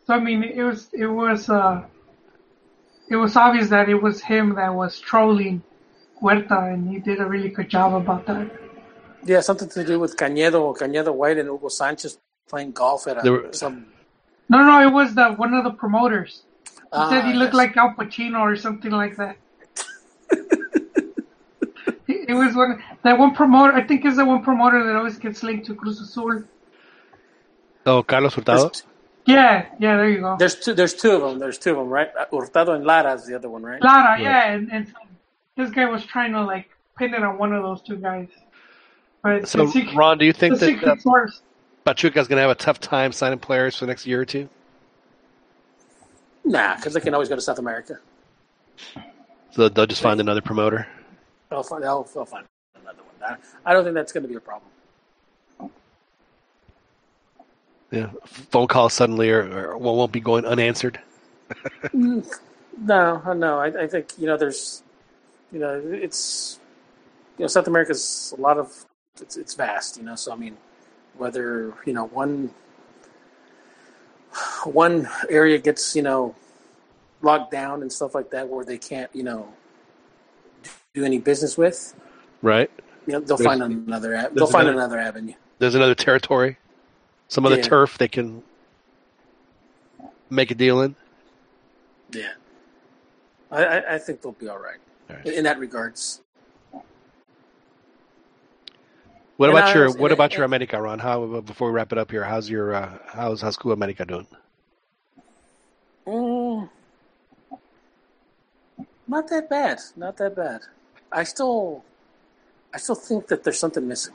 So 0.06 0.14
I 0.14 0.20
mean, 0.20 0.42
it 0.42 0.62
was 0.62 0.88
it 0.92 1.06
was 1.06 1.48
uh 1.48 1.84
it 3.08 3.16
was 3.16 3.36
obvious 3.36 3.68
that 3.70 3.88
it 3.88 4.00
was 4.02 4.20
him 4.22 4.54
that 4.56 4.74
was 4.74 4.98
trolling 4.98 5.62
Huerta, 6.20 6.72
and 6.72 6.88
he 6.90 6.98
did 6.98 7.20
a 7.20 7.26
really 7.26 7.48
good 7.50 7.68
job 7.68 7.94
about 7.94 8.26
that. 8.26 8.50
yeah, 9.24 9.40
something 9.40 9.68
to 9.70 9.84
do 9.84 9.98
with 10.00 10.16
Cañedo, 10.16 10.76
Cañedo 10.76 11.14
White, 11.14 11.38
and 11.38 11.48
Hugo 11.48 11.68
Sanchez 11.68 12.18
playing 12.48 12.72
golf 12.72 13.06
at 13.06 13.24
a, 13.24 13.30
were- 13.30 13.52
some. 13.52 13.86
No, 14.52 14.58
no, 14.70 14.86
it 14.86 14.92
was 14.92 15.14
the 15.14 15.26
one 15.42 15.54
of 15.54 15.64
the 15.64 15.70
promoters. 15.82 16.42
He 16.66 16.72
Ah, 16.92 17.08
said 17.08 17.24
he 17.24 17.32
looked 17.32 17.54
yes. 17.54 17.62
like 17.62 17.76
Al 17.78 17.94
Pacino 17.98 18.40
or 18.40 18.54
something 18.54 18.90
like 19.02 19.16
that. 19.16 19.36
it 22.06 22.28
it 22.32 22.34
was 22.34 22.54
one 22.54 22.82
that 23.02 23.18
one 23.18 23.34
promoter. 23.34 23.72
I 23.72 23.82
think 23.86 24.04
is 24.04 24.16
the 24.16 24.26
one 24.26 24.42
promoter 24.42 24.84
that 24.84 24.94
always 24.94 25.18
gets 25.18 25.42
linked 25.42 25.64
to 25.68 25.74
Cruz 25.74 26.00
Azul. 26.02 26.44
Oh, 27.86 28.02
Carlos 28.02 28.34
Hurtado. 28.34 28.64
There's, 28.64 28.82
Yeah, 29.24 29.66
yeah, 29.78 29.96
there 29.96 30.10
you 30.10 30.20
go. 30.20 30.36
there's 30.36 30.56
two. 30.64 30.74
There's 30.74 30.94
two 31.02 31.12
of 31.12 31.22
them. 31.22 31.38
There's 31.38 31.58
two 31.58 31.70
of 31.70 31.78
them, 31.78 31.88
right? 31.88 32.10
Uh, 32.20 32.26
Hurtado 32.30 32.72
and 32.74 32.84
Lara 32.84 33.14
is 33.14 33.24
the 33.26 33.34
other 33.34 33.48
one, 33.48 33.62
right? 33.62 33.82
Lara, 33.82 34.20
yeah, 34.20 34.52
and, 34.52 34.70
and 34.70 34.86
so 34.86 34.94
this 35.56 35.70
guy 35.70 35.86
was 35.86 36.04
trying 36.04 36.32
to 36.32 36.44
like 36.44 36.68
pin 36.98 37.14
it 37.14 37.22
on 37.22 37.38
one 37.38 37.54
of 37.54 37.62
those 37.62 37.80
two 37.80 37.96
guys. 37.96 38.28
But 39.22 39.48
So, 39.48 39.66
the 39.66 39.88
Ron, 39.94 40.18
do 40.18 40.26
you 40.26 40.34
think 40.34 40.54
the 40.54 40.60
that 40.60 40.66
secret 40.66 41.00
source. 41.00 41.40
Pachuca's 41.84 42.28
going 42.28 42.36
to 42.36 42.42
have 42.42 42.50
a 42.50 42.54
tough 42.54 42.80
time 42.80 43.12
signing 43.12 43.38
players 43.38 43.76
for 43.76 43.86
the 43.86 43.90
next 43.90 44.06
year 44.06 44.20
or 44.20 44.24
two? 44.24 44.48
Nah, 46.44 46.76
because 46.76 46.94
they 46.94 47.00
can 47.00 47.14
always 47.14 47.28
go 47.28 47.36
to 47.36 47.40
South 47.40 47.58
America. 47.58 47.98
So 49.50 49.68
they'll 49.68 49.86
just 49.86 50.02
find 50.02 50.20
another 50.20 50.40
promoter. 50.40 50.86
They'll 51.50 51.62
find. 51.62 51.82
They'll, 51.84 52.04
they'll 52.14 52.24
find 52.24 52.46
another 52.80 53.02
one. 53.02 53.38
I, 53.64 53.72
don't 53.72 53.84
think 53.84 53.94
that's 53.94 54.12
going 54.12 54.22
to 54.22 54.28
be 54.28 54.34
a 54.34 54.40
problem. 54.40 54.70
Yeah, 57.90 58.10
phone 58.24 58.68
calls 58.68 58.94
suddenly 58.94 59.30
or, 59.30 59.72
or 59.72 59.76
won't 59.76 60.12
be 60.12 60.20
going 60.20 60.46
unanswered. 60.46 61.00
No, 62.78 63.20
no. 63.34 63.58
I, 63.58 63.82
I 63.82 63.86
think 63.86 64.14
you 64.18 64.26
know 64.26 64.36
there's, 64.36 64.82
you 65.52 65.58
know, 65.58 65.80
it's, 65.84 66.58
you 67.38 67.44
know, 67.44 67.46
South 67.46 67.66
America's 67.66 68.34
a 68.36 68.40
lot 68.40 68.58
of, 68.58 68.86
it's 69.20 69.36
it's 69.36 69.54
vast, 69.54 69.98
you 69.98 70.02
know. 70.02 70.16
So 70.16 70.32
I 70.32 70.36
mean, 70.36 70.56
whether 71.16 71.74
you 71.86 71.92
know 71.92 72.06
one, 72.06 72.50
one 74.64 75.08
area 75.28 75.58
gets 75.58 75.94
you 75.94 76.02
know, 76.02 76.34
locked 77.20 77.50
down 77.52 77.82
and 77.82 77.92
stuff 77.92 78.14
like 78.14 78.30
that, 78.30 78.48
where 78.48 78.64
they 78.64 78.78
can't 78.78 79.10
you 79.14 79.22
know, 79.22 79.52
do 80.94 81.04
any 81.04 81.18
business 81.18 81.56
with, 81.58 81.94
Right? 82.40 82.70
you 83.06 83.12
know, 83.12 83.20
they'll 83.20 83.36
There's- 83.36 83.58
find 83.58 83.62
another. 83.62 84.30
They'll 84.32 84.46
find 84.46 84.68
another- 84.68 84.98
avenue. 84.98 85.34
There's 85.58 85.74
another 85.76 85.94
territory, 85.94 86.58
some 87.28 87.46
other 87.46 87.56
Yeah. 87.56 87.62
turf 87.62 87.96
they 87.98 88.08
can 88.08 88.42
make 90.30 90.50
a 90.50 90.54
deal 90.56 90.80
in. 90.80 90.96
Yeah, 92.10 92.32
I, 93.50 93.94
I, 93.94 93.98
think 93.98 94.22
they'll 94.22 94.32
be 94.32 94.48
all 94.48 94.58
right, 94.58 94.78
in, 95.24 95.32
in 95.34 95.44
that 95.44 95.58
regards. 95.58 96.21
What 99.42 99.50
And 99.50 99.58
about 99.58 99.70
I 99.70 99.74
your 99.74 99.86
was- 99.86 99.96
What 99.96 100.12
and- 100.12 100.18
about 100.20 100.34
your 100.36 100.44
America, 100.44 100.80
Ron? 100.80 101.00
How 101.00 101.40
before 101.40 101.66
we 101.66 101.74
wrap 101.74 101.90
it 101.90 101.98
up 101.98 102.12
here? 102.12 102.22
How's 102.22 102.48
your 102.48 102.74
uh, 102.74 102.96
how's 103.08 103.40
how's 103.40 103.56
Club 103.56 103.76
America 103.76 104.04
doing? 104.04 104.28
Mm, 106.06 106.70
not 109.08 109.28
that 109.30 109.50
bad. 109.50 109.80
Not 109.96 110.16
that 110.18 110.36
bad. 110.36 110.60
I 111.10 111.24
still, 111.24 111.84
I 112.72 112.78
still 112.78 112.94
think 112.94 113.26
that 113.26 113.42
there's 113.42 113.58
something 113.58 113.86
missing. 113.88 114.14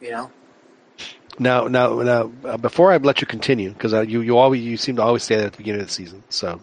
You 0.00 0.10
know. 0.10 0.30
Now, 1.38 1.68
now, 1.68 2.02
now, 2.02 2.32
uh, 2.44 2.56
before 2.56 2.90
I 2.92 2.96
let 2.96 3.20
you 3.20 3.28
continue, 3.28 3.70
because 3.70 3.94
uh, 3.94 4.00
you 4.00 4.20
you 4.22 4.36
always 4.36 4.62
you 4.64 4.76
seem 4.78 4.96
to 4.96 5.02
always 5.02 5.22
say 5.22 5.36
that 5.36 5.46
at 5.46 5.52
the 5.52 5.58
beginning 5.58 5.82
of 5.82 5.86
the 5.86 5.92
season. 5.92 6.24
So, 6.28 6.60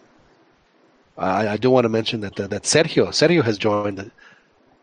I, 1.16 1.48
I 1.48 1.56
do 1.56 1.70
want 1.70 1.86
to 1.86 1.88
mention 1.88 2.20
that 2.20 2.38
uh, 2.38 2.48
that 2.48 2.64
Sergio 2.64 3.06
Sergio 3.08 3.42
has 3.42 3.56
joined 3.56 3.96
the, 3.96 4.10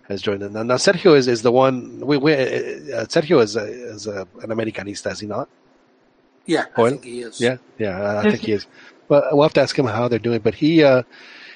has 0.08 0.22
joined. 0.22 0.44
in. 0.44 0.54
now, 0.54 0.64
now 0.64 0.76
Sergio 0.76 1.16
is, 1.16 1.28
is 1.28 1.42
the 1.42 1.52
one. 1.52 2.00
We, 2.06 2.18
we 2.18 2.34
uh, 2.34 3.06
Sergio 3.06 3.42
is 3.42 3.56
a, 3.56 3.66
is 3.66 4.08
a, 4.08 4.28
an 4.42 4.50
Americanista, 4.50 5.12
is 5.12 5.20
he 5.20 5.28
not? 5.28 5.50
Yeah, 6.46 6.66
I 6.78 6.90
think 6.90 7.04
he 7.04 7.22
is. 7.22 7.42
Yeah, 7.42 7.58
yeah, 7.80 8.00
I, 8.00 8.20
I 8.20 8.24
think 8.24 8.42
he 8.42 8.52
is. 8.52 8.68
But 9.08 9.34
we'll 9.34 9.44
have 9.44 9.54
to 9.54 9.62
ask 9.62 9.78
him 9.78 9.86
how 9.86 10.08
they're 10.08 10.20
doing. 10.20 10.40
But 10.40 10.56
he 10.56 10.84
uh, 10.84 11.04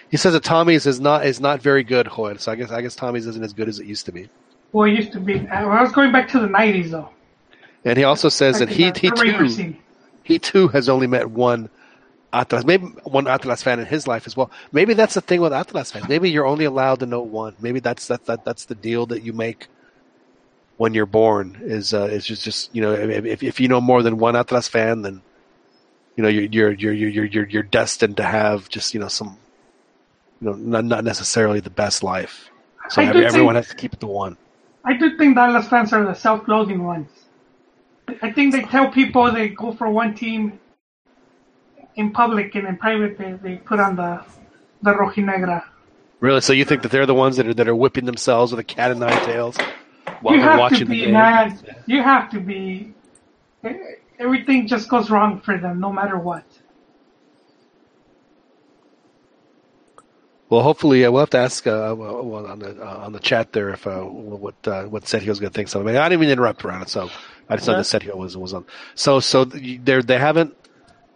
He 0.10 0.18
says 0.18 0.34
that 0.34 0.44
Tommy's 0.44 0.86
is 0.88 1.00
not 1.00 1.26
is 1.26 1.40
not 1.40 1.62
very 1.62 1.84
good, 1.84 2.08
Joel. 2.08 2.38
So 2.38 2.52
I 2.52 2.56
guess 2.56 2.72
I 2.72 2.82
guess 2.82 2.96
Tommy's 2.96 3.28
isn't 3.28 3.44
as 3.44 3.54
good 3.54 3.70
as 3.70 3.80
it 3.80 3.86
used 3.86 4.06
to 4.08 4.12
be. 4.12 4.30
Well, 4.72 4.88
it 4.88 4.94
used 4.94 5.12
to 5.14 5.20
be. 5.20 5.48
I 5.48 5.82
was 5.82 5.92
going 5.92 6.12
back 6.12 6.28
to 6.30 6.40
the 6.40 6.48
'90s 6.48 6.90
though. 6.90 7.10
And 7.86 7.98
he 7.98 8.04
also 8.04 8.30
says 8.30 8.60
that 8.60 8.70
he 8.70 8.92
he 8.96 9.12
too 9.12 9.76
he 10.24 10.40
too 10.40 10.68
has 10.70 10.90
only 10.90 11.08
met 11.08 11.30
one 11.30 11.70
Atlas, 12.32 12.64
maybe 12.64 12.86
one 13.04 13.28
Atlas 13.28 13.64
fan 13.64 13.80
in 13.80 13.86
his 13.86 14.08
life 14.08 14.28
as 14.28 14.38
well. 14.38 14.52
Maybe 14.72 14.94
that's 14.94 15.16
the 15.16 15.22
thing 15.22 15.42
with 15.42 15.54
Atlas 15.54 15.92
fans. 15.92 16.08
Maybe 16.08 16.30
you're 16.30 16.46
only 16.46 16.66
allowed 16.66 17.00
to 17.00 17.06
know 17.06 17.22
one. 17.22 17.56
Maybe 17.60 17.80
that's 17.80 18.08
that, 18.08 18.26
that 18.26 18.46
that's 18.46 18.66
the 18.66 18.76
deal 18.76 19.08
that 19.08 19.24
you 19.24 19.34
make 19.34 19.68
when 20.78 20.94
you're 20.94 21.08
born. 21.08 21.58
Is 21.62 21.94
uh, 21.94 22.04
is 22.04 22.26
just 22.26 22.44
just 22.44 22.74
you 22.76 22.82
know 22.82 22.94
if 22.94 23.42
if 23.42 23.60
you 23.60 23.68
know 23.68 23.82
more 23.82 24.04
than 24.04 24.20
one 24.20 24.36
Atlas 24.36 24.68
fan, 24.68 25.02
then 25.02 25.22
you 26.16 26.24
know 26.24 26.30
you're 26.30 26.44
you're 26.44 26.72
you're 26.72 26.94
you're 26.94 27.26
you're 27.26 27.48
you're 27.48 27.64
destined 27.64 28.18
to 28.18 28.24
have 28.24 28.70
just 28.70 28.94
you 28.94 29.00
know 29.00 29.08
some 29.08 29.38
you 30.40 30.50
know 30.50 30.54
not 30.54 30.86
not 30.86 31.04
necessarily 31.04 31.62
the 31.62 31.72
best 31.72 32.04
life. 32.04 32.52
So 32.90 33.02
I 33.02 33.06
do 33.06 33.10
every, 33.10 33.26
everyone 33.26 33.56
think- 33.56 33.66
has 33.66 33.76
to 33.76 33.82
keep 33.82 33.94
it 33.94 34.00
to 34.02 34.08
one. 34.08 34.38
I 34.86 34.94
do 34.94 35.18
think 35.18 35.38
Atlas 35.38 35.68
fans 35.68 35.92
are 35.94 36.06
the 36.06 36.14
self-loathing 36.14 36.84
ones. 36.84 37.10
I 38.22 38.32
think 38.32 38.54
they 38.54 38.62
tell 38.62 38.90
people 38.90 39.32
they 39.32 39.50
go 39.50 39.74
for 39.74 39.90
one 39.90 40.16
team 40.16 40.60
in 42.00 42.12
public 42.12 42.56
and 42.56 42.68
in 42.68 42.78
private 42.78 43.18
they, 43.18 43.34
they 43.34 43.56
put 43.58 43.80
on 43.80 43.96
the 43.96 44.12
the 44.82 44.92
rojinegra. 44.94 45.64
Really? 46.22 46.42
So 46.42 46.54
you 46.54 46.66
think 46.66 46.82
that 46.84 46.92
they're 46.92 47.06
the 47.06 47.16
ones 47.16 47.38
that 47.38 47.48
are 47.48 47.54
that 47.56 47.68
are 47.68 47.76
whipping 47.76 48.06
themselves 48.06 48.52
with 48.52 48.60
a 48.60 48.64
cat 48.64 48.92
and 48.92 49.00
nine 49.00 49.22
tails 49.22 49.58
while 50.22 50.36
you 50.36 50.42
they're 50.42 50.50
have 50.52 50.60
watching 50.60 50.80
to 50.80 50.86
the 50.86 50.92
be 50.92 51.06
game? 51.06 51.14
man. 51.14 51.60
You 51.86 52.04
have 52.04 52.30
to 52.32 52.40
be. 52.40 52.96
Everything 54.20 54.68
just 54.68 54.90
goes 54.90 55.10
wrong 55.10 55.42
for 55.42 55.58
them, 55.58 55.80
no 55.80 55.92
matter 55.94 56.18
what. 56.18 56.46
Well, 60.50 60.62
hopefully, 60.64 61.06
uh, 61.06 61.12
we'll 61.12 61.22
have 61.22 61.30
to 61.32 61.38
ask 61.38 61.68
uh, 61.68 61.94
well, 61.98 62.24
well, 62.26 62.48
on 62.48 62.60
the 62.60 62.82
uh, 62.82 62.98
on 63.06 63.14
the 63.14 63.20
chat 63.20 63.54
there 63.54 63.70
if 63.70 63.86
uh, 63.86 64.02
what 64.02 64.56
uh, 64.68 64.86
what 64.86 65.04
Sergio's 65.04 65.40
going 65.40 65.52
to 65.52 65.56
think. 65.56 65.70
So 65.70 65.80
I, 65.80 65.84
mean, 65.84 65.96
I 65.96 66.10
didn't 66.10 66.24
even 66.24 66.32
interrupt 66.34 66.66
around 66.66 66.82
it, 66.84 66.90
so 66.90 67.10
I 67.48 67.56
just 67.56 67.68
know 67.68 67.74
Yeah. 67.76 67.84
that 67.84 67.84
Sergio 67.86 68.16
was 68.16 68.36
was 68.36 68.54
on. 68.54 68.66
So 68.96 69.20
so 69.20 69.46
they 69.46 69.78
they 69.78 70.18
haven't 70.18 70.56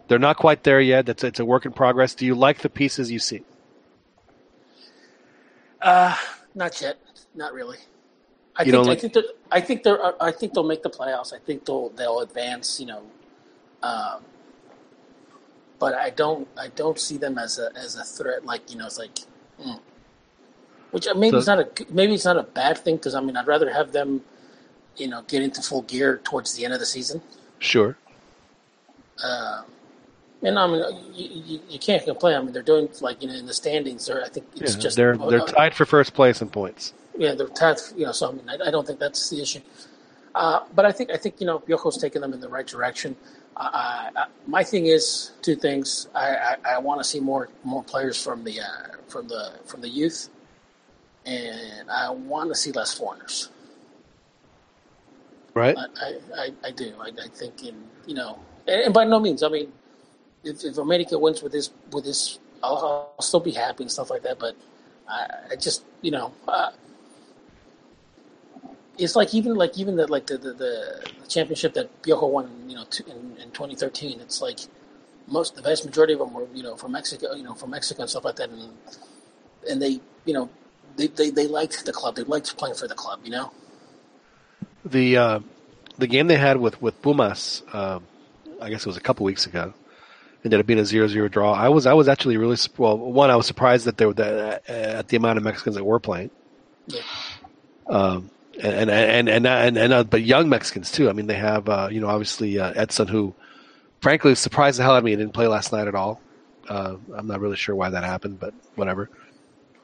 they're 0.08 0.18
not 0.18 0.36
quite 0.36 0.64
there 0.64 0.80
yet. 0.80 1.08
It's 1.08 1.24
it's 1.24 1.40
a 1.40 1.44
work 1.44 1.64
in 1.66 1.72
progress. 1.72 2.14
Do 2.14 2.26
you 2.26 2.34
like 2.34 2.58
the 2.58 2.68
pieces 2.68 3.10
you 3.10 3.18
see? 3.18 3.42
Uh, 5.80 6.16
not 6.54 6.80
yet. 6.80 6.98
Not 7.34 7.52
really. 7.52 7.78
I 8.56 8.62
You 8.62 8.72
think 8.72 8.84
don't 8.84 8.90
I 8.96 9.00
think 9.00 9.12
that 9.14 9.24
I 9.50 9.60
think 9.60 9.82
they're 9.82 10.22
I 10.22 10.30
think 10.30 10.54
they'll 10.54 10.62
make 10.64 10.82
the 10.82 10.90
playoffs. 10.90 11.32
I 11.32 11.38
think 11.38 11.64
they'll 11.64 11.88
they'll 11.90 12.20
advance. 12.20 12.78
You 12.80 12.86
know, 12.86 13.02
um, 13.82 14.22
but 15.78 15.94
I 15.94 16.10
don't 16.10 16.46
I 16.56 16.68
don't 16.68 16.98
see 16.98 17.16
them 17.16 17.38
as 17.38 17.58
a 17.58 17.70
as 17.76 17.96
a 17.96 18.04
threat. 18.04 18.44
Like 18.44 18.70
you 18.70 18.78
know, 18.78 18.86
it's 18.86 18.98
like, 18.98 19.14
mm. 19.60 19.80
which 20.92 21.06
uh, 21.08 21.14
maybe 21.14 21.32
So- 21.32 21.38
it's 21.38 21.46
not 21.46 21.58
a 21.58 21.68
maybe 21.90 22.14
it's 22.14 22.24
not 22.24 22.36
a 22.36 22.44
bad 22.44 22.78
thing 22.78 22.96
because 22.96 23.14
I 23.14 23.20
mean 23.20 23.36
I'd 23.36 23.46
rather 23.46 23.72
have 23.72 23.92
them, 23.92 24.22
you 24.96 25.08
know, 25.08 25.22
get 25.22 25.42
into 25.42 25.60
full 25.60 25.82
gear 25.82 26.20
towards 26.22 26.54
the 26.54 26.64
end 26.64 26.74
of 26.74 26.80
the 26.80 26.86
season. 26.86 27.22
Sure. 27.58 27.96
Um, 29.22 29.64
and 30.44 30.58
I 30.58 30.66
mean, 30.68 30.84
you, 31.14 31.42
you, 31.46 31.60
you 31.70 31.80
can't 31.80 32.04
complain. 32.04 32.36
I 32.36 32.42
mean, 32.42 32.52
they're 32.52 32.62
doing 32.62 32.88
like 33.02 33.22
you 33.22 33.28
know 33.28 33.34
in 33.34 33.46
the 33.46 33.54
standings. 33.54 34.06
They're 34.06 34.24
I 34.24 34.28
think 34.30 34.46
it's 34.60 34.76
Yeah, 34.76 34.80
just 34.80 34.96
they're 34.96 35.18
they're 35.18 35.42
uh, 35.42 35.46
tied 35.46 35.74
for 35.74 35.86
first 35.86 36.14
place 36.14 36.42
in 36.42 36.50
points. 36.50 36.94
yeah, 37.18 37.34
they're 37.34 37.48
tied. 37.48 37.78
You 37.96 38.06
know, 38.06 38.12
so 38.12 38.30
I 38.30 38.32
mean, 38.32 38.48
I, 38.50 38.68
I 38.68 38.70
don't 38.72 38.86
think 38.86 39.00
that's 39.00 39.30
the 39.30 39.42
issue. 39.42 39.60
Uh, 40.34 40.60
but 40.74 40.86
I 40.86 40.92
think 40.92 41.10
I 41.10 41.16
think 41.18 41.40
you 41.40 41.46
know 41.46 41.60
Piojo's 41.60 41.98
taking 41.98 42.22
them 42.22 42.32
in 42.34 42.40
the 42.40 42.48
right 42.48 42.66
direction. 42.66 43.16
I, 43.56 44.10
I, 44.16 44.26
my 44.46 44.64
thing 44.64 44.86
is 44.86 45.32
two 45.42 45.56
things. 45.56 46.08
I, 46.14 46.36
I, 46.36 46.56
I 46.74 46.78
want 46.78 47.00
to 47.00 47.04
see 47.04 47.20
more 47.20 47.50
more 47.64 47.84
players 47.84 48.22
from 48.22 48.44
the 48.44 48.60
uh, 48.60 48.96
from 49.08 49.28
the 49.28 49.52
from 49.66 49.80
the 49.82 49.88
youth, 49.88 50.28
and 51.26 51.90
I 51.90 52.10
want 52.10 52.50
to 52.50 52.56
see 52.56 52.72
less 52.72 52.94
foreigners. 52.94 53.50
Right. 55.54 55.76
I, 55.78 55.86
I, 56.02 56.18
I, 56.36 56.50
I 56.64 56.70
do. 56.72 56.94
I, 57.00 57.08
I 57.08 57.28
think 57.28 57.64
in 57.64 57.76
you 58.06 58.14
know, 58.14 58.38
and, 58.66 58.82
and 58.82 58.94
by 58.94 59.04
no 59.04 59.20
means. 59.20 59.42
I 59.42 59.48
mean, 59.48 59.72
if, 60.44 60.64
if 60.64 60.78
America 60.78 61.18
wins 61.18 61.42
with 61.42 61.52
this 61.52 61.70
with 61.90 62.04
this, 62.04 62.38
I'll, 62.62 63.12
I'll 63.16 63.22
still 63.22 63.40
be 63.40 63.52
happy 63.52 63.84
and 63.84 63.90
stuff 63.90 64.10
like 64.10 64.22
that. 64.22 64.38
But 64.38 64.56
I, 65.08 65.52
I 65.52 65.56
just 65.56 65.84
you 66.02 66.10
know, 66.10 66.32
uh, 66.46 66.70
it's 68.98 69.16
like 69.16 69.34
even 69.34 69.54
like 69.54 69.78
even 69.78 69.96
the 69.96 70.06
like 70.06 70.26
the 70.26 70.38
the, 70.38 70.52
the, 70.52 71.10
championship 71.28 71.74
that 71.74 72.02
Piojo 72.02 72.30
won, 72.30 72.50
you 72.68 72.76
know, 72.76 72.84
t- 72.90 73.04
in, 73.08 73.36
in 73.42 73.50
2013. 73.50 74.20
It's 74.20 74.40
like 74.40 74.60
most 75.26 75.56
the 75.56 75.62
vast 75.62 75.84
majority 75.84 76.12
of 76.12 76.18
them 76.20 76.32
were 76.32 76.46
you 76.54 76.62
know 76.62 76.76
from 76.76 76.92
Mexico, 76.92 77.34
you 77.34 77.42
know, 77.42 77.54
from 77.54 77.70
Mexico 77.70 78.02
and 78.02 78.10
stuff 78.10 78.24
like 78.24 78.36
that, 78.36 78.50
and 78.50 78.72
and 79.68 79.82
they 79.82 80.00
you 80.24 80.34
know 80.34 80.48
they, 80.96 81.08
they, 81.08 81.30
they 81.30 81.46
liked 81.46 81.84
the 81.84 81.92
club. 81.92 82.16
They 82.16 82.22
liked 82.22 82.56
playing 82.56 82.76
for 82.76 82.86
the 82.86 82.94
club, 82.94 83.20
you 83.24 83.30
know. 83.30 83.52
The 84.84 85.16
uh, 85.16 85.40
the 85.98 86.06
game 86.06 86.26
they 86.26 86.36
had 86.36 86.58
with 86.58 86.80
with 86.80 87.00
Pumas, 87.02 87.62
um, 87.72 88.04
I 88.60 88.70
guess 88.70 88.82
it 88.82 88.86
was 88.86 88.96
a 88.96 89.00
couple 89.00 89.24
weeks 89.24 89.46
ago, 89.46 89.72
ended 90.44 90.60
up 90.60 90.66
being 90.66 90.78
a 90.78 90.82
0-0 90.82 91.30
draw. 91.30 91.52
I 91.52 91.68
was 91.68 91.86
I 91.86 91.94
was 91.94 92.08
actually 92.08 92.36
really 92.36 92.56
well. 92.76 92.98
One, 92.98 93.30
I 93.30 93.36
was 93.36 93.46
surprised 93.46 93.86
that 93.86 93.96
there 93.96 94.08
were 94.08 94.14
that, 94.14 94.62
uh, 94.68 94.72
at 94.72 95.08
the 95.08 95.16
amount 95.16 95.38
of 95.38 95.44
Mexicans 95.44 95.76
that 95.76 95.84
were 95.84 96.00
playing. 96.00 96.30
Yeah. 96.86 97.00
Um, 97.88 98.30
and 98.62 98.90
and 98.90 98.90
and 98.90 99.28
and, 99.28 99.46
and, 99.46 99.76
and 99.76 99.92
uh, 99.92 100.04
but 100.04 100.22
young 100.22 100.48
Mexicans 100.48 100.90
too. 100.92 101.08
I 101.08 101.12
mean, 101.12 101.26
they 101.26 101.34
have 101.34 101.68
uh, 101.68 101.88
you 101.90 102.00
know 102.00 102.08
obviously 102.08 102.58
uh, 102.58 102.72
Edson, 102.74 103.08
who 103.08 103.34
frankly 104.00 104.34
surprised 104.34 104.78
the 104.78 104.82
hell 104.84 104.92
out 104.92 104.98
of 104.98 105.04
me. 105.04 105.12
He 105.12 105.16
didn't 105.16 105.34
play 105.34 105.46
last 105.46 105.72
night 105.72 105.88
at 105.88 105.94
all. 105.94 106.20
Uh, 106.68 106.96
I'm 107.14 107.26
not 107.26 107.40
really 107.40 107.56
sure 107.56 107.74
why 107.74 107.90
that 107.90 108.04
happened, 108.04 108.38
but 108.40 108.54
whatever. 108.74 109.10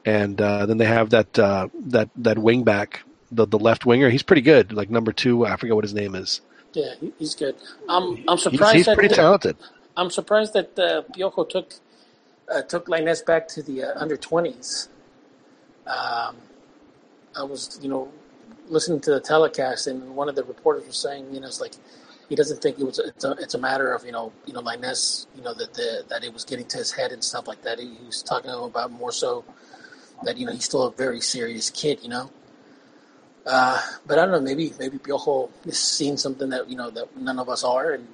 And 0.05 0.39
uh, 0.41 0.65
then 0.65 0.77
they 0.77 0.85
have 0.85 1.09
that 1.11 1.37
uh, 1.37 1.67
that 1.87 2.09
that 2.17 2.37
wing 2.37 2.63
back, 2.63 3.01
the 3.31 3.45
the 3.45 3.59
left 3.59 3.85
winger. 3.85 4.09
He's 4.09 4.23
pretty 4.23 4.41
good, 4.41 4.73
like 4.73 4.89
number 4.89 5.11
two. 5.11 5.45
I 5.45 5.55
forget 5.57 5.75
what 5.75 5.83
his 5.83 5.93
name 5.93 6.15
is. 6.15 6.41
Yeah, 6.73 6.93
he's 7.19 7.35
good. 7.35 7.55
I'm 7.89 8.23
I'm 8.27 8.37
He's, 8.37 8.43
surprised. 8.43 8.75
he's 8.75 8.85
that 8.85 8.97
pretty 8.97 9.13
talented. 9.13 9.57
I'm 9.97 10.09
surprised 10.09 10.53
that 10.53 10.77
uh, 10.79 11.03
Piojo 11.13 11.49
took 11.49 11.73
uh, 12.51 12.61
took 12.63 12.87
Lainez 12.87 13.25
back 13.25 13.47
to 13.49 13.63
the 13.63 13.83
uh, 13.83 13.91
under 13.95 14.17
twenties. 14.17 14.89
Um, 15.87 16.37
I 17.35 17.43
was, 17.43 17.79
you 17.81 17.89
know, 17.89 18.11
listening 18.67 18.99
to 19.01 19.11
the 19.11 19.19
telecast, 19.19 19.87
and 19.87 20.15
one 20.15 20.29
of 20.29 20.35
the 20.35 20.43
reporters 20.43 20.85
was 20.85 20.97
saying, 20.97 21.33
you 21.33 21.39
know, 21.39 21.47
it's 21.47 21.61
like 21.61 21.73
he 22.29 22.35
doesn't 22.35 22.61
think 22.61 22.79
it 22.79 22.85
was. 22.85 22.99
It's 22.99 23.23
a, 23.23 23.31
it's 23.33 23.53
a 23.53 23.57
matter 23.59 23.93
of 23.93 24.05
you 24.05 24.11
know, 24.11 24.31
you 24.45 24.53
know, 24.53 24.61
Lainez, 24.61 25.27
you 25.35 25.41
know, 25.41 25.53
that 25.53 25.73
the, 25.73 26.03
that 26.09 26.23
it 26.23 26.33
was 26.33 26.45
getting 26.45 26.65
to 26.67 26.77
his 26.77 26.91
head 26.91 27.11
and 27.11 27.23
stuff 27.23 27.47
like 27.47 27.61
that. 27.63 27.79
He, 27.79 27.87
he 27.87 28.05
was 28.05 28.23
talking 28.23 28.51
about 28.51 28.91
more 28.91 29.11
so 29.11 29.43
that 30.23 30.37
you 30.37 30.45
know 30.45 30.53
he's 30.53 30.65
still 30.65 30.83
a 30.83 30.91
very 30.91 31.21
serious 31.21 31.69
kid, 31.69 31.99
you 32.01 32.09
know. 32.09 32.29
Uh, 33.45 33.81
but 34.05 34.19
I 34.19 34.25
don't 34.25 34.31
know. 34.31 34.41
Maybe 34.41 34.73
maybe 34.79 34.97
Piojo 34.97 35.49
is 35.65 35.79
seeing 35.79 36.17
something 36.17 36.49
that 36.49 36.69
you 36.69 36.75
know 36.75 36.89
that 36.91 37.15
none 37.17 37.39
of 37.39 37.49
us 37.49 37.63
are, 37.63 37.91
and 37.93 38.07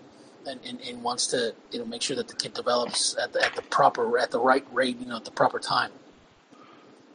and, 0.48 0.60
and, 0.66 0.82
and 0.82 1.04
wants 1.04 1.28
to 1.28 1.54
you 1.72 1.80
know 1.80 1.86
make 1.86 2.02
sure 2.02 2.16
that 2.16 2.28
the 2.28 2.36
kid 2.36 2.54
develops 2.54 3.18
at 3.18 3.34
the, 3.34 3.44
at 3.46 3.56
the 3.56 3.62
proper 3.64 4.18
at 4.20 4.32
the 4.32 4.40
right 4.40 4.66
rate, 4.74 5.00
you 5.00 5.06
know, 5.06 5.18
at 5.18 5.26
the 5.26 5.32
proper 5.32 5.60
time. 5.60 5.92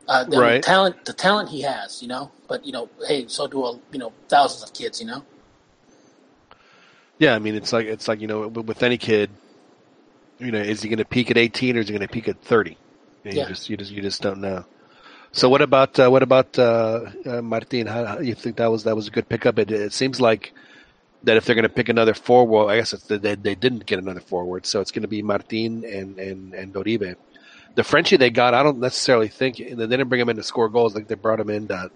Uh, 0.08 0.24
the 0.24 0.38
Right. 0.38 0.62
talent, 0.62 1.04
the 1.04 1.12
talent 1.12 1.48
he 1.50 1.62
has, 1.62 2.02
you 2.02 2.08
know. 2.08 2.30
But 2.48 2.66
you 2.66 2.72
know, 2.72 2.88
hey, 3.08 3.26
so 3.28 3.46
do 3.46 3.64
a, 3.64 3.80
you 3.92 3.98
know 3.98 4.12
thousands 4.28 4.62
of 4.62 4.74
kids, 4.74 5.00
you 5.00 5.06
know. 5.06 5.24
Yeah, 7.18 7.34
I 7.34 7.38
mean, 7.38 7.54
it's 7.54 7.72
like 7.72 7.86
it's 7.86 8.08
like 8.08 8.20
you 8.20 8.26
know, 8.26 8.48
with 8.48 8.82
any 8.82 8.98
kid, 8.98 9.30
you 10.38 10.50
know, 10.52 10.58
is 10.60 10.82
he 10.82 10.88
going 10.88 10.98
to 10.98 11.04
peak 11.04 11.30
at 11.30 11.38
18 11.38 11.76
or 11.76 11.80
is 11.80 11.88
he 11.88 11.92
going 11.92 12.06
to 12.06 12.12
peak 12.12 12.28
at 12.28 12.40
30? 12.42 12.78
And 13.24 13.34
Yeah. 13.34 13.42
You 13.42 13.46
just 13.46 13.68
you 13.70 13.76
just 13.76 13.92
you 13.92 14.02
just 14.02 14.22
don't 14.22 14.40
know. 14.40 14.64
So 15.32 15.48
what 15.48 15.62
about 15.62 15.98
uh, 15.98 16.10
what 16.10 16.22
about 16.22 16.58
uh, 16.58 17.10
uh, 17.24 17.42
Martin? 17.42 17.86
How, 17.86 18.04
how 18.04 18.18
you 18.20 18.34
think 18.34 18.56
that 18.56 18.70
was 18.70 18.84
that 18.84 18.96
was 18.96 19.08
a 19.08 19.10
good 19.10 19.28
pickup? 19.28 19.58
It, 19.58 19.70
it 19.70 19.92
seems 19.92 20.20
like 20.20 20.52
that 21.24 21.36
if 21.36 21.44
they're 21.44 21.54
going 21.54 21.62
to 21.62 21.68
pick 21.68 21.88
another 21.88 22.14
forward, 22.14 22.68
I 22.68 22.76
guess 22.76 22.92
it's, 22.92 23.04
they 23.04 23.34
they 23.34 23.54
didn't 23.54 23.86
get 23.86 23.98
another 23.98 24.20
forward, 24.20 24.66
so 24.66 24.80
it's 24.80 24.90
going 24.90 25.02
to 25.02 25.08
be 25.08 25.22
Martin 25.22 25.84
and 25.84 26.18
and 26.18 26.54
and 26.54 26.72
Doribe. 26.72 27.16
The 27.74 27.84
Frenchie 27.84 28.16
they 28.18 28.30
got, 28.30 28.54
I 28.54 28.62
don't 28.62 28.80
necessarily 28.80 29.28
think 29.28 29.56
they 29.56 29.74
didn't 29.74 30.08
bring 30.08 30.20
him 30.20 30.28
in 30.28 30.36
to 30.36 30.42
score 30.42 30.68
goals. 30.68 30.94
Like 30.94 31.08
they 31.08 31.14
brought 31.14 31.40
him 31.40 31.48
in 31.48 31.68
to 31.68 31.90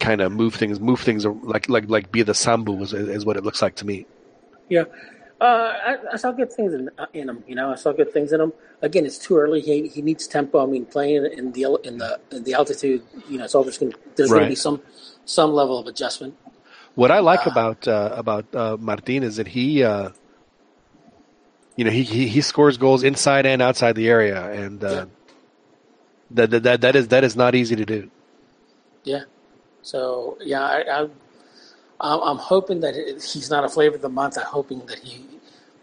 kind 0.00 0.20
of 0.20 0.32
move 0.32 0.54
things, 0.54 0.80
move 0.80 1.00
things 1.00 1.24
like 1.26 1.68
like 1.68 1.88
like 1.88 2.10
be 2.10 2.22
the 2.22 2.32
Sambu 2.32 2.82
is, 2.82 2.92
is 2.92 3.24
what 3.24 3.36
it 3.36 3.44
looks 3.44 3.62
like 3.62 3.76
to 3.76 3.86
me. 3.86 4.06
Yeah. 4.68 4.84
Uh, 5.40 5.72
I, 5.86 5.96
I 6.14 6.16
saw 6.16 6.32
good 6.32 6.52
things 6.52 6.74
in, 6.74 6.90
in 7.12 7.28
him. 7.28 7.44
You 7.46 7.54
know, 7.54 7.70
I 7.70 7.76
saw 7.76 7.92
good 7.92 8.12
things 8.12 8.32
in 8.32 8.40
him. 8.40 8.52
Again, 8.82 9.06
it's 9.06 9.18
too 9.18 9.36
early. 9.36 9.60
He, 9.60 9.86
he 9.86 10.02
needs 10.02 10.26
tempo. 10.26 10.60
I 10.60 10.66
mean, 10.66 10.84
playing 10.84 11.26
in 11.26 11.52
the 11.52 11.78
in 11.84 11.98
the 11.98 12.18
in 12.32 12.42
the 12.42 12.54
altitude, 12.54 13.02
you 13.28 13.38
know, 13.38 13.44
it's 13.44 13.54
always 13.54 13.78
going. 13.78 13.94
There's 14.16 14.30
going 14.30 14.42
to 14.42 14.48
be 14.48 14.56
some 14.56 14.82
some 15.24 15.52
level 15.52 15.78
of 15.78 15.86
adjustment. 15.86 16.36
What 16.98 17.12
I 17.12 17.20
like 17.20 17.46
about 17.46 17.86
uh, 17.86 18.10
about 18.12 18.52
uh, 18.52 18.76
Martin 18.76 19.22
is 19.22 19.36
that 19.36 19.46
he, 19.46 19.84
uh, 19.84 20.10
you 21.76 21.84
know, 21.84 21.92
he, 21.92 22.02
he 22.02 22.26
he 22.26 22.40
scores 22.40 22.76
goals 22.76 23.04
inside 23.04 23.46
and 23.46 23.62
outside 23.62 23.94
the 23.94 24.08
area, 24.08 24.50
and 24.50 24.82
uh, 24.82 25.06
that, 26.32 26.50
that 26.50 26.62
that 26.64 26.80
that 26.80 26.96
is 26.96 27.06
that 27.14 27.22
is 27.22 27.36
not 27.36 27.54
easy 27.54 27.76
to 27.76 27.86
do. 27.86 28.10
Yeah. 29.04 29.22
So 29.82 30.38
yeah, 30.40 30.62
I, 30.64 31.02
I 32.00 32.18
I'm 32.30 32.38
hoping 32.38 32.80
that 32.80 32.96
he's 32.96 33.48
not 33.48 33.62
a 33.62 33.68
flavor 33.68 33.94
of 33.94 34.02
the 34.02 34.08
month. 34.08 34.36
I'm 34.36 34.46
hoping 34.46 34.84
that 34.86 34.98
he, 34.98 35.24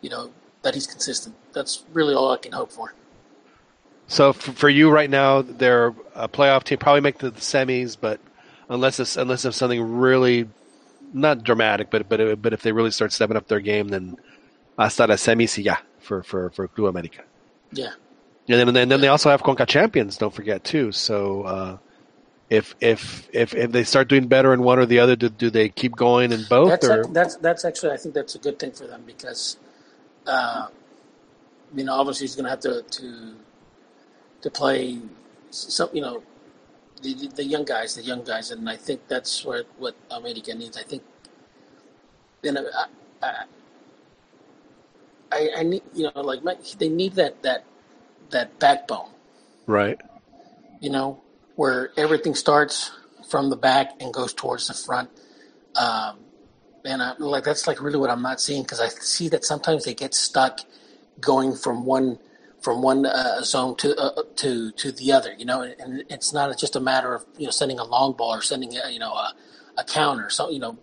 you 0.02 0.10
know, 0.10 0.32
that 0.64 0.74
he's 0.74 0.86
consistent. 0.86 1.34
That's 1.54 1.86
really 1.94 2.14
all 2.14 2.32
I 2.32 2.38
can 2.40 2.52
hope 2.52 2.74
for. 2.74 2.94
So 4.08 4.34
for, 4.34 4.52
for 4.52 4.70
you 4.70 4.92
right 4.92 5.10
now, 5.10 5.44
they're 5.44 5.96
a 6.14 6.28
playoff 6.28 6.66
team, 6.66 6.78
probably 6.78 7.00
make 7.00 7.20
the, 7.20 7.30
the 7.30 7.40
semis, 7.40 7.96
but 7.98 8.20
unless 8.68 9.00
it's 9.00 9.16
unless 9.16 9.46
it's 9.46 9.56
something 9.56 9.82
really 9.82 10.50
not 11.14 11.44
dramatic, 11.44 11.90
but 11.90 12.08
but 12.10 12.42
but 12.42 12.54
if 12.54 12.62
they 12.62 12.72
really 12.72 12.92
start 12.92 13.12
stepping 13.12 13.38
up 13.38 13.48
their 13.48 13.60
game, 13.60 13.90
then 13.90 14.18
hasta 14.78 15.06
la 15.08 15.16
ya 15.58 15.76
for 16.00 16.24
for 16.24 16.50
for 16.52 16.68
Club 16.68 16.90
America. 16.90 17.24
Yeah. 17.72 17.92
And 18.48 18.60
then, 18.60 18.76
and 18.76 18.92
then 18.92 19.02
they 19.02 19.08
also 19.08 19.30
have 19.32 19.42
Conca 19.42 19.66
champions. 19.66 20.18
Don't 20.18 20.34
forget 20.34 20.64
too. 20.64 20.92
So 20.92 21.42
uh, 21.44 21.78
if 22.50 22.76
if 22.80 23.28
if 23.34 23.56
if 23.56 23.72
they 23.72 23.84
start 23.84 24.08
doing 24.08 24.28
better 24.28 24.54
in 24.54 24.62
one 24.62 24.78
or 24.78 24.86
the 24.86 25.00
other, 25.00 25.16
do, 25.16 25.30
do 25.30 25.50
they 25.50 25.70
keep 25.70 25.96
going 25.96 26.32
in 26.32 26.44
both? 26.48 26.70
That's 26.70 26.88
or? 26.88 27.00
ac- 27.02 27.10
that's 27.12 27.36
that's 27.38 27.66
actually 27.66 27.94
I 27.94 27.98
think 27.98 28.14
that's 28.14 28.36
a 28.36 28.40
good 28.40 28.60
thing 28.60 28.72
for 28.72 28.86
them 28.86 29.04
because, 29.06 29.58
uh, 30.28 30.68
you 31.76 31.86
know, 31.86 31.94
obviously 31.94 32.26
he's 32.26 32.36
going 32.36 32.44
to 32.44 32.52
have 32.52 32.60
to 32.62 32.84
to 32.84 33.36
to 34.42 34.52
play 34.52 35.00
some, 35.50 35.90
you 35.92 36.02
know, 36.02 36.22
the, 37.14 37.28
the 37.36 37.44
young 37.46 37.66
guys, 37.66 37.96
the 37.96 38.04
young 38.04 38.24
guys, 38.24 38.52
and 38.52 38.70
I 38.70 38.78
think 38.78 39.08
that's 39.08 39.46
what 39.46 39.68
what 39.78 39.96
America 40.10 40.54
needs. 40.54 40.78
I 40.78 40.84
think, 40.84 41.04
you 42.44 42.52
know, 42.52 42.66
I, 42.76 42.86
I, 43.22 43.46
I, 45.32 45.50
I 45.58 45.64
need 45.64 45.84
you 45.94 46.10
know 46.14 46.22
like 46.22 46.42
they 46.78 46.90
need 46.90 47.14
that 47.14 47.44
that 47.44 47.66
that 48.32 48.60
backbone. 48.60 49.10
right. 49.68 50.00
you 50.82 50.90
know, 50.90 51.22
where 51.56 51.92
everything 51.98 52.36
starts 52.36 52.92
from 53.30 53.50
the 53.50 53.58
back 53.58 53.92
and 54.00 54.14
goes 54.14 54.34
towards 54.34 54.68
the 54.68 54.74
front. 54.74 55.10
Um, 55.76 56.20
and 56.86 57.02
I, 57.02 57.14
like 57.18 57.44
that's 57.44 57.68
like 57.68 57.82
really 57.82 57.98
what 57.98 58.10
I'm 58.10 58.22
not 58.22 58.40
seeing 58.42 58.64
because 58.64 58.80
I 58.80 58.90
see 58.90 59.30
that 59.30 59.44
sometimes 59.44 59.86
they 59.86 59.94
get 59.94 60.14
stuck 60.14 60.60
going 61.20 61.56
from 61.56 61.86
one 61.86 62.20
from 62.66 62.82
one 62.82 63.06
uh, 63.06 63.44
zone 63.44 63.76
to 63.78 63.96
uh, 63.96 64.24
to 64.38 64.72
to 64.72 64.92
the 64.92 65.12
other. 65.12 65.34
You 65.38 65.46
know, 65.46 65.62
and, 65.62 65.76
and 65.80 66.04
it's 66.10 66.34
not 66.34 66.58
just 66.58 66.76
a 66.76 66.80
matter 66.80 67.14
of 67.14 67.24
you 67.38 67.46
know 67.46 67.52
sending 67.52 67.78
a 67.80 67.84
long 67.84 68.14
ball 68.14 68.34
or 68.34 68.42
sending 68.42 68.76
a, 68.76 68.90
you 68.90 68.98
know 68.98 69.14
a, 69.14 69.36
a 69.78 69.84
counter. 69.84 70.32
So 70.32 70.50
you 70.50 70.58
know, 70.58 70.80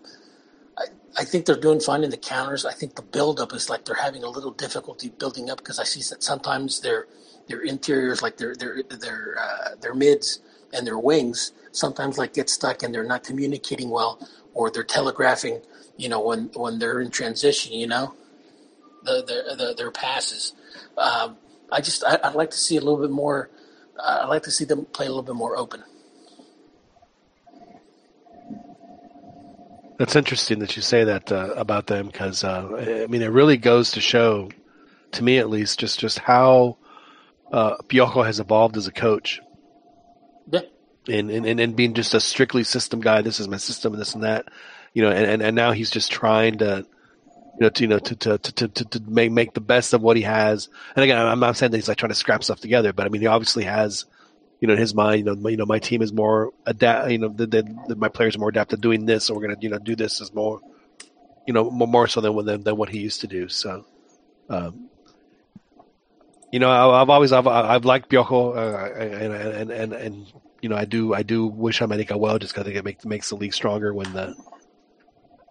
I, 0.77 0.85
I 1.19 1.25
think 1.25 1.45
they're 1.45 1.59
doing 1.59 1.81
fine 1.81 2.05
in 2.05 2.09
the 2.09 2.17
counters. 2.17 2.65
I 2.65 2.71
think 2.71 2.95
the 2.95 3.01
buildup 3.01 3.51
is 3.51 3.69
like 3.69 3.83
they're 3.83 3.97
having 4.07 4.23
a 4.23 4.29
little 4.29 4.51
difficulty 4.51 5.09
building 5.09 5.49
up 5.49 5.57
because 5.57 5.77
I 5.77 5.83
see 5.83 5.99
that 6.09 6.23
sometimes 6.23 6.79
their 6.79 7.07
their 7.49 7.59
interiors, 7.61 8.21
like 8.21 8.37
their 8.37 8.55
their 8.55 8.81
their 8.83 9.35
uh, 9.37 9.75
their 9.81 9.93
mids 9.93 10.39
and 10.71 10.87
their 10.87 10.97
wings, 10.97 11.51
sometimes 11.73 12.17
like 12.17 12.33
get 12.33 12.49
stuck 12.49 12.81
and 12.81 12.95
they're 12.95 13.03
not 13.03 13.25
communicating 13.25 13.89
well, 13.89 14.25
or 14.53 14.71
they're 14.71 14.85
telegraphing. 14.85 15.59
You 15.97 16.07
know, 16.07 16.21
when 16.21 16.49
when 16.55 16.79
they're 16.79 17.01
in 17.01 17.11
transition, 17.11 17.73
you 17.73 17.87
know, 17.87 18.15
the 19.03 19.15
the, 19.27 19.55
the 19.57 19.73
their 19.73 19.91
passes. 19.91 20.53
Um, 20.97 21.35
I 21.73 21.81
just 21.81 22.03
I, 22.03 22.19
I'd 22.23 22.35
like 22.35 22.51
to 22.51 22.57
see 22.57 22.77
a 22.77 22.79
little 22.79 23.01
bit 23.01 23.11
more. 23.11 23.49
Uh, 23.97 24.19
I'd 24.23 24.29
like 24.29 24.43
to 24.43 24.51
see 24.51 24.65
them 24.65 24.85
play 24.85 25.05
a 25.05 25.09
little 25.09 25.23
bit 25.23 25.35
more 25.35 25.57
open. 25.57 25.83
That's 29.97 30.15
interesting 30.15 30.59
that 30.59 30.75
you 30.75 30.81
say 30.81 31.03
that 31.03 31.31
uh, 31.31 31.53
about 31.55 31.87
them 31.87 32.07
because 32.07 32.43
uh, 32.43 33.03
I 33.03 33.07
mean 33.07 33.21
it 33.21 33.31
really 33.31 33.57
goes 33.57 33.91
to 33.91 34.01
show, 34.01 34.49
to 35.13 35.23
me 35.23 35.37
at 35.37 35.49
least, 35.49 35.79
just 35.79 35.99
just 35.99 36.19
how 36.19 36.77
uh, 37.51 37.75
has 37.89 38.39
evolved 38.39 38.77
as 38.77 38.87
a 38.87 38.91
coach. 38.91 39.39
Yeah. 40.51 40.61
And, 41.07 41.29
and 41.29 41.45
and 41.45 41.59
and 41.59 41.75
being 41.75 41.93
just 41.93 42.13
a 42.13 42.19
strictly 42.19 42.63
system 42.63 43.01
guy. 43.01 43.21
This 43.21 43.39
is 43.39 43.47
my 43.47 43.57
system, 43.57 43.93
and 43.93 44.01
this 44.01 44.13
and 44.13 44.23
that. 44.23 44.47
You 44.93 45.01
know, 45.01 45.09
and, 45.09 45.25
and, 45.25 45.41
and 45.41 45.55
now 45.55 45.71
he's 45.71 45.89
just 45.89 46.11
trying 46.11 46.59
to, 46.59 46.85
you 47.55 47.61
know, 47.61 47.69
to 47.69 47.81
you 47.83 47.87
know 47.87 47.99
to 47.99 48.15
to 48.15 48.37
to 48.37 48.67
to, 48.67 48.85
to 48.85 49.01
make 49.07 49.31
make 49.31 49.53
the 49.53 49.61
best 49.61 49.93
of 49.93 50.01
what 50.01 50.17
he 50.17 50.23
has. 50.23 50.69
And 50.95 51.03
again, 51.03 51.17
I'm 51.17 51.39
not 51.39 51.57
saying 51.57 51.71
that 51.71 51.77
he's 51.77 51.87
like 51.87 51.97
trying 51.97 52.11
to 52.11 52.15
scrap 52.15 52.43
stuff 52.43 52.59
together, 52.59 52.93
but 52.93 53.05
I 53.05 53.09
mean 53.09 53.21
he 53.21 53.27
obviously 53.27 53.63
has 53.65 54.05
you 54.63 54.67
know, 54.67 54.75
in 54.75 54.79
his 54.79 54.95
mind, 54.95 55.19
you 55.19 55.25
know, 55.25 55.35
my, 55.35 55.49
you 55.49 55.57
know, 55.57 55.65
my 55.65 55.79
team 55.79 56.01
is 56.01 56.13
more 56.13 56.53
adapt, 56.65 57.11
you 57.11 57.17
know, 57.17 57.27
the, 57.27 57.45
the, 57.45 57.97
my 57.97 58.07
players 58.07 58.37
are 58.37 58.39
more 58.39 58.47
adapted 58.47 58.77
to 58.77 58.81
doing 58.81 59.05
this, 59.05 59.25
so 59.25 59.35
we're 59.35 59.41
gonna, 59.41 59.57
you 59.59 59.67
know, 59.67 59.77
do 59.77 59.93
this 59.93 60.21
is 60.21 60.33
more, 60.33 60.61
you 61.45 61.53
know, 61.53 61.69
more, 61.69 61.85
more 61.85 62.07
so 62.07 62.21
than, 62.21 62.33
than 62.45 62.63
than 62.63 62.77
what 62.77 62.87
he 62.87 62.99
used 62.99 63.19
to 63.19 63.27
do. 63.27 63.49
So, 63.49 63.85
um, 64.47 64.87
you 66.49 66.59
know, 66.59 66.69
I, 66.69 67.01
I've 67.01 67.09
always 67.09 67.33
I've 67.33 67.45
I've 67.45 67.83
liked 67.83 68.09
Piojo, 68.09 68.55
uh, 68.55 69.01
and, 69.01 69.33
and 69.33 69.71
and 69.71 69.91
and 69.91 70.33
you 70.61 70.69
know, 70.69 70.77
I 70.77 70.85
do 70.85 71.13
I 71.13 71.23
do 71.23 71.45
wish 71.45 71.81
America 71.81 72.17
well, 72.17 72.39
just 72.39 72.53
because 72.53 72.61
I 72.61 72.67
think 72.67 72.77
it 72.77 72.85
makes 72.85 73.05
makes 73.05 73.29
the 73.31 73.35
league 73.35 73.53
stronger 73.53 73.93
when 73.93 74.13
the 74.13 74.33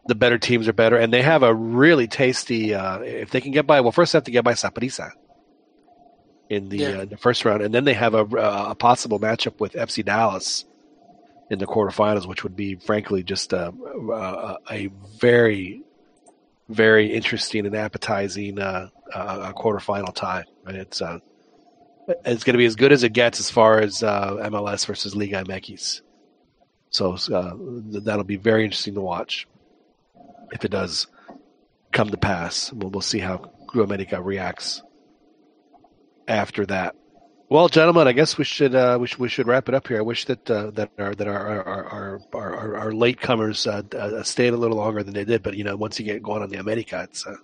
the 0.06 0.14
better 0.14 0.38
teams 0.38 0.68
are 0.68 0.72
better, 0.72 0.96
and 0.96 1.12
they 1.12 1.22
have 1.22 1.42
a 1.42 1.54
really 1.54 2.08
tasty. 2.08 2.74
Uh, 2.74 2.98
if 3.00 3.30
they 3.30 3.40
can 3.40 3.52
get 3.52 3.66
by, 3.66 3.80
well, 3.80 3.92
first 3.92 4.12
they 4.12 4.16
have 4.16 4.24
to 4.24 4.30
get 4.32 4.44
by 4.44 4.52
Saprissa 4.54 5.10
in 6.48 6.68
the, 6.68 6.76
Yeah. 6.78 6.88
uh, 6.88 7.04
the 7.04 7.16
first 7.16 7.44
round, 7.44 7.62
and 7.62 7.72
then 7.74 7.84
they 7.84 7.94
have 7.94 8.14
a, 8.14 8.24
a 8.24 8.74
possible 8.74 9.20
matchup 9.20 9.60
with 9.60 9.72
FC 9.74 10.04
Dallas 10.04 10.64
in 11.50 11.58
the 11.58 11.66
quarterfinals, 11.66 12.26
which 12.26 12.42
would 12.42 12.56
be 12.56 12.74
frankly 12.76 13.22
just 13.22 13.52
a, 13.52 13.68
a, 14.12 14.56
a 14.70 14.86
very, 15.20 15.82
very 16.68 17.12
interesting 17.12 17.64
and 17.66 17.76
appetizing 17.76 18.58
uh, 18.58 18.88
uh, 19.14 19.50
a 19.50 19.54
quarterfinal 19.54 20.14
tie. 20.14 20.44
And 20.66 20.76
it's 20.76 21.00
uh, 21.00 21.18
it's 22.24 22.42
going 22.44 22.54
to 22.54 22.58
be 22.58 22.64
as 22.66 22.74
good 22.76 22.90
as 22.92 23.04
it 23.04 23.12
gets 23.12 23.38
as 23.38 23.50
far 23.50 23.78
as 23.78 24.02
uh, 24.02 24.32
MLS 24.50 24.84
versus 24.86 25.14
Liga 25.14 25.44
MX. 25.44 26.00
So 26.90 27.12
uh, 27.32 27.54
th- 27.92 28.04
that'll 28.04 28.24
be 28.24 28.36
very 28.36 28.64
interesting 28.64 28.94
to 28.94 29.00
watch 29.00 29.46
if 30.52 30.64
it 30.64 30.70
does 30.70 31.06
come 31.92 32.10
to 32.10 32.16
pass. 32.16 32.72
We'll, 32.72 32.90
we'll 32.90 33.00
see 33.00 33.18
how 33.18 33.50
America 33.74 34.20
reacts 34.20 34.82
after 36.28 36.66
that. 36.66 36.94
Well, 37.48 37.68
gentlemen, 37.68 38.08
I 38.08 38.12
guess 38.12 38.38
we 38.38 38.44
should 38.44 38.74
uh, 38.74 38.96
we 38.98 39.06
should 39.06 39.18
we 39.18 39.28
should 39.28 39.46
wrap 39.46 39.68
it 39.68 39.74
up 39.74 39.86
here. 39.86 39.98
I 39.98 40.00
wish 40.00 40.24
that 40.24 40.50
uh, 40.50 40.70
that 40.70 40.90
our 40.98 41.14
that 41.14 41.28
our 41.28 41.36
our 41.36 41.64
our, 41.64 42.20
our, 42.32 42.56
our, 42.56 42.76
our 42.76 42.90
latecomers 42.92 43.66
uh, 43.66 43.96
uh, 43.96 44.22
stayed 44.22 44.54
a 44.54 44.56
little 44.56 44.78
longer 44.78 45.02
than 45.02 45.12
they 45.12 45.24
did. 45.24 45.42
But 45.42 45.58
you 45.58 45.64
know, 45.64 45.76
once 45.76 45.98
you 45.98 46.06
get 46.06 46.22
going 46.22 46.42
on 46.42 46.48
the 46.48 46.56
America, 46.56 47.06
it's 47.10 47.26
uh, 47.26 47.36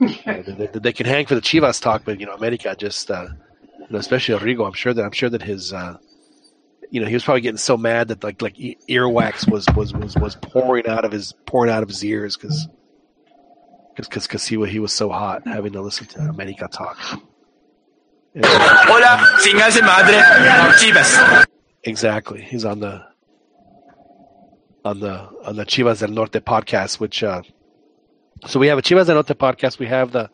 they, 0.26 0.42
they, 0.42 0.66
they 0.66 0.92
can 0.92 1.06
hang 1.06 1.24
for 1.24 1.34
the 1.34 1.40
Chivas 1.40 1.80
talk, 1.80 2.02
but 2.04 2.20
you 2.20 2.26
know, 2.26 2.34
America 2.34 2.76
just 2.78 3.10
uh, 3.10 3.28
you 3.78 3.86
know, 3.88 3.98
especially 3.98 4.34
Rodrigo. 4.34 4.66
I'm 4.66 4.74
sure 4.74 4.92
that 4.92 5.02
I'm 5.02 5.12
sure 5.12 5.30
that 5.30 5.40
his 5.40 5.72
uh, 5.72 5.96
you 6.94 7.00
know 7.00 7.08
he 7.08 7.14
was 7.14 7.24
probably 7.24 7.40
getting 7.40 7.58
so 7.58 7.76
mad 7.76 8.06
that 8.06 8.22
like 8.22 8.40
like 8.40 8.54
earwax 8.54 9.50
was 9.50 9.66
was 9.74 9.92
was 9.92 10.14
was 10.14 10.36
pouring 10.36 10.86
out 10.86 11.04
of 11.04 11.10
his 11.10 11.32
pouring 11.44 11.68
out 11.68 11.82
of 11.82 11.88
his 11.88 12.04
ears 12.04 12.36
because 12.36 12.68
because 13.96 14.28
because 14.28 14.46
he 14.46 14.64
he 14.66 14.78
was 14.78 14.92
so 14.92 15.10
hot 15.10 15.42
having 15.44 15.72
to 15.72 15.80
listen 15.80 16.06
to 16.06 16.20
America 16.20 16.68
talk. 16.70 16.96
Hola, 18.36 19.18
chingas 19.42 19.80
madre, 19.80 20.20
Chivas. 20.78 21.44
Exactly. 21.82 22.40
He's 22.42 22.64
on 22.64 22.78
the 22.78 23.04
on 24.84 25.00
the 25.00 25.28
on 25.44 25.56
the 25.56 25.66
Chivas 25.66 25.98
del 25.98 26.10
Norte 26.10 26.44
podcast, 26.44 27.00
which 27.00 27.24
uh 27.24 27.42
so 28.46 28.60
we 28.60 28.68
have 28.68 28.78
a 28.78 28.82
Chivas 28.82 29.06
del 29.06 29.16
Norte 29.16 29.36
podcast. 29.36 29.80
We 29.80 29.86
have 29.86 30.12
the 30.12 30.30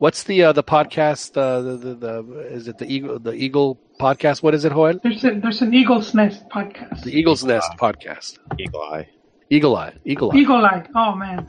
what's 0.00 0.24
the 0.24 0.36
uh, 0.44 0.52
the 0.52 0.64
podcast 0.64 1.36
uh, 1.36 1.60
the, 1.66 1.74
the 1.84 1.94
the 2.04 2.14
is 2.58 2.66
it 2.68 2.76
the 2.78 2.86
Eagle 2.94 3.18
the 3.18 3.32
Eagle 3.32 3.78
podcast? 4.00 4.42
What 4.42 4.54
is 4.54 4.64
it, 4.64 4.72
Joel? 4.72 4.98
There's 5.02 5.24
a, 5.24 5.30
there's 5.42 5.62
an 5.62 5.72
Eagle's 5.80 6.12
Nest 6.14 6.42
podcast. 6.48 7.04
The 7.04 7.12
Eagle's 7.18 7.44
Nest 7.44 7.70
podcast. 7.78 8.38
Eagle 8.58 8.82
Eye. 8.82 9.08
Eagle 9.50 9.76
Eye. 9.76 9.94
Eagle 10.04 10.32
Eye. 10.32 10.36
Eagle 10.42 10.64
Eye. 10.72 10.84
Oh 10.96 11.14
man. 11.14 11.46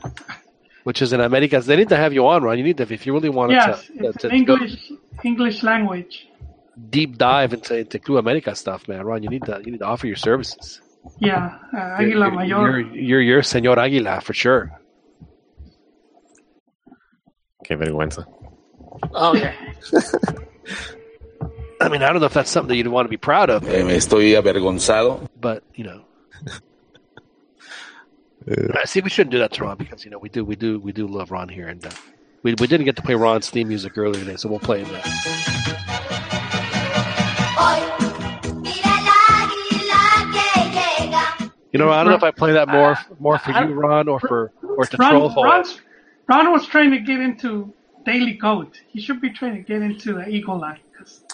Which 0.84 1.00
is 1.02 1.12
in 1.12 1.20
Americas. 1.20 1.66
They 1.66 1.76
need 1.76 1.88
to 1.90 1.96
have 1.96 2.12
you 2.12 2.26
on, 2.26 2.42
Ron. 2.42 2.58
You 2.58 2.64
need 2.64 2.76
to 2.78 2.86
if 2.92 3.06
you 3.06 3.12
really 3.12 3.28
want 3.30 3.52
Yes, 3.52 3.86
to, 3.86 4.06
it's 4.08 4.18
to, 4.22 4.28
an 4.28 4.38
to 4.38 4.44
go 4.44 4.54
English 4.54 4.76
English 5.24 5.62
language. 5.62 6.14
deep 6.90 7.16
dive 7.18 7.52
into 7.54 7.72
into 7.78 7.98
Club 7.98 8.18
America 8.26 8.54
stuff, 8.56 8.88
man. 8.88 9.02
Ron, 9.04 9.22
you 9.22 9.28
need 9.30 9.44
to 9.44 9.60
you 9.64 9.70
need 9.72 9.78
to 9.78 9.86
offer 9.86 10.06
your 10.06 10.16
services. 10.16 10.80
Yeah, 11.18 11.58
uh, 11.74 11.98
Aguila 12.00 12.26
You're, 12.30 12.36
Mayor. 12.36 12.46
you're, 12.46 12.80
you're, 13.08 13.20
you're 13.28 13.42
Senor 13.42 13.76
Aguila 13.78 14.20
for 14.20 14.34
sure. 14.34 14.62
Qué 17.64 17.76
vergüenza. 17.76 18.26
Oh 19.14 19.34
yeah. 19.42 19.54
I 21.80 21.88
mean, 21.88 22.02
I 22.02 22.10
don't 22.10 22.20
know 22.20 22.26
if 22.26 22.34
that's 22.34 22.50
something 22.50 22.68
that 22.68 22.76
you'd 22.76 22.86
want 22.88 23.06
to 23.06 23.10
be 23.10 23.16
proud 23.16 23.50
of, 23.50 23.68
Eh, 23.68 23.82
me 23.82 23.94
estoy 23.96 24.34
avergonzado. 24.40 25.28
but 25.40 25.64
you 25.74 25.84
know, 25.84 26.04
I 28.74 28.84
see 28.84 29.00
we 29.00 29.10
shouldn't 29.10 29.32
do 29.32 29.38
that 29.38 29.52
to 29.54 29.64
Ron 29.64 29.76
because 29.76 30.04
you 30.04 30.10
know 30.10 30.18
we 30.18 30.28
do 30.28 30.44
we 30.44 30.56
do 30.56 30.78
we 30.78 30.92
do 30.92 31.06
love 31.06 31.30
Ron 31.30 31.48
here, 31.48 31.68
and 31.68 31.84
uh, 31.84 31.90
we 32.42 32.54
we 32.60 32.66
didn't 32.66 32.84
get 32.86 32.96
to 32.96 33.02
play 33.02 33.14
Ron's 33.14 33.50
theme 33.50 33.68
music 33.68 33.96
earlier 33.98 34.22
today, 34.24 34.36
so 34.36 34.48
we'll 34.48 34.58
play 34.60 34.82
it 34.82 34.90
now. 34.92 35.02
You 41.72 41.78
know, 41.78 41.90
I 41.90 42.02
don't 42.04 42.10
know 42.10 42.16
if 42.16 42.22
I 42.22 42.30
play 42.32 42.52
that 42.52 42.68
more 42.68 42.98
more 43.18 43.38
for 43.38 43.50
you, 43.52 43.72
Ron, 43.72 44.06
or 44.06 44.20
for 44.20 44.52
or 44.62 44.84
to 44.84 44.96
troll 44.96 45.22
Ron, 45.22 45.30
Hole. 45.30 45.44
Ron's, 45.44 45.80
Ron 46.28 46.52
was 46.52 46.66
trying 46.66 46.90
to 46.90 46.98
get 46.98 47.18
into 47.18 47.72
Daily 48.04 48.34
Goat. 48.34 48.80
He 48.88 49.00
should 49.00 49.20
be 49.20 49.30
trying 49.30 49.54
to 49.56 49.62
get 49.62 49.82
into 49.82 50.14
the 50.14 50.28
Eagle 50.28 50.62
Eye. 50.64 50.80
'cause 50.96 51.24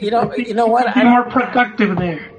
You 0.00 0.10
know, 0.10 0.34
you 0.34 0.54
know 0.54 0.66
what? 0.66 0.94
be 0.94 1.04
more 1.04 1.24
productive 1.24 1.96
there. 1.96 2.30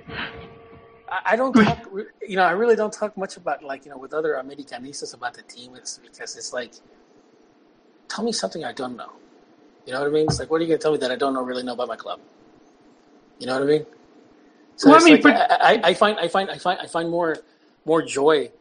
I 1.25 1.35
don't 1.35 1.53
talk, 1.53 1.89
you 2.25 2.35
know, 2.37 2.43
I 2.43 2.51
really 2.51 2.75
don't 2.77 2.93
talk 2.93 3.17
much 3.17 3.35
about 3.35 3.61
like, 3.63 3.83
you 3.85 3.91
know, 3.91 3.97
with 3.97 4.13
other 4.13 4.35
Americanistas 4.35 5.13
about 5.13 5.33
the 5.33 5.41
team. 5.43 5.75
It's 5.75 5.97
because 5.97 6.37
it's 6.37 6.53
like, 6.53 6.73
tell 8.07 8.23
me 8.23 8.31
something 8.31 8.63
I 8.63 8.71
don't 8.71 8.95
know. 8.95 9.11
You 9.85 9.93
know 9.93 9.99
what 10.01 10.07
I 10.09 10.11
mean? 10.11 10.25
It's 10.29 10.39
like, 10.39 10.49
what 10.49 10.57
are 10.57 10.63
you 10.63 10.67
going 10.69 10.79
to 10.79 10.83
tell 10.83 10.91
me 10.93 10.99
that 10.99 11.11
I 11.11 11.15
don't 11.17 11.33
know, 11.33 11.41
really 11.43 11.63
know 11.63 11.73
about 11.73 11.89
my 11.89 11.95
club? 11.97 12.19
You 13.39 13.47
know 13.47 13.55
what 13.55 13.63
I 13.63 13.65
mean? 13.65 13.85
So 14.77 14.89
Well, 14.89 15.01
I 15.01 15.03
mean, 15.03 15.13
like, 15.15 15.23
but- 15.23 15.51
I, 15.51 15.73
I, 15.73 15.81
I 15.89 15.93
find 15.93 16.17
I 16.19 16.27
find 16.27 16.49
I 16.49 16.57
find 16.57 16.79
I 16.79 16.87
find 16.87 17.09
more 17.09 17.35
more 17.85 18.01
joy, 18.01 18.51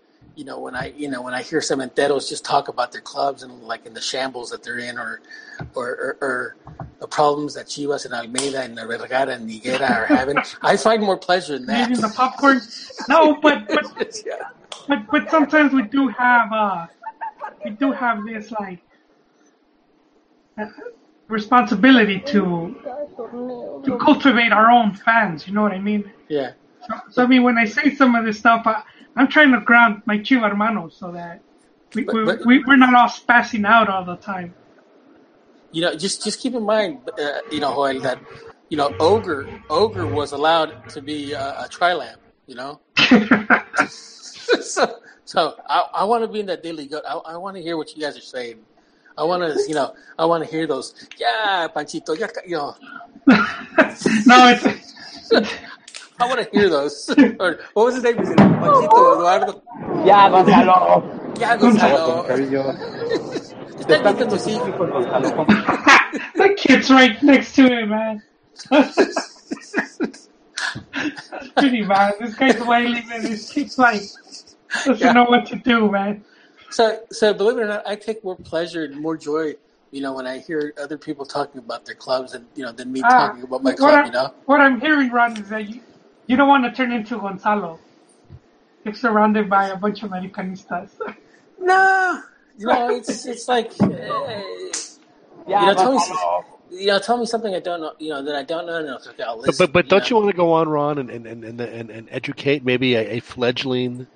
you 0.40 0.46
know, 0.46 0.58
when 0.58 0.74
I 0.74 0.94
you 0.96 1.10
know 1.10 1.20
when 1.20 1.34
I 1.34 1.42
hear 1.42 1.60
cementeros 1.60 2.26
just 2.26 2.46
talk 2.46 2.68
about 2.68 2.92
their 2.92 3.02
clubs 3.02 3.42
and 3.42 3.62
like 3.62 3.84
in 3.84 3.92
the 3.92 4.00
shambles 4.00 4.48
that 4.48 4.62
they're 4.62 4.78
in, 4.78 4.96
or 4.96 5.20
or 5.74 5.86
or, 5.86 6.16
or 6.22 6.56
the 6.98 7.06
problems 7.06 7.52
that 7.56 7.66
Chivas 7.66 8.06
and 8.06 8.14
Almeyda 8.14 8.62
and 8.62 8.74
Vergara 8.74 9.34
and 9.34 9.50
Higuera 9.50 9.90
are 9.90 10.06
having. 10.06 10.38
I 10.62 10.78
find 10.78 11.02
more 11.02 11.18
pleasure 11.18 11.56
in 11.56 11.66
that. 11.66 11.90
Eating 11.90 12.00
the 12.00 12.08
popcorn. 12.08 12.62
No, 13.06 13.36
but 13.42 13.68
but 13.68 13.84
but 14.88 15.06
but 15.10 15.30
sometimes 15.30 15.74
we 15.74 15.82
do 15.82 16.08
have 16.08 16.50
uh 16.50 16.86
we 17.62 17.72
do 17.72 17.92
have 17.92 18.24
this 18.24 18.50
like 18.50 18.80
uh, 20.56 20.64
responsibility 21.28 22.18
to 22.18 22.74
to 23.84 23.98
cultivate 23.98 24.52
our 24.52 24.70
own 24.70 24.94
fans. 24.94 25.46
You 25.46 25.52
know 25.52 25.60
what 25.60 25.72
I 25.72 25.80
mean? 25.80 26.10
Yeah. 26.28 26.52
So, 26.86 26.94
so 27.11 27.24
I 27.24 27.27
mean, 27.27 27.43
when 27.43 27.59
I 27.59 27.65
say 27.65 27.94
some 27.94 28.15
of 28.15 28.24
this 28.24 28.39
stuff, 28.39 28.66
I, 28.66 28.82
I'm 29.16 29.28
trying 29.28 29.52
to 29.52 29.61
ground 29.61 30.02
my 30.07 30.19
Chiva 30.19 30.48
hermanos 30.51 30.97
so 30.98 31.12
that 31.12 31.43
we, 31.94 32.05
we, 32.05 32.24
but- 32.24 32.47
we 32.47 32.62
we're 32.65 32.77
not 32.77 32.94
all 32.94 33.09
spazzing 33.09 33.66
out 33.66 33.89
all 33.89 34.05
the 34.05 34.16
time. 34.16 34.55
You 35.73 35.82
know, 35.82 35.94
just 35.94 36.24
just 36.24 36.40
keep 36.40 36.55
in 36.55 36.65
mind, 36.65 36.98
uh, 37.19 37.40
you 37.52 37.61
know, 37.61 37.73
Joel, 37.74 38.01
that 38.01 38.20
you 38.69 38.77
know, 38.77 38.93
Ogre 38.98 39.48
Ogre 39.69 40.07
was 40.07 40.32
allowed 40.32 40.89
to 40.90 41.02
be 41.02 41.35
uh, 41.35 41.65
a 41.65 41.69
tri-lamp. 41.69 42.20
You 42.47 42.57
know, 42.57 42.81
so 43.89 44.98
so 45.24 45.55
I, 45.69 45.86
I 45.94 46.05
want 46.05 46.24
to 46.24 46.28
be 46.28 46.40
in 46.40 46.47
that 46.47 46.62
daily 46.62 46.86
goat. 46.86 47.05
I, 47.09 47.15
I 47.15 47.36
want 47.36 47.57
to 47.57 47.62
hear 47.62 47.77
what 47.77 47.94
you 47.94 48.02
guys 48.02 48.16
are 48.16 48.20
saying. 48.20 48.61
I 49.16 49.23
want 49.24 49.43
to, 49.43 49.69
you 49.69 49.74
know, 49.74 49.94
I 50.19 50.24
want 50.24 50.44
to 50.44 50.51
hear 50.51 50.66
those. 50.66 50.94
Yeah, 51.19 51.69
Panchito. 51.74 52.19
Yeah, 52.19 52.28
you 52.47 52.57
know. 52.57 52.74
no, 54.27 54.48
it's. 54.48 54.94
I 56.20 56.26
want 56.26 56.40
to 56.44 56.51
hear 56.52 56.70
those. 56.70 57.06
what 57.38 57.59
was 57.76 57.97
his 57.97 58.05
name? 58.05 58.18
Was 58.18 58.30
it 58.30 58.40
Panchito 58.60 59.14
Eduardo? 59.14 59.62
Ya, 60.05 60.28
Gonzalo. 60.30 61.05
Yeah, 61.38 61.56
Gonzalo. 61.59 62.26
Está 63.80 63.97
aquí 63.97 64.14
con 64.16 64.28
the 66.36 66.55
kid's 66.56 66.90
right 66.90 67.22
next 67.22 67.55
to 67.56 67.64
him, 67.68 67.90
man. 67.90 68.22
That's 68.70 68.98
pretty 71.59 71.84
bad. 71.84 72.14
This 72.20 72.34
guy's 72.34 72.60
wailing 72.60 73.10
and 73.12 73.24
his 73.24 73.51
kid's 73.51 73.78
like 73.78 74.02
doesn't 74.84 75.01
Yeah. 75.06 75.12
know 75.12 75.24
what 75.24 75.47
to 75.48 75.56
do, 75.56 75.90
man. 75.90 76.24
So, 76.70 77.01
so 77.12 77.34
believe 77.34 77.59
it 77.59 77.62
or 77.62 77.68
not, 77.68 77.86
I 77.86 77.97
take 77.97 78.24
more 78.24 78.36
pleasure 78.36 78.84
and 78.84 79.01
more 79.01 79.16
joy, 79.16 79.55
you 79.92 80.02
know, 80.02 80.14
when 80.14 80.26
I 80.26 80.38
hear 80.38 80.74
other 80.82 80.98
people 80.98 81.24
talking 81.26 81.59
about 81.60 81.86
their 81.86 81.97
clubs 81.97 82.34
and 82.34 82.47
you 82.55 82.64
know 82.64 82.72
than 82.72 82.92
me 82.92 83.02
Ah, 83.05 83.28
talking 83.28 83.42
about 83.42 83.62
my 83.62 83.72
club. 83.74 84.05
I, 84.05 84.06
You 84.06 84.12
know. 84.12 84.34
what 84.47 84.60
I'm 84.60 84.80
hearing, 84.80 85.10
Ron, 85.10 85.36
is 85.38 85.48
that 85.51 85.68
you, 85.68 85.82
you 86.31 86.36
don't 86.36 86.47
want 86.47 86.65
to 86.65 86.70
turn 86.70 86.93
into 86.93 87.19
Gonzalo. 87.19 87.81
You're 88.85 88.94
surrounded 88.94 89.51
by 89.51 89.69
a 89.70 89.77
bunch 89.77 90.05
of 90.05 90.11
Americanistas. 90.11 90.90
No, 91.62 92.23
you 92.57 92.66
know, 92.66 92.89
it's 92.89 93.27
it's 93.27 93.47
like, 93.47 93.70
uh, 93.82 93.86
you 93.86 94.73
know, 95.47 95.74
tell 95.74 95.93
me, 95.93 96.01
you 96.70 96.86
know, 96.86 96.98
tell 96.98 97.19
me 97.19 97.27
something 97.27 97.55
I 97.55 97.61
don't 97.61 97.82
know, 97.82 97.93
you 97.98 98.09
know, 98.09 98.23
that 98.23 98.35
I 98.35 98.44
don't 98.44 98.65
know, 98.65 98.77
and 98.77 98.89
I'll, 98.89 99.02
I'll 99.28 99.43
But 99.43 99.59
but, 99.59 99.73
but 99.74 99.89
don't 99.90 100.09
you 100.09 100.16
want 100.16 100.31
to 100.31 100.36
go 100.36 100.55
on, 100.55 100.70
Ron, 100.70 100.97
and 100.97 101.11
and 101.11 101.27
and 101.27 101.44
and, 101.44 101.61
and, 101.61 101.90
and 101.90 102.09
educate 102.11 102.65
maybe 102.65 102.94
a, 102.94 103.16
a 103.16 103.20
fledgling, 103.20 104.07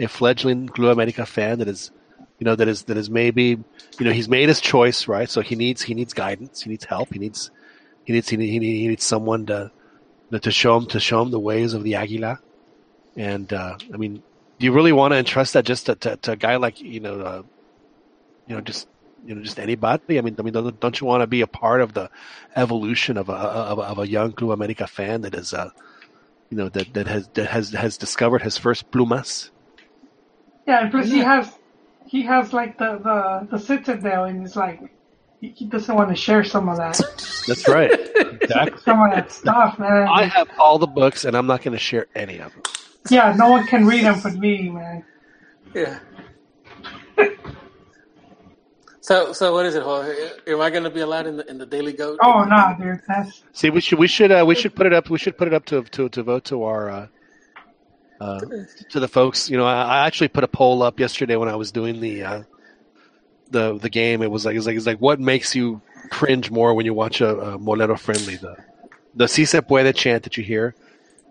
a 0.00 0.08
fledgling 0.08 0.66
Blue 0.66 0.90
America 0.90 1.24
fan 1.24 1.60
that 1.60 1.68
is, 1.68 1.92
you 2.40 2.44
know, 2.44 2.56
that 2.56 2.66
is 2.66 2.82
that 2.84 2.96
is 2.96 3.08
maybe, 3.08 3.50
you 4.00 4.04
know, 4.04 4.10
he's 4.10 4.28
made 4.28 4.48
his 4.48 4.60
choice, 4.60 5.06
right? 5.06 5.30
So 5.30 5.42
he 5.42 5.54
needs 5.54 5.80
he 5.80 5.94
needs 5.94 6.12
guidance, 6.12 6.62
he 6.62 6.70
needs 6.70 6.86
help, 6.86 7.12
he 7.12 7.20
needs 7.20 7.52
he 8.04 8.12
needs 8.14 8.28
he, 8.28 8.36
need, 8.36 8.48
he 8.48 8.58
need- 8.58 8.80
he 8.80 8.88
needs 8.88 9.04
someone 9.04 9.46
to 9.46 9.70
to 10.32 10.50
show 10.50 10.76
him 10.76 10.86
to 10.86 11.00
show 11.00 11.22
him 11.22 11.30
the 11.30 11.40
ways 11.40 11.74
of 11.74 11.84
the 11.84 11.96
Aguila, 11.96 12.38
and 13.16 13.52
uh, 13.52 13.76
I 13.92 13.96
mean, 13.96 14.22
do 14.58 14.66
you 14.66 14.72
really 14.72 14.92
want 14.92 15.12
to 15.12 15.18
entrust 15.18 15.54
that 15.54 15.64
just 15.64 15.86
to, 15.86 15.96
to, 15.96 16.16
to 16.18 16.32
a 16.32 16.36
guy 16.36 16.56
like 16.56 16.80
you 16.80 17.00
know, 17.00 17.20
uh, 17.20 17.42
you 18.46 18.56
know, 18.56 18.60
just 18.62 18.88
you 19.24 19.34
know, 19.34 19.42
just 19.42 19.58
anybody? 19.60 20.18
I 20.18 20.22
mean, 20.22 20.36
I 20.38 20.42
mean, 20.42 20.54
don't, 20.54 20.80
don't 20.80 21.00
you 21.00 21.06
want 21.06 21.22
to 21.22 21.26
be 21.26 21.42
a 21.42 21.46
part 21.46 21.80
of 21.80 21.94
the 21.94 22.10
evolution 22.56 23.16
of 23.16 23.28
a 23.28 23.32
of, 23.34 23.78
a- 23.78 23.82
of 23.82 23.98
a 23.98 24.08
young 24.08 24.32
Club 24.32 24.52
America 24.52 24.86
fan 24.86 25.22
that 25.22 25.34
is, 25.34 25.52
uh, 25.54 25.70
you 26.50 26.56
know, 26.58 26.68
that, 26.70 26.94
that 26.94 27.06
has 27.08 27.28
that 27.34 27.48
has 27.48 27.70
has 27.72 27.98
discovered 27.98 28.42
his 28.42 28.58
first 28.58 28.90
plumas? 28.90 29.50
Yeah, 30.66 30.82
and 30.82 30.90
plus 30.90 31.08
he 31.08 31.18
has 31.18 31.52
he 32.06 32.22
has 32.22 32.52
like 32.52 32.78
the 32.78 32.98
the 32.98 33.48
the 33.50 33.58
citadel, 33.58 34.24
and 34.24 34.40
he's 34.42 34.56
like 34.56 34.80
he, 35.44 35.52
he 35.56 35.64
doesn't 35.66 35.94
want 35.94 36.08
to 36.08 36.16
share 36.16 36.42
some 36.42 36.68
of 36.68 36.78
that 36.78 36.98
That's 37.46 37.68
right. 37.68 37.90
exactly. 38.16 38.80
some 38.82 39.02
of 39.02 39.10
that 39.10 39.30
stuff, 39.30 39.78
man. 39.78 40.08
I 40.08 40.24
have 40.24 40.48
all 40.58 40.78
the 40.78 40.86
books, 40.86 41.24
and 41.24 41.36
I'm 41.36 41.46
not 41.46 41.62
going 41.62 41.72
to 41.72 41.78
share 41.78 42.06
any 42.14 42.38
of 42.38 42.52
them. 42.52 42.62
Yeah, 43.10 43.34
no 43.36 43.50
one 43.50 43.66
can 43.66 43.86
read 43.86 44.04
them 44.04 44.20
but 44.22 44.34
me, 44.34 44.70
man. 44.70 45.04
Yeah. 45.74 45.98
So, 49.00 49.34
so 49.34 49.52
what 49.52 49.66
is 49.66 49.74
it? 49.74 49.82
Jorge? 49.82 50.30
Am 50.46 50.62
I 50.62 50.70
going 50.70 50.84
to 50.84 50.88
be 50.88 51.00
allowed 51.00 51.26
in 51.26 51.36
the 51.36 51.46
in 51.50 51.58
the 51.58 51.66
Daily 51.66 51.92
Goat? 51.92 52.18
Oh 52.22 52.42
no, 52.44 52.74
dude, 52.80 53.02
that's 53.06 53.42
See, 53.52 53.68
we 53.68 53.82
should 53.82 53.98
we 53.98 54.06
should 54.06 54.32
uh, 54.32 54.46
we 54.48 54.54
should 54.54 54.74
put 54.74 54.86
it 54.86 54.94
up. 54.94 55.10
We 55.10 55.18
should 55.18 55.36
put 55.36 55.46
it 55.46 55.52
up 55.52 55.66
to 55.66 55.82
to, 55.82 56.08
to 56.08 56.22
vote 56.22 56.44
to 56.44 56.62
our 56.62 56.88
uh, 56.88 57.06
uh, 58.18 58.40
to 58.88 59.00
the 59.00 59.06
folks. 59.06 59.50
You 59.50 59.58
know, 59.58 59.66
I, 59.66 59.82
I 59.82 60.06
actually 60.06 60.28
put 60.28 60.42
a 60.42 60.48
poll 60.48 60.82
up 60.82 60.98
yesterday 60.98 61.36
when 61.36 61.50
I 61.50 61.56
was 61.56 61.70
doing 61.70 62.00
the 62.00 62.22
uh, 62.22 62.42
the 63.56 63.78
the 63.78 63.90
game. 64.00 64.18
It 64.26 64.30
was 64.30 64.44
like 64.46 64.56
it's 64.56 64.66
like 64.66 64.76
it's 64.76 64.86
like 64.92 65.00
what 65.08 65.18
makes 65.32 65.54
you 65.54 65.80
cringe 66.10 66.50
more 66.50 66.74
when 66.76 66.84
you 66.88 66.94
watch 66.94 67.20
a, 67.20 67.30
a 67.54 67.58
Molero 67.58 67.98
friendly 67.98 68.36
the 68.36 68.54
the 69.14 69.26
si 69.28 69.44
se 69.44 69.60
puede 69.62 69.94
chant 69.94 70.24
that 70.24 70.36
you 70.36 70.44
hear, 70.44 70.74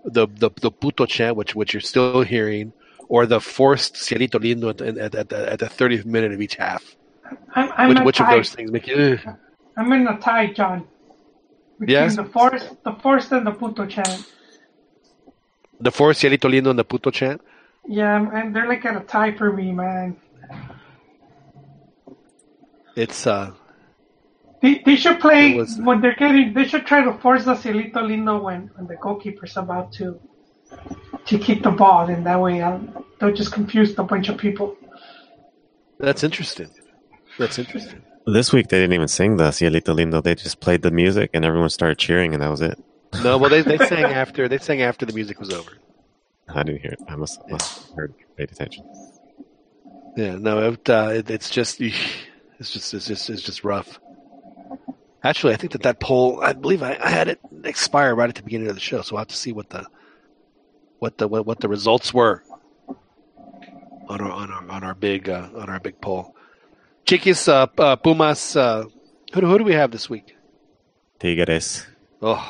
the 0.06 0.26
the 0.44 0.50
the 0.66 0.72
puto 0.72 1.06
chant 1.06 1.36
which 1.38 1.54
which 1.56 1.74
you're 1.74 1.82
still 1.94 2.22
hearing, 2.22 2.74
or 3.10 3.26
the 3.26 3.40
forced 3.40 3.94
cielito 3.96 4.40
lindo 4.46 4.70
at 4.70 4.78
the, 4.80 4.88
at, 5.06 5.16
at, 5.16 5.34
at 5.54 5.60
the 5.60 5.66
30th 5.66 6.06
minute 6.06 6.32
of 6.32 6.42
each 6.42 6.56
half. 6.56 6.96
I'm, 7.56 7.70
I'm 7.78 7.90
which 7.90 8.00
which 8.08 8.22
of 8.22 8.30
those 8.30 8.50
things 8.56 8.72
make 8.72 8.88
you? 8.88 9.20
ugh? 9.26 9.36
I'm 9.78 9.92
in 9.94 10.08
a 10.08 10.18
tie, 10.20 10.54
John. 10.54 10.88
Between 11.80 11.98
Yes? 11.98 12.16
the 12.16 12.26
forest, 12.26 12.68
the 12.84 12.94
forest, 13.04 13.32
and 13.32 13.46
the 13.46 13.52
puto 13.52 13.86
chant. 13.86 14.26
The 15.80 15.92
forced 15.92 16.22
cielito 16.22 16.48
lindo 16.54 16.70
and 16.70 16.80
the 16.80 16.86
puto 16.86 17.12
chant. 17.12 17.42
Yeah, 17.88 18.16
and 18.38 18.56
they're 18.56 18.70
like 18.70 18.86
at 18.86 18.96
a 18.96 19.04
tie 19.04 19.34
for 19.36 19.52
me, 19.52 19.72
man. 19.74 20.16
It's 22.96 23.26
uh 23.28 23.52
They, 24.62 24.82
they 24.86 24.96
should 24.96 25.20
play 25.20 25.56
was- 25.56 25.78
when 25.80 26.02
they're 26.02 26.16
getting. 26.16 26.54
They 26.54 26.66
should 26.66 26.86
try 26.86 27.04
to 27.04 27.14
force 27.20 27.44
the 27.46 27.56
cielito 27.56 28.00
lindo 28.10 28.42
when, 28.42 28.70
when 28.76 28.88
the 28.88 28.96
goalkeeper's 28.96 29.58
about 29.58 29.92
to 29.94 30.20
to 31.26 31.38
kick 31.38 31.64
the 31.64 31.72
ball, 31.72 32.10
and 32.10 32.26
that 32.26 32.40
way 32.40 32.62
um, 32.62 33.06
they'll 33.20 33.34
just 33.34 33.52
confuse 33.52 33.98
a 33.98 34.04
bunch 34.04 34.28
of 34.30 34.38
people. 34.38 34.76
that's 36.00 36.24
interesting. 36.24 36.70
That's 37.38 37.58
interesting. 37.60 38.02
This 38.26 38.54
week 38.54 38.68
they 38.70 38.80
didn't 38.80 38.94
even 38.94 39.08
sing 39.08 39.38
the 39.38 39.50
Cielito 39.50 39.94
Lindo. 39.96 40.24
They 40.24 40.36
just 40.36 40.60
played 40.62 40.82
the 40.82 40.92
music 40.92 41.32
and 41.34 41.44
everyone 41.46 41.70
started 41.70 41.98
cheering, 41.98 42.34
and 42.34 42.42
that 42.42 42.50
was 42.50 42.62
it. 42.62 42.78
No, 43.24 43.38
well 43.38 43.50
they, 43.50 43.62
they 43.62 43.78
sang 43.92 44.06
after 44.06 44.48
they 44.48 44.58
sang 44.58 44.82
after 44.82 45.06
the 45.06 45.14
music 45.14 45.40
was 45.40 45.52
over. 45.52 45.72
I 46.48 46.64
didn't 46.64 46.82
hear 46.82 46.92
it. 46.92 47.00
I 47.08 47.16
must, 47.16 47.40
must 47.50 47.88
have 47.88 47.96
heard, 47.96 48.14
paid 48.38 48.52
attention. 48.52 48.86
Yeah, 50.16 50.36
no, 50.36 50.72
it, 50.72 50.90
uh, 50.90 51.10
it, 51.14 51.30
it's 51.30 51.50
just 51.50 51.82
it's 52.60 52.72
just 52.72 52.94
it's 52.94 53.08
just 53.08 53.30
it's 53.30 53.42
just 53.42 53.64
rough. 53.64 54.00
Actually, 55.24 55.54
I 55.54 55.58
think 55.58 55.72
that 55.72 55.84
that 55.84 56.00
poll, 56.00 56.42
I 56.42 56.52
believe 56.54 56.84
I, 56.84 56.98
I 57.02 57.10
had 57.10 57.30
it 57.30 57.40
expire 57.64 58.14
right 58.14 58.28
at 58.28 58.36
the 58.36 58.44
beginning 58.44 58.68
of 58.68 58.76
the 58.76 58.82
show, 58.82 59.02
so 59.02 59.16
we'll 59.16 59.20
have 59.22 59.30
to 59.30 59.36
see 59.36 59.54
what 59.54 59.70
the 59.70 59.86
what 61.00 61.18
the 61.18 61.28
what, 61.28 61.46
what 61.46 61.60
the 61.60 61.70
results 61.70 62.14
were 62.14 62.44
on 64.10 64.22
our 64.22 64.32
on 64.32 64.52
our 64.52 64.70
on 64.70 64.84
our 64.84 64.94
big 64.96 65.30
uh, 65.30 65.50
on 65.56 65.70
our 65.70 65.80
big 65.80 66.00
poll. 66.02 66.36
Chiquis, 67.06 67.48
uh, 67.48 67.68
uh, 67.78 67.96
Pumas, 67.98 68.56
uh, 68.56 68.86
who 69.34 69.42
do, 69.42 69.48
who 69.48 69.58
do 69.58 69.64
we 69.64 69.74
have 69.74 69.92
this 69.92 70.10
week? 70.10 70.36
Tigres. 71.20 71.86
Oh, 72.22 72.42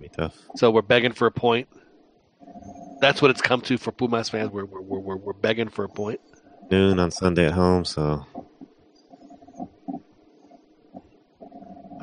Be 0.00 0.08
tough. 0.08 0.34
so 0.56 0.70
we're 0.70 0.80
begging 0.82 1.12
for 1.12 1.26
a 1.26 1.30
point. 1.32 1.68
That's 3.00 3.20
what 3.20 3.30
it's 3.30 3.42
come 3.42 3.60
to 3.62 3.76
for 3.78 3.92
Pumas 3.92 4.28
fans. 4.28 4.50
We're 4.50 4.64
we're 4.64 4.80
we're, 5.00 5.16
we're 5.16 5.32
begging 5.34 5.68
for 5.68 5.84
a 5.84 5.88
point. 5.88 6.20
Noon 6.70 6.98
on 6.98 7.10
Sunday 7.10 7.46
at 7.46 7.52
home, 7.52 7.84
so 7.84 8.26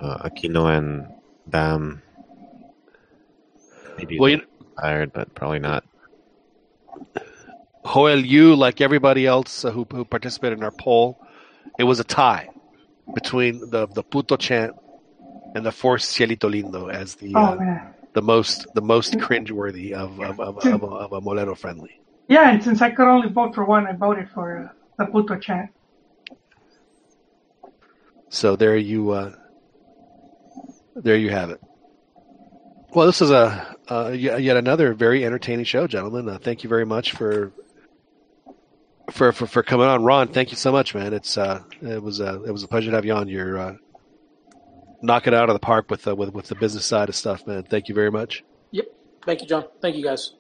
uh, 0.06 0.30
Aquino 0.30 0.76
and 0.78 1.08
Bam. 1.48 2.02
Maybe 3.98 4.20
Well, 4.20 4.30
you- 4.30 4.42
tired, 4.82 5.14
but 5.14 5.34
probably 5.34 5.60
not. 5.60 5.84
Joel, 7.86 8.20
you 8.20 8.56
like 8.56 8.82
everybody 8.82 9.26
else 9.28 9.64
uh, 9.64 9.72
who, 9.72 9.86
who 9.92 10.06
participated 10.06 10.58
in 10.58 10.64
our 10.64 10.72
poll, 10.72 11.20
it 11.78 11.84
was 11.84 12.00
a 12.00 12.04
tie 12.04 12.50
between 13.14 13.60
the 13.70 13.88
the 13.88 14.02
puto 14.04 14.36
chant 14.38 14.74
and 15.54 15.64
the 15.66 15.72
forced 15.72 16.12
cielito 16.18 16.50
lindo 16.50 16.92
as 16.92 17.16
the 17.16 17.34
Oh 17.36 17.54
uh, 17.60 17.82
the 18.14 18.22
most 18.22 18.66
the 18.74 18.82
most 18.82 19.14
cringeworthy 19.14 19.92
of 19.94 20.20
of, 20.20 20.40
of, 20.40 20.58
of, 20.58 20.84
a, 20.84 20.88
of 20.88 21.14
a 21.14 21.22
Molero 21.22 21.56
friendly. 21.56 21.92
Yeah, 22.28 22.50
and 22.50 22.64
since 22.64 22.82
I 22.82 22.90
could 22.90 23.08
only 23.08 23.30
vote 23.30 23.54
for 23.54 23.64
one, 23.66 23.86
I 23.86 23.94
voted 23.94 24.30
for 24.34 24.48
uh, 24.58 24.70
the 24.98 25.06
puto 25.12 25.38
chant. 25.38 25.70
So 28.30 28.56
there 28.56 28.76
you 28.78 29.12
uh, 29.12 29.36
there 30.96 31.18
you 31.18 31.30
have 31.30 31.50
it. 31.50 31.62
Well, 32.94 33.08
this 33.08 33.22
is 33.22 33.30
a 33.30 33.76
uh, 33.90 34.10
yet 34.16 34.58
another 34.58 34.94
very 34.94 35.26
entertaining 35.26 35.66
show, 35.66 35.86
gentlemen. 35.86 36.30
Uh, 36.30 36.38
thank 36.38 36.64
you 36.64 36.70
very 36.70 36.86
much 36.86 37.12
for, 37.12 37.52
for 39.12 39.32
for 39.32 39.46
for 39.48 39.64
coming 39.64 39.86
on, 39.86 40.04
Ron. 40.04 40.30
Thank 40.30 40.52
you 40.52 40.58
so 40.58 40.72
much, 40.72 40.96
man. 40.96 41.14
It's 41.14 41.38
uh, 41.38 41.64
it 41.82 42.02
was 42.02 42.22
uh, 42.22 42.42
it 42.44 42.52
was 42.52 42.64
a 42.64 42.68
pleasure 42.68 42.92
to 42.92 42.98
have 42.98 43.06
you 43.06 43.14
on. 43.14 43.28
You're 43.28 43.58
uh, 43.58 43.76
knocking 45.02 45.34
it 45.34 45.38
out 45.38 45.50
of 45.50 45.56
the 45.56 45.60
park 45.60 45.92
with 45.92 46.08
uh, 46.08 46.16
with 46.16 46.34
with 46.34 46.48
the 46.48 46.56
business 46.56 46.86
side 46.86 47.10
of 47.10 47.16
stuff, 47.16 47.46
man. 47.46 47.64
Thank 47.64 47.90
you 47.90 47.96
very 47.96 48.12
much. 48.12 48.44
Yep. 48.72 48.86
Thank 49.26 49.42
you, 49.42 49.48
John. 49.48 49.66
Thank 49.82 49.98
you, 49.98 50.04
guys. 50.04 50.34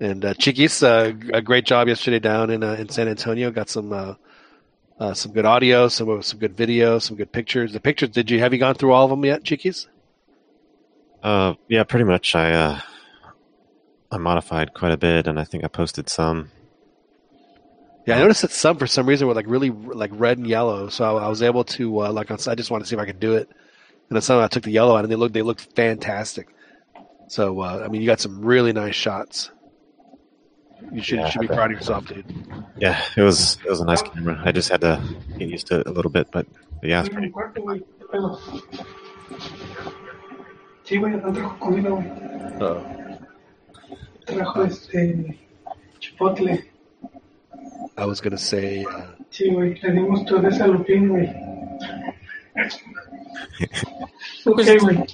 And 0.00 0.24
uh, 0.24 0.34
Chiquis, 0.34 0.82
uh, 0.82 1.12
a 1.32 1.40
great 1.40 1.64
job 1.64 1.88
yesterday 1.88 2.18
down 2.18 2.50
in 2.50 2.62
uh, 2.62 2.74
in 2.74 2.88
San 2.88 3.08
Antonio. 3.08 3.50
Got 3.50 3.68
some 3.68 4.16
uh, 4.98 5.14
some 5.14 5.32
good 5.32 5.44
audio, 5.44 5.88
some 5.88 6.22
some 6.22 6.38
good 6.38 6.56
video, 6.56 6.98
some 6.98 7.16
good 7.16 7.32
pictures. 7.32 7.72
The 7.72 7.80
pictures. 7.80 8.10
Did 8.10 8.30
you 8.30 8.38
have 8.40 8.52
you 8.52 8.58
gone 8.58 8.74
through 8.74 8.92
all 8.92 9.04
of 9.04 9.10
them 9.10 9.24
yet, 9.24 9.44
Chiquis? 9.44 9.88
Uh, 11.22 11.54
yeah, 11.68 11.84
pretty 11.84 12.04
much. 12.04 12.34
I 12.34 12.52
uh, 12.52 12.80
I 14.10 14.16
modified 14.18 14.72
quite 14.74 14.92
a 14.92 14.96
bit, 14.96 15.26
and 15.26 15.38
I 15.38 15.44
think 15.44 15.64
I 15.64 15.68
posted 15.68 16.08
some. 16.08 16.50
Yeah, 18.06 18.16
I 18.16 18.20
noticed 18.20 18.42
that 18.42 18.52
some 18.52 18.78
for 18.78 18.86
some 18.86 19.06
reason 19.06 19.26
were 19.26 19.34
like 19.34 19.46
really 19.48 19.70
like 19.70 20.10
red 20.14 20.38
and 20.38 20.46
yellow. 20.46 20.88
So 20.88 21.18
I, 21.18 21.24
I 21.24 21.28
was 21.28 21.42
able 21.42 21.64
to 21.64 22.04
uh, 22.04 22.12
like 22.12 22.30
on, 22.30 22.38
I 22.46 22.54
just 22.54 22.70
wanted 22.70 22.84
to 22.84 22.88
see 22.88 22.96
if 22.96 23.00
I 23.00 23.06
could 23.06 23.20
do 23.20 23.34
it, 23.34 23.48
and 23.48 24.16
then 24.16 24.22
some 24.22 24.40
I 24.40 24.48
took 24.48 24.62
the 24.62 24.70
yellow 24.70 24.96
out, 24.96 25.04
and 25.04 25.12
they 25.12 25.16
looked 25.16 25.34
they 25.34 25.42
looked 25.42 25.74
fantastic. 25.74 26.48
So 27.28 27.60
uh, 27.60 27.82
I 27.84 27.88
mean, 27.88 28.00
you 28.00 28.06
got 28.06 28.20
some 28.20 28.40
really 28.42 28.72
nice 28.72 28.94
shots. 28.94 29.50
You 30.92 31.02
should 31.02 31.18
Yeah, 31.18 31.28
should 31.30 31.40
be 31.40 31.48
proud 31.48 31.70
of 31.72 31.78
yourself, 31.78 32.06
dude. 32.06 32.24
Yeah, 32.78 33.00
it 33.16 33.22
was 33.22 33.58
it 33.64 33.70
was 33.70 33.80
a 33.80 33.84
nice 33.84 34.02
camera. 34.02 34.40
I 34.44 34.52
just 34.52 34.68
had 34.68 34.80
to 34.82 35.00
get 35.38 35.48
used 35.48 35.66
to 35.68 35.80
it 35.80 35.86
a 35.86 35.90
little 35.90 36.10
bit, 36.10 36.28
but, 36.30 36.46
but 36.80 36.88
yeah, 36.88 37.00
it's 37.00 37.08
pretty. 37.08 37.30
cuarto, 37.30 37.62
güey. 37.62 37.80
¿Qué 37.98 38.04
pedo? 38.10 38.38
Sí, 40.84 40.98
güey, 40.98 41.12
no 41.20 41.32
trajo 41.32 41.58
comida, 41.58 41.90
güey. 41.90 42.06
Trajo 44.26 44.62
este. 44.64 45.38
Chipotle. 45.98 46.64
I 47.98 48.04
was 48.04 48.20
gonna 48.20 48.38
say, 48.38 48.84
uh, 48.84 49.12
Sí, 49.30 49.50
güey, 49.50 49.74
le 49.82 49.92
dimos 49.92 50.24
todo 50.26 50.46
ese 50.46 50.62
a 50.62 50.66
Lupín, 50.66 51.08
güey. 51.08 51.28
ok, 54.46 54.62
güey. 54.80 55.06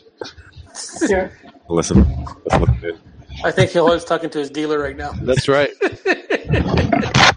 Yeah. 1.08 1.30
Listen, 1.68 2.04
listen 2.44 2.60
what 2.60 2.68
they 2.80 2.90
did. 2.92 2.98
I 3.44 3.50
think 3.50 3.72
Joel's 3.72 4.04
talking 4.04 4.30
to 4.30 4.38
his 4.38 4.50
dealer 4.50 4.78
right 4.78 4.96
now. 4.96 5.12
that's 5.12 5.48
right. 5.48 5.70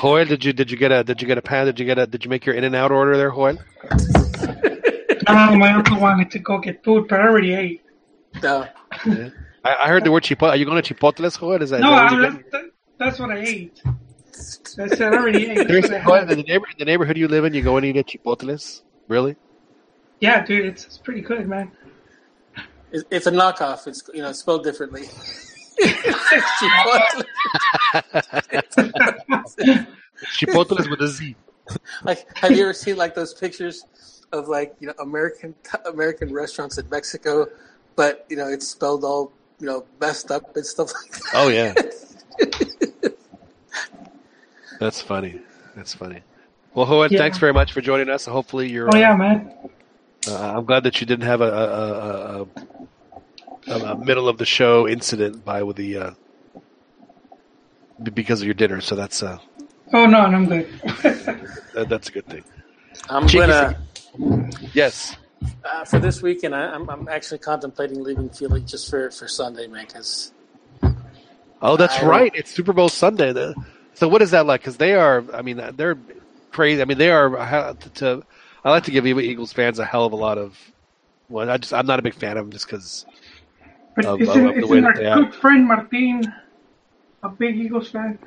Joel, 0.00 0.24
did 0.24 0.44
you 0.44 0.52
did 0.52 0.70
you 0.70 0.76
get 0.76 0.92
a 0.92 1.04
did 1.04 1.20
you 1.20 1.28
get 1.28 1.38
a 1.38 1.42
pan? 1.42 1.66
Did 1.66 1.78
you 1.78 1.86
get 1.86 1.98
a 1.98 2.06
did 2.06 2.24
you 2.24 2.30
make 2.30 2.44
your 2.46 2.54
in 2.54 2.64
and 2.64 2.74
out 2.74 2.90
order 2.92 3.16
there, 3.16 3.30
Joel? 3.30 3.58
No, 5.28 5.56
my 5.56 5.72
uncle 5.72 5.98
wanted 5.98 6.30
to 6.30 6.38
go 6.38 6.58
get 6.58 6.84
food, 6.84 7.08
but 7.08 7.20
I 7.20 7.24
already 7.24 7.54
ate. 7.54 7.82
No. 8.42 8.66
I, 9.04 9.32
I 9.64 9.88
heard 9.88 10.04
the 10.04 10.12
word 10.12 10.22
chipotle. 10.22 10.50
Are 10.50 10.56
you 10.56 10.64
going 10.64 10.80
to 10.80 10.94
Chipotles, 10.94 11.38
Joel? 11.40 11.62
Is 11.62 11.70
that, 11.70 11.80
No, 11.80 11.92
is 11.92 11.96
that 11.96 12.12
I, 12.12 12.14
you 12.14 12.20
that, 12.22 12.50
that, 12.52 12.64
that's 12.98 13.18
what 13.18 13.30
I 13.30 13.38
ate. 13.38 13.82
I 13.84 14.86
said 14.88 15.02
I 15.02 15.16
already 15.16 15.46
ate. 15.46 15.56
That's 15.56 15.68
Seriously, 15.68 15.98
what 15.98 16.20
Joel, 16.20 16.30
in 16.30 16.38
the, 16.38 16.44
neighbor, 16.44 16.66
the 16.78 16.84
neighborhood 16.84 17.16
you 17.16 17.26
live 17.26 17.44
in, 17.44 17.54
you 17.54 17.62
go 17.62 17.76
in 17.76 17.84
and 17.84 17.96
you 17.96 18.02
get 18.02 18.06
Chipotles? 18.06 18.82
Really? 19.08 19.34
Yeah, 20.20 20.44
dude, 20.44 20.66
it's, 20.66 20.84
it's 20.84 20.98
pretty 20.98 21.22
good, 21.22 21.48
man. 21.48 21.72
It's, 22.92 23.04
it's 23.10 23.26
a 23.26 23.30
knockoff. 23.32 23.86
It's 23.86 24.02
you 24.14 24.22
know 24.22 24.32
spelled 24.32 24.64
differently. 24.64 25.02
Chipotle. 25.82 27.24
Chipotles 30.38 30.88
with 30.90 31.00
a 31.02 31.08
Z. 31.08 31.36
like, 32.04 32.26
have 32.38 32.52
you 32.52 32.62
ever 32.62 32.72
seen 32.72 32.96
like 32.96 33.14
those 33.14 33.34
pictures 33.34 33.84
of 34.32 34.48
like 34.48 34.74
you 34.80 34.86
know 34.88 34.94
American 35.00 35.54
American 35.86 36.32
restaurants 36.32 36.78
in 36.78 36.88
Mexico, 36.88 37.46
but 37.96 38.24
you 38.28 38.36
know 38.36 38.48
it's 38.48 38.66
spelled 38.68 39.04
all 39.04 39.32
you 39.60 39.66
know 39.66 39.84
messed 40.00 40.30
up 40.30 40.54
and 40.56 40.64
stuff 40.64 40.92
like 40.94 41.12
that. 41.12 41.30
Oh 41.34 41.48
yeah, 41.48 41.74
that's 44.80 45.00
funny. 45.00 45.40
That's 45.74 45.94
funny. 45.94 46.20
Well, 46.74 46.86
Joel, 46.86 47.08
Yeah. 47.10 47.18
thanks 47.18 47.38
very 47.38 47.52
much 47.52 47.72
for 47.72 47.80
joining 47.80 48.08
us. 48.10 48.26
Hopefully, 48.26 48.70
you're. 48.70 48.88
Oh, 48.94 48.98
yeah, 48.98 49.14
man. 49.16 49.52
Uh, 50.28 50.54
I'm 50.56 50.64
glad 50.64 50.84
that 50.84 51.00
you 51.00 51.06
didn't 51.06 51.26
have 51.26 51.40
a, 51.40 51.44
a, 51.44 51.66
a, 51.66 52.42
a, 52.42 52.46
a, 53.68 53.92
a 53.92 53.96
middle 54.04 54.28
of 54.28 54.38
the 54.38 54.46
show 54.46 54.88
incident 54.88 55.44
by 55.44 55.62
with 55.62 55.76
the 55.76 55.96
uh, 55.98 56.10
because 58.12 58.40
of 58.40 58.46
your 58.46 58.54
dinner. 58.54 58.80
So 58.80 58.96
that's 58.96 59.22
uh, 59.22 59.38
Oh, 59.92 60.04
no, 60.06 60.26
no, 60.28 60.36
I'm 60.36 60.46
good. 60.46 60.68
that, 61.74 61.86
that's 61.88 62.08
a 62.08 62.12
good 62.12 62.26
thing. 62.26 62.42
I'm 63.08 63.26
Chiquis- 63.28 63.46
gonna 64.18 64.50
Yes. 64.74 65.16
uh, 65.64 65.84
for 65.84 65.98
this 65.98 66.22
weekend. 66.22 66.54
I, 66.54 66.72
I'm 66.72 66.88
I'm 66.90 67.08
actually 67.08 67.38
contemplating 67.38 68.02
leaving 68.02 68.30
Philly 68.30 68.62
just 68.62 68.90
for 68.90 69.10
for 69.10 69.28
Sunday, 69.28 69.66
man. 69.68 69.86
Because 69.86 70.32
Oh, 71.62 71.76
that's 71.76 71.98
I 72.00 72.06
right. 72.06 72.32
It's 72.34 72.50
Super 72.50 72.72
Bowl 72.72 72.88
Sunday. 72.88 73.32
The- 73.32 73.54
So 73.94 74.08
what 74.08 74.22
is 74.22 74.30
that 74.32 74.46
like? 74.46 74.60
Because 74.62 74.76
they 74.78 74.94
are. 74.94 75.24
I 75.32 75.42
mean, 75.42 75.62
they're 75.76 75.96
crazy. 76.50 76.82
I 76.82 76.84
mean, 76.84 76.98
they 76.98 77.10
are. 77.10 77.74
To 77.94 78.22
I 78.66 78.70
like 78.70 78.82
to 78.82 78.90
give 78.90 79.06
Eagles 79.06 79.52
fans 79.52 79.78
a 79.78 79.84
hell 79.84 80.06
of 80.06 80.12
a 80.12 80.16
lot 80.16 80.38
of. 80.38 80.58
Well, 81.28 81.48
I 81.48 81.56
just 81.56 81.72
I'm 81.72 81.86
not 81.86 82.00
a 82.00 82.02
big 82.02 82.14
fan 82.14 82.36
of 82.36 82.46
them 82.46 82.50
just 82.50 82.66
because. 82.66 83.06
But 83.94 84.06
Of- 84.06 84.20
isn't, 84.20 84.46
of 84.48 84.54
the 84.54 84.60
isn't 84.60 84.68
way 84.68 84.82
our 84.82 84.94
they 84.94 85.22
good 85.22 85.34
friend 85.36 85.68
Martin 85.68 86.34
a 87.22 87.28
big 87.28 87.56
Eagles 87.56 87.90
fan? 87.90 88.18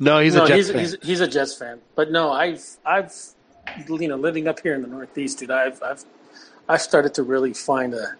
No, 0.00 0.18
he's 0.18 0.34
no, 0.34 0.44
a 0.44 0.48
Jets 0.48 0.66
he's, 0.66 0.70
fan. 0.72 0.80
he's 0.80 0.96
he's 1.02 1.20
a 1.20 1.28
Jets 1.28 1.56
fan. 1.56 1.78
But 1.94 2.10
no, 2.10 2.32
I've 2.32 2.64
I've 2.84 3.14
you 3.88 4.08
know 4.08 4.16
living 4.16 4.48
up 4.48 4.58
here 4.58 4.74
in 4.74 4.82
the 4.82 4.88
Northeast, 4.88 5.38
dude. 5.38 5.52
I've 5.52 5.80
I've 5.84 6.04
I've 6.68 6.82
started 6.82 7.14
to 7.14 7.22
really 7.22 7.52
find 7.52 7.94
a. 7.94 8.14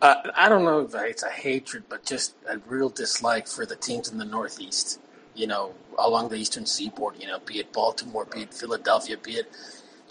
Uh, 0.00 0.16
I 0.34 0.48
don't 0.48 0.64
know 0.64 0.80
if 0.80 0.96
it's 0.96 1.22
a 1.22 1.30
hatred, 1.30 1.84
but 1.88 2.04
just 2.04 2.34
a 2.50 2.58
real 2.66 2.88
dislike 2.88 3.46
for 3.46 3.64
the 3.64 3.76
teams 3.76 4.10
in 4.10 4.18
the 4.18 4.24
Northeast. 4.24 4.98
You 5.36 5.46
know, 5.46 5.74
along 5.96 6.30
the 6.30 6.36
Eastern 6.36 6.66
Seaboard. 6.66 7.14
You 7.20 7.28
know, 7.28 7.38
be 7.38 7.60
it 7.60 7.72
Baltimore, 7.72 8.24
be 8.24 8.42
it 8.42 8.52
Philadelphia, 8.52 9.16
be 9.16 9.34
it 9.34 9.46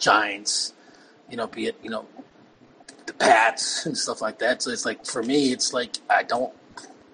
Giants. 0.02 0.74
You 1.30 1.38
know, 1.38 1.48
be 1.48 1.68
it 1.68 1.78
you 1.82 1.90
know 1.90 2.06
the 3.06 3.14
Pats 3.14 3.86
and 3.86 3.98
stuff 3.98 4.22
like 4.22 4.40
that. 4.40 4.62
So 4.62 4.72
it's 4.72 4.86
like 4.86 5.06
for 5.06 5.24
me, 5.24 5.54
it's 5.54 5.74
like 5.74 5.96
I 6.10 6.24
don't 6.24 6.54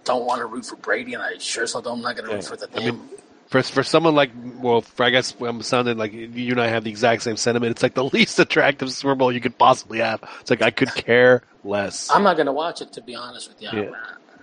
don't 0.03 0.25
want 0.25 0.39
to 0.39 0.45
root 0.45 0.65
for 0.65 0.77
Brady, 0.77 1.13
and 1.13 1.21
I 1.21 1.37
sure 1.37 1.63
as 1.63 1.73
so 1.73 1.81
don't. 1.81 1.97
I'm 1.97 2.01
not 2.01 2.15
going 2.15 2.29
to 2.29 2.35
root 2.35 2.45
for 2.45 2.55
the 2.55 2.69
I 2.73 2.79
damn. 2.79 2.97
mean, 2.97 3.09
for 3.47 3.61
for 3.61 3.83
someone 3.83 4.15
like 4.15 4.31
well, 4.59 4.81
for, 4.81 5.03
I 5.03 5.09
guess 5.09 5.35
I'm 5.39 5.61
sounding 5.61 5.97
like 5.97 6.13
you 6.13 6.51
and 6.51 6.61
I 6.61 6.67
have 6.67 6.83
the 6.83 6.89
exact 6.89 7.23
same 7.23 7.37
sentiment. 7.37 7.71
It's 7.71 7.83
like 7.83 7.93
the 7.93 8.03
least 8.13 8.39
attractive 8.39 8.91
Super 8.91 9.15
Bowl 9.15 9.31
you 9.31 9.41
could 9.41 9.57
possibly 9.57 9.99
have. 9.99 10.23
It's 10.41 10.49
like 10.49 10.61
I 10.61 10.71
could 10.71 10.93
care 10.93 11.43
less. 11.63 12.09
I'm 12.09 12.23
not 12.23 12.35
going 12.35 12.47
to 12.47 12.53
watch 12.53 12.81
it 12.81 12.93
to 12.93 13.01
be 13.01 13.15
honest 13.15 13.49
with 13.49 13.61
you. 13.61 13.69
Yeah. 13.71 13.91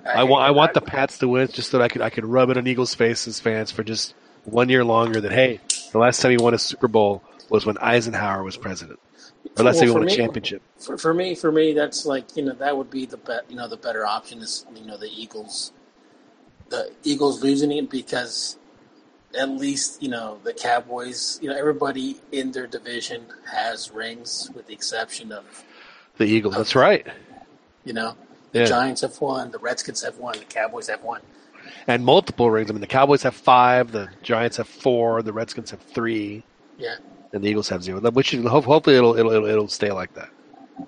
I 0.06 0.24
want 0.24 0.44
I 0.44 0.50
want 0.50 0.74
the 0.74 0.82
Pats 0.82 1.18
to 1.18 1.28
win 1.28 1.48
just 1.48 1.70
so 1.70 1.78
that 1.78 1.84
I 1.84 1.88
could 1.88 2.02
I 2.02 2.10
could 2.10 2.26
rub 2.26 2.50
it 2.50 2.58
on 2.58 2.66
Eagles' 2.66 2.94
faces, 2.94 3.40
fans, 3.40 3.70
for 3.70 3.82
just 3.82 4.14
one 4.44 4.68
year 4.68 4.84
longer. 4.84 5.20
That 5.20 5.32
hey, 5.32 5.60
the 5.92 5.98
last 5.98 6.20
time 6.20 6.30
he 6.30 6.36
won 6.36 6.52
a 6.52 6.58
Super 6.58 6.88
Bowl 6.88 7.22
was 7.50 7.66
when 7.66 7.76
Eisenhower 7.78 8.42
was 8.42 8.56
president, 8.56 8.98
last 9.56 9.76
Well, 9.76 9.84
he 9.84 9.90
won 9.90 10.02
a 10.02 10.06
me- 10.06 10.16
championship. 10.16 10.62
For, 10.78 10.96
for 10.98 11.12
me, 11.14 11.34
for 11.34 11.52
me, 11.52 11.72
that's 11.72 12.06
like 12.06 12.36
you 12.36 12.44
know 12.44 12.54
that 12.54 12.76
would 12.76 12.90
be 12.90 13.06
the 13.06 13.16
bet. 13.16 13.44
You 13.48 13.56
know 13.56 13.68
the 13.68 13.76
better 13.76 14.04
option 14.06 14.38
is 14.40 14.64
you 14.74 14.84
know 14.84 14.96
the 14.96 15.10
Eagles, 15.10 15.72
the 16.70 16.90
Eagles 17.02 17.42
losing 17.42 17.72
it 17.72 17.90
because 17.90 18.56
at 19.38 19.48
least 19.50 20.02
you 20.02 20.08
know 20.08 20.38
the 20.44 20.52
Cowboys. 20.52 21.38
You 21.42 21.50
know 21.50 21.56
everybody 21.56 22.16
in 22.32 22.52
their 22.52 22.66
division 22.66 23.26
has 23.50 23.90
rings, 23.90 24.50
with 24.54 24.66
the 24.66 24.72
exception 24.74 25.32
of 25.32 25.64
The 26.18 26.24
Eagles. 26.24 26.54
That's 26.56 26.74
right. 26.74 27.06
you 27.84 27.92
know 27.92 28.16
the 28.52 28.60
Yeah. 28.60 28.66
Giants 28.66 29.00
have 29.02 29.20
won, 29.20 29.50
the 29.50 29.58
Redskins 29.58 30.02
have 30.02 30.18
won, 30.18 30.38
the 30.38 30.44
Cowboys 30.44 30.88
have 30.88 31.02
won. 31.02 31.20
And 31.88 32.04
multiple 32.04 32.50
rings. 32.50 32.70
I 32.70 32.72
mean, 32.72 32.80
the 32.80 32.86
Cowboys 32.86 33.22
have 33.24 33.34
five, 33.34 33.90
the 33.90 34.08
Giants 34.22 34.58
have 34.58 34.68
four, 34.68 35.22
the 35.22 35.32
Redskins 35.32 35.70
have 35.72 35.80
three. 35.82 36.44
Yeah. 36.78 36.96
And 37.34 37.42
the 37.42 37.48
Eagles 37.48 37.68
have 37.68 37.82
zero. 37.82 38.00
Which 38.00 38.30
hopefully 38.32 38.96
it'll, 38.96 39.16
it'll 39.16 39.32
it'll 39.32 39.48
it'll 39.48 39.68
stay 39.68 39.90
like 39.90 40.14
that. 40.14 40.30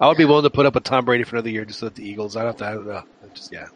I 0.01 0.09
would 0.09 0.17
be 0.17 0.25
willing 0.25 0.45
to 0.45 0.51
put 0.51 0.65
up 0.65 0.77
a 0.77 0.81
Tom 0.81 1.05
Brady 1.05 1.25
for 1.25 1.37
another 1.37 1.51
year 1.51 1.65
just 1.65 1.81
so 1.81 1.87
that 1.87 1.97
the 1.97 2.09
Eagles. 2.09 2.37
I 2.37 2.45
don't 2.45 2.49
have 2.49 2.57
to. 2.59 2.67
I 2.67 2.73
don't 2.75 2.87
know. 2.87 3.03
Just 3.35 3.53
yeah. 3.53 3.67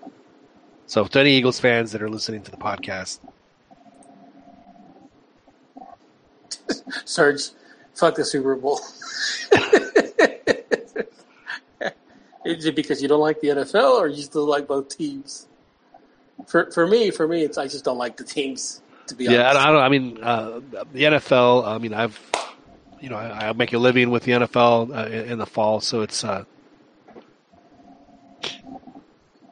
So 0.87 1.05
to 1.05 1.21
any 1.21 1.33
Eagles 1.33 1.61
fans 1.61 1.93
that 1.93 2.01
are 2.03 2.09
listening 2.09 2.43
to 2.43 2.51
the 2.51 2.57
podcast, 2.57 3.19
Serge, 7.05 7.51
fuck 7.95 8.15
the 8.15 8.25
Super 8.25 8.55
Bowl. 8.57 8.81
Is 12.43 12.65
it 12.65 12.75
because 12.75 13.03
you 13.03 13.09
don't 13.09 13.21
like 13.21 13.41
the 13.41 13.49
NFL, 13.49 14.01
or 14.01 14.09
you 14.09 14.23
still 14.23 14.47
like 14.47 14.67
both 14.67 14.97
teams? 14.97 15.47
For 16.47 16.71
for 16.71 16.87
me, 16.87 17.11
for 17.11 17.29
me, 17.29 17.43
it's 17.43 17.59
I 17.59 17.67
just 17.67 17.85
don't 17.85 17.99
like 17.99 18.17
the 18.17 18.25
teams. 18.25 18.81
To 19.09 19.15
be 19.15 19.25
yeah, 19.25 19.43
I 19.43 19.51
honest, 19.51 19.55
don't, 19.55 19.67
I 19.67 19.73
don't. 19.73 19.83
I 19.83 19.89
mean, 19.89 20.19
uh, 20.23 20.61
the 20.93 21.03
NFL. 21.03 21.67
I 21.67 21.79
mean, 21.79 21.93
I've 21.93 22.19
you 23.01 23.09
know 23.09 23.17
I, 23.17 23.49
I 23.49 23.53
make 23.53 23.73
a 23.73 23.79
living 23.79 24.11
with 24.11 24.25
the 24.25 24.33
NFL 24.33 24.95
uh, 24.97 25.07
in, 25.09 25.33
in 25.33 25.39
the 25.39 25.47
fall, 25.47 25.81
so 25.81 26.03
it's. 26.03 26.25
Uh, 26.25 26.45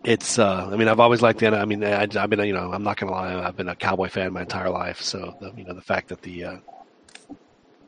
it's. 0.05 0.39
Uh, 0.39 0.69
I 0.73 0.77
mean, 0.77 0.89
I've 0.89 1.01
always 1.01 1.23
liked 1.23 1.41
the. 1.41 1.49
I 1.57 1.65
mean, 1.65 1.83
I, 1.85 2.03
I've 2.03 2.31
been. 2.31 2.41
You 2.41 2.53
know, 2.55 2.73
I'm 2.73 2.83
not 2.83 2.97
gonna 2.97 3.13
lie. 3.13 3.35
I've 3.47 3.57
been 3.57 3.69
a 3.69 3.77
Cowboy 3.77 4.09
fan 4.09 4.33
my 4.33 4.43
entire 4.43 4.71
life. 4.71 5.01
So, 5.03 5.37
the, 5.41 5.53
you 5.57 5.65
know, 5.65 5.75
the 5.75 5.81
fact 5.83 6.09
that 6.09 6.23
the 6.23 6.45
uh, 6.45 6.57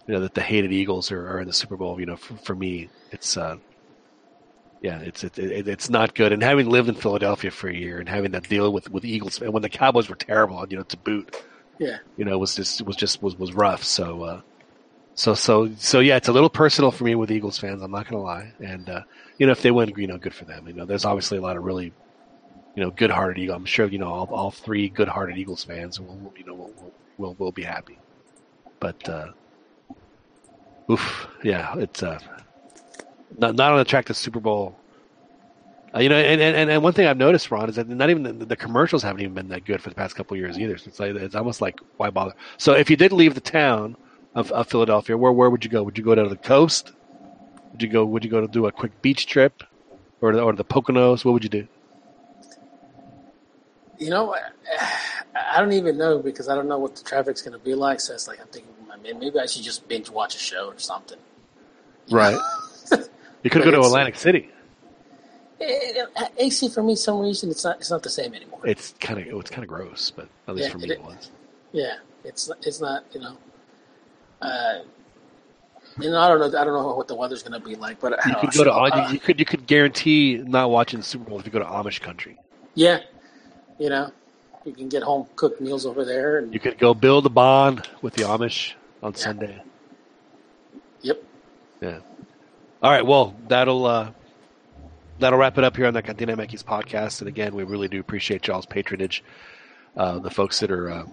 you 0.07 0.15
know 0.15 0.20
that 0.20 0.35
the 0.35 0.41
hated 0.43 0.73
Eagles 0.73 1.11
are, 1.12 1.28
are 1.37 1.41
in 1.41 1.47
the 1.47 1.53
Super 1.53 1.77
Bowl. 1.77 1.99
You 2.01 2.07
know, 2.07 2.16
for, 2.16 2.37
for 2.39 2.55
me, 2.55 2.89
it's 3.12 3.37
uh, 3.37 3.57
yeah, 4.82 4.99
it's 5.01 5.24
it, 5.24 5.39
it, 5.39 5.69
it's 5.69 5.89
not 5.89 6.15
good. 6.15 6.32
And 6.32 6.43
having 6.43 6.69
lived 6.69 6.89
in 6.89 6.95
Philadelphia 6.95 7.51
for 7.51 7.69
a 7.69 7.74
year 7.74 7.99
and 7.99 8.09
having 8.09 8.32
that 8.32 8.49
deal 8.49 8.73
with 8.73 8.91
with 8.91 9.05
Eagles, 9.05 9.41
and 9.41 9.53
when 9.53 9.62
the 9.62 9.69
Cowboys 9.69 10.09
were 10.09 10.16
terrible, 10.16 10.65
you 10.69 10.77
know, 10.77 10.82
to 10.85 10.97
boot, 10.97 11.37
Yeah. 11.78 11.99
you 12.16 12.24
know, 12.24 12.39
was 12.39 12.55
just 12.57 12.82
was 12.82 12.97
just 12.97 13.23
was 13.23 13.37
was 13.39 13.53
rough. 13.53 13.85
So 13.85 14.23
uh, 14.24 14.41
so 15.21 15.35
so 15.35 15.71
so 15.77 16.01
yeah, 16.01 16.17
it's 16.17 16.29
a 16.29 16.33
little 16.33 16.49
personal 16.49 16.91
for 16.91 17.05
me 17.05 17.15
with 17.15 17.31
Eagles 17.31 17.59
fans. 17.59 17.83
I'm 17.83 17.91
not 17.91 18.09
gonna 18.09 18.23
lie, 18.23 18.55
and 18.59 18.89
uh, 18.89 19.03
you 19.37 19.45
know, 19.45 19.53
if 19.53 19.61
they 19.61 19.71
win, 19.71 19.93
you 19.95 20.07
know, 20.07 20.17
good 20.17 20.33
for 20.33 20.47
them. 20.47 20.67
You 20.67 20.73
know, 20.73 20.87
there's 20.87 21.05
obviously 21.05 21.37
a 21.37 21.43
lot 21.43 21.59
of 21.59 21.63
really 21.65 21.93
you 22.75 22.83
know 22.83 22.91
good-hearted 22.91 23.39
Eagle. 23.39 23.55
I'm 23.55 23.67
sure 23.67 23.87
you 23.87 23.99
know 23.99 24.11
all, 24.11 24.27
all 24.33 24.51
three 24.51 24.89
good-hearted 24.89 25.37
Eagles 25.37 25.63
fans 25.63 26.01
will 26.01 26.33
you 26.39 26.47
know 26.47 26.55
will 26.55 26.73
will, 26.73 26.95
will, 27.19 27.35
will 27.35 27.53
be 27.53 27.63
happy. 27.63 27.99
But 28.81 29.07
uh, 29.11 29.33
oof, 30.91 31.29
yeah, 31.45 31.75
it's 31.77 32.03
uh, 32.03 32.19
not 33.37 33.57
not 33.57 33.73
on 33.73 33.79
the 33.79 33.85
track 33.85 34.07
to 34.07 34.15
Super 34.15 34.41
Bowl. 34.41 34.75
Uh, 35.95 35.99
you 35.99 36.09
know, 36.09 36.17
and, 36.17 36.41
and 36.41 36.71
and 36.71 36.83
one 36.83 36.95
thing 36.95 37.07
I've 37.07 37.19
noticed, 37.19 37.51
Ron, 37.51 37.69
is 37.69 37.77
that 37.77 37.91
not 37.91 38.09
even 38.09 38.23
the, 38.23 38.33
the 38.47 38.57
commercials 38.57 39.03
haven't 39.03 39.21
even 39.21 39.35
been 39.35 39.49
that 39.49 39.67
good 39.67 39.83
for 39.83 39.91
the 39.91 39.97
past 39.97 40.17
couple 40.17 40.35
years 40.39 40.59
either. 40.59 40.79
So 40.79 40.89
it's 40.89 40.99
like 40.99 41.15
it's 41.15 41.35
almost 41.35 41.61
like 41.61 41.79
why 41.99 42.09
bother? 42.09 42.33
So 42.57 42.73
if 42.73 42.89
you 42.89 42.97
did 42.97 43.13
leave 43.13 43.35
the 43.35 43.43
town 43.43 43.99
of, 44.35 44.51
of 44.52 44.69
Philadelphia, 44.69 45.16
where 45.16 45.32
where 45.32 45.51
would 45.51 45.65
you 45.65 45.70
go? 45.70 45.82
Would 45.82 45.98
you 45.98 46.05
go 46.05 46.15
down 46.15 46.24
to 46.24 46.31
the 46.31 46.36
coast? 46.36 46.93
Would 47.73 47.82
you 47.82 47.89
go? 47.89 48.05
Would 48.05 48.24
you 48.24 48.31
go 48.31 48.40
to 48.40 48.48
do 48.48 48.66
a 48.66 48.73
quick 48.73 49.01
beach 49.02 49.27
trip, 49.27 49.62
or 50.20 50.32
the, 50.32 50.40
or 50.43 50.52
the 50.52 50.65
Poconos? 50.65 51.24
What 51.24 51.32
would 51.32 51.44
you 51.44 51.51
do? 51.51 51.66
You 53.98 54.11
know, 54.11 54.35
I, 54.35 54.40
I 55.57 55.61
don't 55.61 55.73
even 55.73 55.98
know 55.98 56.20
because 56.20 56.48
I 56.48 56.55
don't 56.55 56.69
know 56.69 56.78
what 56.78 56.97
the 56.97 57.02
traffic's 57.05 57.43
going 57.43 57.52
to 57.52 57.65
be 57.65 57.74
like. 57.74 58.01
So 58.01 58.15
it's 58.15 58.27
like 58.28 58.40
I'm 58.40 58.47
thinking, 58.47 58.73
I 58.90 58.97
maybe 58.97 59.39
I 59.39 59.47
should 59.47 59.62
just 59.62 59.86
binge 59.89 60.09
watch 60.11 60.35
a 60.35 60.39
show 60.39 60.69
or 60.69 60.78
something. 60.78 61.19
Right. 62.11 62.39
you 63.43 63.51
could 63.51 63.62
go 63.62 63.70
to 63.70 63.81
Atlantic 63.81 64.16
City. 64.16 64.48
AC 66.39 66.69
for 66.70 66.82
me, 66.82 66.97
some 66.97 67.20
reason 67.20 67.51
it's 67.51 67.65
not 67.65 67.77
it's 67.77 67.90
not 67.90 68.02
the 68.02 68.09
same 68.11 68.35
anymore. 68.35 68.61
It's 68.65 68.94
kind 69.01 69.20
of 69.20 69.35
oh, 69.35 69.40
it's 69.40 69.51
kind 69.51 69.62
of 69.62 69.69
gross, 69.69 70.11
but 70.11 70.28
at 70.48 70.55
least 70.55 70.69
Yeah, 70.69 70.73
for 70.73 70.78
me 70.78 70.85
it- 70.86 70.90
it 70.93 71.02
was. 71.02 71.31
Yeah, 71.73 71.97
it's 72.24 72.51
it's 72.62 72.81
not 72.81 73.05
you 73.12 73.20
know. 73.20 73.36
Uh, 74.41 74.81
you 76.01 76.11
know, 76.11 76.19
I 76.21 76.29
don't 76.29 76.39
know. 76.39 76.47
I 76.59 76.65
don't 76.65 76.75
know 76.75 76.95
what 76.95 77.09
the 77.09 77.15
weather's 77.15 77.43
going 77.43 77.61
to 77.61 77.67
be 77.67 77.75
like, 77.75 78.01
but 78.01 78.12
You 78.27 78.33
uh, 78.33 78.41
could 78.41 78.53
go 78.53 78.65
to 78.65 78.73
uh, 78.73 79.11
you, 79.11 79.19
could 79.19 79.39
you 79.39 79.45
could 79.45 79.67
guarantee 79.67 80.39
not 80.39 80.71
watching 80.71 81.01
the 81.01 81.05
Super 81.05 81.29
Bowl 81.29 81.39
if 81.41 81.47
you 81.47 81.53
go 81.53 81.59
to 81.59 81.65
Amish 81.65 82.01
country. 82.01 82.39
yeah, 82.75 83.01
you 83.79 83.89
know, 83.91 84.11
you 84.65 84.73
can 84.73 84.89
get 84.89 85.03
home 85.03 85.27
cooked 85.37 85.61
meals 85.61 85.85
over 85.87 86.05
there, 86.05 86.39
and 86.39 86.55
You 86.55 86.61
could 86.61 86.79
go 86.79 86.95
build 86.95 87.27
a 87.27 87.31
bond 87.31 87.89
with 88.03 88.15
the 88.15 88.23
Amish 88.23 88.75
on 89.03 89.15
Sunday. 89.15 89.61
Yep. 91.03 91.23
Yeah. 91.81 91.99
All 92.83 92.91
right. 92.91 93.05
Well, 93.05 93.35
that'll 93.49 93.85
uh, 93.85 94.11
that'll 95.19 95.39
wrap 95.39 95.59
it 95.59 95.65
up 95.65 95.77
here 95.77 95.87
on 95.87 95.95
the 95.95 96.03
CantinaMX 96.03 96.62
podcast. 96.65 97.21
And 97.21 97.29
again, 97.29 97.55
we 97.55 97.65
really 97.65 97.89
do 97.89 98.01
appreciate 98.01 98.47
y'all's 98.47 98.67
patronage. 98.67 99.23
Uh, 99.97 100.19
the 100.19 100.31
folks 100.31 100.61
that 100.61 100.71
are 100.71 100.91
uh, 100.91 101.05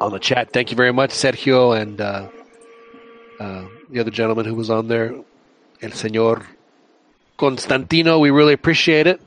on 0.00 0.12
the 0.12 0.18
chat, 0.18 0.52
thank 0.52 0.70
you 0.70 0.76
very 0.76 0.92
much, 0.92 1.10
Sergio 1.10 1.80
and 1.80 2.00
uh, 2.00 2.28
uh, 3.38 3.64
the 3.90 4.00
other 4.00 4.10
gentleman 4.10 4.44
who 4.44 4.54
was 4.54 4.70
on 4.70 4.88
there, 4.88 5.14
El 5.80 5.90
Señor 5.90 6.44
Constantino. 7.36 8.18
We 8.18 8.30
really 8.30 8.52
appreciate 8.52 9.06
it. 9.06 9.20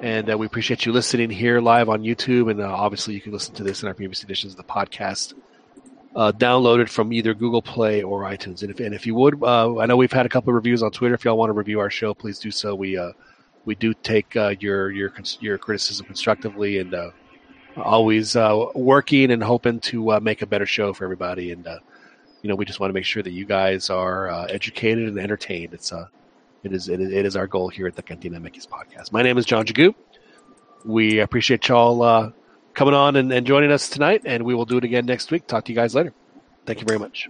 And 0.00 0.30
uh, 0.30 0.36
we 0.36 0.46
appreciate 0.46 0.84
you 0.84 0.92
listening 0.92 1.30
here 1.30 1.60
live 1.60 1.88
on 1.88 2.02
YouTube. 2.02 2.50
And 2.50 2.60
uh, 2.60 2.68
obviously, 2.68 3.14
you 3.14 3.20
can 3.20 3.32
listen 3.32 3.54
to 3.54 3.62
this 3.62 3.82
in 3.82 3.88
our 3.88 3.94
previous 3.94 4.24
editions 4.24 4.52
of 4.52 4.56
the 4.56 4.64
podcast 4.64 5.34
uh, 6.16 6.32
downloaded 6.32 6.88
from 6.88 7.12
either 7.12 7.34
Google 7.34 7.62
Play 7.62 8.02
or 8.02 8.22
iTunes. 8.22 8.62
And 8.62 8.72
if, 8.72 8.80
and 8.80 8.94
if 8.94 9.06
you 9.06 9.14
would, 9.14 9.42
uh, 9.42 9.78
I 9.78 9.86
know 9.86 9.96
we've 9.96 10.12
had 10.12 10.26
a 10.26 10.28
couple 10.28 10.50
of 10.50 10.56
reviews 10.56 10.82
on 10.82 10.90
Twitter. 10.90 11.14
If 11.14 11.24
y'all 11.24 11.38
want 11.38 11.50
to 11.50 11.54
review 11.54 11.78
our 11.78 11.90
show, 11.90 12.14
please 12.14 12.40
do 12.40 12.50
so. 12.50 12.74
We 12.74 12.98
we 13.64 13.76
do 13.76 13.94
take 13.94 14.34
your 14.34 14.90
your 14.90 15.12
your 15.40 15.58
criticism 15.58 16.04
constructively 16.04 16.78
and 16.78 16.92
always 17.76 18.36
uh, 18.36 18.66
working 18.74 19.30
and 19.30 19.42
hoping 19.42 19.80
to 19.80 20.12
uh, 20.12 20.20
make 20.20 20.42
a 20.42 20.46
better 20.46 20.66
show 20.66 20.92
for 20.92 21.04
everybody. 21.04 21.52
And 21.52 21.66
uh, 21.66 21.78
you 22.42 22.48
know, 22.48 22.56
we 22.56 22.64
just 22.64 22.80
want 22.80 22.90
to 22.90 22.94
make 22.94 23.04
sure 23.04 23.22
that 23.22 23.32
you 23.32 23.44
guys 23.44 23.90
are 23.90 24.28
uh, 24.28 24.44
educated 24.46 25.08
and 25.08 25.18
entertained. 25.18 25.74
It's 25.74 25.92
uh, 25.92 26.08
it 26.62 26.72
is, 26.72 26.88
it 26.88 27.00
is 27.00 27.12
it 27.12 27.26
is 27.26 27.36
our 27.36 27.46
goal 27.46 27.68
here 27.68 27.86
at 27.86 27.96
the 27.96 28.02
CantinaMX 28.02 28.68
podcast. 28.68 29.12
My 29.12 29.22
name 29.22 29.38
is 29.38 29.46
John 29.46 29.64
Jagu. 29.64 29.94
We 30.84 31.20
appreciate 31.20 31.66
y'all 31.68 32.02
uh, 32.02 32.30
coming 32.74 32.94
on 32.94 33.16
and, 33.16 33.32
and 33.32 33.46
joining 33.46 33.70
us 33.70 33.88
tonight, 33.88 34.22
and 34.24 34.44
we 34.44 34.54
will 34.54 34.64
do 34.64 34.78
it 34.78 34.84
again 34.84 35.06
next 35.06 35.30
week. 35.30 35.46
Talk 35.46 35.64
to 35.66 35.72
you 35.72 35.76
guys 35.76 35.94
later. 35.94 36.12
Thank 36.66 36.80
you 36.80 36.86
very 36.86 36.98
much. 36.98 37.28